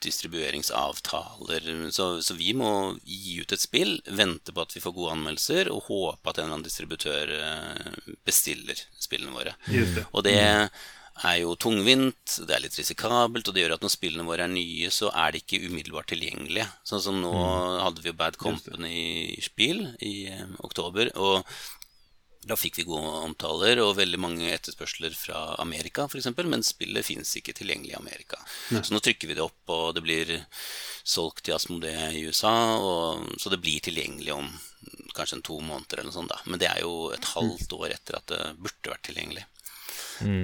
distribueringsavtaler. 0.00 1.66
Så, 1.92 2.06
så 2.24 2.36
vi 2.38 2.54
må 2.56 2.70
gi 3.04 3.40
ut 3.42 3.52
et 3.52 3.62
spill, 3.62 3.98
vente 4.06 4.54
på 4.54 4.62
at 4.62 4.76
vi 4.76 4.82
får 4.84 4.94
gode 4.96 5.16
anmeldelser, 5.18 5.72
og 5.74 5.90
håpe 5.90 6.30
at 6.30 6.38
en 6.38 6.46
eller 6.46 6.60
annen 6.60 6.68
distributør 6.68 7.34
eh, 7.36 8.14
bestiller 8.26 8.86
spillene 9.02 9.34
våre. 9.34 9.56
Det. 9.66 10.06
Og 10.14 10.24
det 10.24 10.38
er 10.40 11.36
jo 11.42 11.56
tungvint, 11.60 12.38
det 12.46 12.54
er 12.54 12.62
litt 12.64 12.78
risikabelt, 12.78 13.48
og 13.48 13.56
det 13.56 13.64
gjør 13.64 13.74
at 13.76 13.84
når 13.84 13.92
spillene 13.92 14.24
våre 14.28 14.46
er 14.46 14.52
nye, 14.52 14.92
så 14.94 15.10
er 15.12 15.34
de 15.34 15.42
ikke 15.42 15.60
umiddelbart 15.66 16.08
tilgjengelige. 16.12 16.68
Sånn 16.86 17.04
som 17.04 17.20
nå 17.20 17.34
hadde 17.82 18.04
vi 18.04 18.12
jo 18.12 18.16
Bad 18.16 18.38
Company 18.40 19.02
i 19.34 19.44
spill 19.44 19.84
i 19.98 20.14
eh, 20.32 20.46
oktober, 20.64 21.12
og 21.20 21.44
da 22.40 22.56
fikk 22.56 22.78
vi 22.80 22.86
gode 22.88 23.08
omtaler 23.26 23.82
og 23.84 23.98
veldig 23.98 24.18
mange 24.20 24.48
etterspørsler 24.54 25.12
fra 25.16 25.42
Amerika 25.60 26.06
f.eks., 26.08 26.30
men 26.40 26.64
spillet 26.64 27.04
fins 27.04 27.34
ikke 27.36 27.52
tilgjengelig 27.58 27.92
i 27.92 27.98
Amerika. 27.98 28.40
Så 28.70 28.94
nå 28.94 29.02
trykker 29.04 29.28
vi 29.28 29.36
det 29.36 29.44
opp, 29.44 29.60
og 29.68 29.92
det 29.96 30.04
blir 30.06 30.32
solgt 31.04 31.44
til 31.44 31.56
Asmodee 31.58 32.08
i 32.16 32.24
USA, 32.30 32.54
og, 32.80 33.28
så 33.40 33.52
det 33.52 33.60
blir 33.60 33.84
tilgjengelig 33.84 34.32
om 34.38 34.48
kanskje 35.16 35.40
en 35.40 35.46
to 35.50 35.60
måneder 35.60 36.00
eller 36.00 36.08
noe 36.08 36.16
sånt. 36.16 36.32
da. 36.32 36.40
Men 36.48 36.62
det 36.62 36.70
er 36.70 36.80
jo 36.84 37.10
et 37.12 37.32
halvt 37.34 37.76
år 37.76 37.96
etter 37.98 38.20
at 38.20 38.30
det 38.32 38.42
burde 38.56 38.94
vært 38.94 39.04
tilgjengelig. 39.10 39.46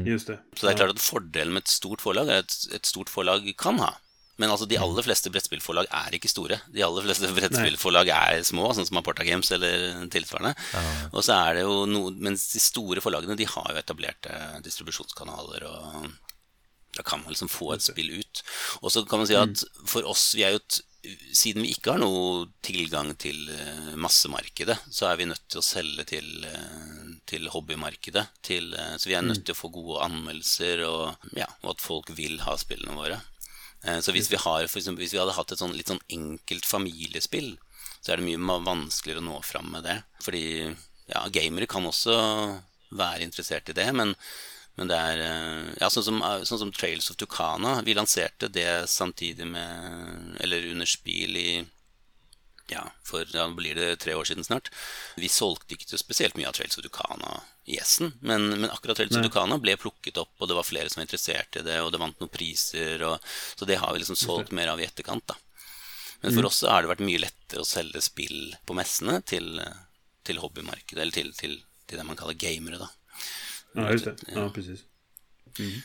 Just 0.08 0.30
det. 0.30 0.38
Så 0.56 0.66
det 0.66 0.72
er 0.72 0.80
klart 0.82 0.96
at 0.96 1.04
fordelen 1.04 1.56
med 1.56 1.64
et 1.64 1.72
stort 1.72 2.04
forlag 2.04 2.30
er 2.32 2.44
at 2.44 2.56
et 2.76 2.88
stort 2.88 3.12
forlag 3.12 3.48
kan 3.60 3.80
ha. 3.80 3.94
Men 4.36 4.52
altså, 4.52 4.68
de 4.68 4.78
aller 4.80 5.06
fleste 5.06 5.32
brettspillforlag 5.32 5.88
er 5.88 6.16
ikke 6.18 6.30
store. 6.30 6.60
De 6.72 6.84
aller 6.84 7.06
fleste 7.06 7.30
brettspillforlag 7.36 8.10
er 8.12 8.42
små, 8.46 8.68
sånn 8.76 8.88
som 8.88 9.00
Aporta 9.00 9.24
Games 9.26 9.50
eller 9.56 10.06
tilsvarende. 10.12 10.52
Og 11.12 11.22
så 11.24 11.38
er 11.38 11.58
det 11.58 11.66
jo 11.66 11.84
noe, 11.90 12.14
Mens 12.26 12.48
de 12.52 12.60
store 12.62 13.02
forlagene 13.04 13.36
de 13.38 13.48
har 13.48 13.72
jo 13.72 13.80
etablerte 13.80 14.36
distribusjonskanaler, 14.64 15.66
og 15.68 16.10
da 16.96 17.04
kan 17.04 17.20
man 17.22 17.32
liksom 17.32 17.50
få 17.52 17.74
et 17.74 17.84
spill 17.84 18.12
ut. 18.18 18.42
Og 18.82 18.92
så 18.92 19.04
kan 19.08 19.20
man 19.20 19.28
si 19.28 19.36
at 19.36 19.64
for 19.88 20.06
oss, 20.08 20.30
vi 20.36 20.46
er 20.46 20.54
jo 20.56 20.62
et 20.62 20.82
siden 21.36 21.64
vi 21.64 21.72
ikke 21.74 21.94
har 21.94 22.00
noe 22.02 22.46
tilgang 22.64 23.12
til 23.20 23.48
eh, 23.52 23.92
massemarkedet, 24.00 24.76
så 24.90 25.10
er 25.10 25.20
vi 25.20 25.28
nødt 25.30 25.44
til 25.52 25.60
å 25.60 25.64
selge 25.64 26.06
til, 26.10 26.30
eh, 26.48 27.12
til 27.28 27.48
hobbymarkedet. 27.52 28.24
Til, 28.46 28.72
eh, 28.74 28.96
så 28.98 29.10
vi 29.10 29.16
er 29.18 29.26
nødt 29.26 29.44
til 29.46 29.54
å 29.54 29.58
få 29.58 29.70
gode 29.74 30.02
anmeldelser, 30.06 30.82
og, 30.88 31.30
ja, 31.38 31.48
og 31.62 31.76
at 31.76 31.84
folk 31.84 32.12
vil 32.18 32.40
ha 32.46 32.56
spillene 32.60 32.96
våre. 32.98 33.20
Eh, 33.86 34.00
Så 34.00 34.12
hvis 34.12 34.30
vi, 34.32 34.36
har, 34.36 34.66
for 34.66 34.80
eksempel, 34.80 35.04
hvis 35.04 35.14
vi 35.14 35.20
hadde 35.22 35.36
hatt 35.36 35.52
et 35.54 35.62
sånn, 35.62 35.76
litt 35.76 35.92
sånn 35.92 36.02
enkelt 36.10 36.66
familiespill, 36.66 37.54
så 38.00 38.12
er 38.12 38.20
det 38.20 38.26
mye 38.28 38.60
vanskeligere 38.66 39.22
å 39.22 39.28
nå 39.28 39.38
fram 39.46 39.70
med 39.74 39.86
det. 39.86 40.00
Fordi 40.22 40.44
ja, 41.10 41.24
gamere 41.32 41.66
kan 41.70 41.86
også 41.86 42.16
være 42.96 43.24
interessert 43.26 43.70
i 43.70 43.74
det, 43.74 43.86
men, 43.94 44.14
men 44.78 44.90
det 44.90 44.98
er 44.98 45.22
eh, 45.24 45.70
ja, 45.80 45.90
sånn, 45.90 46.06
som, 46.06 46.20
eh, 46.22 46.44
sånn 46.46 46.62
som 46.64 46.74
Trails 46.74 47.10
of 47.10 47.18
Tucana. 47.20 47.80
Vi 47.86 47.96
lanserte 47.98 48.50
det 48.52 48.88
samtidig 48.90 49.46
med 49.50 50.36
Eller 50.42 50.70
under 50.72 50.86
spill 50.86 51.38
i 51.40 51.48
ja, 52.72 52.82
for 53.06 53.24
ja, 53.30 53.46
blir 53.54 53.74
det 53.78 53.96
tre 54.02 54.14
år 54.14 54.24
siden 54.24 54.44
snart. 54.44 54.70
Vi 55.16 55.28
solgte 55.30 55.76
ikke 55.76 55.88
så 55.88 56.00
spesielt 56.00 56.36
mye 56.38 56.48
av 56.50 56.56
Trails 56.56 56.78
of 56.78 56.84
Tucana 56.84 57.40
i 57.64 57.78
Essen, 57.78 58.12
men, 58.20 58.48
men 58.56 58.70
akkurat 58.70 58.98
Trails 58.98 59.16
of 59.16 59.26
Tucana 59.26 59.58
ble 59.62 59.76
plukket 59.78 60.18
opp, 60.22 60.34
og 60.38 60.50
det 60.50 60.56
var 60.58 60.66
flere 60.66 60.90
som 60.90 61.00
var 61.00 61.06
interessert 61.08 61.58
i 61.58 61.64
det, 61.66 61.78
og 61.82 61.92
det 61.94 62.02
vant 62.02 62.20
noen 62.22 62.32
priser, 62.32 63.02
og, 63.06 63.22
så 63.54 63.68
det 63.68 63.78
har 63.82 63.94
vi 63.94 64.02
liksom 64.02 64.18
solgt 64.18 64.54
mer 64.56 64.72
av 64.72 64.82
i 64.82 64.86
etterkant. 64.88 65.26
da. 65.30 65.38
Men 66.22 66.34
for 66.34 66.48
oss 66.48 66.62
så 66.62 66.72
har 66.72 66.82
det 66.82 66.90
vært 66.90 67.06
mye 67.06 67.22
lettere 67.22 67.62
å 67.62 67.68
selge 67.68 68.02
spill 68.02 68.54
på 68.66 68.76
messene 68.78 69.20
til, 69.22 69.60
til 70.26 70.42
hobbymarkedet, 70.42 71.00
eller 71.02 71.14
til, 71.14 71.32
til, 71.38 71.58
til 71.86 72.00
det 72.00 72.06
man 72.08 72.18
kaller 72.18 72.38
gamere, 72.40 72.82
da. 72.82 72.90
Ja, 73.76 73.90
just 73.92 74.08
det. 74.08 74.16
Ja, 74.32 74.48
precis. 74.50 74.86
Mm. 75.58 75.82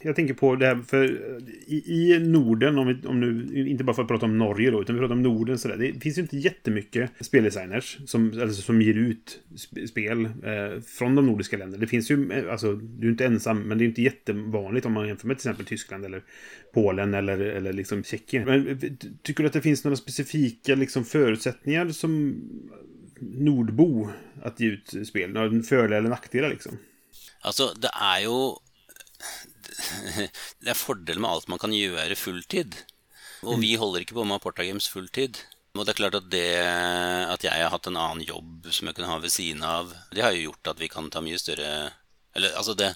Jag 0.00 0.16
tänker 0.16 0.34
på 0.34 0.56
det 0.56 0.66
här, 0.66 0.82
för 0.86 1.04
eh, 1.04 1.74
i, 1.74 1.82
i 1.86 2.18
Norden, 2.18 2.78
om, 2.78 2.86
vi, 2.86 3.06
om 3.06 3.20
nu, 3.20 3.68
inte 3.68 3.84
bara 3.84 3.94
för 3.94 4.02
att 4.02 4.08
prata 4.08 4.26
om 4.26 4.38
Norge 4.38 4.70
då, 4.70 4.82
utan 4.82 4.94
vi 4.94 5.00
pratar 5.00 5.14
om 5.14 5.22
Norden 5.22 5.58
sådär. 5.58 5.76
Det 5.76 6.00
finns 6.00 6.18
ju 6.18 6.22
inte 6.22 6.36
jättemycket 6.36 7.10
speldesigners 7.20 7.98
som, 8.06 8.40
alltså, 8.42 8.62
som 8.62 8.82
ger 8.82 8.94
ut 8.94 9.40
spel 9.88 10.24
eh, 10.24 10.80
från 10.86 11.14
de 11.14 11.26
nordiska 11.26 11.56
länderna. 11.56 11.80
Det 11.80 11.86
finns 11.86 12.10
ju, 12.10 12.32
eh, 12.32 12.52
alltså, 12.52 12.72
du 12.74 13.06
är 13.06 13.10
inte 13.10 13.26
ensam, 13.26 13.62
men 13.62 13.78
det 13.78 13.84
är 13.84 13.86
inte 13.86 14.02
jättevanligt 14.02 14.86
om 14.86 14.92
man 14.92 15.08
jämför 15.08 15.26
med 15.26 15.38
till 15.38 15.48
exempel 15.48 15.66
Tyskland 15.66 16.04
eller 16.04 16.22
Polen 16.74 17.14
eller, 17.14 17.38
eller 17.38 17.72
liksom 17.72 18.04
Tjeckien. 18.04 18.44
Men 18.44 18.68
eh, 18.68 18.76
tycker 19.22 19.42
du 19.42 19.46
att 19.46 19.52
det 19.52 19.62
finns 19.62 19.84
några 19.84 19.96
specifika 19.96 20.74
liksom, 20.74 21.04
förutsättningar 21.04 21.88
som 21.88 22.42
nordbo 23.20 24.08
att 24.42 24.60
ge 24.60 24.66
ut 24.66 25.08
spel? 25.08 25.30
Några 25.30 25.62
fördelar 25.62 25.96
eller 25.96 26.08
nackdelar 26.08 26.48
liksom? 26.48 26.78
Alltså, 27.40 27.74
det 27.80 27.90
är 28.02 28.20
ju... 28.20 28.52
Det 30.62 30.72
er 30.72 30.78
fordel 30.78 31.20
med 31.22 31.30
alt 31.30 31.48
man 31.52 31.60
kan 31.62 31.74
gjøre 31.74 32.16
fulltid. 32.18 32.74
Og 33.46 33.60
vi 33.62 33.76
holder 33.78 34.02
ikke 34.02 34.16
på 34.18 34.24
med 34.26 34.40
Porta 34.42 34.64
Games 34.66 34.88
fulltid. 34.90 35.38
Og 35.78 35.84
det 35.86 35.92
er 35.92 35.98
klart 36.00 36.16
at 36.18 36.26
det 36.32 36.46
at 36.58 37.44
jeg 37.46 37.62
har 37.62 37.70
hatt 37.70 37.86
en 37.86 37.98
annen 38.00 38.24
jobb 38.26 38.66
som 38.74 38.88
jeg 38.88 38.96
kunne 38.96 39.10
ha 39.12 39.18
ved 39.22 39.30
siden 39.30 39.62
av, 39.62 39.92
det 40.10 40.24
har 40.24 40.32
jo 40.34 40.48
gjort 40.48 40.72
at 40.72 40.80
vi 40.82 40.88
kan 40.90 41.10
ta 41.12 41.22
mye 41.22 41.38
større 41.38 41.68
Eller 42.34 42.56
altså, 42.58 42.74
det 42.74 42.88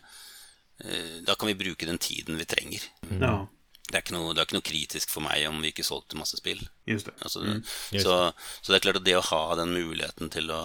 eh, 0.83 1.21
Da 1.27 1.37
kan 1.39 1.51
vi 1.53 1.55
bruke 1.61 1.87
den 1.87 1.99
tiden 2.03 2.41
vi 2.41 2.45
trenger. 2.49 2.89
Ja, 3.21 3.47
Det 3.87 3.95
er 3.99 4.03
ikke 4.03 4.17
noe, 4.17 4.33
det 4.35 4.41
er 4.43 4.49
ikke 4.49 4.59
noe 4.59 4.67
kritisk 4.67 5.11
for 5.13 5.23
meg 5.23 5.45
om 5.47 5.61
vi 5.63 5.71
ikke 5.71 5.85
solgte 5.87 6.19
masse 6.19 6.41
spill. 6.41 6.63
just 6.87 7.07
det. 7.07 7.15
Altså, 7.23 7.45
så, 7.93 8.17
så 8.63 8.73
det 8.73 8.81
er 8.81 8.85
klart 8.89 9.01
at 9.03 9.07
det 9.07 9.17
å 9.21 9.25
ha 9.31 9.43
den 9.61 9.75
muligheten 9.77 10.31
til 10.33 10.51
å 10.51 10.63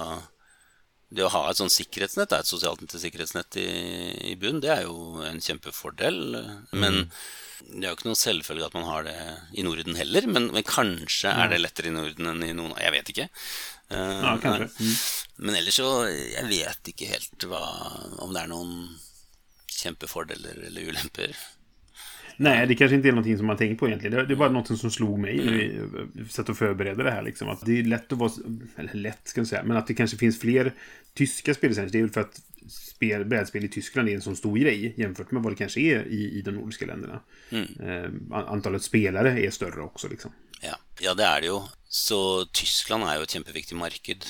det 1.10 1.24
å 1.24 1.32
ha 1.32 1.42
et 1.50 1.60
sånn 1.60 1.72
sikkerhetsnett, 1.72 2.34
et 2.36 2.50
sosialt 2.50 2.92
sikkerhetsnett 2.92 3.56
i, 3.62 3.68
i 4.32 4.36
bunn, 4.40 4.60
det 4.64 4.72
er 4.74 4.82
jo 4.88 5.22
en 5.24 5.40
kjempefordel. 5.44 6.18
Men 6.76 7.06
det 7.72 7.86
er 7.86 7.90
jo 7.94 7.96
ikke 7.98 8.10
noen 8.10 8.20
selvfølge 8.20 8.68
at 8.68 8.76
man 8.76 8.86
har 8.90 9.08
det 9.08 9.16
i 9.58 9.64
Norden 9.66 9.96
heller. 9.98 10.28
Men, 10.28 10.50
men 10.54 10.68
kanskje 10.68 11.32
er 11.32 11.50
det 11.54 11.62
lettere 11.64 11.90
i 11.92 11.96
Norden 11.96 12.28
enn 12.34 12.44
i 12.46 12.52
noen 12.58 12.76
Jeg 12.84 12.94
vet 12.98 13.12
ikke. 13.14 13.30
Eh, 13.88 14.22
Ja, 14.28 14.36
men, 14.44 14.68
men 15.40 15.56
ellers 15.62 15.78
så 15.80 15.88
Jeg 16.12 16.44
vet 16.52 16.92
ikke 16.92 17.08
helt 17.14 17.48
hva, 17.48 17.64
om 18.20 18.36
det 18.36 18.44
er 18.44 18.52
noen 18.52 18.74
kjempefordeler 19.78 20.60
eller 20.68 20.92
ulemper. 20.92 21.34
Nej, 22.38 22.68
det 22.68 22.76
kanske 22.76 22.96
inte 22.96 23.08
är 23.08 23.12
någonting 23.12 23.38
som 23.38 23.46
man 23.48 23.58
tänkt 23.58 23.80
på 23.80 23.88
egentligen. 23.88 24.16
Det, 24.18 24.26
det 24.26 24.34
är 24.34 24.36
bara 24.36 24.50
något 24.52 24.80
som 24.80 24.92
slog 24.92 25.20
mig 25.20 25.38
när 25.38 25.52
vi 25.52 25.76
eh, 26.22 26.28
satt 26.30 26.50
och 26.50 26.58
förberedde 26.58 27.04
det 27.04 27.12
här. 27.12 27.22
Liksom. 27.22 27.50
Att 27.50 27.66
det 27.66 27.80
är 27.80 27.84
lätt 27.84 28.12
att 28.12 28.18
vara... 28.20 28.32
Eller 28.76 28.94
lätt 28.94 29.22
ska 29.28 29.40
jag 29.42 29.48
säga. 29.48 29.64
Men 29.64 29.78
att 29.78 29.88
det 29.88 29.94
kanske 29.94 30.18
finns 30.18 30.40
fler 30.40 30.74
tyska 31.14 31.54
spellicenser. 31.54 31.92
Det 31.92 31.98
är 31.98 32.02
väl 32.04 32.12
för 32.12 32.22
att 32.22 32.42
spel, 32.70 33.26
brädspel 33.26 33.64
i 33.66 33.68
Tyskland 33.68 34.10
är 34.10 34.14
en 34.16 34.22
sån 34.22 34.36
stor 34.36 34.58
grej 34.58 34.94
jämfört 34.98 35.32
med 35.32 35.44
vad 35.44 35.52
det 35.52 35.58
kanske 35.58 35.80
är 35.80 36.08
i, 36.08 36.32
i 36.40 36.42
de 36.42 36.52
nordiska 36.52 36.86
länderna. 36.86 37.20
Eh, 37.52 38.04
an- 38.32 38.48
antalet 38.48 38.84
spelare 38.84 39.40
är 39.46 39.52
större 39.52 39.82
också. 39.82 40.08
Liksom. 40.08 40.32
Ja. 40.62 40.76
ja, 41.00 41.14
det 41.14 41.24
er 41.24 41.42
det 41.42 41.48
jo. 41.48 41.64
Så 41.90 42.46
Tyskland 42.52 43.04
er 43.08 43.16
jo 43.16 43.24
et 43.24 43.32
kjempeviktig 43.36 43.78
marked. 43.78 44.26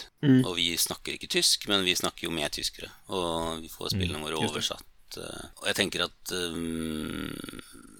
Og 0.45 0.55
vi 0.59 0.75
snakker 0.77 1.15
ikke 1.15 1.27
tysk, 1.27 1.67
men 1.67 1.83
vi 1.87 1.95
snakker 1.95 2.27
jo 2.27 2.31
med 2.35 2.51
tyskere. 2.53 2.91
Og 3.07 3.61
vi 3.63 3.69
får 3.71 3.89
spillene 3.95 4.21
våre 4.21 4.37
oversatt. 4.37 5.17
eh, 5.17 5.45
Og 5.61 5.67
jeg 5.71 5.75
tenker 5.79 6.03
at 6.05 6.33
um, 6.35 7.31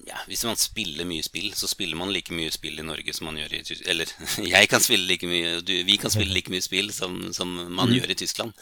ja, 0.08 0.18
hvis 0.26 0.44
man 0.48 0.58
spiller 0.60 1.06
mye 1.08 1.24
spill, 1.26 1.50
så 1.56 1.70
spiller 1.70 1.98
man 1.98 2.12
like 2.14 2.34
mye 2.34 2.52
spill 2.54 2.80
i 2.80 2.86
Norge 2.86 3.14
som 3.16 3.28
man 3.28 3.38
gjør 3.40 3.58
i 3.58 3.62
Tyskland. 3.64 3.90
Eller 3.92 4.12
jeg 4.54 4.70
kan 4.72 4.84
spille 4.84 5.08
like 5.08 5.28
mye, 5.30 5.58
du, 5.60 5.74
vi 5.88 5.98
kan 6.00 6.12
spille 6.14 6.34
like 6.34 6.52
mye 6.52 6.64
spill 6.64 6.92
som, 6.94 7.20
som 7.36 7.52
man 7.68 7.92
gjør 7.94 8.14
i 8.14 8.18
Tyskland. 8.18 8.56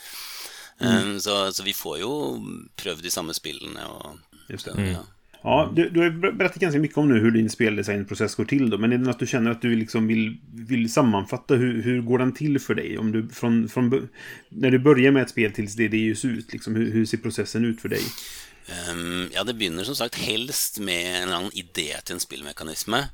Um, 0.78 1.16
så, 1.24 1.53
så 1.57 1.64
vi 1.64 1.72
får 1.72 2.03
jo 2.03 2.11
prøvd 2.76 3.07
de 3.07 3.11
samme 3.11 3.32
spillene 3.36 3.86
og 3.88 4.18
Just 4.51 4.68
det. 4.68 4.74
ja. 4.92 5.05
Ja, 5.47 5.72
du, 5.76 5.90
du 5.90 6.01
har 6.01 6.32
berättat 6.32 6.57
ganska 6.57 6.80
mycket 6.80 6.99
om 6.99 7.09
nu 7.09 7.20
hur 7.20 7.30
din 7.30 7.51
speldesignprocess 7.51 8.34
går 8.34 8.44
till 8.44 8.70
då. 8.70 8.78
Men 8.78 8.92
är 8.92 8.99
det 8.99 9.05
något 9.05 9.18
du 9.18 9.26
känner 9.26 9.51
att 9.51 9.62
du 9.62 9.76
liksom 9.76 10.07
vill, 10.07 10.40
vill 10.55 10.92
sammanfatta? 10.92 11.55
Hur, 11.55 11.82
hur 11.82 12.03
går 12.03 12.18
den 12.18 12.34
till 12.34 12.59
för 12.61 12.74
dig? 12.74 12.99
Om 12.99 13.12
du, 13.12 13.28
från, 13.28 13.68
från, 13.68 14.09
när 14.49 14.70
du 14.70 14.78
börjar 14.78 15.12
med 15.12 15.22
ett 15.22 15.30
spel 15.30 15.53
tills 15.53 15.74
det, 15.74 15.88
det 15.88 15.97
ges 15.97 16.24
ut, 16.24 16.53
liksom, 16.53 16.76
hur, 16.76 16.92
hur 16.92 17.07
ser 17.07 17.18
processen 17.18 17.64
ut 17.64 17.80
för 17.80 17.88
dig? 17.88 18.03
Ehm, 18.68 19.30
ja, 19.34 19.44
det 19.44 19.55
begynner 19.55 19.84
som 19.84 19.97
sagt 19.97 20.14
helst 20.14 20.78
med 20.78 21.16
en 21.16 21.22
eller 21.22 21.36
annen 21.36 21.55
idé 21.55 21.94
til 22.05 22.14
en 22.14 22.20
spillmekanisme. 22.20 23.05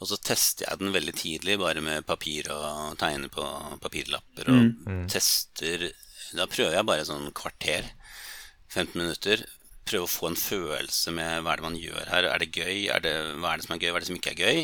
Og 0.00 0.08
så 0.08 0.16
tester 0.16 0.70
jeg 0.70 0.80
den 0.80 0.94
veldig 0.96 1.14
tidlig, 1.14 1.58
bare 1.60 1.84
med 1.84 2.06
papir 2.06 2.48
og 2.52 2.96
tegner 3.00 3.28
på 3.28 3.44
papirlapper. 3.84 4.48
Og 4.48 5.12
tester 5.12 5.90
Da 6.36 6.48
prøver 6.50 6.74
jeg 6.74 6.88
bare 6.88 7.04
sånn 7.06 7.28
kvarter, 7.36 7.84
15 8.72 8.96
minutter. 8.98 9.44
Prøve 9.86 10.06
å 10.06 10.10
få 10.10 10.30
en 10.32 10.38
følelse 10.40 11.12
med 11.14 11.42
hva 11.44 11.52
er 11.52 11.60
det 11.60 11.66
man 11.68 11.80
gjør 11.80 12.12
her. 12.12 12.30
Er 12.32 12.42
det 12.42 12.52
gøy? 12.54 12.86
Er 12.92 13.02
det, 13.04 13.14
hva 13.38 13.52
er 13.52 13.60
det 13.60 13.66
som 13.68 13.76
er 13.76 13.82
gøy? 13.82 13.90
Hva 13.92 14.00
er 14.00 14.06
det 14.06 14.10
som 14.10 14.18
ikke 14.18 14.32
er 14.34 14.42
gøy? 14.42 14.62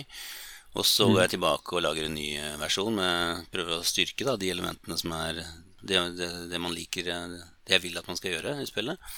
Og 0.72 0.88
så 0.88 1.06
går 1.10 1.26
jeg 1.26 1.34
tilbake 1.34 1.76
og 1.76 1.84
lager 1.84 2.08
en 2.08 2.16
ny 2.16 2.30
eh, 2.40 2.56
versjon. 2.60 2.96
Med, 2.96 3.44
prøver 3.52 3.76
å 3.76 3.86
styrke 3.86 4.26
da, 4.26 4.38
de 4.40 4.50
elementene 4.54 4.96
som 4.98 5.12
er 5.18 5.42
det, 5.82 6.00
det, 6.16 6.30
det 6.50 6.60
man 6.62 6.74
liker, 6.74 7.10
eh, 7.12 7.38
det 7.68 7.76
jeg 7.76 7.84
vil 7.84 8.00
at 8.00 8.08
man 8.08 8.18
skal 8.18 8.36
gjøre 8.36 8.56
i 8.62 8.68
spillet. 8.70 9.12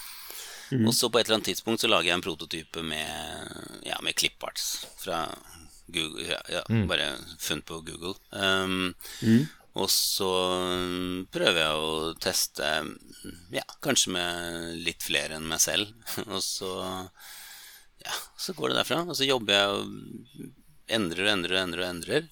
Og 0.88 0.94
så 0.96 1.10
på 1.12 1.20
et 1.20 1.28
eller 1.28 1.38
annet 1.38 1.52
tidspunkt 1.52 1.82
så 1.84 1.90
lager 1.90 2.08
jeg 2.08 2.18
en 2.18 2.24
prototype 2.24 2.82
med, 2.82 3.58
ja, 3.86 3.98
med 4.02 4.16
cliparts 4.18 4.86
fra 4.98 5.26
Google. 5.86 6.24
Ja, 6.26 6.40
ja, 6.50 6.62
Bare 6.88 7.12
funnet 7.38 7.66
på 7.68 7.80
Google. 7.86 8.16
Um, 8.32 8.94
Og 9.74 9.88
så 9.90 10.28
um, 10.70 11.24
prøver 11.34 11.60
jeg 11.64 11.78
å 11.82 12.12
teste, 12.22 12.68
ja, 13.54 13.64
kanskje 13.82 14.12
med 14.14 14.76
litt 14.86 15.02
flere 15.02 15.38
enn 15.38 15.48
meg 15.50 15.62
selv. 15.64 15.90
Og 16.34 16.38
så, 16.44 16.70
ja, 18.04 18.14
så 18.38 18.54
går 18.54 18.70
det 18.70 18.78
derfra. 18.82 19.00
Og 19.08 19.18
så 19.18 19.26
jobber 19.26 19.56
jeg 19.56 19.72
og 19.74 20.94
endrer 20.94 21.26
og 21.26 21.32
endrer 21.32 21.56
og 21.56 21.64
endrer. 21.64 21.82
og 21.82 21.90
endrer. 21.90 22.30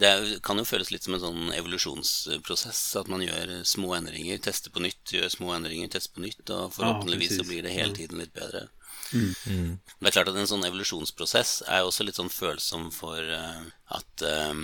Det 0.00 0.06
er, 0.06 0.28
kan 0.46 0.58
jo 0.58 0.66
føles 0.66 0.90
litt 0.94 1.06
som 1.06 1.16
en 1.16 1.22
sånn 1.22 1.54
evolusjonsprosess. 1.54 2.82
At 3.00 3.10
man 3.10 3.22
gjør 3.24 3.60
små 3.68 3.94
endringer, 3.98 4.42
tester 4.42 4.74
på 4.74 4.82
nytt, 4.82 5.14
gjør 5.14 5.30
små 5.32 5.54
endringer, 5.56 5.90
tester 5.94 6.16
på 6.16 6.24
nytt. 6.26 6.42
Og 6.48 6.74
forhåpentligvis 6.74 7.36
så 7.38 7.46
blir 7.46 7.66
det 7.66 7.74
hele 7.74 7.94
tiden 7.96 8.22
litt 8.22 8.34
bedre. 8.34 8.66
Det 9.12 10.08
er 10.08 10.14
klart 10.14 10.30
at 10.30 10.38
En 10.38 10.48
sånn 10.48 10.64
evolusjonsprosess 10.68 11.60
er 11.66 11.84
også 11.84 12.06
litt 12.06 12.18
sånn 12.18 12.30
følsom 12.32 12.88
for 12.94 13.18
eh, 13.18 13.62
at 13.96 14.24
eh, 14.26 14.60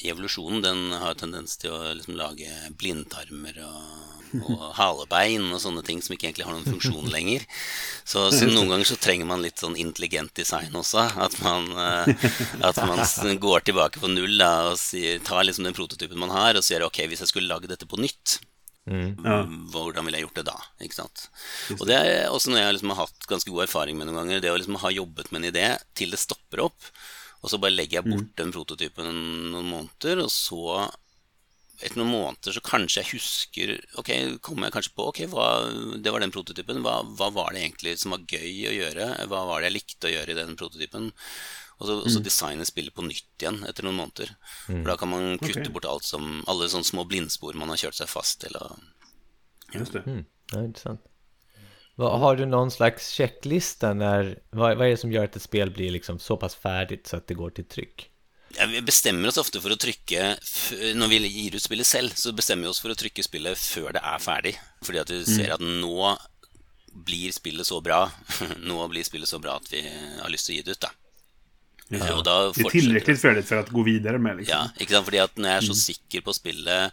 i 0.00 0.12
evolusjonen 0.12 0.62
den 0.64 0.94
har 1.00 1.18
tendens 1.18 1.58
til 1.60 1.74
å 1.74 1.92
liksom 1.96 2.16
lage 2.18 2.48
blindtarmer 2.78 3.58
og, 3.66 4.44
og 4.44 4.62
halebein 4.80 5.48
og 5.50 5.62
sånne 5.62 5.82
ting 5.86 6.02
som 6.04 6.14
ikke 6.14 6.30
egentlig 6.30 6.46
har 6.46 6.54
noen 6.56 6.68
funksjon 6.68 7.10
lenger. 7.12 7.46
Så, 8.10 8.24
så 8.34 8.46
noen 8.48 8.72
ganger 8.72 8.88
så 8.88 8.96
trenger 8.98 9.28
man 9.28 9.42
litt 9.44 9.60
sånn 9.62 9.76
intelligent 9.78 10.32
design 10.34 10.72
også. 10.74 11.04
At 11.22 11.36
man, 11.44 11.68
eh, 11.78 12.24
at 12.66 12.80
man 12.82 12.98
går 13.44 13.66
tilbake 13.68 14.02
på 14.02 14.10
null 14.10 14.34
da, 14.40 14.72
og 14.72 14.80
sier, 14.82 15.20
tar 15.22 15.44
liksom 15.46 15.68
den 15.68 15.76
prototypen 15.76 16.18
man 16.18 16.32
har, 16.34 16.58
og 16.58 16.66
sier 16.66 16.82
ok, 16.82 17.04
hvis 17.06 17.22
jeg 17.22 17.30
skulle 17.30 17.52
lage 17.52 17.70
dette 17.70 17.86
på 17.86 18.00
nytt, 18.02 18.40
Ja. 18.88 19.42
hvordan 19.70 20.06
ville 20.06 20.18
jeg 20.18 20.24
gjort 20.26 20.38
det 20.40 20.46
da? 20.48 20.56
Ikke 20.82 20.96
sant? 20.96 21.26
Og 21.76 21.84
det 21.86 21.98
er 21.98 22.30
også 22.32 22.50
noe 22.50 22.62
jeg 22.62 22.78
liksom 22.78 22.94
har 22.94 23.04
hatt 23.04 23.28
ganske 23.30 23.52
god 23.52 23.66
erfaring 23.66 23.98
med 23.98 24.08
noen 24.08 24.22
ganger. 24.22 24.40
Det 24.42 24.50
å 24.50 24.56
liksom 24.58 24.80
ha 24.82 24.90
jobbet 24.94 25.30
med 25.30 25.42
en 25.42 25.50
idé 25.52 25.66
til 25.98 26.10
det 26.14 26.22
stopper 26.22 26.64
opp, 26.64 26.88
og 27.40 27.52
så 27.52 27.60
bare 27.60 27.76
legger 27.76 28.00
jeg 28.00 28.10
bort 28.10 28.34
den 28.40 28.50
prototypen 28.52 29.12
noen 29.52 29.68
måneder, 29.68 30.24
og 30.24 30.32
så 30.32 30.90
etter 31.80 31.96
noen 31.96 32.12
måneder 32.12 32.52
så 32.52 32.60
kanskje 32.60 33.00
jeg 33.00 33.10
husker 33.14 33.70
Ok, 34.00 34.10
kommer 34.44 34.68
jeg 34.68 34.74
kanskje 34.74 34.92
på 34.98 35.06
Ok, 35.08 35.20
hva, 35.32 35.46
det 35.96 36.12
var 36.12 36.20
den 36.20 36.34
prototypen. 36.34 36.82
Hva, 36.84 36.98
hva 37.16 37.30
var 37.32 37.54
det 37.54 37.62
egentlig 37.62 37.94
som 38.00 38.12
var 38.12 38.26
gøy 38.28 38.68
å 38.68 38.74
gjøre? 38.76 39.06
Hva 39.30 39.46
var 39.48 39.60
det 39.62 39.70
jeg 39.70 39.78
likte 39.78 40.10
å 40.10 40.12
gjøre 40.12 40.34
i 40.34 40.40
den 40.42 40.58
prototypen? 40.60 41.08
Og 41.80 41.86
så, 41.88 41.94
så 42.12 42.20
designe 42.20 42.64
spillet 42.68 42.92
på 42.94 43.02
nytt 43.06 43.40
igjen 43.40 43.62
etter 43.64 43.86
noen 43.86 43.96
måneder. 44.02 44.34
For 44.66 44.84
da 44.90 44.96
kan 45.00 45.08
man 45.08 45.38
kutte 45.40 45.62
Ok. 45.64 45.72
bort 45.72 45.86
alt 45.88 46.04
som 46.04 46.42
alle 46.46 46.68
sånne 46.68 46.84
små 46.84 47.06
blindspor 47.08 47.56
man 47.56 47.72
har 47.72 47.80
kjørt 47.80 47.96
seg 48.02 48.10
fast 48.12 48.42
til. 48.44 48.56
Just 49.72 49.92
det. 49.96 50.02
Ja, 50.52 50.60
intressant. 50.64 51.00
Vad, 51.96 52.20
har 52.20 52.36
du 52.36 52.46
någon 52.46 52.70
slags 52.70 53.10
checklista 53.12 53.94
när, 53.94 54.38
vad, 54.50 54.76
vad 54.78 54.86
är 54.86 54.90
det 54.90 54.96
som 54.96 55.12
gör 55.12 55.24
att 55.24 55.36
ett 55.36 55.42
spel 55.42 55.70
blir 55.70 55.90
liksom 55.90 56.18
så 56.18 56.36
pass 56.36 56.54
färdigt 56.54 57.06
så 57.06 57.16
att 57.16 57.26
det 57.26 57.34
går 57.34 57.50
till 57.50 57.64
tryck? 57.68 58.10
Ja, 58.56 58.66
vi 58.66 58.82
bestemmer 58.82 59.28
oss 59.28 59.36
ofte 59.38 59.60
for 59.60 59.70
å 59.70 59.76
trykke 59.78 60.36
f- 60.42 60.72
Når 60.94 61.08
vi 61.12 61.18
gir 61.28 61.54
ut 61.54 61.62
spillet 61.62 61.86
selv, 61.86 62.10
så 62.18 62.32
bestemmer 62.32 62.66
vi 62.66 62.70
oss 62.72 62.80
for 62.82 62.90
å 62.90 62.96
trykke 62.98 63.22
spillet 63.22 63.58
før 63.58 63.92
det 63.94 64.00
er 64.02 64.18
ferdig. 64.18 64.56
Fordi 64.82 64.98
at 64.98 65.10
vi 65.12 65.20
ser 65.24 65.52
at 65.54 65.60
nå 65.62 66.16
blir 67.06 67.30
spillet 67.32 67.66
så 67.68 67.78
bra 67.80 68.08
Nå 68.68 68.88
blir 68.90 69.04
spillet 69.06 69.28
så 69.30 69.38
bra 69.38 69.54
at 69.60 69.68
vi 69.72 69.84
har 69.86 70.26
til 70.34 70.54
å 70.54 70.56
gi 70.56 70.62
det 70.66 70.74
ut, 70.74 70.80
da. 70.82 70.90
Og 71.90 72.24
da 72.24 72.34
Det 72.42 72.60
är 72.60 72.62
fortsetter 72.62 72.70
tillräckligt 72.70 73.20
färdigt 73.20 73.48
för 73.48 73.56
att 73.56 73.70
gå 73.70 73.82
vidare 73.82 74.18
med. 74.18 74.36
Liksom. 74.36 74.58
Ja, 74.58 74.68
ikke 74.78 74.94
sant? 74.94 75.04
Fordi 75.08 75.18
at 75.18 75.36
når 75.36 75.48
jeg 75.48 75.56
er 75.56 75.66
så 75.66 75.74
sikker 75.74 76.22
på 76.22 76.34
spillet 76.36 76.92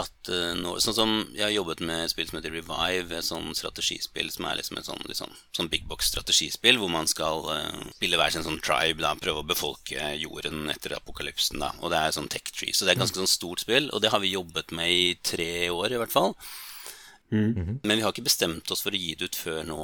at 0.00 0.28
eh, 0.30 0.54
nå, 0.54 0.76
Sånn 0.78 0.94
som 0.94 1.12
jeg 1.34 1.42
har 1.42 1.50
jobbet 1.50 1.80
med 1.82 2.04
et 2.04 2.12
spill 2.12 2.28
som 2.28 2.38
heter 2.38 2.54
Revive, 2.54 3.18
et 3.18 3.26
sånn 3.26 3.50
strategispill 3.58 4.30
som 4.30 4.46
er 4.46 4.60
liksom 4.60 4.78
et 4.78 4.86
sånn, 4.86 5.02
liksom, 5.10 5.34
sånn 5.56 5.68
big 5.72 5.84
box-strategispill, 5.90 6.78
hvor 6.78 6.92
man 6.92 7.10
skal 7.10 7.42
eh, 7.56 7.80
spille 7.98 8.16
hver 8.20 8.30
sin 8.30 8.46
sånn 8.46 8.62
tribe, 8.62 9.02
da, 9.02 9.16
prøve 9.18 9.42
å 9.42 9.48
befolke 9.50 10.12
jorden 10.20 10.70
etter 10.70 10.94
apokalypsen. 10.94 11.58
da, 11.58 11.72
Og 11.82 11.90
det 11.90 11.98
er 11.98 12.14
sånn 12.14 12.30
tech 12.30 12.52
tree. 12.54 12.72
Så 12.72 12.86
det 12.86 12.94
er 12.94 13.00
et 13.00 13.04
ganske 13.04 13.18
sånn 13.18 13.34
stort 13.34 13.66
spill, 13.66 13.90
og 13.90 14.00
det 14.04 14.14
har 14.14 14.22
vi 14.22 14.36
jobbet 14.36 14.70
med 14.78 14.94
i 14.94 15.18
tre 15.26 15.68
år, 15.74 15.90
i 15.92 15.98
hvert 16.00 16.14
fall. 16.14 16.36
Men 17.30 17.96
vi 17.98 18.02
har 18.02 18.10
ikke 18.10 18.26
bestemt 18.26 18.70
oss 18.74 18.82
for 18.82 18.94
å 18.94 18.98
gi 18.98 19.14
det 19.18 19.28
ut 19.30 19.36
før 19.38 19.60
nå. 19.66 19.76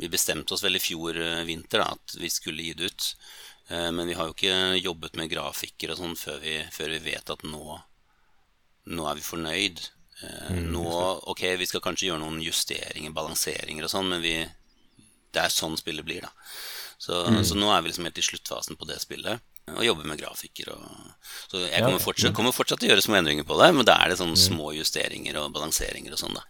Vi 0.00 0.08
bestemte 0.12 0.54
oss 0.56 0.62
vel 0.64 0.76
i 0.76 0.80
fjor 0.80 1.16
eh, 1.20 1.42
vinter 1.44 1.82
da, 1.82 1.90
at 1.96 2.14
vi 2.20 2.30
skulle 2.32 2.64
gi 2.64 2.76
det 2.78 2.92
ut. 2.92 3.08
Eh, 3.68 3.90
Men 3.92 4.06
vi 4.06 4.14
har 4.14 4.28
jo 4.28 4.34
ikke 4.34 4.80
jobbet 4.82 5.16
med 5.16 5.30
grafikker 5.30 5.90
og 5.94 5.98
sånn 6.00 6.16
før 6.16 6.40
vi, 6.42 6.58
før 6.72 6.88
vi 6.94 6.98
vet 7.10 7.30
at 7.30 7.42
nå, 7.48 7.78
nå 8.86 9.06
er 9.10 9.14
vi 9.20 9.24
fornøyd. 9.24 9.80
Eh, 10.22 10.54
Nå, 10.70 10.84
ok, 11.26 11.42
vi 11.58 11.66
skal 11.66 11.80
kanskje 11.84 12.06
gjøre 12.10 12.20
noen 12.22 12.42
justeringer, 12.44 13.10
balanseringer 13.12 13.84
og 13.84 13.90
sånn, 13.90 14.08
men 14.08 14.22
vi, 14.22 14.36
det 15.34 15.42
er 15.42 15.50
sånn 15.52 15.76
spillet 15.76 16.04
blir, 16.06 16.22
da. 16.22 16.30
Så, 16.98 17.24
så 17.44 17.56
nå 17.58 17.66
er 17.74 17.82
vi 17.82 17.90
liksom 17.90 18.04
helt 18.06 18.18
i 18.18 18.22
sluttfasen 18.22 18.76
på 18.78 18.86
det 18.88 19.00
spillet. 19.02 19.42
Og 19.74 19.82
jobber 19.84 20.04
med 20.06 20.20
grafikker 20.20 20.68
og 20.74 20.84
Så 21.48 21.58
jeg 21.64 21.80
kommer 21.82 21.98
fortsatt, 22.00 22.34
kommer 22.36 22.52
fortsatt 22.52 22.78
til 22.80 22.88
å 22.88 22.92
gjøre 22.92 23.02
små 23.04 23.16
endringer 23.18 23.44
på 23.48 23.56
det, 23.58 23.70
men 23.74 23.84
da 23.88 23.96
er 24.04 24.12
det 24.12 24.18
sånne 24.20 24.36
små 24.38 24.70
justeringer 24.76 25.36
og 25.40 25.52
balanseringer 25.56 26.12
og 26.14 26.20
sånn, 26.20 26.36
da. 26.36 26.44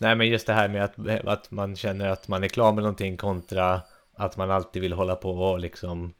Nej, 0.00 0.14
men 0.16 0.28
just 0.28 0.46
det 0.46 0.52
här 0.54 0.68
med 0.68 0.84
att, 0.84 0.98
att 1.26 1.50
man 1.50 1.76
känner 1.76 2.08
att 2.08 2.28
man 2.28 2.44
är 2.44 2.48
klar 2.48 2.72
med 2.72 2.82
någonting 2.84 3.16
kontra 3.16 3.82
att 4.16 4.36
man 4.36 4.50
alltid 4.50 4.82
vill 4.82 4.92
hålla 4.92 5.16
på 5.16 5.30
och 5.30 5.60
liksom 5.60 6.14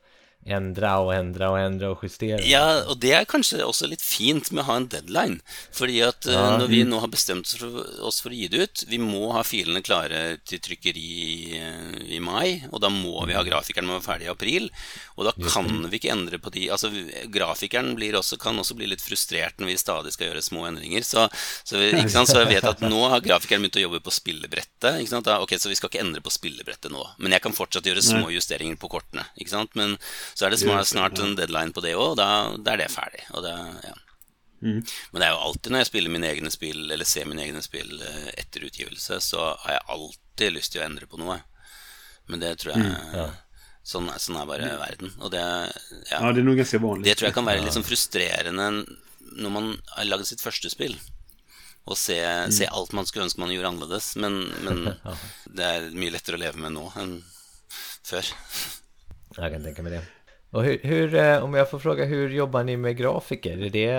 ändra 0.46 0.98
och 0.98 1.14
ändra 1.14 1.50
och 1.50 1.58
ändra 1.58 1.90
och 1.90 2.04
justera. 2.04 2.40
Ja, 2.40 2.84
og 2.88 2.98
det 3.00 3.12
er 3.16 3.24
kanskje 3.28 3.64
også 3.64 3.88
litt 3.88 4.02
fint 4.04 4.50
med 4.52 4.64
å 4.64 4.68
ha 4.68 4.76
en 4.76 4.88
deadline. 4.92 5.40
Fordi 5.72 6.00
at 6.04 6.26
eh, 6.26 6.34
Ja. 6.34 6.58
når 6.58 6.68
vi 6.68 6.82
nå 6.84 7.00
har 7.00 7.08
bestemt 7.08 7.48
oss 8.00 8.20
for 8.20 8.30
å 8.30 8.34
gi 8.34 8.48
det 8.48 8.58
ut 8.58 8.84
Vi 8.88 8.98
må 8.98 9.32
ha 9.32 9.42
filene 9.42 9.80
klare 9.82 10.38
til 10.44 10.58
trykkeri 10.58 11.00
i, 11.00 11.58
eh, 11.58 12.16
i 12.16 12.20
mai, 12.20 12.64
og 12.72 12.80
da 12.80 12.90
må 12.92 13.24
vi 13.26 13.36
ha 13.36 13.42
grafikeren 13.42 13.86
må 13.88 13.98
være 13.98 14.06
ferdig 14.08 14.28
i 14.28 14.32
april. 14.32 14.68
Og 15.16 15.24
da 15.24 15.32
kan 15.48 15.88
vi 15.88 15.98
ikke 15.98 16.12
endre 16.12 16.38
på 16.38 16.52
de 16.52 16.68
Altså, 16.74 16.90
grafikeren 17.30 17.94
blir 17.94 18.16
også, 18.18 18.38
kan 18.40 18.58
også 18.58 18.74
bli 18.76 18.86
litt 18.90 19.02
frustrert 19.04 19.58
når 19.58 19.66
vi 19.66 19.76
stadig 19.78 20.12
skal 20.12 20.28
gjøre 20.28 20.42
små 20.42 20.66
endringer. 20.68 21.04
Så, 21.04 21.28
så, 21.64 21.80
sant? 22.08 22.28
så 22.28 22.42
jeg 22.42 22.56
vet 22.56 22.64
at 22.64 22.80
nå 22.80 23.08
har 23.08 23.20
grafikeren 23.24 23.62
begynt 23.62 23.78
å 23.78 23.84
jobbe 23.86 24.00
på 24.04 24.10
spillebrettet. 24.14 25.00
Ikke 25.00 25.12
sant? 25.12 25.24
Da, 25.28 25.40
ok, 25.40 25.56
Så 25.58 25.70
vi 25.70 25.78
skal 25.78 25.88
ikke 25.88 26.04
endre 26.04 26.20
på 26.24 26.32
spillebrettet 26.32 26.92
nå. 26.92 27.04
Men 27.18 27.32
jeg 27.32 27.44
kan 27.44 27.52
fortsatt 27.56 27.86
gjøre 27.86 28.02
små 28.02 28.28
justeringer 28.34 28.76
på 28.76 28.90
sant? 29.54 29.74
Men 29.74 29.96
så 30.34 30.46
er 30.46 30.50
det 30.50 30.58
snart, 30.60 30.86
snart 30.90 31.18
en 31.22 31.36
deadline 31.38 31.72
på 31.72 31.80
det 31.84 31.94
òg, 31.94 32.10
og 32.12 32.16
da, 32.18 32.28
da 32.58 32.72
er 32.74 32.76
det 32.84 32.90
ferdig. 32.90 33.22
Det, 33.44 33.54
ja. 33.84 33.94
Men 34.64 34.82
det 35.20 35.26
er 35.26 35.32
jo 35.34 35.40
alltid 35.46 35.72
når 35.74 35.82
jeg 35.84 35.86
spiller 35.90 36.10
mine 36.14 36.28
egne 36.30 36.50
spill, 36.50 36.90
eller 36.90 37.04
ser 37.04 37.26
mine 37.28 37.42
egne 37.44 37.62
spill 37.62 38.00
eh, 38.02 38.30
etter 38.40 38.64
utgivelse, 38.66 39.18
så 39.20 39.50
har 39.64 39.72
jeg 39.76 39.84
alltid 39.96 40.54
lyst 40.56 40.72
til 40.72 40.80
å 40.82 40.86
endre 40.86 41.06
på 41.10 41.18
noe. 41.20 41.38
Men 42.26 42.40
det 42.40 42.54
tror 42.62 42.72
jeg 42.72 42.84
sånn, 43.84 44.08
er- 44.08 44.18
sånn 44.24 44.38
er 44.40 44.46
bare 44.48 44.70
verden. 44.80 45.12
Og 45.20 45.30
det, 45.34 45.42
ja, 46.10 46.20
Ja, 46.20 46.32
det 46.32 46.40
är 46.40 46.44
nog 46.44 46.56
ganska 46.56 46.78
vanligt. 46.78 47.04
det 47.04 47.16
tror 47.18 47.28
jeg 47.28 47.34
kan 47.34 47.44
være 47.44 47.60
litt 47.66 47.76
sånn 47.76 47.84
frustrerende 47.84 48.86
når 49.36 49.50
man 49.50 49.68
har 49.96 50.04
laget 50.08 50.26
sitt 50.32 50.40
første 50.40 50.70
spill. 50.72 50.96
Og 51.86 51.98
se, 52.00 52.16
se 52.50 52.64
alt 52.72 52.92
man 52.96 53.04
skulle 53.04 53.26
ønske 53.26 53.40
man 53.42 53.50
gjorde 53.52 53.68
annerledes. 53.74 54.14
Men, 54.16 54.38
men 54.64 54.96
det 55.58 55.64
er 55.68 55.90
mye 55.92 56.14
lettere 56.16 56.38
å 56.38 56.40
leve 56.40 56.56
med 56.64 56.72
nå 56.72 56.86
enn 56.96 57.18
før. 58.08 58.24
Jag 59.36 59.52
kan 59.52 59.62
tänka 59.62 59.82
mig 59.82 59.92
det. 59.92 60.02
Och 60.54 60.64
hur, 60.64 60.80
hur, 60.82 61.14
eh, 61.14 61.44
om 61.44 61.54
jag 61.54 61.70
får 61.70 61.78
fråga, 61.78 62.04
hur 62.04 62.30
jobbar 62.30 62.64
ni 62.64 62.76
med 62.76 62.96
grafiker? 62.96 63.58
Är 63.58 63.70
det, 63.70 63.90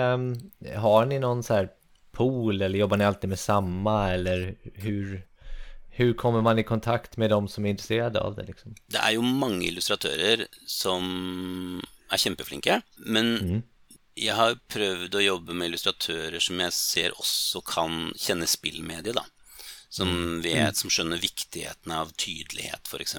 eh, 0.70 0.80
har 0.80 1.06
ni 1.06 1.18
någon 1.18 1.42
så 1.42 1.54
här 1.54 1.68
pool 2.12 2.62
eller 2.62 2.78
jobbar 2.78 2.96
ni 2.96 3.04
alltid 3.04 3.30
med 3.30 3.38
samma 3.38 4.10
eller 4.10 4.54
hur, 4.74 5.26
hur 5.90 6.14
kommer 6.14 6.40
man 6.40 6.58
i 6.58 6.62
kontakt 6.62 7.16
med 7.16 7.30
de 7.30 7.48
som 7.48 7.66
är 7.66 7.70
intresserade 7.70 8.20
av 8.20 8.34
det 8.34 8.42
liksom? 8.42 8.74
Det 8.86 8.96
er 8.96 9.10
jo 9.18 9.22
mange 9.22 9.66
illustratører 9.68 10.46
som 10.66 11.82
er 12.08 12.24
kjempeflinke, 12.24 12.80
men 12.96 13.62
jeg 14.16 14.32
har 14.40 14.56
prøvd 14.72 15.14
å 15.14 15.24
jobbe 15.26 15.52
med 15.52 15.74
illustratører 15.74 16.40
som 16.40 16.60
jeg 16.64 16.72
ser 16.72 17.20
også 17.20 17.60
kan 17.68 18.14
kjenne 18.16 18.48
spillmediet, 18.48 19.18
da. 19.18 19.26
Som 19.96 20.10
vet, 20.44 20.76
som 20.76 20.90
skjønner 20.92 21.20
viktigheten 21.22 21.92
av 21.96 22.10
tydelighet, 22.20 22.84
f.eks. 22.90 23.14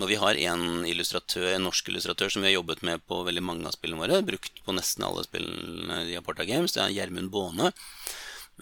Og 0.00 0.06
vi 0.10 0.16
har 0.18 0.38
en 0.50 0.86
illustratør, 0.88 1.52
en 1.54 1.66
norsk 1.68 1.92
illustratør 1.92 2.32
som 2.34 2.42
vi 2.42 2.50
har 2.50 2.56
jobbet 2.58 2.82
med 2.88 3.04
på 3.06 3.20
veldig 3.28 3.44
mange 3.46 3.68
av 3.70 3.76
spillene 3.76 4.02
våre, 4.02 4.22
brukt 4.26 4.62
på 4.66 4.74
nesten 4.74 5.06
alle 5.06 5.22
spillene 5.28 6.00
i 6.10 6.16
Aporta 6.18 6.46
Games, 6.48 6.74
det 6.74 6.82
er 6.82 6.96
Gjermund 6.96 7.30
Baane. 7.34 7.70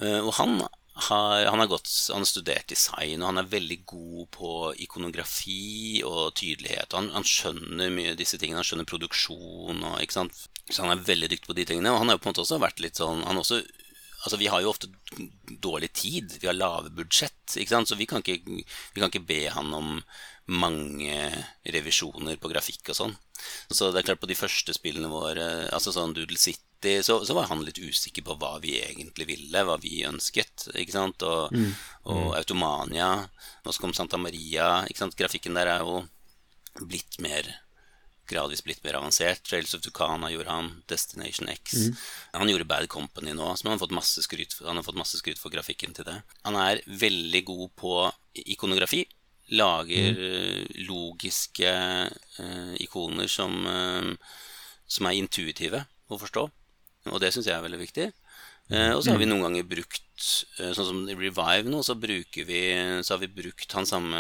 Eh, 0.03 0.21
Og 0.21 0.35
han 0.37 0.59
har, 0.97 1.47
han 1.47 1.61
har 1.61 1.71
gått, 1.71 1.89
han 2.13 2.25
har 2.25 2.29
studert 2.29 2.69
design, 2.73 3.21
og 3.23 3.31
han 3.31 3.41
er 3.43 3.51
veldig 3.53 3.79
god 3.89 4.29
på 4.37 4.53
ikonografi 4.87 6.03
og 6.09 6.35
tydelighet. 6.41 6.93
Og 6.93 7.01
han, 7.03 7.11
han 7.19 7.27
skjønner 7.29 7.93
mye 7.93 8.15
av 8.15 8.21
disse 8.21 8.41
tingene, 8.41 8.61
han 8.63 8.69
skjønner 8.69 8.89
produksjon 8.89 9.83
og 9.85 9.99
ikke 10.05 10.17
sant. 10.21 10.45
Så 10.69 10.83
han 10.83 10.93
er 10.93 11.05
veldig 11.09 11.29
dyktig 11.33 11.51
på 11.51 11.57
de 11.59 11.67
tingene. 11.69 11.93
Og 11.93 12.01
han 12.01 12.11
har 12.11 12.17
jo 12.17 12.25
på 12.25 12.31
en 12.31 12.35
måte 12.35 12.45
også 12.47 12.61
vært 12.63 12.81
litt 12.83 12.99
sånn 12.99 13.21
Han 13.23 13.37
har 13.37 13.45
også 13.45 13.61
Altså, 14.27 14.39
vi 14.41 14.49
har 14.51 14.63
jo 14.63 14.73
ofte 14.73 14.91
dårlig 15.63 15.93
tid. 15.95 16.33
Vi 16.43 16.49
har 16.51 16.57
lave 16.57 16.91
budsjett, 16.91 17.55
ikke 17.55 17.77
sant. 17.77 17.91
Så 17.91 17.99
vi 17.99 18.09
kan 18.11 18.25
ikke, 18.25 18.43
vi 18.43 18.99
kan 18.99 19.13
ikke 19.13 19.27
be 19.29 19.45
han 19.55 19.71
om 19.77 20.01
mange 20.47 21.45
revisjoner 21.75 22.39
på 22.39 22.51
grafikk 22.51 22.91
og 22.91 22.99
sånn. 22.99 23.15
Så 23.71 23.91
det 23.93 24.01
er 24.01 24.09
klart, 24.11 24.23
på 24.23 24.31
de 24.31 24.39
første 24.39 24.75
spillene 24.75 25.11
våre, 25.11 25.47
altså 25.75 25.95
sånn 25.95 26.15
Doodle 26.17 26.39
City, 26.41 26.99
så, 27.07 27.19
så 27.27 27.35
var 27.37 27.49
han 27.51 27.65
litt 27.67 27.81
usikker 27.83 28.25
på 28.27 28.37
hva 28.41 28.57
vi 28.63 28.77
egentlig 28.79 29.29
ville, 29.31 29.65
hva 29.67 29.79
vi 29.83 30.05
ønsket, 30.09 30.69
ikke 30.75 30.95
sant. 30.95 31.23
Og, 31.27 31.55
og 32.11 32.35
Automania, 32.39 33.11
nå 33.63 33.75
så 33.75 33.83
kom 33.83 33.95
Santa 33.97 34.21
Maria, 34.21 34.85
ikke 34.87 35.05
sant. 35.05 35.19
Grafikken 35.19 35.59
der 35.59 35.73
er 35.77 35.87
jo 35.87 36.03
blitt 36.83 37.19
mer 37.25 37.55
gradvis 38.31 38.63
blitt 38.67 38.83
mer 38.85 38.99
avansert. 38.99 39.43
Trails 39.47 39.75
of 39.77 39.83
Tucana 39.85 40.31
gjorde 40.33 40.53
han, 40.53 40.71
Destination 40.91 41.51
X. 41.53 41.77
Han 42.33 42.51
gjorde 42.51 42.69
Bad 42.69 42.89
Company 42.93 43.35
nå, 43.37 43.53
som 43.57 43.71
han 43.71 43.77
har 43.77 43.85
fått 43.85 43.97
masse 43.97 44.25
skryt 44.25 44.57
for, 44.57 44.69
han 44.71 44.81
har 44.81 44.87
fått 44.87 44.99
masse 44.99 45.21
skryt 45.21 45.41
for 45.41 45.55
grafikken 45.55 45.95
til 45.97 46.09
det. 46.09 46.19
Han 46.47 46.59
er 46.61 46.83
veldig 46.87 47.45
god 47.47 47.69
på 47.79 47.95
ikonografi. 48.47 49.05
Lager 49.55 50.17
eh, 50.27 50.63
logiske 50.89 51.71
eh, 51.71 52.73
ikoner 52.83 53.31
som, 53.31 53.61
eh, 53.71 54.39
som 54.91 55.07
er 55.07 55.21
intuitive 55.21 55.85
å 56.11 56.19
forstå. 56.19 56.49
Og 57.13 57.21
det 57.23 57.31
syns 57.35 57.47
jeg 57.47 57.55
er 57.55 57.63
veldig 57.63 57.83
viktig. 57.85 58.09
Eh, 58.67 58.93
og 58.93 59.05
så 59.05 59.13
har 59.15 59.21
vi 59.23 59.29
noen 59.31 59.45
ganger 59.45 59.67
brukt 59.71 60.03
eh, 60.59 60.73
Sånn 60.75 60.89
som 60.89 61.03
i 61.07 61.15
Revive 61.15 61.71
nå, 61.71 61.85
så, 61.87 61.95
vi, 62.03 62.63
så 63.07 63.15
har 63.15 63.21
vi 63.23 63.31
brukt 63.31 63.77
han 63.79 63.87
samme 63.87 64.19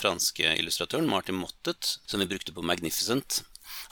franske 0.00 0.54
illustratøren, 0.56 1.10
Martin 1.10 1.36
Mottet, 1.36 1.98
som 2.08 2.22
vi 2.22 2.30
brukte 2.30 2.54
på 2.56 2.64
Magnificent. 2.64 3.42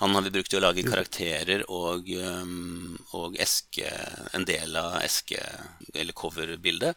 Han 0.01 0.14
har 0.16 0.24
vi 0.24 0.32
brukt 0.32 0.48
til 0.53 0.61
å 0.61 0.64
lage 0.64 0.84
karakterer 0.86 1.66
og, 1.68 2.09
um, 2.24 2.96
og 3.18 3.36
eske, 3.40 3.84
en 4.32 4.46
del 4.48 4.76
av 4.80 4.96
eske- 5.05 5.44
eller 5.92 6.16
coverbildet. 6.16 6.96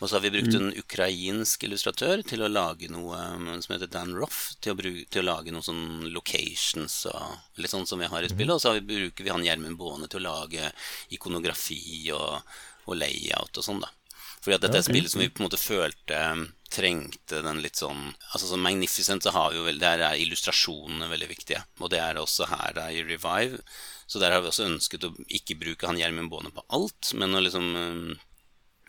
Og 0.00 0.08
så 0.08 0.16
har 0.16 0.24
vi 0.24 0.32
brukt 0.32 0.54
en 0.56 0.70
ukrainsk 0.80 1.66
illustratør 1.68 2.22
til 2.26 2.42
å 2.42 2.48
lage 2.50 2.88
noe 2.90 3.18
um, 3.36 3.48
som 3.62 3.74
heter 3.76 3.90
Dan 3.92 4.14
Roff, 4.16 4.54
til 4.64 4.72
å, 4.72 4.78
bru- 4.80 5.04
til 5.12 5.22
å 5.22 5.28
lage 5.28 5.52
noen 5.54 5.62
sånn 5.66 6.08
locations 6.10 7.04
og 7.12 7.60
litt 7.60 7.70
sånn 7.70 7.86
som 7.86 8.00
vi 8.02 8.08
har 8.10 8.24
i 8.26 8.32
spillet. 8.32 8.54
Og 8.56 8.62
så 8.64 8.72
har 8.72 8.80
vi, 8.80 8.86
bruker 8.96 9.26
vi 9.28 9.34
han 9.34 9.44
Gjermund 9.46 9.78
Baane 9.78 10.08
til 10.10 10.24
å 10.24 10.32
lage 10.32 10.72
ikonografi 11.14 12.10
og, 12.16 12.40
og 12.88 12.96
layout 12.98 13.60
og 13.60 13.66
sånn, 13.66 13.84
da. 13.84 13.92
Fordi 14.40 14.56
at 14.56 14.64
dette 14.64 14.80
er 14.80 14.88
spillet 14.88 15.12
som 15.12 15.20
vi 15.20 15.28
på 15.28 15.42
en 15.44 15.50
måte 15.50 15.60
følte 15.60 16.24
um, 16.32 16.46
trengte 16.70 17.42
den 17.44 17.60
litt 17.64 17.80
sånn 17.80 18.12
Altså 18.30 18.46
som 18.46 18.62
Magnificent 18.62 19.24
så 19.26 19.32
har 19.34 19.50
vi 19.50 19.58
jo 19.58 19.66
vel 19.66 19.80
Der 19.82 20.02
er 20.06 20.18
illustrasjonene 20.20 21.10
veldig 21.10 21.28
viktige. 21.30 21.62
Og 21.82 21.90
det 21.92 22.00
er 22.02 22.16
det 22.16 22.24
også 22.24 22.48
her 22.50 22.74
da 22.76 22.88
i 22.90 23.02
Revive. 23.04 23.60
Så 24.10 24.22
der 24.22 24.34
har 24.34 24.42
vi 24.42 24.50
også 24.50 24.66
ønsket 24.66 25.06
å 25.06 25.12
ikke 25.28 25.58
bruke 25.60 25.86
han 25.86 25.98
Gjermund 25.98 26.32
Baane 26.32 26.50
på 26.54 26.64
alt, 26.74 27.12
men 27.14 27.36
å 27.36 27.42
liksom 27.44 27.68
um, 27.76 28.16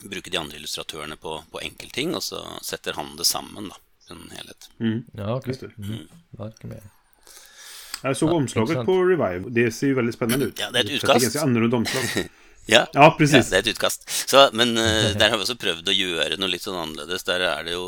bruke 0.01 0.33
de 0.33 0.39
andre 0.39 0.57
illustratørene 0.57 1.17
på, 1.21 1.35
på 1.53 1.61
enkeltting, 1.61 2.15
og 2.17 2.23
så 2.25 2.39
setter 2.65 2.97
han 2.97 3.13
det 3.19 3.27
sammen, 3.29 3.69
da. 3.69 3.77
En 4.09 4.23
helhet. 4.33 4.65
Ja, 5.13 5.35
okej. 5.35 5.53
Just 5.53 5.61
det. 5.61 5.69
Mm. 5.77 6.07
Med. 6.71 6.89
Jag 8.01 8.17
såg 8.17 8.31
omslaget 8.31 8.69
intressant. 8.69 8.85
på 8.85 9.03
Revive. 9.05 9.49
Det 9.49 9.71
ser 9.71 9.87
ju 9.87 9.93
väldigt 9.93 10.15
spännande 10.15 10.45
ut. 10.45 10.59
Ja, 10.59 10.71
det 10.71 10.79
är 10.79 10.83
ett 10.83 10.89
Så 10.89 10.95
utkast. 10.95 11.13
Det 11.13 11.17
är 11.17 11.21
ganska 11.21 11.41
annorlunda 11.41 11.77
omslag. 11.77 12.03
Ja, 12.69 12.85
Ja, 12.93 13.09
precis. 13.17 13.49
det 13.49 13.57
er 13.57 13.63
et 13.63 13.71
utkast. 13.73 14.05
Så, 14.29 14.49
men 14.53 14.77
eh, 14.77 15.11
der 15.19 15.29
har 15.29 15.37
vi 15.37 15.45
også 15.45 15.57
prøvd 15.59 15.89
å 15.89 15.95
gjøre 15.95 16.37
noe 16.39 16.51
litt 16.51 16.65
sånn 16.65 16.79
annerledes. 16.79 17.25
Der 17.27 17.43
er 17.47 17.65
det 17.67 17.75
jo 17.75 17.85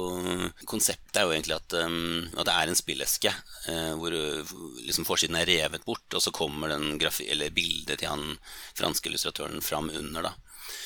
Konseptet 0.69 1.19
er 1.19 1.28
jo 1.28 1.36
egentlig 1.36 1.57
at, 1.59 1.76
um, 1.86 2.30
at 2.38 2.47
det 2.49 2.55
er 2.55 2.71
en 2.71 2.80
spilleske 2.80 3.34
eh, 3.69 3.91
hvor 3.99 4.15
uh, 4.15 4.55
liksom 4.84 5.05
forsiden 5.07 5.38
er 5.39 5.49
revet 5.49 5.86
bort, 5.86 6.07
og 6.13 6.24
så 6.24 6.34
kommer 6.36 6.74
den 6.74 6.97
grafi 7.01 7.30
eller 7.32 7.53
bildet 7.53 8.01
til 8.01 8.11
han 8.11 8.38
franske 8.78 9.11
illustratøren 9.11 9.61
fram 9.63 9.91
under, 9.93 10.32
da. 10.32 10.34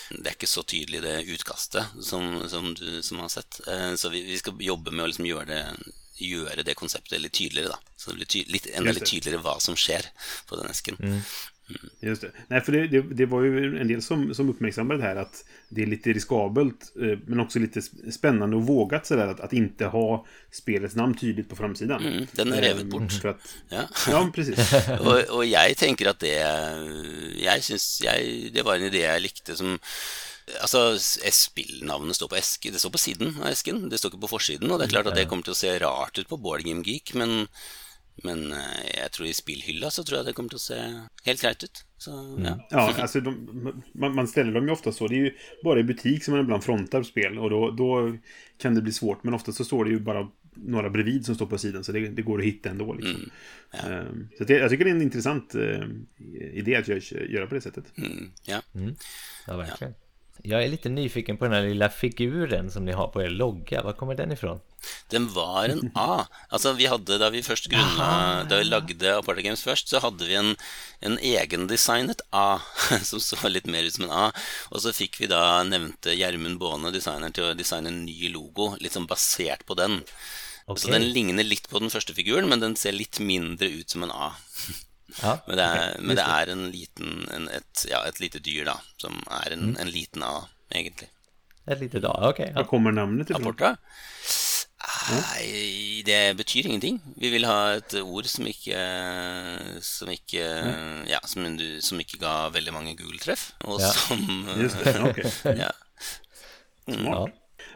Det 0.09 0.25
er 0.25 0.35
ikke 0.35 0.49
så 0.49 0.63
tydelig 0.67 1.01
det 1.03 1.15
utkastet 1.35 1.97
som, 2.03 2.41
som 2.47 2.71
du 2.75 3.01
som 3.03 3.21
har 3.23 3.31
sett. 3.31 3.61
Eh, 3.67 3.93
så 3.99 4.11
vi, 4.13 4.23
vi 4.27 4.39
skal 4.39 4.59
jobbe 4.63 4.93
med 4.93 5.05
å 5.05 5.09
liksom 5.11 5.29
gjøre 5.29 5.49
det 5.53 5.63
gjøre 6.17 6.63
det 6.65 6.73
konseptet 6.73 7.21
litt 7.21 7.35
tydeligere, 7.37 7.75
da. 7.75 7.93
Så 7.95 8.15
det 8.17 8.25
blir 8.25 8.71
enda 8.73 8.89
litt 8.89 9.03
det. 9.03 9.09
tydeligere 9.11 9.43
hva 9.45 9.59
som 9.61 9.77
skjer 9.77 10.07
på 10.49 10.57
den 10.57 10.71
esken. 10.71 10.97
Just 11.99 12.21
det. 12.21 12.31
Nej, 12.47 12.61
för 12.61 12.71
det, 12.71 12.87
det, 12.87 13.01
det 13.01 13.25
var 13.25 13.41
ju 13.41 13.79
en 13.81 13.87
del 13.87 14.01
som, 14.01 14.33
som 14.33 14.49
uppmärksammade 14.49 14.99
det 14.99 15.05
här 15.07 15.15
att 15.15 15.45
det 15.69 15.81
är 15.81 15.85
lite 15.87 16.13
riskabelt 16.13 16.93
eh, 17.01 17.17
men 17.25 17.39
också 17.39 17.59
lite 17.59 17.79
sp- 17.79 18.11
spännande 18.11 18.55
och 18.55 18.67
vågat 18.67 19.05
sådär 19.05 19.27
att, 19.27 19.39
att 19.39 19.53
inte 19.53 19.85
ha 19.85 20.25
spelets 20.51 20.95
namn 20.95 21.17
tydligt 21.17 21.49
på 21.49 21.55
framsidan. 21.55 22.05
Mm, 22.05 22.25
den 22.31 22.53
är 22.53 22.61
revet 22.61 22.83
Eh, 22.83 22.87
bort. 22.89 23.11
För 23.11 23.29
att, 23.29 23.39
Ja. 23.69 23.81
ja, 24.07 24.29
precis. 24.35 24.73
og, 24.99 25.23
og 25.29 25.45
jeg 25.45 25.77
tenker 25.77 26.09
at 26.09 26.19
det 26.19 26.35
Jeg 27.43 27.63
synes 27.63 28.01
jeg, 28.03 28.51
Det 28.53 28.63
var 28.65 28.75
en 28.79 28.87
idé 28.91 29.03
jeg 29.03 29.21
likte 29.21 29.55
som 29.57 29.77
Altså, 30.61 30.95
s- 30.95 31.19
spillnavnet 31.35 32.15
står 32.15 32.29
på 32.31 32.37
eske, 32.39 32.71
det 32.71 32.79
står 32.79 32.89
på 32.93 32.97
siden 33.03 33.33
av 33.41 33.49
esken, 33.51 33.89
det 33.91 33.97
står 33.99 34.13
ikke 34.13 34.21
på 34.21 34.29
forsiden. 34.31 34.71
Og 34.71 34.79
det 34.79 34.85
er 34.87 34.93
klart 34.93 35.09
at 35.11 35.17
det 35.19 35.25
kommer 35.27 35.43
å 35.51 35.55
se 35.57 35.73
rart 35.83 36.15
ut 36.21 36.29
på 36.29 36.37
Board 36.39 36.63
Game 36.63 36.85
Geek, 36.87 37.11
men, 37.19 37.49
men 38.23 38.51
eh, 38.51 38.85
jeg 38.97 39.11
tror 39.11 39.27
i 39.27 39.33
spillhylla 39.33 39.89
så 39.91 40.03
tror 40.03 40.17
jeg 40.19 40.25
det 40.29 40.33
kommer 40.37 40.55
å 40.57 40.61
se 40.61 40.77
helt 41.25 41.41
greit 41.41 41.63
ut. 41.63 41.83
Så 41.97 42.11
ja. 42.45 42.67
Ja, 42.69 42.93
alltså 43.01 43.21
de, 43.21 43.33
man, 43.93 44.15
man 44.15 44.27
ställer 44.27 44.53
dem 44.53 44.67
ju 44.67 44.71
ofta 44.73 44.91
så. 44.91 45.07
Det 45.07 45.15
är 45.15 45.23
ju 45.25 45.35
bara 45.63 45.79
i 45.79 45.83
butik 45.83 46.23
som 46.23 46.33
man 46.33 46.43
ibland 46.43 46.63
frontar 46.63 47.03
spel 47.03 47.39
och 47.39 47.49
då, 47.49 47.71
då 47.71 48.17
kan 48.57 48.75
det 48.75 48.81
bli 48.81 48.91
svårt. 48.91 49.23
Men 49.23 49.33
ofta 49.33 49.51
så 49.51 49.65
står 49.65 49.85
det 49.85 49.91
ju 49.91 49.99
bara 49.99 50.27
några 50.55 50.89
bredvid 50.89 51.25
som 51.25 51.35
står 51.35 51.45
på 51.45 51.57
sidan 51.57 51.83
så 51.83 51.91
det, 51.91 52.07
det 52.07 52.21
går 52.21 52.39
att 52.39 52.45
hitta 52.45 52.69
ändå. 52.69 52.93
Liksom. 52.93 53.29
Ehm, 53.71 54.29
Så 54.37 54.43
det, 54.43 54.53
jag 54.53 54.69
tycker 54.69 54.85
det 54.85 54.91
är 54.91 54.95
en 54.95 55.01
intressant 55.01 55.55
eh, 55.55 55.83
idé 56.53 56.75
att 56.75 56.87
göra, 57.11 57.47
på 57.47 57.55
det 57.55 57.61
sättet. 57.61 57.97
Mm, 57.97 58.31
ja. 58.45 58.61
Ja, 59.47 59.57
verkligen. 59.57 59.93
Jag 60.43 60.63
är 60.63 60.67
lite 60.67 60.89
nyfiken 60.89 61.37
på 61.37 61.45
den 61.45 61.53
här 61.53 61.63
lilla 61.63 61.89
figuren 61.89 62.71
som 62.71 62.85
ni 62.85 62.91
har 62.91 63.07
på 63.07 63.21
er 63.21 63.29
logga. 63.29 63.83
Var 63.83 63.93
kommer 63.93 64.15
den 64.15 64.31
ifrån? 64.31 64.59
Den 65.09 65.33
var 65.33 65.65
en 65.65 65.91
A. 65.95 66.25
Altså, 66.49 66.73
vi 66.73 66.85
hadde, 66.85 67.17
Da 67.17 67.29
vi 67.29 67.43
først 67.43 67.69
grunna, 67.71 68.43
da 68.49 68.57
vi 68.57 68.67
lagde 68.69 69.15
Apartheid 69.17 69.45
Games 69.45 69.63
først, 69.63 69.89
så 69.89 69.99
hadde 70.03 70.27
vi 70.27 70.35
en, 70.35 70.55
en 71.01 71.17
egendesignet 71.17 72.21
A 72.31 72.59
som 73.09 73.19
så 73.19 73.49
litt 73.49 73.67
mer 73.67 73.83
ut 73.83 73.95
som 73.95 74.07
en 74.07 74.15
A. 74.15 74.25
Og 74.71 74.83
så 74.83 74.93
fikk 74.95 75.19
vi 75.21 75.31
da 75.31 75.63
nevnte 75.67 76.15
Gjermund 76.15 76.59
Baane, 76.61 76.93
designeren, 76.95 77.35
til 77.35 77.49
å 77.49 77.55
designe 77.57 77.91
en 77.91 78.03
ny 78.05 78.31
logo, 78.33 78.75
litt 78.79 78.95
sånn 78.97 79.09
basert 79.09 79.65
på 79.67 79.77
den. 79.79 80.01
Ok. 80.67 80.83
Så 80.83 80.91
den 80.91 81.09
ligner 81.15 81.47
litt 81.47 81.69
på 81.71 81.79
den 81.79 81.91
første 81.93 82.15
figuren, 82.15 82.49
men 82.51 82.63
den 82.63 82.75
ser 82.75 82.95
litt 82.95 83.21
mindre 83.23 83.71
ut 83.71 83.89
som 83.89 84.03
en 84.07 84.13
A. 84.13 84.33
Ja, 85.21 85.37
Men 85.47 85.57
det 85.57 85.65
er, 85.65 85.93
men 86.03 86.17
det 86.19 86.23
er 86.27 86.49
en 86.51 86.65
liten, 86.71 87.13
en, 87.33 87.47
et, 87.55 87.85
ja, 87.89 88.01
et 88.09 88.19
lite 88.19 88.41
dyr, 88.43 88.65
da, 88.67 88.75
som 89.01 89.21
er 89.41 89.53
en, 89.55 89.69
en 89.79 89.91
liten 89.91 90.23
A, 90.27 90.33
egentlig. 90.75 91.07
ett 91.67 91.79
litet 91.79 92.05
A. 92.05 92.29
Okej. 92.29 92.51
Var 92.53 92.63
ja. 92.63 92.67
kommer 92.67 92.91
namnet 92.91 93.29
ifrån? 93.31 93.41
Aporta? 93.47 93.75
Nei, 95.11 96.03
det 96.05 96.35
betyr 96.37 96.67
ingenting. 96.67 96.99
Vi 97.19 97.29
vil 97.31 97.45
ha 97.47 97.75
et 97.77 97.93
ord 98.01 98.27
som 98.29 98.45
ikke 98.47 98.77
Som 99.83 100.11
ikke 100.11 100.43
Ja, 101.09 101.19
som, 101.27 101.47
som 101.83 101.99
ikke 102.03 102.19
ga 102.21 102.35
veldig 102.53 102.73
mange 102.75 102.95
Google-treff, 102.99 103.49
og 103.65 103.79
Ja. 103.81 103.91
som 103.91 104.47
Just 104.59 104.79
det, 104.83 104.93
ja, 104.95 105.07
okej. 105.07 105.31
ja. 105.63 105.71
Ja. 106.87 107.25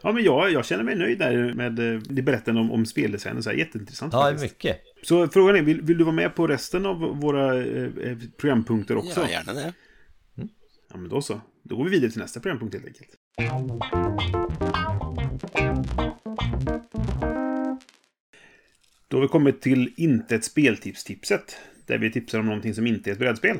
Ja, 0.04 0.12
men 0.12 0.24
jag, 0.24 0.52
jag 0.52 0.66
känner 0.66 0.84
mig 0.84 0.96
nöjd 0.96 1.20
där 1.20 1.54
med 1.54 1.80
eh, 1.80 2.02
det 2.02 2.22
berättande 2.22 2.62
om, 2.62 2.72
om 2.72 2.86
speldesignen. 2.86 3.44
Så 3.44 3.50
här, 3.50 3.58
jätteintressant 3.58 4.14
ja, 4.14 4.22
faktiskt. 4.22 4.44
mycket. 4.44 4.82
Så 5.04 5.28
frågan 5.28 5.56
är, 5.56 5.62
vill, 5.62 5.82
vill 5.82 5.98
du 5.98 6.04
vara 6.04 6.16
med 6.16 6.36
på 6.36 6.48
resten 6.48 6.86
av 6.86 7.00
våra 7.00 7.58
eh, 7.58 7.84
eh, 7.84 8.18
programpunkter 8.38 8.98
också? 8.98 9.22
ja, 9.22 9.30
gjerne 9.30 9.54
det. 9.54 9.74
Ja, 10.92 10.98
men 10.98 11.10
då 11.10 11.22
så. 11.22 11.42
Då 11.64 11.76
går 11.76 11.84
vi 11.84 11.90
vidare 11.90 12.12
till 12.12 12.22
nästa 12.22 12.40
programpunkt 12.40 12.76
helt 12.76 12.86
enkelt. 12.88 13.10
Då 19.08 19.18
har 19.18 19.22
vi 19.22 19.28
kommit 19.28 19.62
till 19.62 19.94
inte 19.98 20.36
ett 20.36 20.44
speltips-tipset. 20.44 21.58
Där 21.86 21.98
vi 21.98 22.12
tipsar 22.12 22.40
om 22.40 22.46
någonting 22.46 22.74
som 22.74 22.88
inte 22.88 23.10
är 23.10 23.12
ett 23.12 23.20
brädspel. 23.20 23.60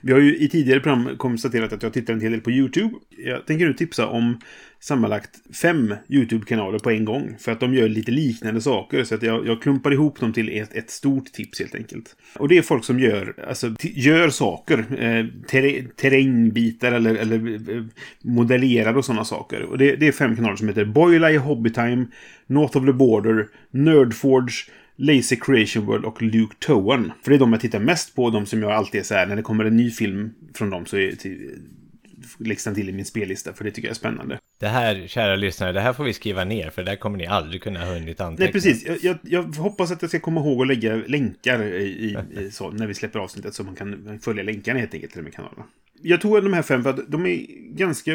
Vi 0.00 0.12
har 0.12 0.20
ju 0.20 0.36
i 0.36 0.48
tidigare 0.48 0.80
program 0.80 1.16
konstaterat 1.16 1.72
att 1.72 1.82
jag 1.82 1.92
tittar 1.92 2.14
en 2.14 2.20
hel 2.20 2.32
del 2.32 2.40
på 2.40 2.50
YouTube. 2.50 2.94
Jag 3.16 3.46
tänker 3.46 3.66
nu 3.66 3.74
tipsa 3.74 4.06
om 4.06 4.40
sammanlagt 4.80 5.56
fem 5.62 5.94
YouTube-kanaler 6.08 6.78
på 6.78 6.90
en 6.90 7.04
gång. 7.04 7.36
För 7.38 7.52
att 7.52 7.60
de 7.60 7.74
gör 7.74 7.88
lite 7.88 8.10
liknande 8.10 8.60
saker. 8.60 9.04
Så 9.04 9.14
att 9.14 9.22
jag, 9.22 9.46
jag 9.46 9.62
klumpar 9.62 9.92
ihop 9.92 10.20
dem 10.20 10.32
till 10.32 10.58
ett, 10.58 10.74
ett 10.74 10.90
stort 10.90 11.32
tips 11.32 11.60
helt 11.60 11.74
enkelt. 11.74 12.16
Och 12.38 12.48
det 12.48 12.58
är 12.58 12.62
folk 12.62 12.84
som 12.84 13.00
gör, 13.00 13.44
alltså, 13.48 13.74
gör 13.80 14.30
saker. 14.30 14.78
Eh, 14.78 15.26
terrängbitar 15.96 16.92
eller, 16.92 17.14
eller 17.14 17.70
eh, 17.76 17.84
modellerar 18.22 18.96
och 18.96 19.04
sådana 19.04 19.24
saker. 19.24 19.62
Och 19.62 19.78
det, 19.78 19.96
det 19.96 20.08
är 20.08 20.12
fem 20.12 20.36
kanaler 20.36 20.56
som 20.56 20.68
heter 20.68 20.84
Boila 20.84 21.30
i 21.30 21.36
Hobbytime, 21.36 22.06
North 22.46 22.76
of 22.76 22.86
the 22.86 22.92
Border, 22.92 23.48
Nerdforge, 23.70 24.54
Lazy 24.96 25.36
Creation 25.36 25.86
World 25.86 26.04
och 26.04 26.22
Luke 26.22 26.54
Towan. 26.58 27.12
För 27.22 27.30
det 27.30 27.36
är 27.36 27.38
de 27.38 27.52
jag 27.52 27.60
tittar 27.60 27.78
mest 27.78 28.14
på. 28.14 28.30
De 28.30 28.46
som 28.46 28.62
jag 28.62 28.72
alltid 28.72 29.00
är 29.00 29.04
så 29.04 29.14
här, 29.14 29.26
när 29.26 29.36
det 29.36 29.42
kommer 29.42 29.64
en 29.64 29.76
ny 29.76 29.90
film 29.90 30.34
från 30.54 30.70
dem 30.70 30.86
så 30.86 30.96
är 30.96 31.12
till, 31.12 31.60
den 32.38 32.74
till 32.74 32.88
i 32.88 32.92
min 32.92 33.04
spellista. 33.04 33.52
För 33.52 33.64
det 33.64 33.70
tycker 33.70 33.88
jag 33.88 33.94
är 33.94 33.98
spännande. 33.98 34.38
Det 34.60 34.68
här, 34.68 35.06
kära 35.06 35.36
lyssnare, 35.36 35.72
det 35.72 35.80
här 35.80 35.92
får 35.92 36.04
vi 36.04 36.12
skriva 36.12 36.44
ner 36.44 36.70
för 36.70 36.82
där 36.82 36.96
kommer 36.96 37.18
ni 37.18 37.26
aldrig 37.26 37.62
kunna 37.62 37.84
ha 37.84 37.94
hunnit 37.94 38.20
anteckna. 38.20 38.44
Nej, 38.44 38.52
precis. 38.52 38.86
Jag, 38.86 38.98
jag, 39.02 39.18
jag 39.22 39.42
hoppas 39.42 39.90
att 39.90 40.02
jag 40.02 40.08
ska 40.08 40.20
komma 40.20 40.40
ihåg 40.40 40.62
att 40.62 40.68
lägga 40.68 40.96
länkar 41.06 41.62
i, 41.62 41.84
i, 41.84 42.16
i 42.40 42.50
så, 42.52 42.70
när 42.70 42.86
vi 42.86 42.94
släpper 42.94 43.18
avsnittet 43.18 43.54
så 43.54 43.64
man 43.64 43.74
kan 43.74 44.18
följa 44.22 44.42
länkarna 44.42 44.78
helt 44.78 44.94
enkelt 44.94 45.12
till 45.12 45.22
de 45.22 45.30
här 45.30 45.36
kanalerna. 45.36 45.64
Jag 46.02 46.20
tog 46.20 46.42
de 46.42 46.52
här 46.52 46.62
fem 46.62 46.82
för 46.82 46.90
att 46.90 47.10
de 47.10 47.26
är 47.26 47.46
ganska... 47.76 48.12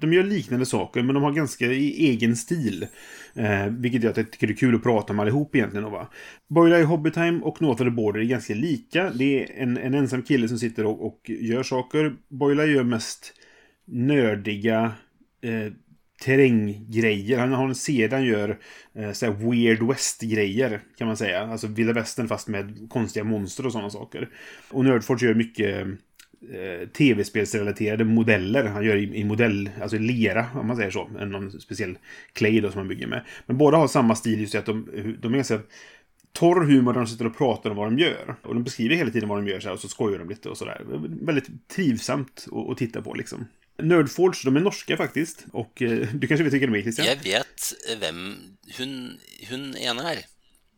De 0.00 0.12
gör 0.12 0.22
liknande 0.22 0.66
saker, 0.66 1.02
men 1.02 1.14
de 1.14 1.22
har 1.22 1.32
ganska 1.32 1.66
egen 1.72 2.36
stil. 2.36 2.86
Eh, 3.34 3.66
vilket 3.66 4.02
gör 4.02 4.10
att 4.10 4.16
jag 4.16 4.32
tycker 4.32 4.46
det 4.46 4.52
är 4.52 4.56
kul 4.56 4.74
att 4.74 4.82
prata 4.82 5.12
om 5.12 5.20
allihop 5.20 5.54
egentligen. 5.54 5.90
Va? 5.90 6.10
Boyla 6.48 6.78
i 6.78 6.82
Hobbytime 6.82 7.40
och 7.42 7.62
North 7.62 7.82
of 7.82 7.86
the 7.86 7.90
Border 7.90 8.20
är 8.20 8.24
ganska 8.24 8.54
lika. 8.54 9.10
Det 9.10 9.42
är 9.42 9.62
en, 9.62 9.76
en 9.78 9.94
ensam 9.94 10.22
kille 10.22 10.48
som 10.48 10.58
sitter 10.58 10.86
och, 10.86 11.06
och 11.06 11.30
gör 11.30 11.62
saker. 11.62 12.16
Boyla 12.28 12.64
gör 12.64 12.84
mest 12.84 13.32
nördiga 13.84 14.92
eh, 15.42 15.72
terränggrejer. 16.24 17.38
Han 17.38 17.52
har 17.52 17.68
en 17.68 17.74
serie 17.74 18.08
han 18.10 18.24
gör 18.24 18.58
eh, 18.94 19.12
så 19.12 19.30
weird 19.30 19.82
west-grejer 19.82 20.80
kan 20.98 21.06
man 21.06 21.16
säga. 21.16 21.40
Alltså 21.40 21.66
vilda 21.66 21.92
västern 21.92 22.28
fast 22.28 22.48
med 22.48 22.90
konstiga 22.90 23.24
monster 23.24 23.66
och 23.66 23.72
sådana 23.72 23.90
saker. 23.90 24.28
Och 24.70 24.84
Nerdforge 24.84 25.26
gör 25.26 25.34
mycket 25.34 25.86
eh, 26.52 26.88
tv-spelsrelaterade 26.88 28.04
modeller. 28.04 28.64
Han 28.64 28.84
gör 28.84 28.96
i, 28.96 29.16
i 29.16 29.24
modell, 29.24 29.70
alltså 29.82 29.96
i 29.96 30.00
lera 30.00 30.46
om 30.54 30.66
man 30.66 30.76
säger 30.76 30.90
så. 30.90 31.10
Än 31.20 31.30
någon 31.30 31.60
speciell 31.60 31.98
clay 32.32 32.60
då 32.60 32.70
som 32.70 32.78
han 32.78 32.88
bygger 32.88 33.06
med. 33.06 33.24
Men 33.46 33.58
båda 33.58 33.76
har 33.76 33.88
samma 33.88 34.14
stil 34.14 34.40
just 34.40 34.54
i 34.54 34.58
att 34.58 34.66
de, 34.66 35.16
de 35.20 35.32
är 35.32 35.36
ganska 35.36 35.60
torr 36.32 36.64
humor 36.64 36.92
där 36.92 37.00
de 37.00 37.06
sitter 37.06 37.26
och 37.26 37.36
pratar 37.36 37.70
om 37.70 37.76
vad 37.76 37.86
de 37.86 37.98
gör. 37.98 38.36
Och 38.42 38.54
de 38.54 38.64
beskriver 38.64 38.96
hela 38.96 39.10
tiden 39.10 39.28
vad 39.28 39.38
de 39.38 39.50
gör 39.50 39.60
så 39.60 39.68
här, 39.68 39.74
och 39.74 39.80
så 39.80 39.88
skojar 39.88 40.18
de 40.18 40.28
lite 40.28 40.48
och 40.48 40.58
sådär. 40.58 40.82
Väldigt 41.24 41.68
trivsamt 41.68 42.46
att, 42.52 42.70
att 42.70 42.78
titta 42.78 43.02
på 43.02 43.14
liksom. 43.14 43.46
Nerdforge, 43.78 44.40
de 44.44 44.56
är 44.56 44.60
norska 44.60 44.96
faktiskt. 44.96 45.44
Och 45.52 45.82
eh, 45.82 46.08
du 46.14 46.26
kanske 46.26 46.44
vet 46.44 46.52
vilka 46.52 46.66
de 46.66 46.78
är 46.78 46.82
Christian? 46.82 47.06
Jag 47.06 47.24
vet 47.24 47.74
vem 48.00 48.34
hon, 48.78 49.18
hon 49.50 49.76
ena 49.76 50.12
är. 50.12 50.33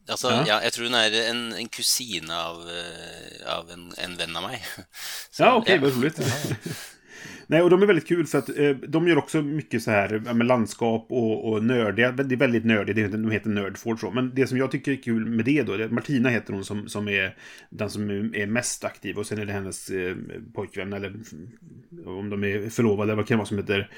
Altså, 0.08 0.30
Ja. 0.30 0.44
ja. 0.46 0.58
jeg 0.62 0.72
tror 0.72 0.84
hun 0.86 0.94
er 0.94 1.16
en, 1.30 1.52
en 1.52 1.68
kusine 1.68 2.34
av, 2.34 2.60
eh, 2.68 3.56
av 3.58 3.70
en, 3.74 3.92
en 3.98 4.18
venn 4.18 4.36
av 4.36 4.42
meg. 4.50 4.60
Så, 5.30 5.42
Ja, 5.42 5.54
okej, 5.56 5.78
vad 5.78 5.96
roligt. 5.96 6.20
Nej, 7.48 7.62
och 7.62 7.70
de 7.70 7.82
är 7.82 7.86
väldigt 7.86 8.08
kul 8.08 8.26
för 8.26 8.38
att 8.38 8.48
eh, 8.58 8.70
de 8.70 9.08
gör 9.08 9.18
också 9.18 9.42
mycket 9.42 9.82
så 9.82 9.90
här 9.90 10.22
ja, 10.26 10.34
med 10.34 10.46
landskap 10.46 11.06
och, 11.10 11.48
och 11.48 11.64
nördiga. 11.64 12.12
Det 12.12 12.34
är 12.34 12.38
väldigt 12.38 12.64
nördigt, 12.64 13.12
de 13.12 13.30
heter 13.30 13.50
Nerdforge 13.50 14.00
så. 14.00 14.10
Men 14.10 14.34
det 14.34 14.46
som 14.46 14.58
jag 14.58 14.70
tycker 14.70 14.92
är 14.92 15.02
kul 15.02 15.26
med 15.26 15.44
det 15.44 15.62
då, 15.62 15.76
det 15.76 15.84
är, 15.84 15.88
Martina 15.88 16.28
heter 16.28 16.52
hon 16.52 16.64
som, 16.64 16.88
som 16.88 17.08
är 17.08 17.36
den 17.70 17.90
som 17.90 18.10
är 18.10 18.36
är 18.36 18.46
mest 18.46 18.84
aktiv. 18.84 19.18
Och 19.18 19.26
sen 19.26 19.38
är 19.38 19.46
det 19.46 19.52
hennes 19.52 19.90
eh, 19.90 20.16
pojkvän, 20.54 20.92
eller 20.92 21.14
om 22.06 22.30
de 22.30 22.44
är 22.44 22.70
förlovade, 22.70 23.14
vad 23.14 23.26
kan 23.26 23.34
det 23.34 23.38
vara 23.38 23.46
som 23.46 23.58
heter 23.58 23.90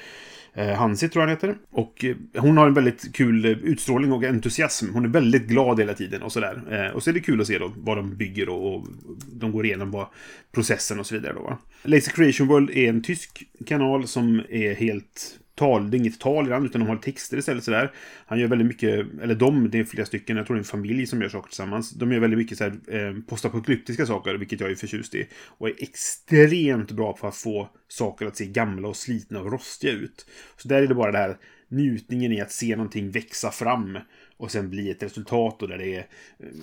Eh, 0.53 0.67
Hansi 0.67 1.09
tror 1.09 1.21
jag 1.21 1.27
han 1.27 1.35
heter. 1.35 1.55
Och 1.71 2.05
eh, 2.05 2.15
hon 2.41 2.57
har 2.57 2.67
en 2.67 2.73
väldigt 2.73 3.15
kul 3.15 3.45
eh, 3.45 3.51
utstrålning 3.51 4.11
och 4.11 4.23
entusiasm. 4.23 4.93
Hon 4.93 5.05
är 5.05 5.09
väldigt 5.09 5.47
glad 5.47 5.79
hela 5.79 5.93
tiden 5.93 6.21
och 6.21 6.31
sådär. 6.31 6.91
Och 6.95 7.03
så 7.03 7.09
är 7.09 7.13
det 7.13 7.19
kul 7.19 7.41
att 7.41 7.47
se 7.47 7.57
då 7.57 7.73
vad 7.77 7.97
de 7.97 8.17
bygger 8.17 8.49
och, 8.49 8.75
och 8.75 8.87
de 9.33 9.51
går 9.51 9.65
igenom 9.65 9.91
vad 9.91 10.07
processen 10.51 10.99
och 10.99 11.05
så 11.05 11.15
vidare 11.15 11.33
då 11.33 11.41
va. 11.41 11.57
Lazy 11.83 12.11
Creation 12.11 12.47
World 12.47 12.69
är 12.69 12.89
en 12.89 13.03
tysk 13.03 13.43
kanal 13.65 14.07
som 14.07 14.41
är 14.49 14.75
helt 14.75 15.39
tal, 15.59 15.91
det 15.91 15.97
är 15.97 15.99
inget 15.99 16.19
tal 16.19 16.47
i 16.47 16.49
den, 16.49 16.65
utan 16.65 16.81
de 16.81 16.87
har 16.87 16.95
texter 16.95 17.37
istället 17.37 17.63
sådär. 17.63 17.91
Han 18.25 18.39
gör 18.39 18.47
väldigt 18.47 18.67
mycket, 18.67 19.05
eller 19.21 19.35
de, 19.35 19.69
det 19.69 19.79
är 19.79 19.83
flera 19.83 20.05
stycken, 20.05 20.37
jag 20.37 20.45
tror 20.45 20.55
det 20.55 20.59
är 20.59 20.61
en 20.61 20.65
familj 20.65 21.05
som 21.07 21.21
gör 21.21 21.29
saker 21.29 21.47
tillsammans. 21.47 21.91
De 21.91 22.11
gör 22.11 22.19
väldigt 22.19 22.37
mycket 22.37 22.57
så 22.57 22.63
här, 22.63 22.73
eh, 22.87 23.13
postapokalyptiska 23.27 24.05
saker, 24.05 24.33
vilket 24.33 24.59
jag 24.59 24.71
är 24.71 24.75
förtjust 24.75 25.15
i. 25.15 25.27
Och 25.33 25.69
är 25.69 25.73
extremt 25.77 26.91
bra 26.91 27.13
på 27.13 27.27
att 27.27 27.35
få 27.35 27.69
saker 27.87 28.25
att 28.25 28.37
se 28.37 28.45
gamla 28.45 28.87
och 28.87 28.95
slitna 28.95 29.39
och 29.39 29.51
rostiga 29.51 29.91
ut. 29.91 30.25
Så 30.57 30.67
där 30.67 30.81
är 30.81 30.87
det 30.87 30.95
bara 30.95 31.11
det 31.11 31.17
här 31.17 31.37
njutningen 31.69 32.31
i 32.31 32.41
att 32.41 32.51
se 32.51 32.75
någonting 32.75 33.11
växa 33.11 33.51
fram 33.51 33.97
och 34.37 34.51
sen 34.51 34.69
bli 34.69 34.91
ett 34.91 35.03
resultat 35.03 35.61
och 35.61 35.67
där 35.67 35.77
det 35.77 35.95
är 35.95 36.05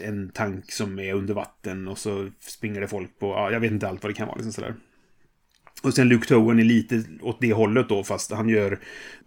en 0.03 0.31
tank 0.31 0.73
som 0.73 0.99
är 0.99 1.15
under 1.15 1.35
vatten 1.35 1.89
och 1.89 1.99
så 1.99 2.29
springer 2.41 2.81
det 2.81 2.89
folk 2.89 3.19
på, 3.19 3.27
ja, 3.27 3.51
jag 3.51 3.61
vet 3.61 3.73
inte 3.73 3.89
allt 3.89 4.03
vad 4.03 4.11
det 4.11 4.17
kan 4.17 4.27
vara 4.27 4.37
liksom 4.37 4.53
sådär. 4.53 4.75
Och 5.83 5.95
sen 5.95 6.09
Luke 6.09 6.27
Towen 6.27 6.59
är 6.59 6.65
lite 6.65 7.05
åt 7.21 7.41
det 7.41 7.53
hållet 7.53 7.89
då, 7.89 8.05
fast 8.05 8.31
han 8.31 8.49
gör 8.49 8.79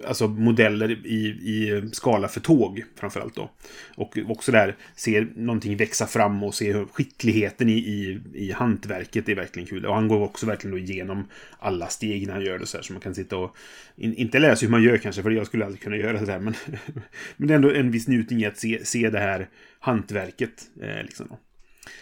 alltså 0.07 0.27
modeller 0.27 0.91
i, 1.05 1.25
i 1.27 1.89
skala 1.93 2.27
för 2.27 2.39
tåg 2.39 2.83
framförallt 2.95 3.35
då. 3.35 3.51
Och 3.95 4.17
också 4.27 4.51
där 4.51 4.75
ser 4.95 5.27
någonting 5.35 5.77
växa 5.77 6.07
fram 6.07 6.43
och 6.43 6.55
se 6.55 6.73
hur 6.73 6.85
skickligheten 6.85 7.69
i, 7.69 7.73
i, 7.73 8.21
i 8.33 8.51
hantverket 8.51 9.29
är 9.29 9.35
verkligen 9.35 9.67
kul. 9.67 9.85
Och 9.85 9.95
han 9.95 10.07
går 10.07 10.23
också 10.23 10.45
verkligen 10.45 10.71
då 10.71 10.77
igenom 10.77 11.27
alla 11.59 11.87
steg 11.87 12.27
när 12.27 12.33
han 12.33 12.45
gör 12.45 12.59
det 12.59 12.65
så 12.65 12.77
här, 12.77 12.83
så 12.83 12.93
man 12.93 13.01
kan 13.01 13.15
sitta 13.15 13.37
och 13.37 13.57
in, 13.95 14.13
inte 14.13 14.39
lära 14.39 14.55
sig 14.55 14.65
hur 14.65 14.71
man 14.71 14.83
gör 14.83 14.97
kanske, 14.97 15.23
för 15.23 15.31
jag 15.31 15.47
skulle 15.47 15.65
aldrig 15.65 15.81
kunna 15.81 15.97
göra 15.97 16.21
det 16.21 16.31
här, 16.31 16.39
men, 16.39 16.53
men 17.37 17.47
det 17.47 17.53
är 17.53 17.55
ändå 17.55 17.71
en 17.71 17.91
viss 17.91 18.07
njutning 18.07 18.41
i 18.41 18.45
att 18.45 18.57
se, 18.57 18.85
se 18.85 19.09
det 19.09 19.19
här 19.19 19.47
hantverket. 19.79 20.63
Eh, 20.81 21.03
liksom 21.03 21.27
då. 21.29 21.39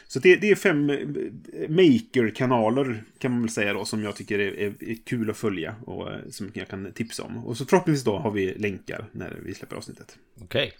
Så 0.08 0.20
det, 0.20 0.36
det 0.36 0.50
är 0.50 0.56
fem 0.56 0.90
eh, 0.90 0.98
maker-kanaler 1.70 3.04
kan 3.20 3.32
man 3.32 3.42
väl 3.42 3.50
säga 3.50 3.74
då 3.74 3.86
som 3.86 4.04
jag 4.04 4.16
tycker 4.16 4.40
är, 4.40 4.60
är, 4.60 4.74
är 4.80 4.96
kul 5.06 5.30
att 5.30 5.38
följa 5.38 5.76
och 5.86 6.12
eh, 6.12 6.20
som 6.30 6.52
jag 6.54 6.68
kan 6.68 6.92
tipsa 6.92 7.24
om. 7.24 7.46
Och 7.46 7.58
så 7.58 7.66
förhoppningsvis 7.66 8.06
då 8.06 8.18
har 8.18 8.32
vi 8.32 8.54
länkar 8.54 9.06
när 9.12 9.38
vi 9.46 9.54
släpper 9.54 9.76
avsnittet. 9.76 10.18
Okej. 10.42 10.74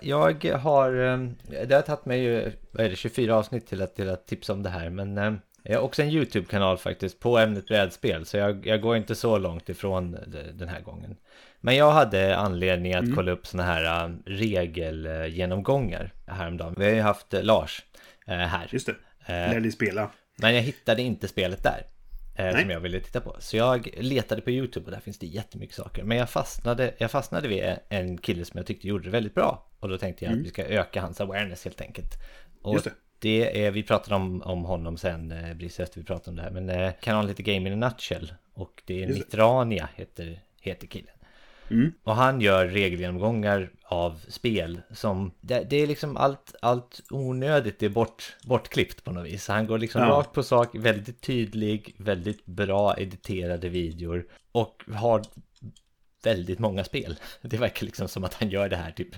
Jag 0.00 0.44
har, 0.44 1.12
eh, 1.12 1.28
det 1.66 1.74
har 1.74 1.82
tagit 1.82 2.06
mig 2.06 2.22
ju, 2.22 2.52
vad 2.70 2.86
är 2.86 2.90
det, 2.90 2.96
24 2.96 3.36
avsnitt 3.36 3.66
till 3.66 3.82
att, 3.82 3.96
till 3.96 4.10
att 4.10 4.26
tipsa 4.26 4.52
om 4.52 4.62
det 4.62 4.70
här. 4.70 4.90
Men 4.90 5.40
jag 5.62 5.78
har 5.78 5.84
också 5.84 6.02
en 6.02 6.10
YouTube-kanal 6.10 6.78
faktiskt 6.78 7.20
på 7.20 7.38
ämnet 7.38 7.66
brädspel. 7.66 8.26
Så 8.26 8.36
jag, 8.36 8.66
jag 8.66 8.80
går 8.80 8.96
inte 8.96 9.14
så 9.14 9.38
långt 9.38 9.68
ifrån 9.68 10.16
den 10.54 10.68
här 10.68 10.80
gången. 10.80 11.16
Men 11.60 11.76
jag 11.76 11.92
hade 11.92 12.36
anledning 12.36 12.94
att 12.94 13.14
kolla 13.14 13.32
upp 13.32 13.46
sådana 13.46 13.72
här 13.72 14.16
regelgenomgångar 14.26 16.12
häromdagen. 16.26 16.74
Vi 16.78 16.84
har 16.84 16.92
ju 16.92 17.00
haft 17.00 17.32
Lars 17.32 17.82
här. 18.32 18.68
Just 18.72 18.86
det. 18.86 18.92
Eh. 19.26 19.52
Lär 19.52 19.60
dig 19.60 19.72
spela. 19.72 20.10
Men 20.36 20.54
jag 20.54 20.62
hittade 20.62 21.02
inte 21.02 21.28
spelet 21.28 21.62
där. 21.62 21.86
Eh, 22.36 22.60
som 22.60 22.70
jag 22.70 22.80
ville 22.80 23.00
titta 23.00 23.20
på. 23.20 23.36
Så 23.38 23.56
jag 23.56 23.88
letade 23.96 24.42
på 24.42 24.50
YouTube 24.50 24.86
och 24.86 24.92
där 24.92 25.00
finns 25.00 25.18
det 25.18 25.26
jättemycket 25.26 25.76
saker. 25.76 26.04
Men 26.04 26.18
jag 26.18 26.30
fastnade, 26.30 26.94
jag 26.98 27.10
fastnade 27.10 27.48
vid 27.48 27.76
en 27.88 28.18
kille 28.18 28.44
som 28.44 28.58
jag 28.58 28.66
tyckte 28.66 28.88
gjorde 28.88 29.04
det 29.04 29.10
väldigt 29.10 29.34
bra. 29.34 29.66
Och 29.80 29.88
då 29.88 29.98
tänkte 29.98 30.24
jag 30.24 30.34
att 30.34 30.40
vi 30.40 30.48
ska 30.48 30.64
öka 30.64 31.00
hans 31.00 31.20
awareness 31.20 31.64
helt 31.64 31.80
enkelt. 31.80 32.14
Och 32.62 32.70
Mm. 32.70 32.74
Just 32.74 32.84
det. 32.84 32.92
det 33.18 33.64
är, 33.66 33.70
vi 33.70 33.82
pratade 33.82 34.14
om, 34.16 34.42
om 34.42 34.64
honom 34.64 34.96
sen, 34.96 35.32
eh, 35.32 35.56
precis 35.56 35.80
efter 35.80 36.00
vi 36.00 36.06
pratade 36.06 36.30
om 36.30 36.36
det 36.36 36.42
här. 36.42 36.50
Men 36.50 36.68
eh, 36.68 36.92
kanalen 37.00 37.28
heter 37.28 37.42
Game 37.42 37.70
in 37.70 37.82
a 37.82 37.88
Nutshell. 37.88 38.34
Och 38.54 38.82
det 38.86 38.94
är 38.94 38.98
Just 39.06 39.12
det. 39.12 39.14
Mitrania 39.14 39.88
heter, 39.94 40.40
heter 40.60 40.86
killen. 40.86 41.14
Mm. 41.70 41.92
Och 42.02 42.14
han 42.16 42.40
gör 42.40 42.66
regelgenomgångar 42.66 43.70
av 43.84 44.20
spel 44.28 44.80
som, 44.90 45.30
det, 45.40 45.66
det 45.70 45.76
är 45.76 45.86
liksom 45.86 46.16
allt, 46.16 46.54
allt 46.62 47.00
onödigt 47.10 47.82
är 47.82 47.88
bort, 47.88 48.36
bortklippt 48.44 49.04
på 49.04 49.12
något 49.12 49.26
vis. 49.26 49.48
Han 49.48 49.66
går 49.66 49.78
liksom 49.78 50.02
Ja. 50.02 50.08
rakt 50.08 50.32
på 50.32 50.42
sak, 50.42 50.68
väldigt 50.74 51.20
tydlig, 51.20 51.94
väldigt 51.98 52.46
bra 52.46 52.98
editerade 52.98 53.68
videor 53.68 54.26
och 54.52 54.82
har 54.94 55.22
väldigt 56.24 56.58
många 56.58 56.84
spel. 56.84 57.16
Det 57.42 57.56
verkar 57.56 57.84
liksom 57.86 58.08
som 58.08 58.24
att 58.24 58.34
han 58.34 58.48
gör 58.50 58.68
det 58.68 58.76
här 58.76 58.90
typ 58.90 59.08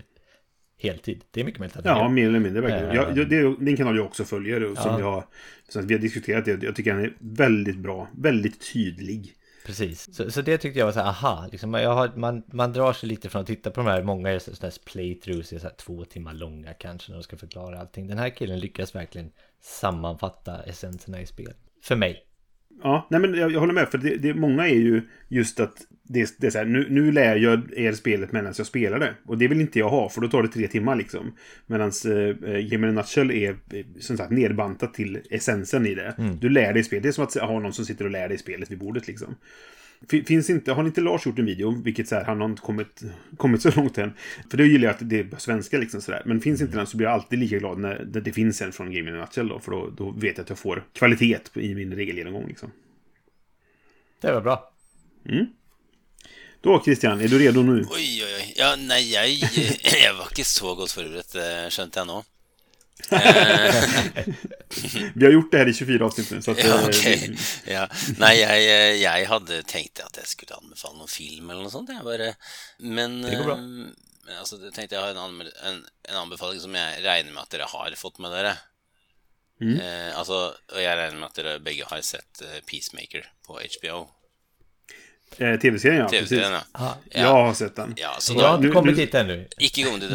heltid. 0.83 1.25
Det 1.31 1.41
är 1.41 1.45
mycket 1.45 1.61
möjligt 1.61 1.77
att 1.77 1.85
han 1.87 1.97
Ja, 1.97 2.03
gör. 2.03 2.09
mer 2.09 2.29
eller 2.29 2.39
mindre 2.41 2.61
verkligen. 2.63 2.89
Eh. 2.91 2.95
Jag, 3.19 3.29
det 3.29 3.37
är 3.37 3.45
är 3.45 3.69
en 3.69 3.77
kanal 3.77 3.97
jag 3.97 4.07
också 4.07 4.25
följer. 4.25 4.65
och 4.71 4.79
Som 4.79 4.93
Ja. 4.93 5.01
jag, 5.01 5.25
så 5.69 5.81
vi 5.81 5.95
har 5.95 6.01
diskuterat 6.01 6.45
det. 6.45 6.63
Jag 6.63 6.77
tycker 6.77 6.93
han 6.93 7.05
är 7.05 7.15
väldigt 7.19 7.77
bra. 7.79 8.09
Väldigt 8.19 8.73
tydlig. 8.73 9.36
Precis, 9.67 10.15
så, 10.15 10.31
så 10.31 10.43
det 10.43 10.59
tyckte 10.59 10.79
jag 10.79 10.87
var 10.87 10.93
så 10.93 11.01
här, 11.01 11.09
aha, 11.09 11.49
liksom, 11.53 11.75
jag 11.75 11.95
har, 11.95 12.13
man, 12.17 12.43
man 12.53 12.73
drar 12.73 12.93
sig 12.93 13.09
lite 13.09 13.29
från 13.29 13.41
att 13.41 13.47
titta 13.47 13.71
på 13.71 13.81
de 13.81 13.87
här, 13.87 14.03
många 14.03 14.31
är 14.31 14.39
sådana 14.39 14.59
här 14.63 14.93
playthroughs, 14.93 15.53
är 15.53 15.59
så 15.59 15.67
här 15.67 15.75
två 15.75 16.05
timmar 16.05 16.35
långa 16.35 16.75
kanske 16.75 17.13
när 17.13 17.19
de 17.19 17.23
ska 17.23 17.37
förklara 17.37 17.81
allting. 17.81 18.07
Den 18.07 18.19
här 18.19 18.31
killen 18.31 18.61
lyckas 18.61 18.95
verkligen 18.95 19.31
sammanfatta 19.61 20.63
essenserna 20.63 21.21
i 21.21 21.27
spel. 21.27 21.53
För 21.83 21.97
mig. 21.97 22.23
Ja, 22.83 23.07
nej 23.11 23.21
men 23.21 23.35
jag, 23.35 23.53
jag 23.53 23.61
håller 23.61 23.75
med. 23.75 23.89
För 23.89 23.99
det, 23.99 24.17
det, 24.17 24.35
många 24.35 24.69
är 24.69 24.75
ju 24.75 25.09
just 25.29 25.61
att 25.61 25.77
det, 26.09 26.35
det 26.39 26.47
är 26.47 26.51
så 26.51 26.59
här, 26.59 26.65
nu, 26.65 26.87
nu 26.91 27.13
lär 27.13 27.37
jag 27.37 27.73
er 27.79 27.93
spelet 27.93 28.33
medan 28.33 28.55
jag 28.57 28.67
spelar 28.67 28.99
det. 28.99 29.15
Och 29.25 29.39
det 29.39 29.49
vill 29.49 29.61
inte 29.61 29.79
jag 29.79 29.89
ha, 29.89 30.09
för 30.09 30.21
då 30.21 30.29
tar 30.29 30.43
det 30.43 30.49
tre 30.49 30.69
timmar 30.69 30.97
liksom. 30.97 31.33
Medan 31.67 31.89
eh, 32.05 32.59
Game 32.61 32.75
in 32.75 32.85
a 32.85 32.93
Nutshell 32.93 33.31
är 33.31 33.51
eh, 33.51 33.85
som 34.01 34.17
sagt 34.17 34.31
nedbantat 34.31 34.95
till 34.95 35.19
essensen 35.31 35.87
i 35.87 35.95
det. 35.95 36.15
Du 36.41 36.49
lär 36.49 36.73
dig 36.73 36.85
spelet. 36.85 37.03
Det 37.03 37.09
är 37.09 37.13
som 37.13 37.25
att 37.25 37.35
ha 37.35 37.61
någon 37.61 37.73
som 37.73 37.85
sitter 37.85 38.05
och 38.05 38.11
lär 38.11 38.29
dig 38.29 38.39
spelet 38.39 38.71
vid 38.71 38.79
bordet 38.79 39.07
liksom. 39.07 39.35
Fin- 40.11 40.25
Finns 40.25 40.51
inte, 40.51 40.73
har 40.73 40.85
inte 40.85 41.01
Lars 41.01 41.27
gjort 41.27 41.39
en 41.39 41.47
video, 41.47 41.83
vilket 41.85 42.09
så 42.09 42.15
här, 42.15 42.25
han 42.25 42.41
har 42.41 42.49
inte 42.49 42.63
kommit, 42.63 43.03
kommit 43.37 43.63
så 43.63 43.71
långt 43.77 43.99
än. 43.99 44.13
För 44.51 44.57
det 44.59 44.67
gillar 44.67 44.85
jag 44.85 44.95
att 44.95 45.09
det 45.11 45.19
är 45.21 45.25
på 45.25 45.41
svenska 45.41 45.79
liksom 45.79 46.01
sådär. 46.01 46.23
Men 46.25 46.41
finns 46.41 46.61
inte 46.61 46.77
den 46.77 46.87
så 46.87 46.97
blir 46.97 47.07
jag 47.07 47.15
alltid 47.15 47.39
lika 47.39 47.59
glad 47.59 47.79
när 47.79 48.05
det, 48.05 48.21
det 48.21 48.33
finns 48.33 48.63
en 48.63 48.73
från 48.73 48.93
Game 48.95 49.11
Nutshell 49.11 49.49
då. 49.49 49.59
För 49.61 49.73
då, 49.73 49.91
då 49.97 50.11
vet 50.11 50.37
jag 50.37 50.45
att 50.45 50.49
jag 50.49 50.59
får 50.59 50.85
kvalitet 50.93 51.39
i 51.55 51.75
min 51.75 51.95
regelgenomgång 51.95 52.47
liksom. 52.49 52.71
Det 54.21 54.33
var 54.33 54.41
bra. 54.41 54.73
Då 56.61 56.83
Christian, 56.85 57.21
är 57.21 57.29
du 57.29 57.39
redo 57.39 57.63
nu? 57.63 57.85
Oi, 57.91 58.25
oi, 58.25 58.35
oi. 58.35 58.53
Ja, 58.57 58.77
nei, 58.77 59.03
jeg, 59.13 59.39
jeg 60.03 60.15
var 60.17 60.33
ikke 60.33 60.45
så 60.49 60.73
eh, 60.73 61.69
skjønte 61.71 62.03
jeg 62.03 62.09
nå. 62.09 62.23
Eh, 63.11 64.25
Vi 65.15 65.25
har 65.25 65.33
gjort 65.33 65.51
det 65.53 65.59
här 65.59 65.69
i 65.69 65.75
24 65.75 66.05
avsnitt 66.05 66.31
nu. 66.31 66.43
Så 66.43 66.51
att, 66.51 66.65
ja, 66.65 66.81
eh, 66.81 66.89
ok. 66.89 67.39
Ja. 67.67 67.89
Nei, 68.19 68.35
jeg, 68.41 68.65
eh, 68.65 68.95
jeg 69.03 69.29
hadde 69.29 69.63
tenkt 69.69 70.01
at 70.01 70.17
jeg 70.17 70.27
skulle 70.31 70.57
anbefale 70.57 70.99
noen 70.99 71.13
film 71.13 71.51
eller 71.51 71.67
noe 71.67 71.73
sånt. 71.73 71.93
Jeg 71.93 72.05
bare 72.07 72.33
Men 72.79 73.21
Det 73.23 73.37
går 73.37 73.45
bra. 73.45 73.59
eh, 73.59 73.93
men 74.27 74.41
altså, 74.41 74.59
det 74.59 74.73
tenkte 74.75 74.97
jeg 74.97 75.05
har 75.05 75.15
en, 75.15 75.45
en, 75.45 75.85
en 76.09 76.23
anbefaling 76.25 76.61
som 76.61 76.75
jeg 76.75 77.05
regner 77.05 77.33
med 77.33 77.45
at 77.45 77.53
dere 77.55 77.69
har 77.71 77.95
fått 78.01 78.19
med 78.19 78.35
dere. 78.35 78.57
Mm. 79.61 79.77
Eh, 79.81 80.19
altså, 80.19 80.41
og 80.57 80.81
jeg 80.83 80.99
regner 80.99 81.21
med 81.21 81.31
at 81.31 81.39
dere 81.39 81.59
begge 81.63 81.87
har 81.89 82.03
sett 82.03 82.43
Peacemaker 82.67 83.29
på 83.47 83.61
HBO. 83.61 84.07
Eh, 85.39 85.57
Tv-serien 85.61 86.01
ja, 86.01 86.09
precis. 86.09 86.29
TV-serien, 86.29 86.61
ja. 86.73 86.97
Jag 87.11 87.33
har 87.33 87.55
sett 87.55 87.77
den. 87.77 87.95
Ja, 87.97 88.17
så 88.19 88.33
jag 88.35 88.49
har 88.49 88.55
inte 88.57 88.67
nu- 88.67 88.73
kommit 88.73 88.97
dit 88.97 89.15
ännu. 89.15 89.47
Ikke 89.59 89.85
kom 89.85 90.01
til 90.01 90.09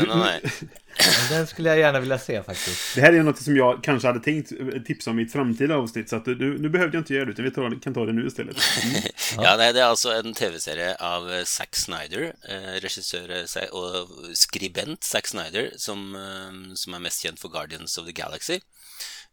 den, 1.30 1.48
skulle 1.48 1.70
jag 1.70 1.80
gärna 1.80 2.00
vilja 2.00 2.18
se 2.20 2.44
faktiskt. 2.44 2.96
Det 2.96 3.02
här 3.02 3.14
är 3.14 3.24
något 3.24 3.42
som 3.42 3.56
jag 3.58 3.84
kanske 3.84 4.08
hade 4.08 4.20
tänkt 4.20 4.52
eh, 4.52 4.82
tipsa 4.86 5.10
om 5.12 5.20
i 5.20 5.24
ett 5.24 5.32
framtida 5.32 5.76
avsnitt. 5.76 6.10
Så 6.10 6.16
att 6.16 6.26
du, 6.26 6.58
nu 6.60 6.70
behövde 6.70 6.98
jag 6.98 7.02
inte 7.02 7.14
göra 7.14 7.26
det, 7.26 7.32
utan 7.32 7.46
vi 7.46 7.52
tar, 7.52 7.80
kan 7.84 7.94
ta 7.94 8.06
det 8.06 8.14
nu 8.14 8.28
istället. 8.28 8.58
Ja, 9.38 9.56
nei, 9.58 9.72
det 9.74 9.80
er 9.80 9.88
altså 9.88 10.12
en 10.20 10.34
TV-serie 10.34 10.96
av 11.00 11.30
eh, 11.32 11.44
Zack 11.48 11.76
Snyder, 11.76 12.34
eh, 12.50 12.74
regissør 12.84 13.32
Sa- 13.48 13.70
og 13.72 14.10
skribent 14.36 15.04
Zack 15.04 15.28
Snyder, 15.28 15.70
som, 15.78 16.12
som 16.76 16.94
er 16.94 17.00
mest 17.00 17.24
kjent 17.24 17.40
for 17.40 17.50
Guardians 17.50 17.98
of 17.98 18.06
the 18.06 18.12
Galaxy. 18.12 18.60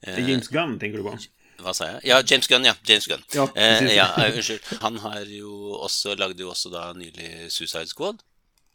Det 0.01 0.11
är 0.11 0.29
James 0.29 0.49
Gunn, 0.49 0.79
tänker 0.79 0.99
du 0.99 1.05
på? 1.05 1.19
Hva 1.59 1.73
sa 1.75 1.89
jeg? 1.91 2.01
Ja, 2.07 2.21
James 2.23 2.47
Gunn, 2.47 2.65
ja. 2.69 2.75
James 2.87 3.07
Gunn. 3.11 3.23
Ja, 3.35 3.49
eh, 3.59 3.83
ja 3.97 4.09
eh, 4.23 4.37
unnskyld. 4.39 4.61
Han 4.83 4.99
har 5.03 5.25
jo 5.27 5.75
også, 5.83 6.15
lagde 6.19 6.41
jo 6.45 6.51
også 6.53 6.71
da 6.71 6.93
nylig 6.95 7.49
Suicide 7.51 7.87
Squad, 7.91 8.21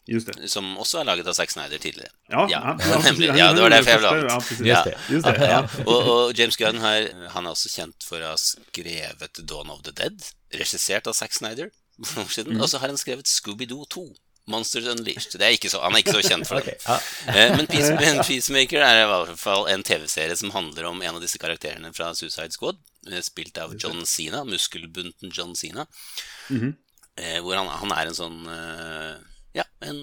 Just 0.06 0.28
det. 0.28 0.50
som 0.52 0.74
også 0.78 1.00
er 1.00 1.06
laget 1.08 1.28
av 1.32 1.34
Zack 1.38 1.52
Snyder 1.54 1.80
tidligere. 1.80 2.12
Ja, 2.30 2.44
ja, 2.52 2.60
ja, 2.76 2.98
nemlig. 3.08 3.30
han- 3.32 3.38
Ja, 3.40 3.54
det 3.56 3.62
var 3.64 3.70
derfor 3.72 3.90
jeg 3.94 4.02
ville 4.02 4.10
ha 4.12 4.18
ja. 4.68 4.82
Just 5.10 5.26
det. 5.30 5.38
Ja. 5.54 5.62
og, 5.86 6.10
og 6.16 6.34
James 6.38 6.58
Gunn 6.60 6.82
har, 6.84 7.08
han 7.38 7.46
er 7.48 7.56
også 7.56 7.72
kjent 7.72 8.04
for 8.04 8.20
å 8.20 8.34
ha 8.34 8.36
skrevet 8.42 9.40
Dawn 9.48 9.72
of 9.72 9.80
the 9.88 9.96
Dead, 9.96 10.20
regissert 10.54 11.08
av 11.08 11.16
Zack 11.16 11.32
Snyder, 11.40 11.72
siden. 12.28 12.60
og 12.60 12.68
så 12.68 12.82
har 12.84 12.92
han 12.92 12.98
skrevet 13.00 13.32
Scooby-Doo 13.32 13.86
2. 13.96 14.04
Monsters 14.52 14.88
Unleashed. 14.92 15.38
Det 15.40 15.46
er 15.48 15.54
ikke 15.56 15.70
så, 15.72 15.80
han 15.84 15.96
er 15.96 16.02
ikke 16.04 16.16
så 16.18 16.24
kjent 16.26 16.48
for 16.50 16.60
det. 16.66 16.74
Okej, 16.82 16.88
ja. 16.88 16.98
Eh, 17.46 17.54
Men 17.58 17.68
Peace, 17.72 17.92
men 18.02 18.20
Peacemaker 18.28 18.84
er 18.84 19.04
i 19.04 19.08
hvert 19.12 19.40
fall 19.40 19.68
en 19.72 19.84
TV-serie 19.88 20.36
som 20.40 20.52
handler 20.52 20.90
om 20.90 21.00
en 21.02 21.16
av 21.16 21.22
disse 21.24 21.40
karakterene 21.40 21.94
fra 21.96 22.10
Suicide 22.18 22.52
Squad, 22.56 22.82
eh, 23.12 23.22
spilt 23.24 23.58
av 23.64 23.76
John 23.80 24.04
Cena, 24.10 24.44
muskelbunten 24.48 25.32
John 25.32 25.56
Cena. 25.56 25.86
eh, 26.52 27.40
Hvor 27.40 27.56
han, 27.56 27.68
han 27.72 27.92
er 27.96 28.10
en 28.12 28.18
sånn 28.20 28.40
Ja, 29.54 29.64
en, 29.86 30.00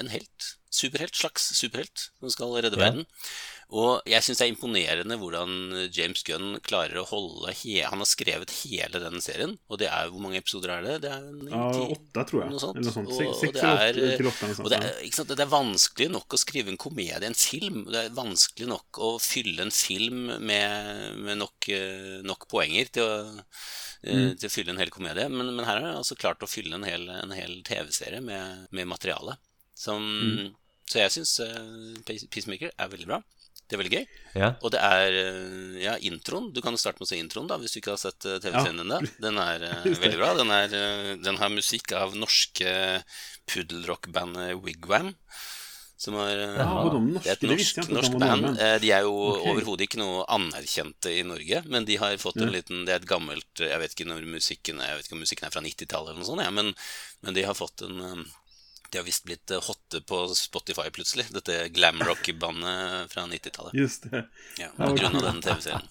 en 0.00 0.08
helt. 0.08 0.52
Superhelt. 0.76 1.16
Slags 1.16 1.50
superhelt 1.56 2.08
som 2.20 2.30
skal 2.32 2.52
redde 2.60 2.76
Ja. 2.76 2.84
verden. 2.90 3.06
Og 3.74 3.98
jeg 4.06 4.22
syns 4.22 4.38
det 4.38 4.44
er 4.46 4.52
imponerende 4.52 5.16
hvordan 5.18 5.88
James 5.90 6.20
Gunn 6.22 6.60
klarer 6.62 7.00
å 7.00 7.06
holde 7.10 7.50
he 7.64 7.80
Han 7.82 7.98
har 7.98 8.06
skrevet 8.06 8.52
hele 8.62 9.00
den 9.02 9.18
serien, 9.24 9.56
og 9.68 9.80
det 9.80 9.88
er 9.90 10.06
Hvor 10.12 10.22
mange 10.22 10.38
episoder 10.38 10.70
er 10.76 10.84
det? 10.84 10.92
Det 11.02 11.10
er 11.10 11.24
ni, 11.32 11.50
Ja, 11.50 11.64
ti? 11.74 11.96
åtta 11.96 12.22
tror 12.28 12.42
jag. 12.44 12.50
Noe 12.52 12.60
sånt. 12.62 12.76
Eller 12.78 12.92
något 13.02 13.40
sånt. 13.40 13.56
Er- 13.56 13.98
åtta 13.98 14.16
till 14.20 14.28
åtta 14.30 14.50
og 14.62 14.70
det 14.70 14.78
er, 14.78 15.00
ikke 15.02 15.18
sant? 15.18 15.32
det 15.34 15.40
er 15.42 15.50
vanskelig 15.50 16.08
nok 16.12 16.28
å 16.28 16.38
skrive 16.38 16.68
en 16.70 16.78
komedie, 16.78 17.26
en 17.26 17.34
film. 17.34 17.80
Det 17.90 18.04
er 18.04 18.14
vanskelig 18.14 18.68
nok 18.70 19.00
å 19.02 19.10
fylle 19.20 19.66
en 19.66 19.74
film 19.74 20.26
med, 20.46 21.16
med 21.18 21.38
nok, 21.42 21.68
eh, 21.68 22.22
nok 22.22 22.46
poenger 22.48 22.92
til 22.92 23.02
å, 23.02 23.16
eh, 24.06 24.30
til 24.38 24.46
å 24.46 24.52
fylle 24.54 24.70
en 24.76 24.78
hel 24.78 24.90
komedie. 24.94 25.26
Men, 25.28 25.50
men 25.56 25.64
her 25.66 25.80
har 25.80 25.88
jeg 25.90 25.96
altså 26.04 26.16
klart 26.22 26.38
å 26.46 26.48
fylle 26.48 26.78
en 26.78 26.84
hel, 26.86 27.08
en 27.10 27.34
hel 27.34 27.58
TV-serie 27.66 28.22
med, 28.22 28.68
med 28.70 28.86
materiale. 28.86 29.38
Som, 29.74 30.54
Så 30.86 31.00
jeg 31.02 31.10
syns 31.16 31.32
Peacemaker 32.30 32.70
er 32.78 32.88
veldig 32.92 33.08
bra. 33.10 33.22
Det 33.66 33.74
er 33.74 33.80
veldig 33.80 33.96
gøy. 33.96 34.04
ja. 34.38 34.48
Og 34.62 34.70
det 34.70 34.78
er 34.78 35.16
eh, 35.18 35.78
ja, 35.82 35.96
introen. 36.06 36.52
Du 36.54 36.60
kan 36.62 36.70
jo 36.76 36.78
starte 36.78 37.00
med 37.02 37.08
å 37.08 37.10
se 37.10 37.18
introen, 37.18 37.48
da, 37.50 37.56
hvis 37.58 37.72
du 37.74 37.80
ikke 37.80 37.96
har 37.96 37.98
sett 37.98 38.22
eh, 38.30 38.36
TV-serien 38.38 38.78
ennå. 38.84 39.00
Den 39.18 39.40
er 39.42 39.64
eh, 39.66 39.80
Just 39.90 39.98
det. 39.98 40.04
veldig 40.06 40.20
bra. 40.20 40.28
Den, 40.38 40.52
er, 40.54 40.76
eh, 40.78 41.08
den 41.24 41.40
har 41.40 41.50
musikk 41.50 41.90
av 41.98 42.14
norske 42.14 42.76
puddelrockbandet 43.50 44.54
Wigwam. 44.62 45.10
Som 45.98 46.14
eh, 46.20 46.30
Ja, 46.60 46.68
norska, 46.92 47.24
Det 47.24 47.26
er 47.26 47.32
et 47.32 47.40
det 47.42 47.58
visste 47.58 47.82
norsk, 47.82 47.82
jag 47.82 47.84
inte 47.88 47.98
att 47.98 48.04
de 48.04 48.12
norsk 48.12 48.22
band. 48.22 48.60
Eh, 48.60 48.78
De 48.84 48.90
er 48.92 49.02
jo 49.08 49.14
Ok. 49.32 49.46
overhodet 49.50 49.86
ikke 49.88 49.98
noe 50.04 50.24
anerkjente 50.28 51.10
i 51.18 51.22
Norge, 51.26 51.62
men 51.66 51.84
de 51.88 51.96
har 51.96 52.16
fått 52.22 52.36
en 52.38 52.46
Ja. 52.52 52.54
liten 52.60 52.84
Det 52.86 52.92
er 52.94 53.00
et 53.02 53.08
gammelt 53.08 53.58
Jeg 53.58 53.78
vet 53.80 53.94
ikke 53.96 54.06
når 54.06 54.26
musikken 54.28 54.78
er 54.80 54.92
Jeg 54.92 54.96
vet 55.00 55.06
ikke 55.10 55.16
om 55.18 55.24
musikken 55.24 55.46
er 55.48 55.54
fra 55.54 55.62
90-tallet 55.64 56.10
eller 56.12 56.20
noe 56.22 56.28
sånt, 56.30 56.44
ja, 56.44 56.50
men, 56.52 56.74
men 57.22 57.34
de 57.34 57.42
har 57.48 57.54
fått 57.58 57.82
en 57.82 57.98
eh, 58.00 58.24
De 58.90 58.98
har 58.98 59.04
visst 59.04 59.24
blitt 59.24 59.50
eh, 59.50 59.62
hotte 59.62 60.00
på 60.00 60.28
Spotify 60.28 60.90
plutselig, 60.92 61.26
dette 61.30 61.68
glamrock-bandet 61.68 63.12
fra 63.12 63.22
90-tallet. 63.22 63.74
Just 63.74 64.10
det. 64.10 64.26
Ja, 64.58 64.86
på 64.86 64.94
grunn 64.94 65.16
av 65.16 65.22
den 65.22 65.42
TV-serien. 65.42 65.88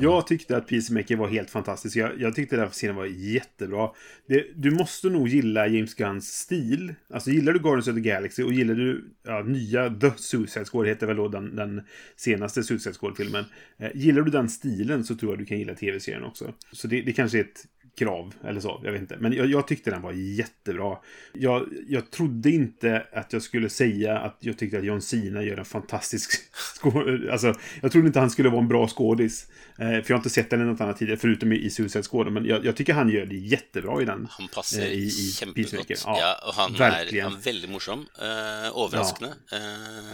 Jag 0.00 0.26
tyckte 0.26 0.56
att 0.56 0.66
Peacemaker 0.66 1.16
var 1.16 1.28
helt 1.28 1.50
fantastisk. 1.50 1.96
Jag, 1.96 2.20
jag 2.20 2.34
tyckte 2.34 2.56
den 2.56 2.70
scenen 2.70 2.96
var 2.96 3.06
jättebra. 3.06 3.90
Det, 4.26 4.46
du 4.56 4.70
måste 4.70 5.08
nog 5.08 5.28
gilla 5.28 5.66
James 5.66 5.94
Gunns 5.94 6.32
stil. 6.38 6.94
Alltså 7.10 7.30
gillar 7.30 7.52
du 7.52 7.58
Guardians 7.58 7.88
of 7.88 7.94
the 7.94 8.00
Galaxy 8.00 8.42
och 8.42 8.52
gillar 8.52 8.74
du 8.74 9.14
ja, 9.22 9.42
nya 9.42 9.90
The 9.90 10.10
Suicide 10.16 10.64
Squad, 10.64 10.86
heter 10.86 11.06
väl 11.06 11.16
då 11.16 11.28
den, 11.28 11.56
den 11.56 11.82
senaste 12.16 12.62
Suicide 12.62 12.94
Squad-filmen. 12.94 13.44
Eh, 13.78 13.90
gillar 13.94 14.22
du 14.22 14.30
den 14.30 14.48
stilen 14.48 15.04
så 15.04 15.14
tror 15.14 15.32
jag 15.32 15.38
du 15.38 15.44
kan 15.44 15.58
gilla 15.58 15.74
tv-serien 15.74 16.24
också. 16.24 16.54
Så 16.72 16.86
det, 16.86 17.02
det 17.02 17.12
kanske 17.12 17.38
är 17.38 17.44
ett 17.44 17.64
krav. 17.98 18.34
Eller 18.44 18.60
så, 18.60 18.80
jag 18.84 18.92
vet 18.92 19.00
inte. 19.00 19.16
Men 19.20 19.32
jag, 19.32 19.46
jag 19.46 19.68
tyckte 19.68 19.90
den 19.90 20.02
var 20.02 20.12
jättebra. 20.12 20.98
Jag, 21.32 21.68
jag 21.88 22.10
trodde 22.10 22.50
inte 22.50 23.06
att 23.12 23.32
jag 23.32 23.42
skulle 23.42 23.70
säga 23.70 24.18
att 24.18 24.36
jag 24.40 24.58
tyckte 24.58 24.78
att 24.78 24.84
John 24.84 25.02
Cena 25.02 25.42
gör 25.42 25.56
en 25.56 25.64
fantastisk 25.64 26.30
skådis. 26.52 27.30
Alltså, 27.30 27.54
jag 27.82 27.92
trodde 27.92 28.06
inte 28.06 28.20
han 28.20 28.30
skulle 28.30 28.48
vara 28.48 28.60
en 28.60 28.68
bra 28.68 28.88
skådis. 28.88 29.46
Eh, 29.78 29.88
för 29.88 30.04
jag 30.06 30.08
har 30.08 30.16
inte 30.16 30.30
sett 30.30 30.50
den 30.50 30.60
i 30.60 30.64
något 30.64 30.80
annat 30.80 30.98
tidigare, 30.98 31.18
förutom 31.18 31.52
i 31.52 31.70
Suicide 31.70 32.02
Squad. 32.02 32.32
Men 32.32 32.44
jag, 32.44 32.64
jag, 32.64 32.76
tycker 32.76 32.92
han 32.92 33.08
gör 33.08 33.26
det 33.26 33.36
jättebra 33.36 34.02
i 34.02 34.04
den. 34.04 34.28
Han 34.30 34.48
passar 34.48 34.82
eh, 34.82 34.86
i, 34.86 35.06
i 35.06 35.10
kjempegott. 35.10 35.86
Ja, 35.88 35.96
ja, 36.06 36.48
och 36.48 36.54
han 36.54 36.72
verkligen. 36.72 37.26
är, 37.26 37.30
han 37.30 37.38
är 37.38 37.44
väldigt 37.44 37.70
morsom. 37.70 38.06
Eh, 38.18 38.84
överraskande. 38.84 39.34
Ja. 39.50 39.56
Eh, 39.56 39.62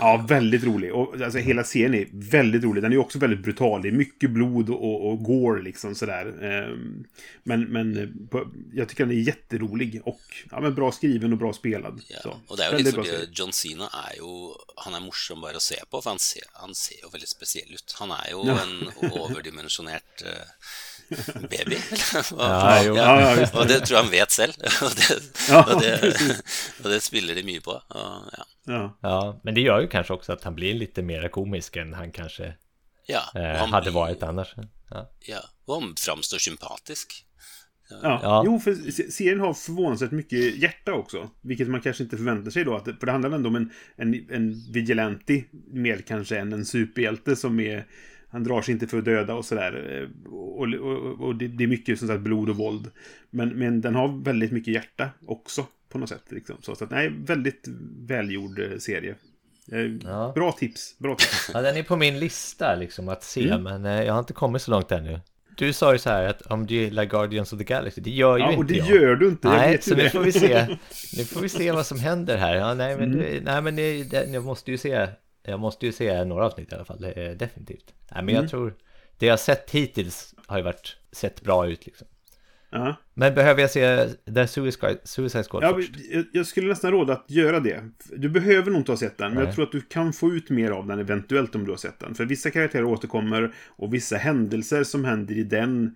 ja, 0.00 0.24
väldigt 0.28 0.64
rolig. 0.64 0.94
Och 0.94 1.20
alltså, 1.20 1.38
hela 1.38 1.64
serien 1.64 1.94
är 1.94 2.06
väldigt 2.12 2.64
rolig. 2.64 2.82
Den 2.82 2.92
är 2.92 2.98
också 2.98 3.18
väldigt 3.18 3.40
brutal. 3.40 3.82
Det 3.82 3.88
är 3.88 3.92
mycket 3.92 4.30
blod 4.30 4.70
och, 4.70 5.10
och 5.10 5.22
gore 5.22 5.62
liksom 5.62 5.94
sådär. 5.94 6.26
Eh, 6.42 6.76
men 7.42 7.67
men 7.72 8.28
på, 8.30 8.50
jag 8.74 8.88
tycker 8.88 9.06
den 9.06 9.16
är 9.16 9.20
jätterolig 9.20 10.02
och 10.04 10.20
ja, 10.50 10.60
men 10.60 10.74
bra 10.74 10.92
skriven 10.92 11.32
och 11.32 11.38
bra 11.38 11.52
spelad. 11.52 12.00
Ja, 12.08 12.16
Så, 12.22 12.40
och 12.46 12.56
det 12.56 12.64
är 12.64 12.72
ju 12.72 12.78
liksom 12.84 13.02
det, 13.02 13.08
serie. 13.08 13.28
John 13.32 13.52
Cena 13.52 13.88
är 14.08 14.14
ju, 14.16 14.54
han 14.76 14.94
är 14.94 15.00
morsom 15.00 15.40
bara 15.40 15.56
att 15.56 15.62
se 15.62 15.76
på, 15.90 16.02
för 16.02 16.10
han 16.10 16.18
ser, 16.18 16.42
han 16.52 16.74
ser 16.74 16.94
ju 17.04 17.10
väldigt 17.12 17.28
speciell 17.28 17.74
ut. 17.74 17.94
Han 17.98 18.10
är 18.10 18.28
ju 18.28 18.46
Ja. 18.46 18.58
en 18.62 18.90
överdimensionerad 19.30 20.02
eh, 20.24 21.42
baby. 21.50 21.76
Ja, 22.38 22.82
jo. 22.84 22.96
Ja, 22.96 23.36
ja, 23.40 23.60
och 23.60 23.66
det 23.66 23.80
tror 23.80 23.96
jag 23.96 24.02
han 24.02 24.10
vet 24.10 24.32
själv. 24.32 24.52
och, 24.82 24.90
det, 24.96 25.20
Ja, 25.48 25.74
och, 25.74 25.80
det, 25.80 26.16
och 26.84 26.88
det 26.90 27.00
spelar 27.00 27.34
de 27.34 27.42
mycket 27.42 27.64
på. 27.64 27.70
Och, 27.70 27.82
ja. 28.38 28.44
Ja. 28.64 28.98
Ja, 29.02 29.40
men 29.44 29.54
det 29.54 29.60
gör 29.60 29.80
ju 29.80 29.88
kanske 29.88 30.12
också 30.12 30.32
att 30.32 30.44
han 30.44 30.54
blir 30.54 30.74
lite 30.74 31.02
mer 31.02 31.28
komisk 31.28 31.76
än 31.76 31.94
han 31.94 32.12
kanske 32.12 32.54
Ja, 33.06 33.22
eh, 33.34 33.56
han 33.58 33.72
hade 33.72 33.90
varit 33.90 34.22
annars. 34.22 34.54
Ja. 34.90 35.10
Ja, 35.20 35.38
och 35.64 35.74
han 35.82 35.94
framstår 35.98 36.38
sympatisk. 36.38 37.24
Ja. 37.90 38.20
Ja. 38.22 38.42
Jo, 38.46 38.58
för 38.58 38.74
se- 38.74 39.10
serien 39.10 39.40
har 39.40 39.54
förvånansvärt 39.54 40.10
mycket 40.10 40.56
hjärta 40.56 40.92
också. 40.92 41.30
Vilket 41.40 41.68
man 41.68 41.80
kanske 41.80 42.02
inte 42.02 42.16
förväntar 42.16 42.50
sig 42.50 42.64
då. 42.64 42.76
Att, 42.76 42.84
för 42.84 43.06
det 43.06 43.12
handlar 43.12 43.30
ändå 43.30 43.48
om 43.48 43.56
en, 43.56 43.70
en, 43.96 44.26
en 44.30 44.72
vigilante 44.72 45.44
mer 45.70 45.96
kanske 45.96 46.38
än 46.38 46.52
en 46.52 46.64
superhjälte 46.64 47.36
som 47.36 47.60
är... 47.60 47.86
Han 48.30 48.44
drar 48.44 48.62
sig 48.62 48.72
inte 48.74 48.86
för 48.86 48.98
att 48.98 49.04
döda 49.04 49.34
och 49.34 49.44
sådär. 49.44 50.08
Och, 50.30 50.74
och, 50.74 51.20
och 51.20 51.34
det, 51.36 51.48
det 51.48 51.64
är 51.64 51.68
mycket 51.68 51.98
som 51.98 52.08
sagt 52.08 52.20
blod 52.20 52.50
och 52.50 52.56
våld. 52.56 52.90
Men, 53.30 53.48
men 53.48 53.80
den 53.80 53.94
har 53.94 54.22
väldigt 54.24 54.52
mycket 54.52 54.74
hjärta 54.74 55.08
också. 55.26 55.66
På 55.88 55.98
något 55.98 56.08
sätt. 56.08 56.22
Liksom. 56.28 56.56
Så, 56.62 56.74
så 56.74 56.84
att, 56.84 56.90
nej, 56.90 57.12
väldigt 57.26 57.64
välgjord 58.06 58.58
eh, 58.58 58.78
serie. 58.78 59.14
Eh, 59.72 59.78
Ja. 60.04 60.32
Bra 60.34 60.52
tips. 60.52 60.98
Bra 60.98 61.14
tips. 61.14 61.50
ja, 61.54 61.62
den 61.62 61.76
är 61.76 61.82
på 61.82 61.96
min 61.96 62.18
lista 62.18 62.74
liksom 62.74 63.08
att 63.08 63.24
se, 63.24 63.48
Mm. 63.48 63.62
men 63.62 63.84
eh, 63.84 64.02
jag 64.04 64.12
har 64.12 64.20
inte 64.20 64.32
kommit 64.32 64.62
så 64.62 64.70
långt 64.70 64.92
ännu. 64.92 65.20
Du 65.58 65.72
sa 65.72 65.92
ju 65.92 65.98
så 65.98 66.10
här 66.10 66.24
att 66.24 66.42
om 66.42 66.66
du 66.66 66.74
gillar 66.74 67.04
Guardians 67.04 67.52
of 67.52 67.58
the 67.58 67.64
Galaxy, 67.64 68.00
det 68.00 68.10
gör 68.10 68.36
ju 68.36 68.42
Ja, 68.42 68.48
inte 68.50 68.58
och 68.58 68.64
det 68.64 68.74
jag. 68.76 68.88
gör 68.88 69.16
du 69.16 69.28
inte. 69.28 69.48
Jag 69.48 69.56
Nej, 69.56 69.78
så 69.82 69.94
nu 69.96 70.02
det. 70.02 70.10
får 70.10 70.20
vi 70.20 70.32
se. 70.32 70.66
Nu 71.16 71.24
får 71.24 71.40
vi 71.40 71.48
se 71.48 71.72
vad 71.72 71.86
som 71.86 71.98
händer 72.00 72.36
här. 72.36 72.54
Ja, 72.54 72.74
nej, 72.74 72.96
men, 72.96 73.12
Mm. 73.12 73.18
du, 73.18 73.40
nej, 73.44 73.62
men 73.62 73.76
det, 73.76 74.02
det, 74.04 74.24
jag 74.30 74.44
måste 74.44 74.70
ju 74.70 74.78
se. 74.78 75.08
Jag 75.42 75.60
måste 75.60 75.86
ju 75.86 75.92
se 75.92 76.24
några 76.24 76.46
avsnitt 76.46 76.72
i 76.72 76.74
alla 76.74 76.84
fall, 76.84 77.04
eh, 77.04 77.30
definitivt. 77.30 77.94
Nej, 78.10 78.22
men 78.24 78.28
Mm. 78.28 78.34
jag 78.34 78.50
tror 78.50 78.74
det 79.18 79.26
jag 79.26 79.40
sett 79.40 79.70
hittills 79.70 80.34
har 80.46 80.56
ju 80.58 80.62
varit 80.64 80.96
sett 81.12 81.40
bra 81.42 81.66
ut 81.66 81.86
liksom. 81.86 82.06
Ja. 82.70 82.96
Men 83.14 83.34
behöver 83.34 83.60
jag 83.60 83.70
se 83.70 84.08
The 84.34 84.46
Suicide, 84.46 84.98
Suicide 85.04 85.44
Squad 85.44 85.62
Ja, 85.62 85.74
först? 85.74 85.92
jag- 86.32 86.46
skulle 86.46 86.68
nästan 86.68 86.90
råda 86.92 87.12
att 87.12 87.30
göra 87.30 87.60
det. 87.60 87.84
Du 88.16 88.28
behöver 88.28 88.70
nog 88.70 88.80
inte 88.80 88.92
ha 88.92 88.96
sett 88.96 89.18
den, 89.18 89.28
men 89.28 89.36
Nej. 89.36 89.46
jag 89.46 89.54
tror 89.54 89.64
att 89.64 89.72
du 89.72 89.80
kan 89.80 90.12
få 90.12 90.32
ut 90.32 90.50
mer 90.50 90.70
av 90.70 90.86
den 90.86 90.98
eventuellt 90.98 91.54
om 91.54 91.64
du 91.64 91.70
har 91.70 91.76
sett 91.76 91.98
den. 92.00 92.14
För 92.14 92.24
vissa 92.24 92.50
karaktärer 92.50 92.84
återkommer 92.84 93.54
och 93.68 93.94
vissa 93.94 94.16
händelser 94.16 94.84
som 94.84 95.04
händer 95.04 95.34
i 95.34 95.42
den 95.42 95.94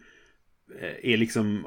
är 1.02 1.16
liksom 1.16 1.66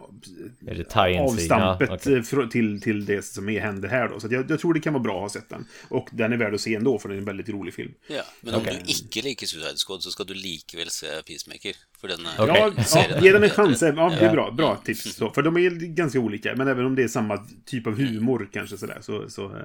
Är 0.67 0.75
det 0.75 1.19
avstampet 1.21 1.89
Ja, 1.89 1.95
okej. 1.95 2.41
eh, 2.43 2.49
till, 2.49 2.81
till 2.81 3.05
det 3.05 3.21
som 3.25 3.49
är 3.49 3.59
händer 3.59 3.89
här 3.89 4.09
då. 4.09 4.19
Så 4.19 4.27
att 4.27 4.33
jag, 4.33 4.51
jag 4.51 4.59
tror 4.59 4.73
det 4.73 4.79
kan 4.79 4.93
vara 4.93 5.03
bra 5.03 5.15
att 5.15 5.21
ha 5.21 5.29
sett 5.41 5.49
den. 5.49 5.65
Och 5.89 6.09
den 6.11 6.33
är 6.33 6.37
värd 6.37 6.53
att 6.53 6.61
se 6.61 6.75
ändå, 6.75 6.99
för 6.99 7.09
det 7.09 7.15
är 7.15 7.19
en 7.19 7.25
väldigt 7.25 7.49
rolig 7.49 7.73
film. 7.73 7.93
Ja, 8.07 8.21
men 8.41 8.53
om 8.53 8.61
Okej. 8.61 8.81
du 8.85 8.91
ikke 8.91 9.21
liker 9.21 9.47
Suicide 9.47 9.77
Squad, 9.87 10.03
så 10.03 10.11
ska 10.11 10.23
du 10.23 10.33
likväl 10.33 10.89
se 10.89 11.05
Peacemaker. 11.27 11.75
För 12.01 12.07
den 12.07 12.25
är... 12.25 12.29
Okej. 12.43 12.55
Ja, 12.57 12.71
ja, 12.77 12.83
serien. 12.83 13.23
ge 13.23 13.31
den 13.31 13.43
en 13.43 13.49
chans. 13.49 13.81
Ja, 13.81 13.89
det 13.89 14.01
är 14.15 14.25
Ja. 14.25 14.31
bra. 14.31 14.51
Bra 14.51 14.75
tips. 14.85 15.15
Så, 15.15 15.29
för 15.31 15.41
de 15.41 15.57
är 15.57 15.69
ganska 15.95 16.19
olika. 16.19 16.55
Men 16.55 16.67
även 16.67 16.85
om 16.85 16.95
det 16.95 17.03
är 17.03 17.07
samma 17.07 17.47
typ 17.65 17.87
av 17.87 17.93
humor 17.97 18.49
kanske 18.53 18.77
sådär. 18.77 18.97
Så, 19.01 19.29
så, 19.29 19.45
eh, 19.45 19.61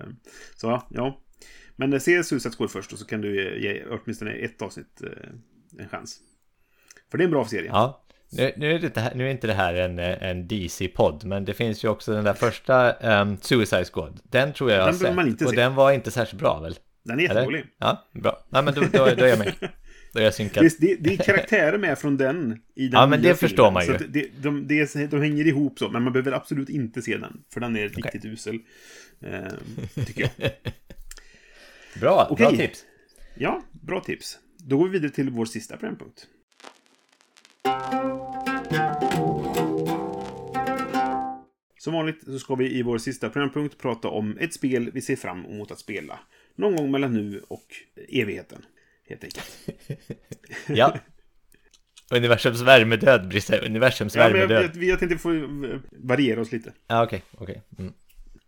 så 0.57 0.67
ja, 0.67 0.87
ja. 0.91 1.21
Men 1.77 1.93
eh, 1.93 1.99
se 1.99 2.25
Suicide 2.25 2.55
Squad 2.57 2.71
först 2.71 2.93
och 2.93 2.99
så 2.99 3.05
kan 3.05 3.21
du 3.21 3.61
ge- 3.63 3.85
åtminstone 3.91 4.31
ett 4.33 4.63
avsnitt 4.63 5.03
eh, 5.03 5.09
en 5.83 5.89
chans. 5.89 6.19
För 7.11 7.19
det 7.19 7.25
är 7.25 7.27
en 7.27 7.31
bra 7.31 7.45
serie. 7.49 7.69
Ja, 7.73 8.05
nu, 8.33 8.53
nu, 8.57 8.75
är 8.75 8.79
det 8.79 8.87
inte, 8.87 9.01
här- 9.01 9.15
nu 9.15 9.27
är 9.27 9.31
inte 9.31 9.47
det 9.47 9.55
här 9.55 9.75
en, 9.75 9.99
en 9.99 10.49
DC-podd, 10.49 11.25
men 11.25 11.45
det 11.45 11.55
finns 11.55 11.85
ju 11.85 11.89
också 11.89 12.13
den 12.13 12.25
där 12.25 12.33
första 12.35 12.93
ehm, 12.93 13.37
Suicide 13.41 13.85
Squad. 13.85 14.21
Den 14.23 14.53
tror 14.53 14.71
jag 14.71 14.79
jag 14.79 14.83
har 14.85 14.91
Den 14.91 14.99
sett, 15.01 15.15
man 15.15 15.29
inte 15.29 15.45
och 15.45 15.51
se. 15.51 15.57
den 15.57 15.75
var 15.75 15.93
inte 15.93 16.11
särskilt 16.11 16.41
bra 16.41 16.61
väl? 16.61 16.75
Den 17.05 17.19
är 17.19 17.23
jätterolig. 17.23 17.65
Ja, 17.79 18.09
bra. 18.13 18.47
Nej, 18.51 18.63
men 18.63 18.75
då, 18.75 18.81
då, 18.81 18.89
då 18.93 19.05
är 19.25 19.27
jag 19.29 19.39
med. 19.39 19.55
Då 20.13 20.21
är 20.21 20.25
jag 20.25 20.35
synkad. 20.35 20.65
Det, 20.65 20.77
det, 20.81 20.97
det 21.01 21.13
är 21.13 21.17
karaktärer 21.17 21.79
med 21.79 21.99
från 21.99 22.17
den 22.17 22.61
i 22.75 22.89
den 22.89 23.01
Ja, 23.01 23.07
men 23.07 23.23
det 23.23 23.35
förstår 23.35 23.71
man 23.71 23.83
Så 23.83 23.89
ju. 23.91 23.97
att 23.97 24.13
det, 24.13 24.27
de, 24.43 24.67
de, 24.67 25.07
de, 25.11 25.21
hänger 25.21 25.47
ihop 25.47 25.79
så, 25.79 25.89
men 25.89 26.03
man 26.03 26.13
behöver 26.13 26.33
absolut 26.33 26.69
inte 26.69 27.03
se 27.03 27.17
den. 27.17 27.41
För 27.53 27.61
den 27.61 27.77
är 27.77 27.89
riktigt 27.89 28.25
usel. 28.25 28.59
Eh, 29.25 30.05
tycker 30.07 30.31
jag. 30.37 30.51
Bra, 32.01 32.35
bra 32.37 32.47
Okej. 32.49 32.57
tips. 32.59 32.85
Ja, 33.37 33.63
bra 33.71 34.01
tips. 34.01 34.39
Då 34.59 34.79
går 34.79 34.85
vi 34.85 34.91
vidare 34.93 35.11
till 35.11 35.31
vår 35.31 35.45
sista 35.45 35.77
programpunkt. 35.77 36.27
Som 41.79 41.93
vanligt 41.93 42.25
så 42.25 42.39
ska 42.39 42.55
vi 42.55 42.79
i 42.79 42.83
vår 42.83 42.99
sista 42.99 43.31
programpunkt 43.31 43.79
prata 43.79 44.09
om 44.09 44.39
ett 44.41 44.55
spel 44.55 44.91
vi 44.95 45.01
ser 45.01 45.17
fram 45.17 45.45
emot 45.45 45.71
att 45.71 45.79
spela. 45.79 46.21
Någon 46.55 46.77
gång 46.77 46.91
mellan 46.91 47.13
nu 47.15 47.43
och 47.49 47.67
evigheten. 48.09 48.65
Helt 49.09 49.25
enkelt. 49.25 49.69
Ja. 50.69 50.95
Universums 52.13 52.61
värmedöd, 52.61 53.29
Brisse. 53.29 53.59
Universums 53.67 54.17
Ja, 54.17 54.29
men 54.29 54.41
jag, 54.41 54.49
värmedöd. 54.49 54.77
jag, 54.77 54.85
jag 54.85 54.99
tänkte 54.99 55.19
få 55.19 55.35
eh, 55.35 55.79
variera 55.91 56.41
oss 56.41 56.53
lite. 56.53 56.73
Ja, 56.87 57.05
okej, 57.05 57.23
okej. 57.39 57.63
Mm. 57.79 57.93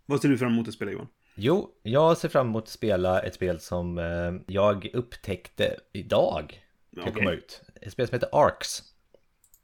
Vad 0.05 0.21
ser 0.21 0.29
du 0.29 0.37
fram 0.37 0.51
emot 0.51 0.67
att 0.67 0.73
spela 0.73 0.91
Johan? 0.91 1.07
Jo, 1.35 1.69
jag 1.83 2.17
ser 2.17 2.29
fram 2.29 2.47
emot 2.47 2.63
att 2.63 2.69
spela 2.69 3.21
ett 3.21 3.33
spel 3.35 3.59
som 3.59 3.97
eh, 3.97 4.33
jag 4.47 4.89
upptäckte 4.93 5.75
idag. 5.93 6.59
Ska 6.91 7.01
Okej. 7.01 7.13
komma 7.13 7.31
ut. 7.31 7.61
Ett 7.81 7.91
spel 7.91 8.07
som 8.07 8.15
heter 8.15 8.29
Arcs. 8.31 8.83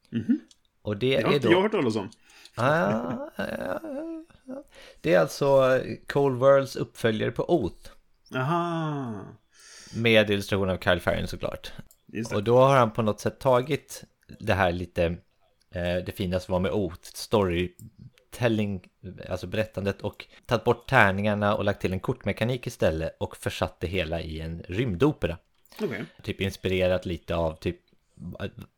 Mhm. 0.10 0.40
Och 0.82 0.98
det 0.98 1.18
Det 1.18 1.24
har 1.24 1.32
är 1.32 1.36
inte 1.36 1.48
då... 1.48 1.54
jag 1.54 1.62
hört 1.62 1.72
talas 1.72 1.96
om. 1.96 2.10
Ah. 2.56 3.12
Det 5.02 5.14
är 5.14 5.20
alltså 5.20 5.80
Cold 6.08 6.40
Worlds 6.40 6.76
uppföljare 6.76 7.32
på 7.32 7.50
Oath. 7.54 7.90
Aha. 8.36 9.14
Med 9.96 10.30
illustration 10.30 10.70
av 10.70 10.78
Kyle 10.78 11.00
Farren 11.00 11.28
såklart. 11.28 11.72
Och 12.34 12.44
då 12.44 12.58
har 12.58 12.78
han 12.78 12.92
på 12.92 13.02
något 13.02 13.20
sätt 13.20 13.40
tagit 13.40 14.04
det 14.40 14.54
här 14.54 14.72
lite, 14.72 15.04
eh, 15.72 15.96
det 16.06 16.16
fina 16.16 16.40
som 16.40 16.52
var 16.52 16.60
med 16.60 16.72
Oath, 16.72 17.00
storytelling, 17.04 18.82
alltså 19.30 19.48
berättandet 19.48 20.02
och 20.02 20.26
tagit 20.46 20.64
bort 20.64 20.90
tärningarna 20.90 21.56
och 21.56 21.64
lagt 21.64 21.82
till 21.82 21.94
en 21.94 22.00
kortmekanik 22.00 22.68
istället 22.68 23.16
och 23.20 23.38
försatt 23.38 23.80
det 23.80 23.88
hela 23.88 24.22
i 24.22 24.40
en 24.42 24.64
rymdopera. 24.68 25.38
Okej. 25.82 26.06
Typ 26.24 26.42
inspirerat 26.42 27.06
lite 27.06 27.36
av 27.36 27.54
typ, 27.56 27.80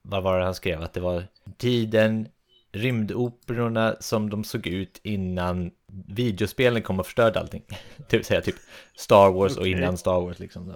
vad 0.02 0.24
var 0.24 0.40
det 0.40 0.46
han 0.46 0.56
skrev? 0.56 0.82
Att 0.82 0.94
det 0.94 1.00
var 1.00 1.24
tiden, 1.58 2.28
rymdoperorna 2.72 3.96
som 4.00 4.30
de 4.30 4.44
såg 4.44 4.68
ut 4.68 5.00
innan 5.04 5.72
videospelen 6.08 6.82
kom 6.82 7.00
och 7.00 7.06
förstörde 7.06 7.40
allting. 7.40 7.64
Det 8.10 8.18
vill 8.18 8.26
säga 8.26 8.42
typ 8.42 8.56
Star 8.96 9.32
Wars 9.32 9.58
och 9.58 9.68
innan 9.68 9.98
Star 9.98 10.22
Wars 10.22 10.40
liksom. 10.40 10.70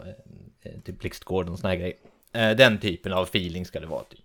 eh, 0.62 0.72
Typ 0.86 1.00
Blixtgården 1.00 1.54
och 1.54 1.60
såna 1.60 1.70
här 1.70 1.78
grejer. 1.80 1.96
Eh, 2.34 2.52
Den 2.58 2.78
typen 2.80 3.14
av 3.14 3.24
feeling 3.24 3.66
ska 3.66 3.80
det 3.80 3.86
vara 3.88 4.04
typ. 4.04 4.20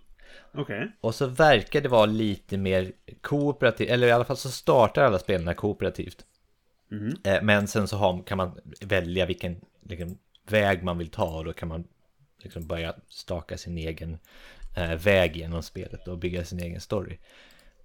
Okej. 0.54 0.92
Och 1.00 1.14
så 1.14 1.26
verkar 1.26 1.80
det 1.80 1.88
vara 1.88 2.06
lite 2.06 2.56
mer 2.56 2.92
kooperativt, 3.20 3.90
eller 3.90 4.06
i 4.06 4.10
alla 4.12 4.24
fall 4.24 4.36
så 4.36 4.50
startar 4.50 5.04
alla 5.04 5.18
spelarna 5.18 5.54
kooperativt. 5.54 6.24
Eh, 7.24 7.42
Men 7.42 7.68
sen 7.68 7.88
så 7.88 7.96
har, 7.96 8.22
kan 8.22 8.36
man 8.38 8.58
välja 8.80 9.26
vilken 9.26 9.56
liksom, 9.82 10.18
väg 10.48 10.82
man 10.82 10.98
vill 10.98 11.08
ta 11.08 11.38
och 11.38 11.44
då 11.44 11.52
kan 11.52 11.68
man 11.68 11.84
liksom 12.44 12.66
börja 12.66 12.94
staka 13.08 13.58
sin 13.58 13.78
egen 13.78 14.18
eh, 14.76 14.94
väg 14.94 15.36
genom 15.36 15.62
spelet 15.62 16.08
och 16.08 16.18
bygga 16.18 16.44
sin 16.44 16.60
egen 16.60 16.80
story. 16.80 17.18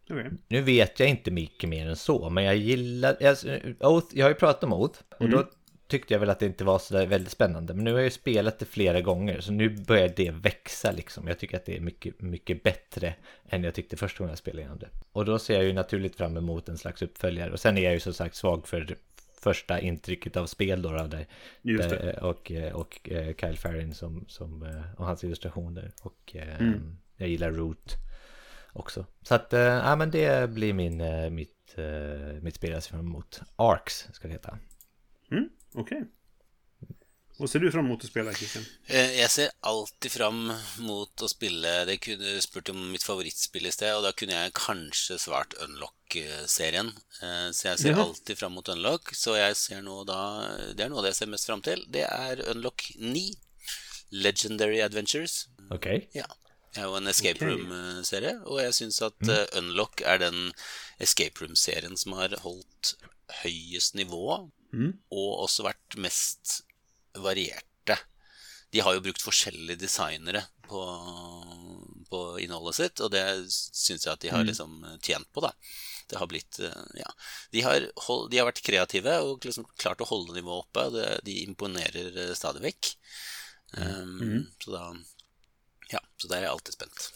Okej. 0.10 0.32
Nu 0.48 0.62
vet 0.62 1.00
jag 1.00 1.10
inte 1.10 1.32
mycket 1.32 1.70
mer 1.70 1.88
än 1.88 1.96
så, 1.96 2.30
men 2.30 2.44
jag 2.44 2.56
gillar, 2.56 3.24
alltså, 3.24 3.60
Oath, 3.80 4.08
jag 4.14 4.26
har 4.26 4.30
ju 4.30 4.36
pratat 4.36 4.64
om 4.64 4.74
Oath 4.74 5.00
och 5.20 5.30
då 5.30 5.46
tyckte 5.88 6.14
jag 6.14 6.20
väl 6.20 6.30
att 6.30 6.40
det 6.40 6.46
inte 6.46 6.64
var 6.64 6.80
så 6.80 6.94
där 6.94 7.06
väldigt 7.06 7.32
spännande. 7.32 7.74
Men 7.74 7.84
nu 7.84 7.92
har 7.92 8.00
jag 8.00 8.06
ju 8.06 8.12
spelat 8.12 8.60
det 8.60 8.66
flera 8.66 9.02
gånger, 9.02 9.42
så 9.42 9.52
nu 9.52 9.70
börjar 9.70 10.14
det 10.16 10.32
växa 10.32 10.92
liksom. 10.92 11.28
Jag 11.28 11.40
tycker 11.40 11.58
att 11.58 11.66
det 11.66 11.78
är 11.78 11.82
mycket, 11.82 12.22
mycket 12.22 12.64
bättre 12.64 13.14
än 13.50 13.64
jag 13.64 13.74
tyckte 13.74 13.98
första 13.98 14.18
gången 14.18 14.32
jag 14.32 14.38
spelade 14.38 14.62
igenom 14.62 14.80
det. 14.80 14.90
Och 15.12 15.26
då 15.26 15.40
ser 15.40 15.54
jag 15.54 15.64
ju 15.64 15.74
naturligt 15.74 16.16
fram 16.16 16.38
emot 16.38 16.70
en 16.70 16.78
slags 16.78 17.02
uppföljare. 17.02 17.52
Och 17.52 17.60
sen 17.60 17.78
är 17.78 17.82
jag 17.82 17.94
ju 17.94 18.00
som 18.00 18.14
sagt 18.14 18.36
svag 18.36 18.68
för 18.68 18.96
första 19.50 19.80
intrycket 19.80 20.38
av 20.38 20.46
spel 20.46 20.82
då, 20.82 20.92
då 20.92 21.08
där, 21.08 21.26
Just 21.62 21.90
det. 21.90 21.96
där, 21.96 22.24
och, 22.24 22.52
och 22.74 23.10
eh, 23.12 23.36
Kyle 23.36 23.58
Farrin 23.58 23.94
som, 23.94 24.26
som, 24.28 24.64
eh, 24.64 24.82
och 24.98 25.06
hans 25.06 25.24
illustrationer. 25.24 25.92
Och 26.02 26.36
eh, 26.36 26.62
Mm. 26.62 26.98
jag 27.18 27.30
gillar 27.30 27.52
Root. 27.52 27.96
också. 28.74 29.06
Så 29.22 29.36
att, 29.36 29.54
eh, 29.54 29.60
ja 29.62 29.96
men 29.96 30.12
det 30.12 30.50
blir 30.50 30.74
min, 30.74 31.02
eh, 31.02 31.30
mitt, 31.30 31.76
eh, 31.78 32.42
mitt 32.42 32.56
spel 32.56 32.72
jag 32.72 32.84
ser 32.84 32.92
fram 32.92 33.06
emot. 33.06 33.42
Arcs 33.56 34.08
ska 34.14 34.28
det 34.28 34.34
heta. 34.34 34.58
Mm, 35.32 35.50
Okej. 35.74 36.04
Vad 37.38 37.50
ser 37.50 37.60
du 37.60 37.72
fram 37.72 37.86
emot 37.86 38.04
att 38.04 38.10
spela, 38.10 38.34
Christian? 38.34 38.66
Eh, 38.88 39.20
Jeg 39.20 39.30
ser 39.32 39.50
alltid 39.60 40.12
fram 40.12 40.54
mot 40.80 41.22
å 41.22 41.28
spille 41.28 41.86
Det 41.86 41.98
kunne 42.00 42.42
spurt 42.42 42.70
om 42.72 42.80
mitt 42.94 43.04
favorittspill 43.04 43.66
i 43.68 43.72
sted, 43.76 43.92
og 43.98 44.04
da 44.06 44.12
kunne 44.16 44.38
jeg 44.38 44.54
kanskje 44.56 45.18
svart 45.20 45.54
Unlock-serien. 45.66 46.94
Eh, 47.22 47.50
Så 47.52 47.68
jeg 47.68 47.80
ser 47.80 47.90
Ja. 47.92 48.04
alltid 48.06 48.38
fram 48.38 48.54
mot 48.54 48.70
Unlock. 48.70 49.12
Så 49.16 49.36
jeg 49.36 49.56
ser 49.56 49.82
nå 49.82 50.06
da 50.06 50.74
Det 50.74 50.88
noe 50.90 51.00
av 51.00 51.04
det 51.04 51.12
jeg 51.12 51.16
ser 51.16 51.28
mest 51.34 51.46
fram 51.46 51.62
til. 51.62 51.84
Det 51.92 52.04
er 52.08 52.42
Unlock 52.52 52.84
9. 53.00 53.36
Legendary 54.12 54.80
Adventures. 54.82 55.48
Okej. 55.72 56.08
Ja. 56.14 56.26
Det 56.74 56.82
er 56.84 56.88
jo 56.88 56.96
en 56.96 57.08
escape 57.08 57.42
Ok. 57.42 57.48
room-serie, 57.52 58.42
og 58.46 58.60
jeg 58.62 58.74
syns 58.74 59.02
at 59.02 59.28
eh, 59.28 59.58
Unlock 59.60 60.02
er 60.02 60.18
den 60.20 60.54
escape 61.00 61.42
room-serien 61.42 61.98
som 61.98 62.14
har 62.14 62.30
holdt 62.30 62.96
høyest 63.44 63.96
nivå, 63.96 64.52
og 65.12 65.40
også 65.40 65.64
vært 65.64 65.96
mest 65.98 66.62
varierte. 67.24 67.98
De 68.74 68.82
har 68.84 68.96
jo 68.96 69.04
brukt 69.06 69.24
forskjellige 69.24 69.80
designere 69.86 70.42
på, 70.68 70.82
på 72.10 72.22
innholdet 72.44 72.76
sitt, 72.80 73.02
og 73.04 73.12
det 73.14 73.24
syns 73.52 74.06
jeg 74.06 74.14
at 74.14 74.24
de 74.24 74.32
har 74.34 74.44
liksom 74.48 74.82
tjent 75.06 75.30
på, 75.32 75.44
da. 75.46 75.54
Det 76.10 76.20
har 76.22 76.30
blitt 76.30 76.60
eh, 76.60 76.84
Ja. 77.00 77.10
De 77.52 77.62
har, 77.66 77.88
hold, 78.08 78.30
de 78.32 78.38
har 78.38 78.50
vært 78.50 78.64
kreative 78.66 79.16
og 79.26 79.46
liksom 79.46 79.66
klart 79.82 80.04
å 80.04 80.10
holde 80.10 80.36
nivået 80.38 80.68
oppe. 80.68 80.84
Det, 80.94 81.08
de 81.26 81.40
imponerer 81.46 82.20
eh, 82.28 82.34
stadig 82.38 82.62
vekk. 82.68 82.92
Um, 83.76 84.46
Så 84.62 84.72
da 84.76 84.84
Ja, 85.92 86.02
så 86.18 86.30
der 86.30 86.38
er 86.38 86.48
jeg 86.48 86.54
alltid 86.54 86.78
spent. 86.78 87.08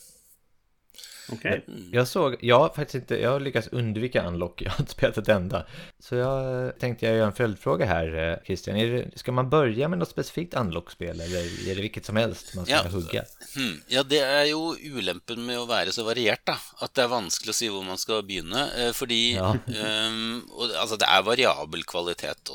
Okej. 1.34 1.66
Jag 1.92 2.08
såg, 2.08 2.36
jag 2.42 2.60
har 2.60 2.70
faktiskt 2.70 2.96
inte, 2.96 3.16
jag 3.22 3.32
har 3.32 3.40
lyckats 3.40 3.68
undvika 3.68 4.24
unlock, 4.28 4.62
jag 4.62 4.72
har 4.72 4.80
inte 4.80 4.92
spelat 4.92 5.18
ett 5.18 5.28
enda. 5.30 5.66
Så 6.00 6.16
jag 6.16 6.66
eh, 6.66 6.72
tänkte 6.72 7.06
jag 7.06 7.16
göra 7.16 7.28
en 7.28 7.34
följdfråga 7.36 7.86
här, 7.86 8.32
eh, 8.32 8.46
Christian. 8.46 8.76
Är 8.78 8.88
det, 8.92 9.18
ska 9.20 9.32
man 9.32 9.50
börja 9.50 9.88
med 9.88 10.00
något 10.00 10.10
specifikt 10.10 10.54
unlock-spel 10.54 11.20
eller 11.22 11.70
är 11.72 11.76
det 11.76 11.82
vilket 11.82 12.06
som 12.06 12.16
helst 12.16 12.56
man 12.56 12.66
ska 12.66 12.76
Ja. 12.76 12.84
hugga? 12.90 13.24
Hmm. 13.56 13.82
Ja, 13.88 14.04
det 14.04 14.20
er 14.20 14.46
jo 14.46 14.76
ulempen 14.84 15.46
med 15.46 15.60
å 15.60 15.66
være 15.66 15.92
så 15.92 16.04
variert, 16.04 16.46
da. 16.46 16.58
At 16.82 16.94
det 16.96 17.04
er 17.04 17.08
vanskelig 17.12 17.50
å 17.54 17.58
si 17.60 17.70
hvor 17.70 17.84
man 17.86 17.98
skal 17.98 18.24
begynne. 18.24 18.68
eh, 18.78 18.92
Fordi 18.94 19.34
Ja. 19.36 19.56
og, 20.52 20.72
Altså, 20.80 20.96
det 20.98 21.08
er 21.08 21.22
variabel 21.24 21.84
kvalitet. 21.84 22.50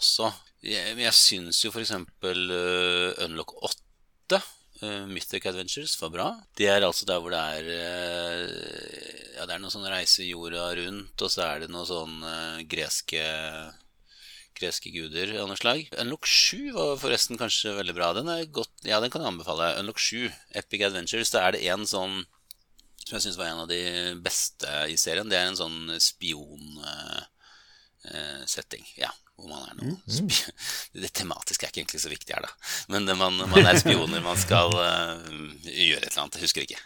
Jeg, 0.64 0.94
men 0.96 1.04
jeg 1.04 1.12
syns 1.12 1.64
jo 1.64 1.70
f.eks. 1.70 1.90
Uh, 1.92 3.12
Unlock 3.24 3.52
8, 3.62 4.38
Eh, 4.82 5.06
Mythic 5.06 5.46
Adventures, 5.46 6.02
var 6.02 6.10
bra. 6.10 6.42
Det 6.58 6.66
er 6.70 6.82
altså 6.82 7.06
der 7.06 7.20
hvor 7.22 7.30
det 7.34 7.38
er 7.38 7.64
eh, 7.76 9.36
Ja, 9.36 9.46
det 9.46 9.54
er 9.54 9.60
noe 9.62 9.70
sånn 9.72 9.86
reise 9.90 10.26
jorda 10.26 10.74
rundt, 10.80 11.22
og 11.22 11.30
så 11.30 11.40
er 11.46 11.56
det 11.64 11.70
noe 11.70 11.86
sånn 11.88 12.22
eh, 12.26 12.64
greske 12.70 13.22
greske 14.54 14.90
guder 14.94 15.32
av 15.40 15.48
noe 15.50 15.58
slag. 15.58 15.88
Unlock 15.98 16.26
7 16.30 16.70
var 16.76 17.00
forresten 17.02 17.38
kanskje 17.40 17.72
veldig 17.74 17.94
bra. 17.96 18.12
Den 18.14 18.28
er 18.30 18.44
godt, 18.46 18.70
ja, 18.86 19.00
den 19.02 19.10
kan 19.10 19.24
jeg 19.24 19.32
anbefale. 19.32 19.72
Unlock 19.80 19.98
7, 19.98 20.30
Epic 20.60 20.80
Adventures. 20.86 21.32
Da 21.34 21.38
er 21.42 21.50
det 21.56 21.64
en 21.74 21.82
sånn 21.90 22.14
som 23.04 23.18
jeg 23.18 23.24
syns 23.26 23.36
var 23.36 23.50
en 23.50 23.62
av 23.64 23.68
de 23.68 23.80
beste 24.24 24.68
i 24.88 24.96
serien. 25.00 25.28
Det 25.28 25.36
er 25.38 25.46
en 25.50 25.58
sånn 25.58 25.90
spionsetting, 26.00 28.84
eh, 28.86 28.94
eh, 28.94 29.00
ja, 29.02 29.10
hvor 29.34 29.48
man 29.50 29.64
er 29.66 29.78
noe 29.80 29.94
spi 30.06 30.52
Det 31.02 31.10
tematiske 31.16 31.66
er 31.66 31.72
ikke 31.72 31.82
egentlig 31.82 32.02
så 32.04 32.12
viktig 32.12 32.36
her, 32.36 32.44
da. 32.46 32.50
Men 32.92 33.08
man, 33.18 33.40
man 33.50 33.66
er 33.66 33.80
spioner, 33.80 34.22
man 34.22 34.38
skal 34.38 34.70
eh, 34.88 35.24
gjøre 35.64 36.04
et 36.04 36.12
eller 36.12 36.22
annet. 36.22 36.38
Jeg 36.38 36.46
husker 36.46 36.66
ikke. 36.66 36.78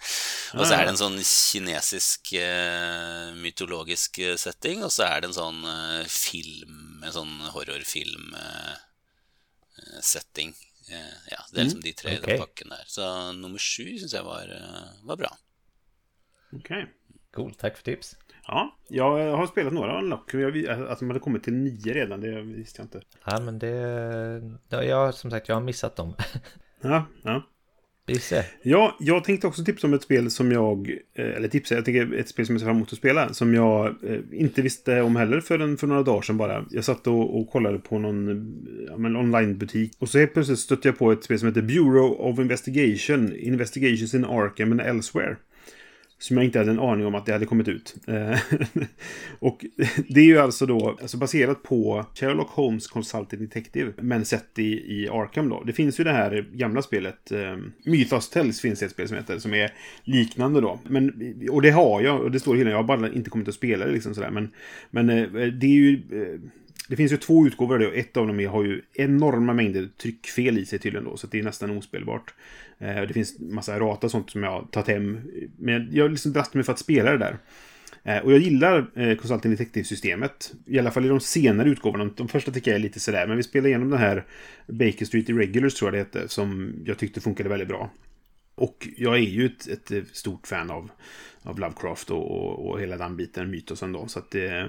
og 0.58 0.64
så 0.66 0.74
er 0.74 0.82
det 0.82 0.94
en 0.94 1.00
sånn 1.02 1.20
kinesisk 1.22 2.32
eh, 2.40 3.30
mytologisk 3.38 4.18
eh, 4.24 4.34
setting, 4.40 4.82
og 4.82 4.90
så 4.94 5.06
er 5.06 5.22
det 5.22 5.30
en 5.30 5.38
sånn 5.38 5.62
eh, 5.70 6.10
film, 6.10 7.04
en 7.06 7.14
sånn 7.14 7.38
horrorfilm 7.54 8.34
setting. 10.02 10.52
Eh, 10.90 11.14
ja, 11.30 11.38
det 11.52 11.60
er 11.60 11.68
liksom 11.68 11.84
de 11.86 11.94
tre 11.96 12.16
i 12.16 12.18
ok. 12.18 12.26
den 12.26 12.42
pakken 12.42 12.74
der. 12.74 12.84
Så 12.90 13.06
nummer 13.38 13.62
sju 13.62 13.86
syns 13.94 14.16
jeg 14.16 14.26
var, 14.26 14.50
var 15.06 15.22
bra. 15.22 15.30
Okej. 16.58 16.88
Cool, 17.32 17.54
tack 17.54 17.76
för 17.76 17.84
tips. 17.84 18.16
Ja, 18.46 18.78
jag 18.88 19.36
har 19.36 19.46
spelat 19.46 19.72
några 19.72 19.98
Unlock. 19.98 20.34
Jag, 20.34 20.66
att 20.68 20.98
de 20.98 21.08
hade 21.08 21.20
kommit 21.20 21.44
till 21.44 21.52
nio 21.52 21.94
redan, 21.94 22.20
det 22.20 22.42
visste 22.42 22.80
jag 22.80 22.84
inte. 22.84 23.00
Ja, 23.24 23.40
men 23.40 23.58
det, 23.58 24.58
ja, 24.68 24.82
jag, 24.82 25.14
som 25.14 25.30
sagt, 25.30 25.48
jag 25.48 25.56
har 25.56 25.62
missat 25.62 25.96
dem. 25.96 26.14
Ja, 26.84 27.04
ja. 27.22 27.42
Gisse. 28.06 28.44
Ja, 28.62 28.96
jag 29.00 29.24
tänkte 29.24 29.46
också 29.46 29.64
tipsa 29.64 29.86
om 29.86 29.94
ett 29.94 30.02
spel 30.02 30.30
som 30.30 30.52
jag, 30.52 30.90
eh, 31.14 31.36
eller 31.36 31.48
tipsa, 31.48 31.74
jag 31.74 31.84
tänker 31.84 32.14
ett 32.14 32.28
spel 32.28 32.46
som 32.46 32.54
jag 32.54 32.60
ser 32.60 32.66
fram 32.66 32.76
emot 32.76 32.92
att 32.92 32.98
spela, 32.98 33.34
som 33.34 33.54
jag 33.54 33.86
eh, 33.86 34.20
inte 34.32 34.62
visste 34.62 35.02
om 35.02 35.16
heller 35.16 35.40
förrän 35.40 35.76
för 35.76 35.86
några 35.86 36.02
dagar 36.02 36.22
sedan 36.22 36.36
bara. 36.36 36.64
Jag 36.70 36.84
satt 36.84 37.06
och, 37.06 37.40
och 37.40 37.50
kollade 37.50 37.78
på 37.78 37.98
någon 37.98 38.28
ja, 38.88 38.94
onlinebutik 38.94 39.92
och 39.98 40.08
så 40.08 40.18
helt 40.18 40.34
plötsligt 40.34 40.58
stötte 40.58 40.88
jag 40.88 40.98
på 40.98 41.12
ett 41.12 41.24
spel 41.24 41.38
som 41.38 41.48
heter 41.48 41.62
Bureau 41.62 42.08
of 42.08 42.38
Investigation, 42.38 43.36
Investigations 43.36 44.14
in 44.14 44.24
Arkham 44.24 44.72
and 44.72 44.80
Elsewhere. 44.80 45.36
Som 46.22 46.36
jag 46.36 46.44
inte 46.44 46.58
hade 46.58 46.70
en 46.70 46.78
aning 46.78 47.06
om 47.06 47.14
att 47.14 47.26
det 47.26 47.32
hade 47.32 47.46
kommit 47.46 47.68
ut. 47.68 47.94
Eh, 48.06 48.38
och 49.38 49.64
det 50.08 50.20
är 50.20 50.24
ju 50.24 50.38
alltså 50.38 50.66
då 50.66 50.96
alltså 51.02 51.16
baserat 51.16 51.62
på 51.62 52.06
Sherlock 52.14 52.50
Holmes 52.50 52.86
Consulted 52.86 53.38
Detective. 53.38 53.92
Men 53.96 54.24
sett 54.24 54.58
i, 54.58 55.02
i 55.02 55.08
Arkham 55.08 55.48
då. 55.48 55.62
Det 55.66 55.72
finns 55.72 56.00
ju 56.00 56.04
det 56.04 56.12
här 56.12 56.48
gamla 56.52 56.82
spelet. 56.82 57.32
um, 57.32 57.72
Mythos 57.84 58.30
Tells 58.30 58.60
finns 58.60 58.78
det 58.78 58.86
ett 58.86 58.92
spel 58.92 59.08
som 59.08 59.16
heter. 59.16 59.38
Som 59.38 59.54
är 59.54 59.72
liknande 60.04 60.60
då. 60.60 60.78
Men, 60.88 61.34
och 61.50 61.62
det 61.62 61.70
har 61.70 62.00
jag. 62.00 62.20
Och 62.20 62.30
det 62.30 62.40
står 62.40 62.54
i 62.56 62.58
hyllan. 62.58 62.70
Jag 62.70 62.78
har 62.78 62.96
bara 62.96 63.12
inte 63.12 63.30
kommit 63.30 63.48
att 63.48 63.54
spela 63.54 63.86
det 63.86 63.92
liksom 63.92 64.14
sådär. 64.14 64.30
Men, 64.30 64.50
men 64.90 65.10
eh, 65.10 65.46
det 65.46 65.66
är 65.66 65.70
ju... 65.70 66.02
Det 66.88 66.96
finns 66.96 67.12
ju 67.12 67.16
två 67.16 67.46
utgåvor 67.46 67.74
av 67.74 67.80
det 67.80 67.86
och 67.86 67.96
ett 67.96 68.16
av 68.16 68.26
dem 68.26 68.46
har 68.46 68.64
ju 68.64 68.82
enorma 68.94 69.52
mängder 69.52 69.88
tryckfel 70.02 70.58
i 70.58 70.66
sig 70.66 70.78
tydligen 70.78 71.04
då. 71.04 71.16
Så 71.16 71.26
det 71.26 71.38
är 71.38 71.42
nästan 71.42 71.78
ospelbart. 71.78 72.34
Eh, 72.78 73.02
det 73.02 73.14
finns 73.14 73.40
massa 73.40 73.74
errata 73.74 74.06
och 74.06 74.10
sånt 74.10 74.30
som 74.30 74.42
jag 74.42 74.50
har 74.50 74.62
tagit 74.62 74.88
hem. 74.88 75.20
Men 75.58 75.88
jag 75.92 76.04
har 76.04 76.08
liksom 76.08 76.32
drast 76.32 76.54
mig 76.54 76.64
för 76.64 76.72
att 76.72 76.78
spela 76.78 77.10
det 77.10 77.18
där. 77.18 77.38
Eh, 78.04 78.18
och 78.18 78.32
jag 78.32 78.38
gillar 78.38 78.90
eh, 78.94 79.16
Consulting 79.16 79.50
Detective-systemet. 79.50 80.52
I 80.66 80.78
alla 80.78 80.90
fall 80.90 81.04
i 81.04 81.08
de 81.08 81.20
senare 81.20 81.68
utgåvorna. 81.68 82.10
De 82.16 82.28
första 82.28 82.50
tycker 82.50 82.70
jag 82.70 82.78
är 82.78 82.82
lite 82.82 83.00
sådär. 83.00 83.26
Men 83.26 83.36
vi 83.36 83.42
spelade 83.42 83.68
igenom 83.68 83.90
den 83.90 83.98
här 83.98 84.24
Baker 84.66 85.04
Street 85.04 85.28
Irregulars 85.28 85.74
tror 85.74 85.88
jag 85.88 85.94
det 85.94 85.98
hette. 86.18 86.28
Som 86.28 86.74
jag 86.84 86.98
tyckte 86.98 87.20
funkade 87.20 87.48
väldigt 87.48 87.68
bra. 87.68 87.90
Och 88.54 88.88
jag 88.96 89.14
är 89.14 89.18
ju 89.18 89.46
ett, 89.46 89.68
ett 89.68 89.90
eh, 89.90 90.02
stort 90.12 90.46
fan 90.46 90.70
av, 90.70 90.90
av 91.42 91.58
Lovecraft 91.58 92.10
och, 92.10 92.30
och, 92.30 92.70
och 92.70 92.80
hela 92.80 92.96
den 92.96 93.16
biten, 93.16 93.50
mytosen 93.50 93.92
då. 93.92 94.06
Så 94.06 94.18
att, 94.18 94.34
eh, 94.34 94.64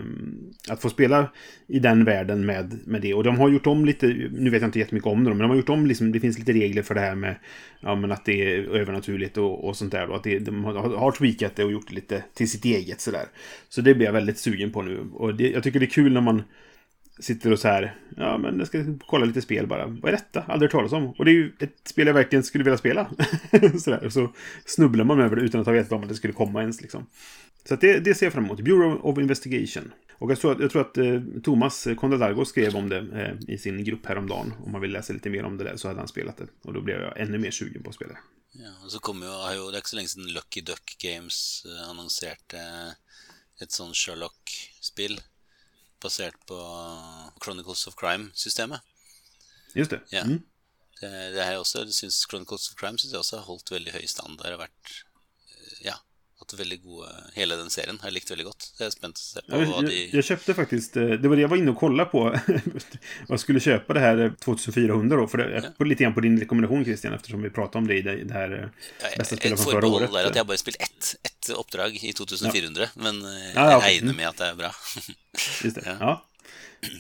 att 0.69 0.81
få 0.81 0.89
spela 0.89 1.31
i 1.67 1.79
den 1.79 2.05
världen 2.05 2.45
med, 2.45 2.79
med 2.85 3.01
det. 3.01 3.13
Och 3.13 3.23
de 3.23 3.37
har 3.37 3.49
gjort 3.49 3.67
om 3.67 3.85
lite, 3.85 4.07
nu 4.31 4.49
vet 4.49 4.61
jag 4.61 4.67
inte 4.67 4.79
jättemycket 4.79 5.07
om 5.07 5.23
det, 5.23 5.29
men 5.29 5.39
de 5.39 5.49
har 5.49 5.57
gjort 5.57 5.69
om, 5.69 5.87
liksom, 5.87 6.11
det 6.11 6.19
finns 6.19 6.39
lite 6.39 6.53
regler 6.53 6.81
för 6.81 6.95
det 6.95 7.01
här 7.01 7.15
med 7.15 7.35
ja, 7.79 7.95
men 7.95 8.11
att 8.11 8.25
det 8.25 8.53
är 8.53 8.63
övernaturligt 8.63 9.37
och, 9.37 9.67
och 9.67 9.77
sånt 9.77 9.91
där. 9.91 10.07
Då. 10.07 10.13
Att 10.13 10.23
det, 10.23 10.39
de 10.39 10.63
har, 10.63 10.73
har 10.73 11.11
tweakat 11.11 11.55
det 11.55 11.63
och 11.63 11.71
gjort 11.71 11.87
det 11.87 11.95
lite 11.95 12.23
till 12.33 12.49
sitt 12.49 12.65
eget 12.65 13.01
sådär. 13.01 13.25
Så 13.69 13.81
det 13.81 13.95
blir 13.95 14.05
jag 14.05 14.13
väldigt 14.13 14.37
sugen 14.37 14.71
på 14.71 14.81
nu. 14.81 14.99
Och 15.13 15.35
det, 15.35 15.49
jag 15.49 15.63
tycker 15.63 15.79
det 15.79 15.85
är 15.85 15.87
kul 15.87 16.13
när 16.13 16.21
man 16.21 16.43
sitter 17.19 17.51
och 17.51 17.59
så 17.59 17.67
här, 17.67 17.95
ja 18.17 18.37
men 18.37 18.59
jag 18.59 18.67
ska 18.67 18.85
kolla 19.07 19.25
lite 19.25 19.41
spel 19.41 19.67
bara. 19.67 19.87
Vad 19.87 20.05
är 20.05 20.11
detta? 20.11 20.41
Aldrig 20.41 20.61
hört 20.61 20.71
talas 20.71 20.91
om. 20.91 21.09
Och 21.09 21.25
det 21.25 21.31
är 21.31 21.33
ju 21.33 21.53
ett 21.59 21.87
spel 21.87 22.07
jag 22.07 22.13
verkligen 22.13 22.43
skulle 22.43 22.63
vilja 22.63 22.77
spela. 22.77 23.09
så 23.79 23.89
där. 23.89 24.09
Så 24.09 24.33
snubblar 24.65 25.05
man 25.05 25.19
över 25.19 25.35
det 25.35 25.41
utan 25.41 25.61
att 25.61 25.67
ha 25.67 25.73
vetat 25.73 25.91
om 25.91 26.03
att 26.03 26.09
det 26.09 26.15
skulle 26.15 26.33
komma 26.33 26.61
ens 26.61 26.81
liksom. 26.81 27.05
Så 27.67 27.73
att 27.73 27.81
det, 27.81 27.99
det 27.99 28.15
ser 28.15 28.25
jag 28.25 28.33
fram 28.33 28.45
emot. 28.45 28.61
Bureau 28.61 28.99
of 29.01 29.17
Investigation. 29.17 29.93
Och 30.13 30.31
jag 30.31 30.39
tror 30.39 30.51
att, 30.51 30.59
jag 30.59 30.71
tror 30.71 30.81
att 30.81 30.97
eh, 30.97 31.21
Thomas 31.43 31.87
Kondalargo 31.97 32.45
skrev 32.45 32.75
om 32.75 32.89
det 32.89 32.97
eh, 32.97 33.53
i 33.53 33.57
sin 33.57 33.83
grupp 33.83 34.05
häromdagen. 34.05 34.53
Om 34.65 34.71
man 34.71 34.81
vill 34.81 34.91
läsa 34.91 35.13
lite 35.13 35.29
mer 35.29 35.43
om 35.43 35.57
det 35.57 35.63
där 35.63 35.75
så 35.75 35.87
hade 35.87 35.99
han 35.99 36.07
spelat 36.07 36.37
det. 36.37 36.47
Och 36.61 36.73
då 36.73 36.81
blev 36.81 37.01
jag 37.01 37.19
ännu 37.19 37.37
mer 37.37 37.51
sugen 37.51 37.83
på 37.83 37.89
att 37.89 37.95
spela 37.95 38.11
det. 38.11 38.19
Ja, 38.51 38.69
och 38.85 38.91
så 38.91 38.99
kommer 38.99 39.25
ju, 39.25 39.31
har 39.31 39.71
Det 39.71 39.75
är 39.75 39.77
inte 39.77 39.89
så 39.89 39.95
länge 39.95 40.07
sedan 40.07 40.27
Lucky 40.27 40.61
Duck 40.61 40.95
Games 40.97 41.65
eh, 41.65 41.89
annonserade 41.89 42.37
eh, 42.53 42.91
ett 43.63 43.71
sånt 43.71 43.95
Sherlock-spel 43.95 45.19
basert 46.03 46.37
på 46.49 46.57
Chronicles 47.43 47.87
of 47.87 47.97
Crime-systemet. 47.99 48.83
Just 49.75 49.91
det. 49.95 50.01
Ja. 50.11 50.23
Mm. 50.27 50.41
Det, 50.99 51.11
det 51.35 51.45
her 51.45 51.57
også, 51.57 51.83
jeg 51.83 51.93
synes 51.93 52.25
Chronicles 52.29 52.69
of 52.69 52.77
Crime 52.79 52.99
synes 52.99 53.11
jeg 53.11 53.19
også 53.23 53.39
har 53.39 53.47
holdt 53.47 53.71
veldig 53.73 53.95
høy 53.95 54.05
standard. 54.07 54.59
vært, 54.59 54.91
eh, 54.91 55.12
ja, 56.43 56.49
hatt 56.53 56.59
veldig 56.59 56.81
gode 56.83 57.07
Hele 57.35 57.55
den 57.55 57.69
serien 57.69 57.99
har 58.01 58.09
jeg 58.09 58.13
likt 58.19 58.31
veldig 58.31 58.45
godt. 58.45 58.61
Så 58.61 58.83
jeg 58.83 58.87
er 58.91 58.95
spent 58.95 59.17
å 59.17 59.23
se 59.23 59.41
på 59.41 59.51
Jag, 59.53 59.65
hva 59.65 59.75
jag, 59.75 59.85
de 59.89 60.17
jag 60.17 60.23
köpte 60.23 60.53
faktiskt, 60.53 60.97
eh, 60.97 61.15
det 61.15 61.27
var 61.27 61.35
det 61.35 61.41
jag 61.41 61.49
var 61.49 61.57
inne 61.57 61.71
och 61.71 61.77
kollade 61.77 62.09
på. 62.09 62.23
jag 63.29 63.39
skulle 63.39 63.59
köpa 63.59 63.93
det 63.93 63.99
här 63.99 64.17
eh, 64.25 64.31
2400 64.33 65.17
då, 65.17 65.27
för 65.27 65.37
det, 65.37 65.71
på, 65.77 65.83
lite 65.83 66.03
grann 66.03 66.13
på 66.13 66.21
din 66.21 66.39
rekommendation 66.39 66.83
Christian, 66.85 67.13
eftersom 67.13 67.41
vi 67.41 67.49
pratade 67.49 67.77
om 67.77 67.87
det 67.87 67.97
i 67.97 68.01
det, 68.01 68.15
det 68.23 68.33
här 68.33 68.51
eh, 68.51 69.17
bästa 69.17 69.35
Et 69.35 69.39
spelet 69.41 69.63
från 69.63 69.71
förra 69.73 69.87
året. 69.87 70.11
der 70.11 70.25
at 70.29 70.35
jeg 70.35 70.45
bare 70.45 70.53
har 70.53 70.57
spilt 70.57 70.81
ett, 70.81 71.15
ett 71.23 71.49
oppdrag 71.55 71.95
i 72.03 72.13
2400, 72.13 72.87
men 72.95 73.21
eh, 73.25 73.31
Ja, 73.55 73.61
ja, 73.61 73.69
jeg 73.71 73.77
ok. 73.77 73.83
regner 73.87 74.13
med 74.13 74.27
at 74.27 74.37
det 74.37 74.51
er 74.51 74.55
bra. 74.55 74.71
Just 75.63 75.75
det. 75.75 75.83
Ja. 75.85 75.97
Ja. 75.99 76.13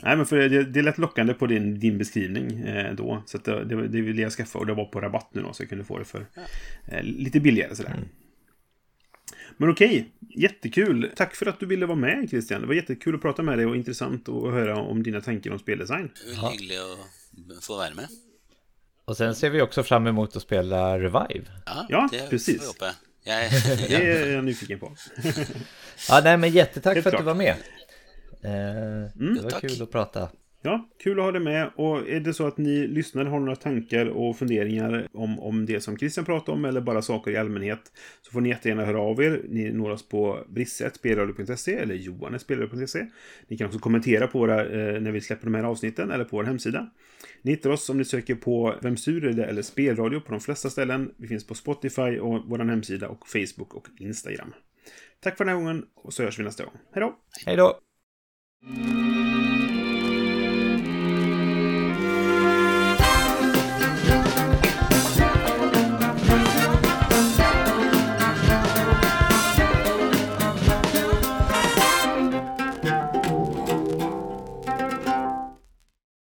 Nej, 0.03 0.17
men 0.17 0.25
för 0.25 0.37
det, 0.49 0.63
det 0.63 0.81
lät 0.81 0.97
lockande 0.97 1.33
på 1.33 1.47
din, 1.47 1.79
din 1.79 1.97
beskrivning 1.97 2.59
eh, 2.61 2.93
då. 2.95 3.23
Så 3.25 3.37
att 3.37 3.45
det, 3.45 3.65
det, 3.65 3.87
det 3.87 4.01
ville 4.01 4.21
jag 4.21 4.31
skaffa 4.31 4.59
och 4.59 4.65
det 4.65 4.73
var 4.73 4.85
på 4.85 5.01
rabatt 5.01 5.29
nu 5.33 5.41
då, 5.41 5.53
så 5.53 5.63
jag 5.63 5.69
kunde 5.69 5.83
få 5.83 5.99
det 5.99 6.05
för 6.05 6.25
eh, 6.87 7.03
lite 7.03 7.39
billigare 7.39 7.75
sådär. 7.75 8.03
Men 9.57 9.69
okej, 9.69 10.11
jättekul. 10.35 11.11
Tack 11.15 11.35
för 11.35 11.45
att 11.45 11.59
du 11.59 11.65
ville 11.65 11.85
vara 11.85 11.97
med 11.97 12.29
Christian. 12.29 12.61
Det 12.61 12.67
var 12.67 12.73
jättekul 12.73 13.15
att 13.15 13.21
prata 13.21 13.43
med 13.43 13.57
dig 13.57 13.65
och 13.65 13.75
intressant 13.75 14.29
att 14.29 14.43
höra 14.51 14.77
om 14.77 15.03
dina 15.03 15.21
tankar 15.21 15.51
om 15.51 15.59
speldesign. 15.59 16.11
Hyggelig 16.51 16.77
å 16.81 16.97
få 17.61 17.77
være 17.77 17.93
med. 17.95 18.07
Och 19.05 19.17
sen 19.17 19.35
ser 19.35 19.49
vi 19.49 19.61
också 19.61 19.83
fram 19.83 20.07
emot 20.07 20.35
att 20.35 20.41
spela 20.41 20.99
Revive. 20.99 21.45
Ja, 21.65 21.85
Ja, 21.89 22.09
det 22.11 22.29
precis. 22.29 22.63
får. 22.77 22.87
Jeg, 23.25 23.49
Det 23.89 23.95
är 23.95 24.31
jag 24.31 24.43
nyfiken 24.43 24.79
på. 24.79 24.95
Ja, 26.09 26.21
nej 26.23 26.37
men 26.37 26.49
jättetack 26.51 26.93
Helt 26.95 27.03
för 27.03 27.09
att 27.09 27.17
du 27.17 27.23
klart. 27.23 27.25
var 27.25 27.35
med. 27.35 27.55
Eh, 28.43 29.35
det 29.35 29.41
var 29.43 29.49
tack. 29.49 29.61
kul 29.61 29.81
att 29.81 29.91
prata. 29.91 30.29
Ja, 30.65 30.89
kul 30.99 31.19
att 31.19 31.25
ha 31.25 31.31
dig 31.31 31.41
med. 31.41 31.71
Och 31.75 32.09
är 32.09 32.19
det 32.19 32.33
så 32.33 32.47
att 32.47 32.57
ni 32.57 32.87
lyssnare 32.87 33.29
har 33.29 33.39
några 33.39 33.55
tankar 33.55 34.05
och 34.05 34.37
funderingar 34.37 35.07
om, 35.13 35.39
om 35.39 35.65
det 35.65 35.81
som 35.81 35.97
Christian 35.97 36.25
pratade 36.25 36.51
om 36.51 36.65
eller 36.65 36.81
bara 36.81 37.01
saker 37.01 37.31
i 37.31 37.37
allmänhet 37.37 37.91
så 38.21 38.31
får 38.31 38.41
ni 38.41 38.49
jättegärna 38.49 38.85
höra 38.85 38.99
av 38.99 39.23
er. 39.23 39.41
Ni 39.49 39.71
når 39.71 39.89
oss 39.89 40.09
på 40.09 40.39
brisset.spelradio.se 40.49 41.73
eller 41.73 41.95
johanespelradio.se. 41.95 43.05
Ni 43.47 43.57
kan 43.57 43.67
också 43.67 43.79
kommentera 43.79 44.27
på 44.27 44.39
våra, 44.39 44.61
eh, 44.65 45.01
när 45.01 45.11
vi 45.11 45.21
släpper 45.21 45.45
de 45.45 45.55
här 45.55 45.63
avsnitten 45.63 46.11
eller 46.11 46.23
på 46.23 46.37
vår 46.37 46.43
hemsida. 46.43 46.89
Ni 47.41 47.51
hittar 47.51 47.69
oss 47.69 47.89
om 47.89 47.97
ni 47.97 48.05
söker 48.05 48.35
på 48.35 48.75
Vemsur 48.81 49.25
eller, 49.25 49.43
eller 49.43 49.61
Spelradio 49.61 50.19
på 50.19 50.31
de 50.31 50.39
flesta 50.39 50.69
ställen. 50.69 51.11
Vi 51.17 51.27
finns 51.27 51.47
på 51.47 51.55
Spotify 51.55 52.19
och 52.19 52.43
vår 52.45 52.59
hemsida 52.59 53.07
och 53.07 53.27
Facebook 53.27 53.73
och 53.73 53.87
Instagram. 53.99 54.53
Tack 55.19 55.37
för 55.37 55.45
den 55.45 55.55
här 55.55 55.63
gången 55.63 55.85
och 55.95 56.13
så 56.13 56.23
hörs 56.23 56.39
vi 56.39 56.43
nästa 56.43 56.63
gång. 56.63 56.73
Hej 56.93 57.01
då! 57.01 57.15
Hej 57.45 57.57
då! 57.57 57.79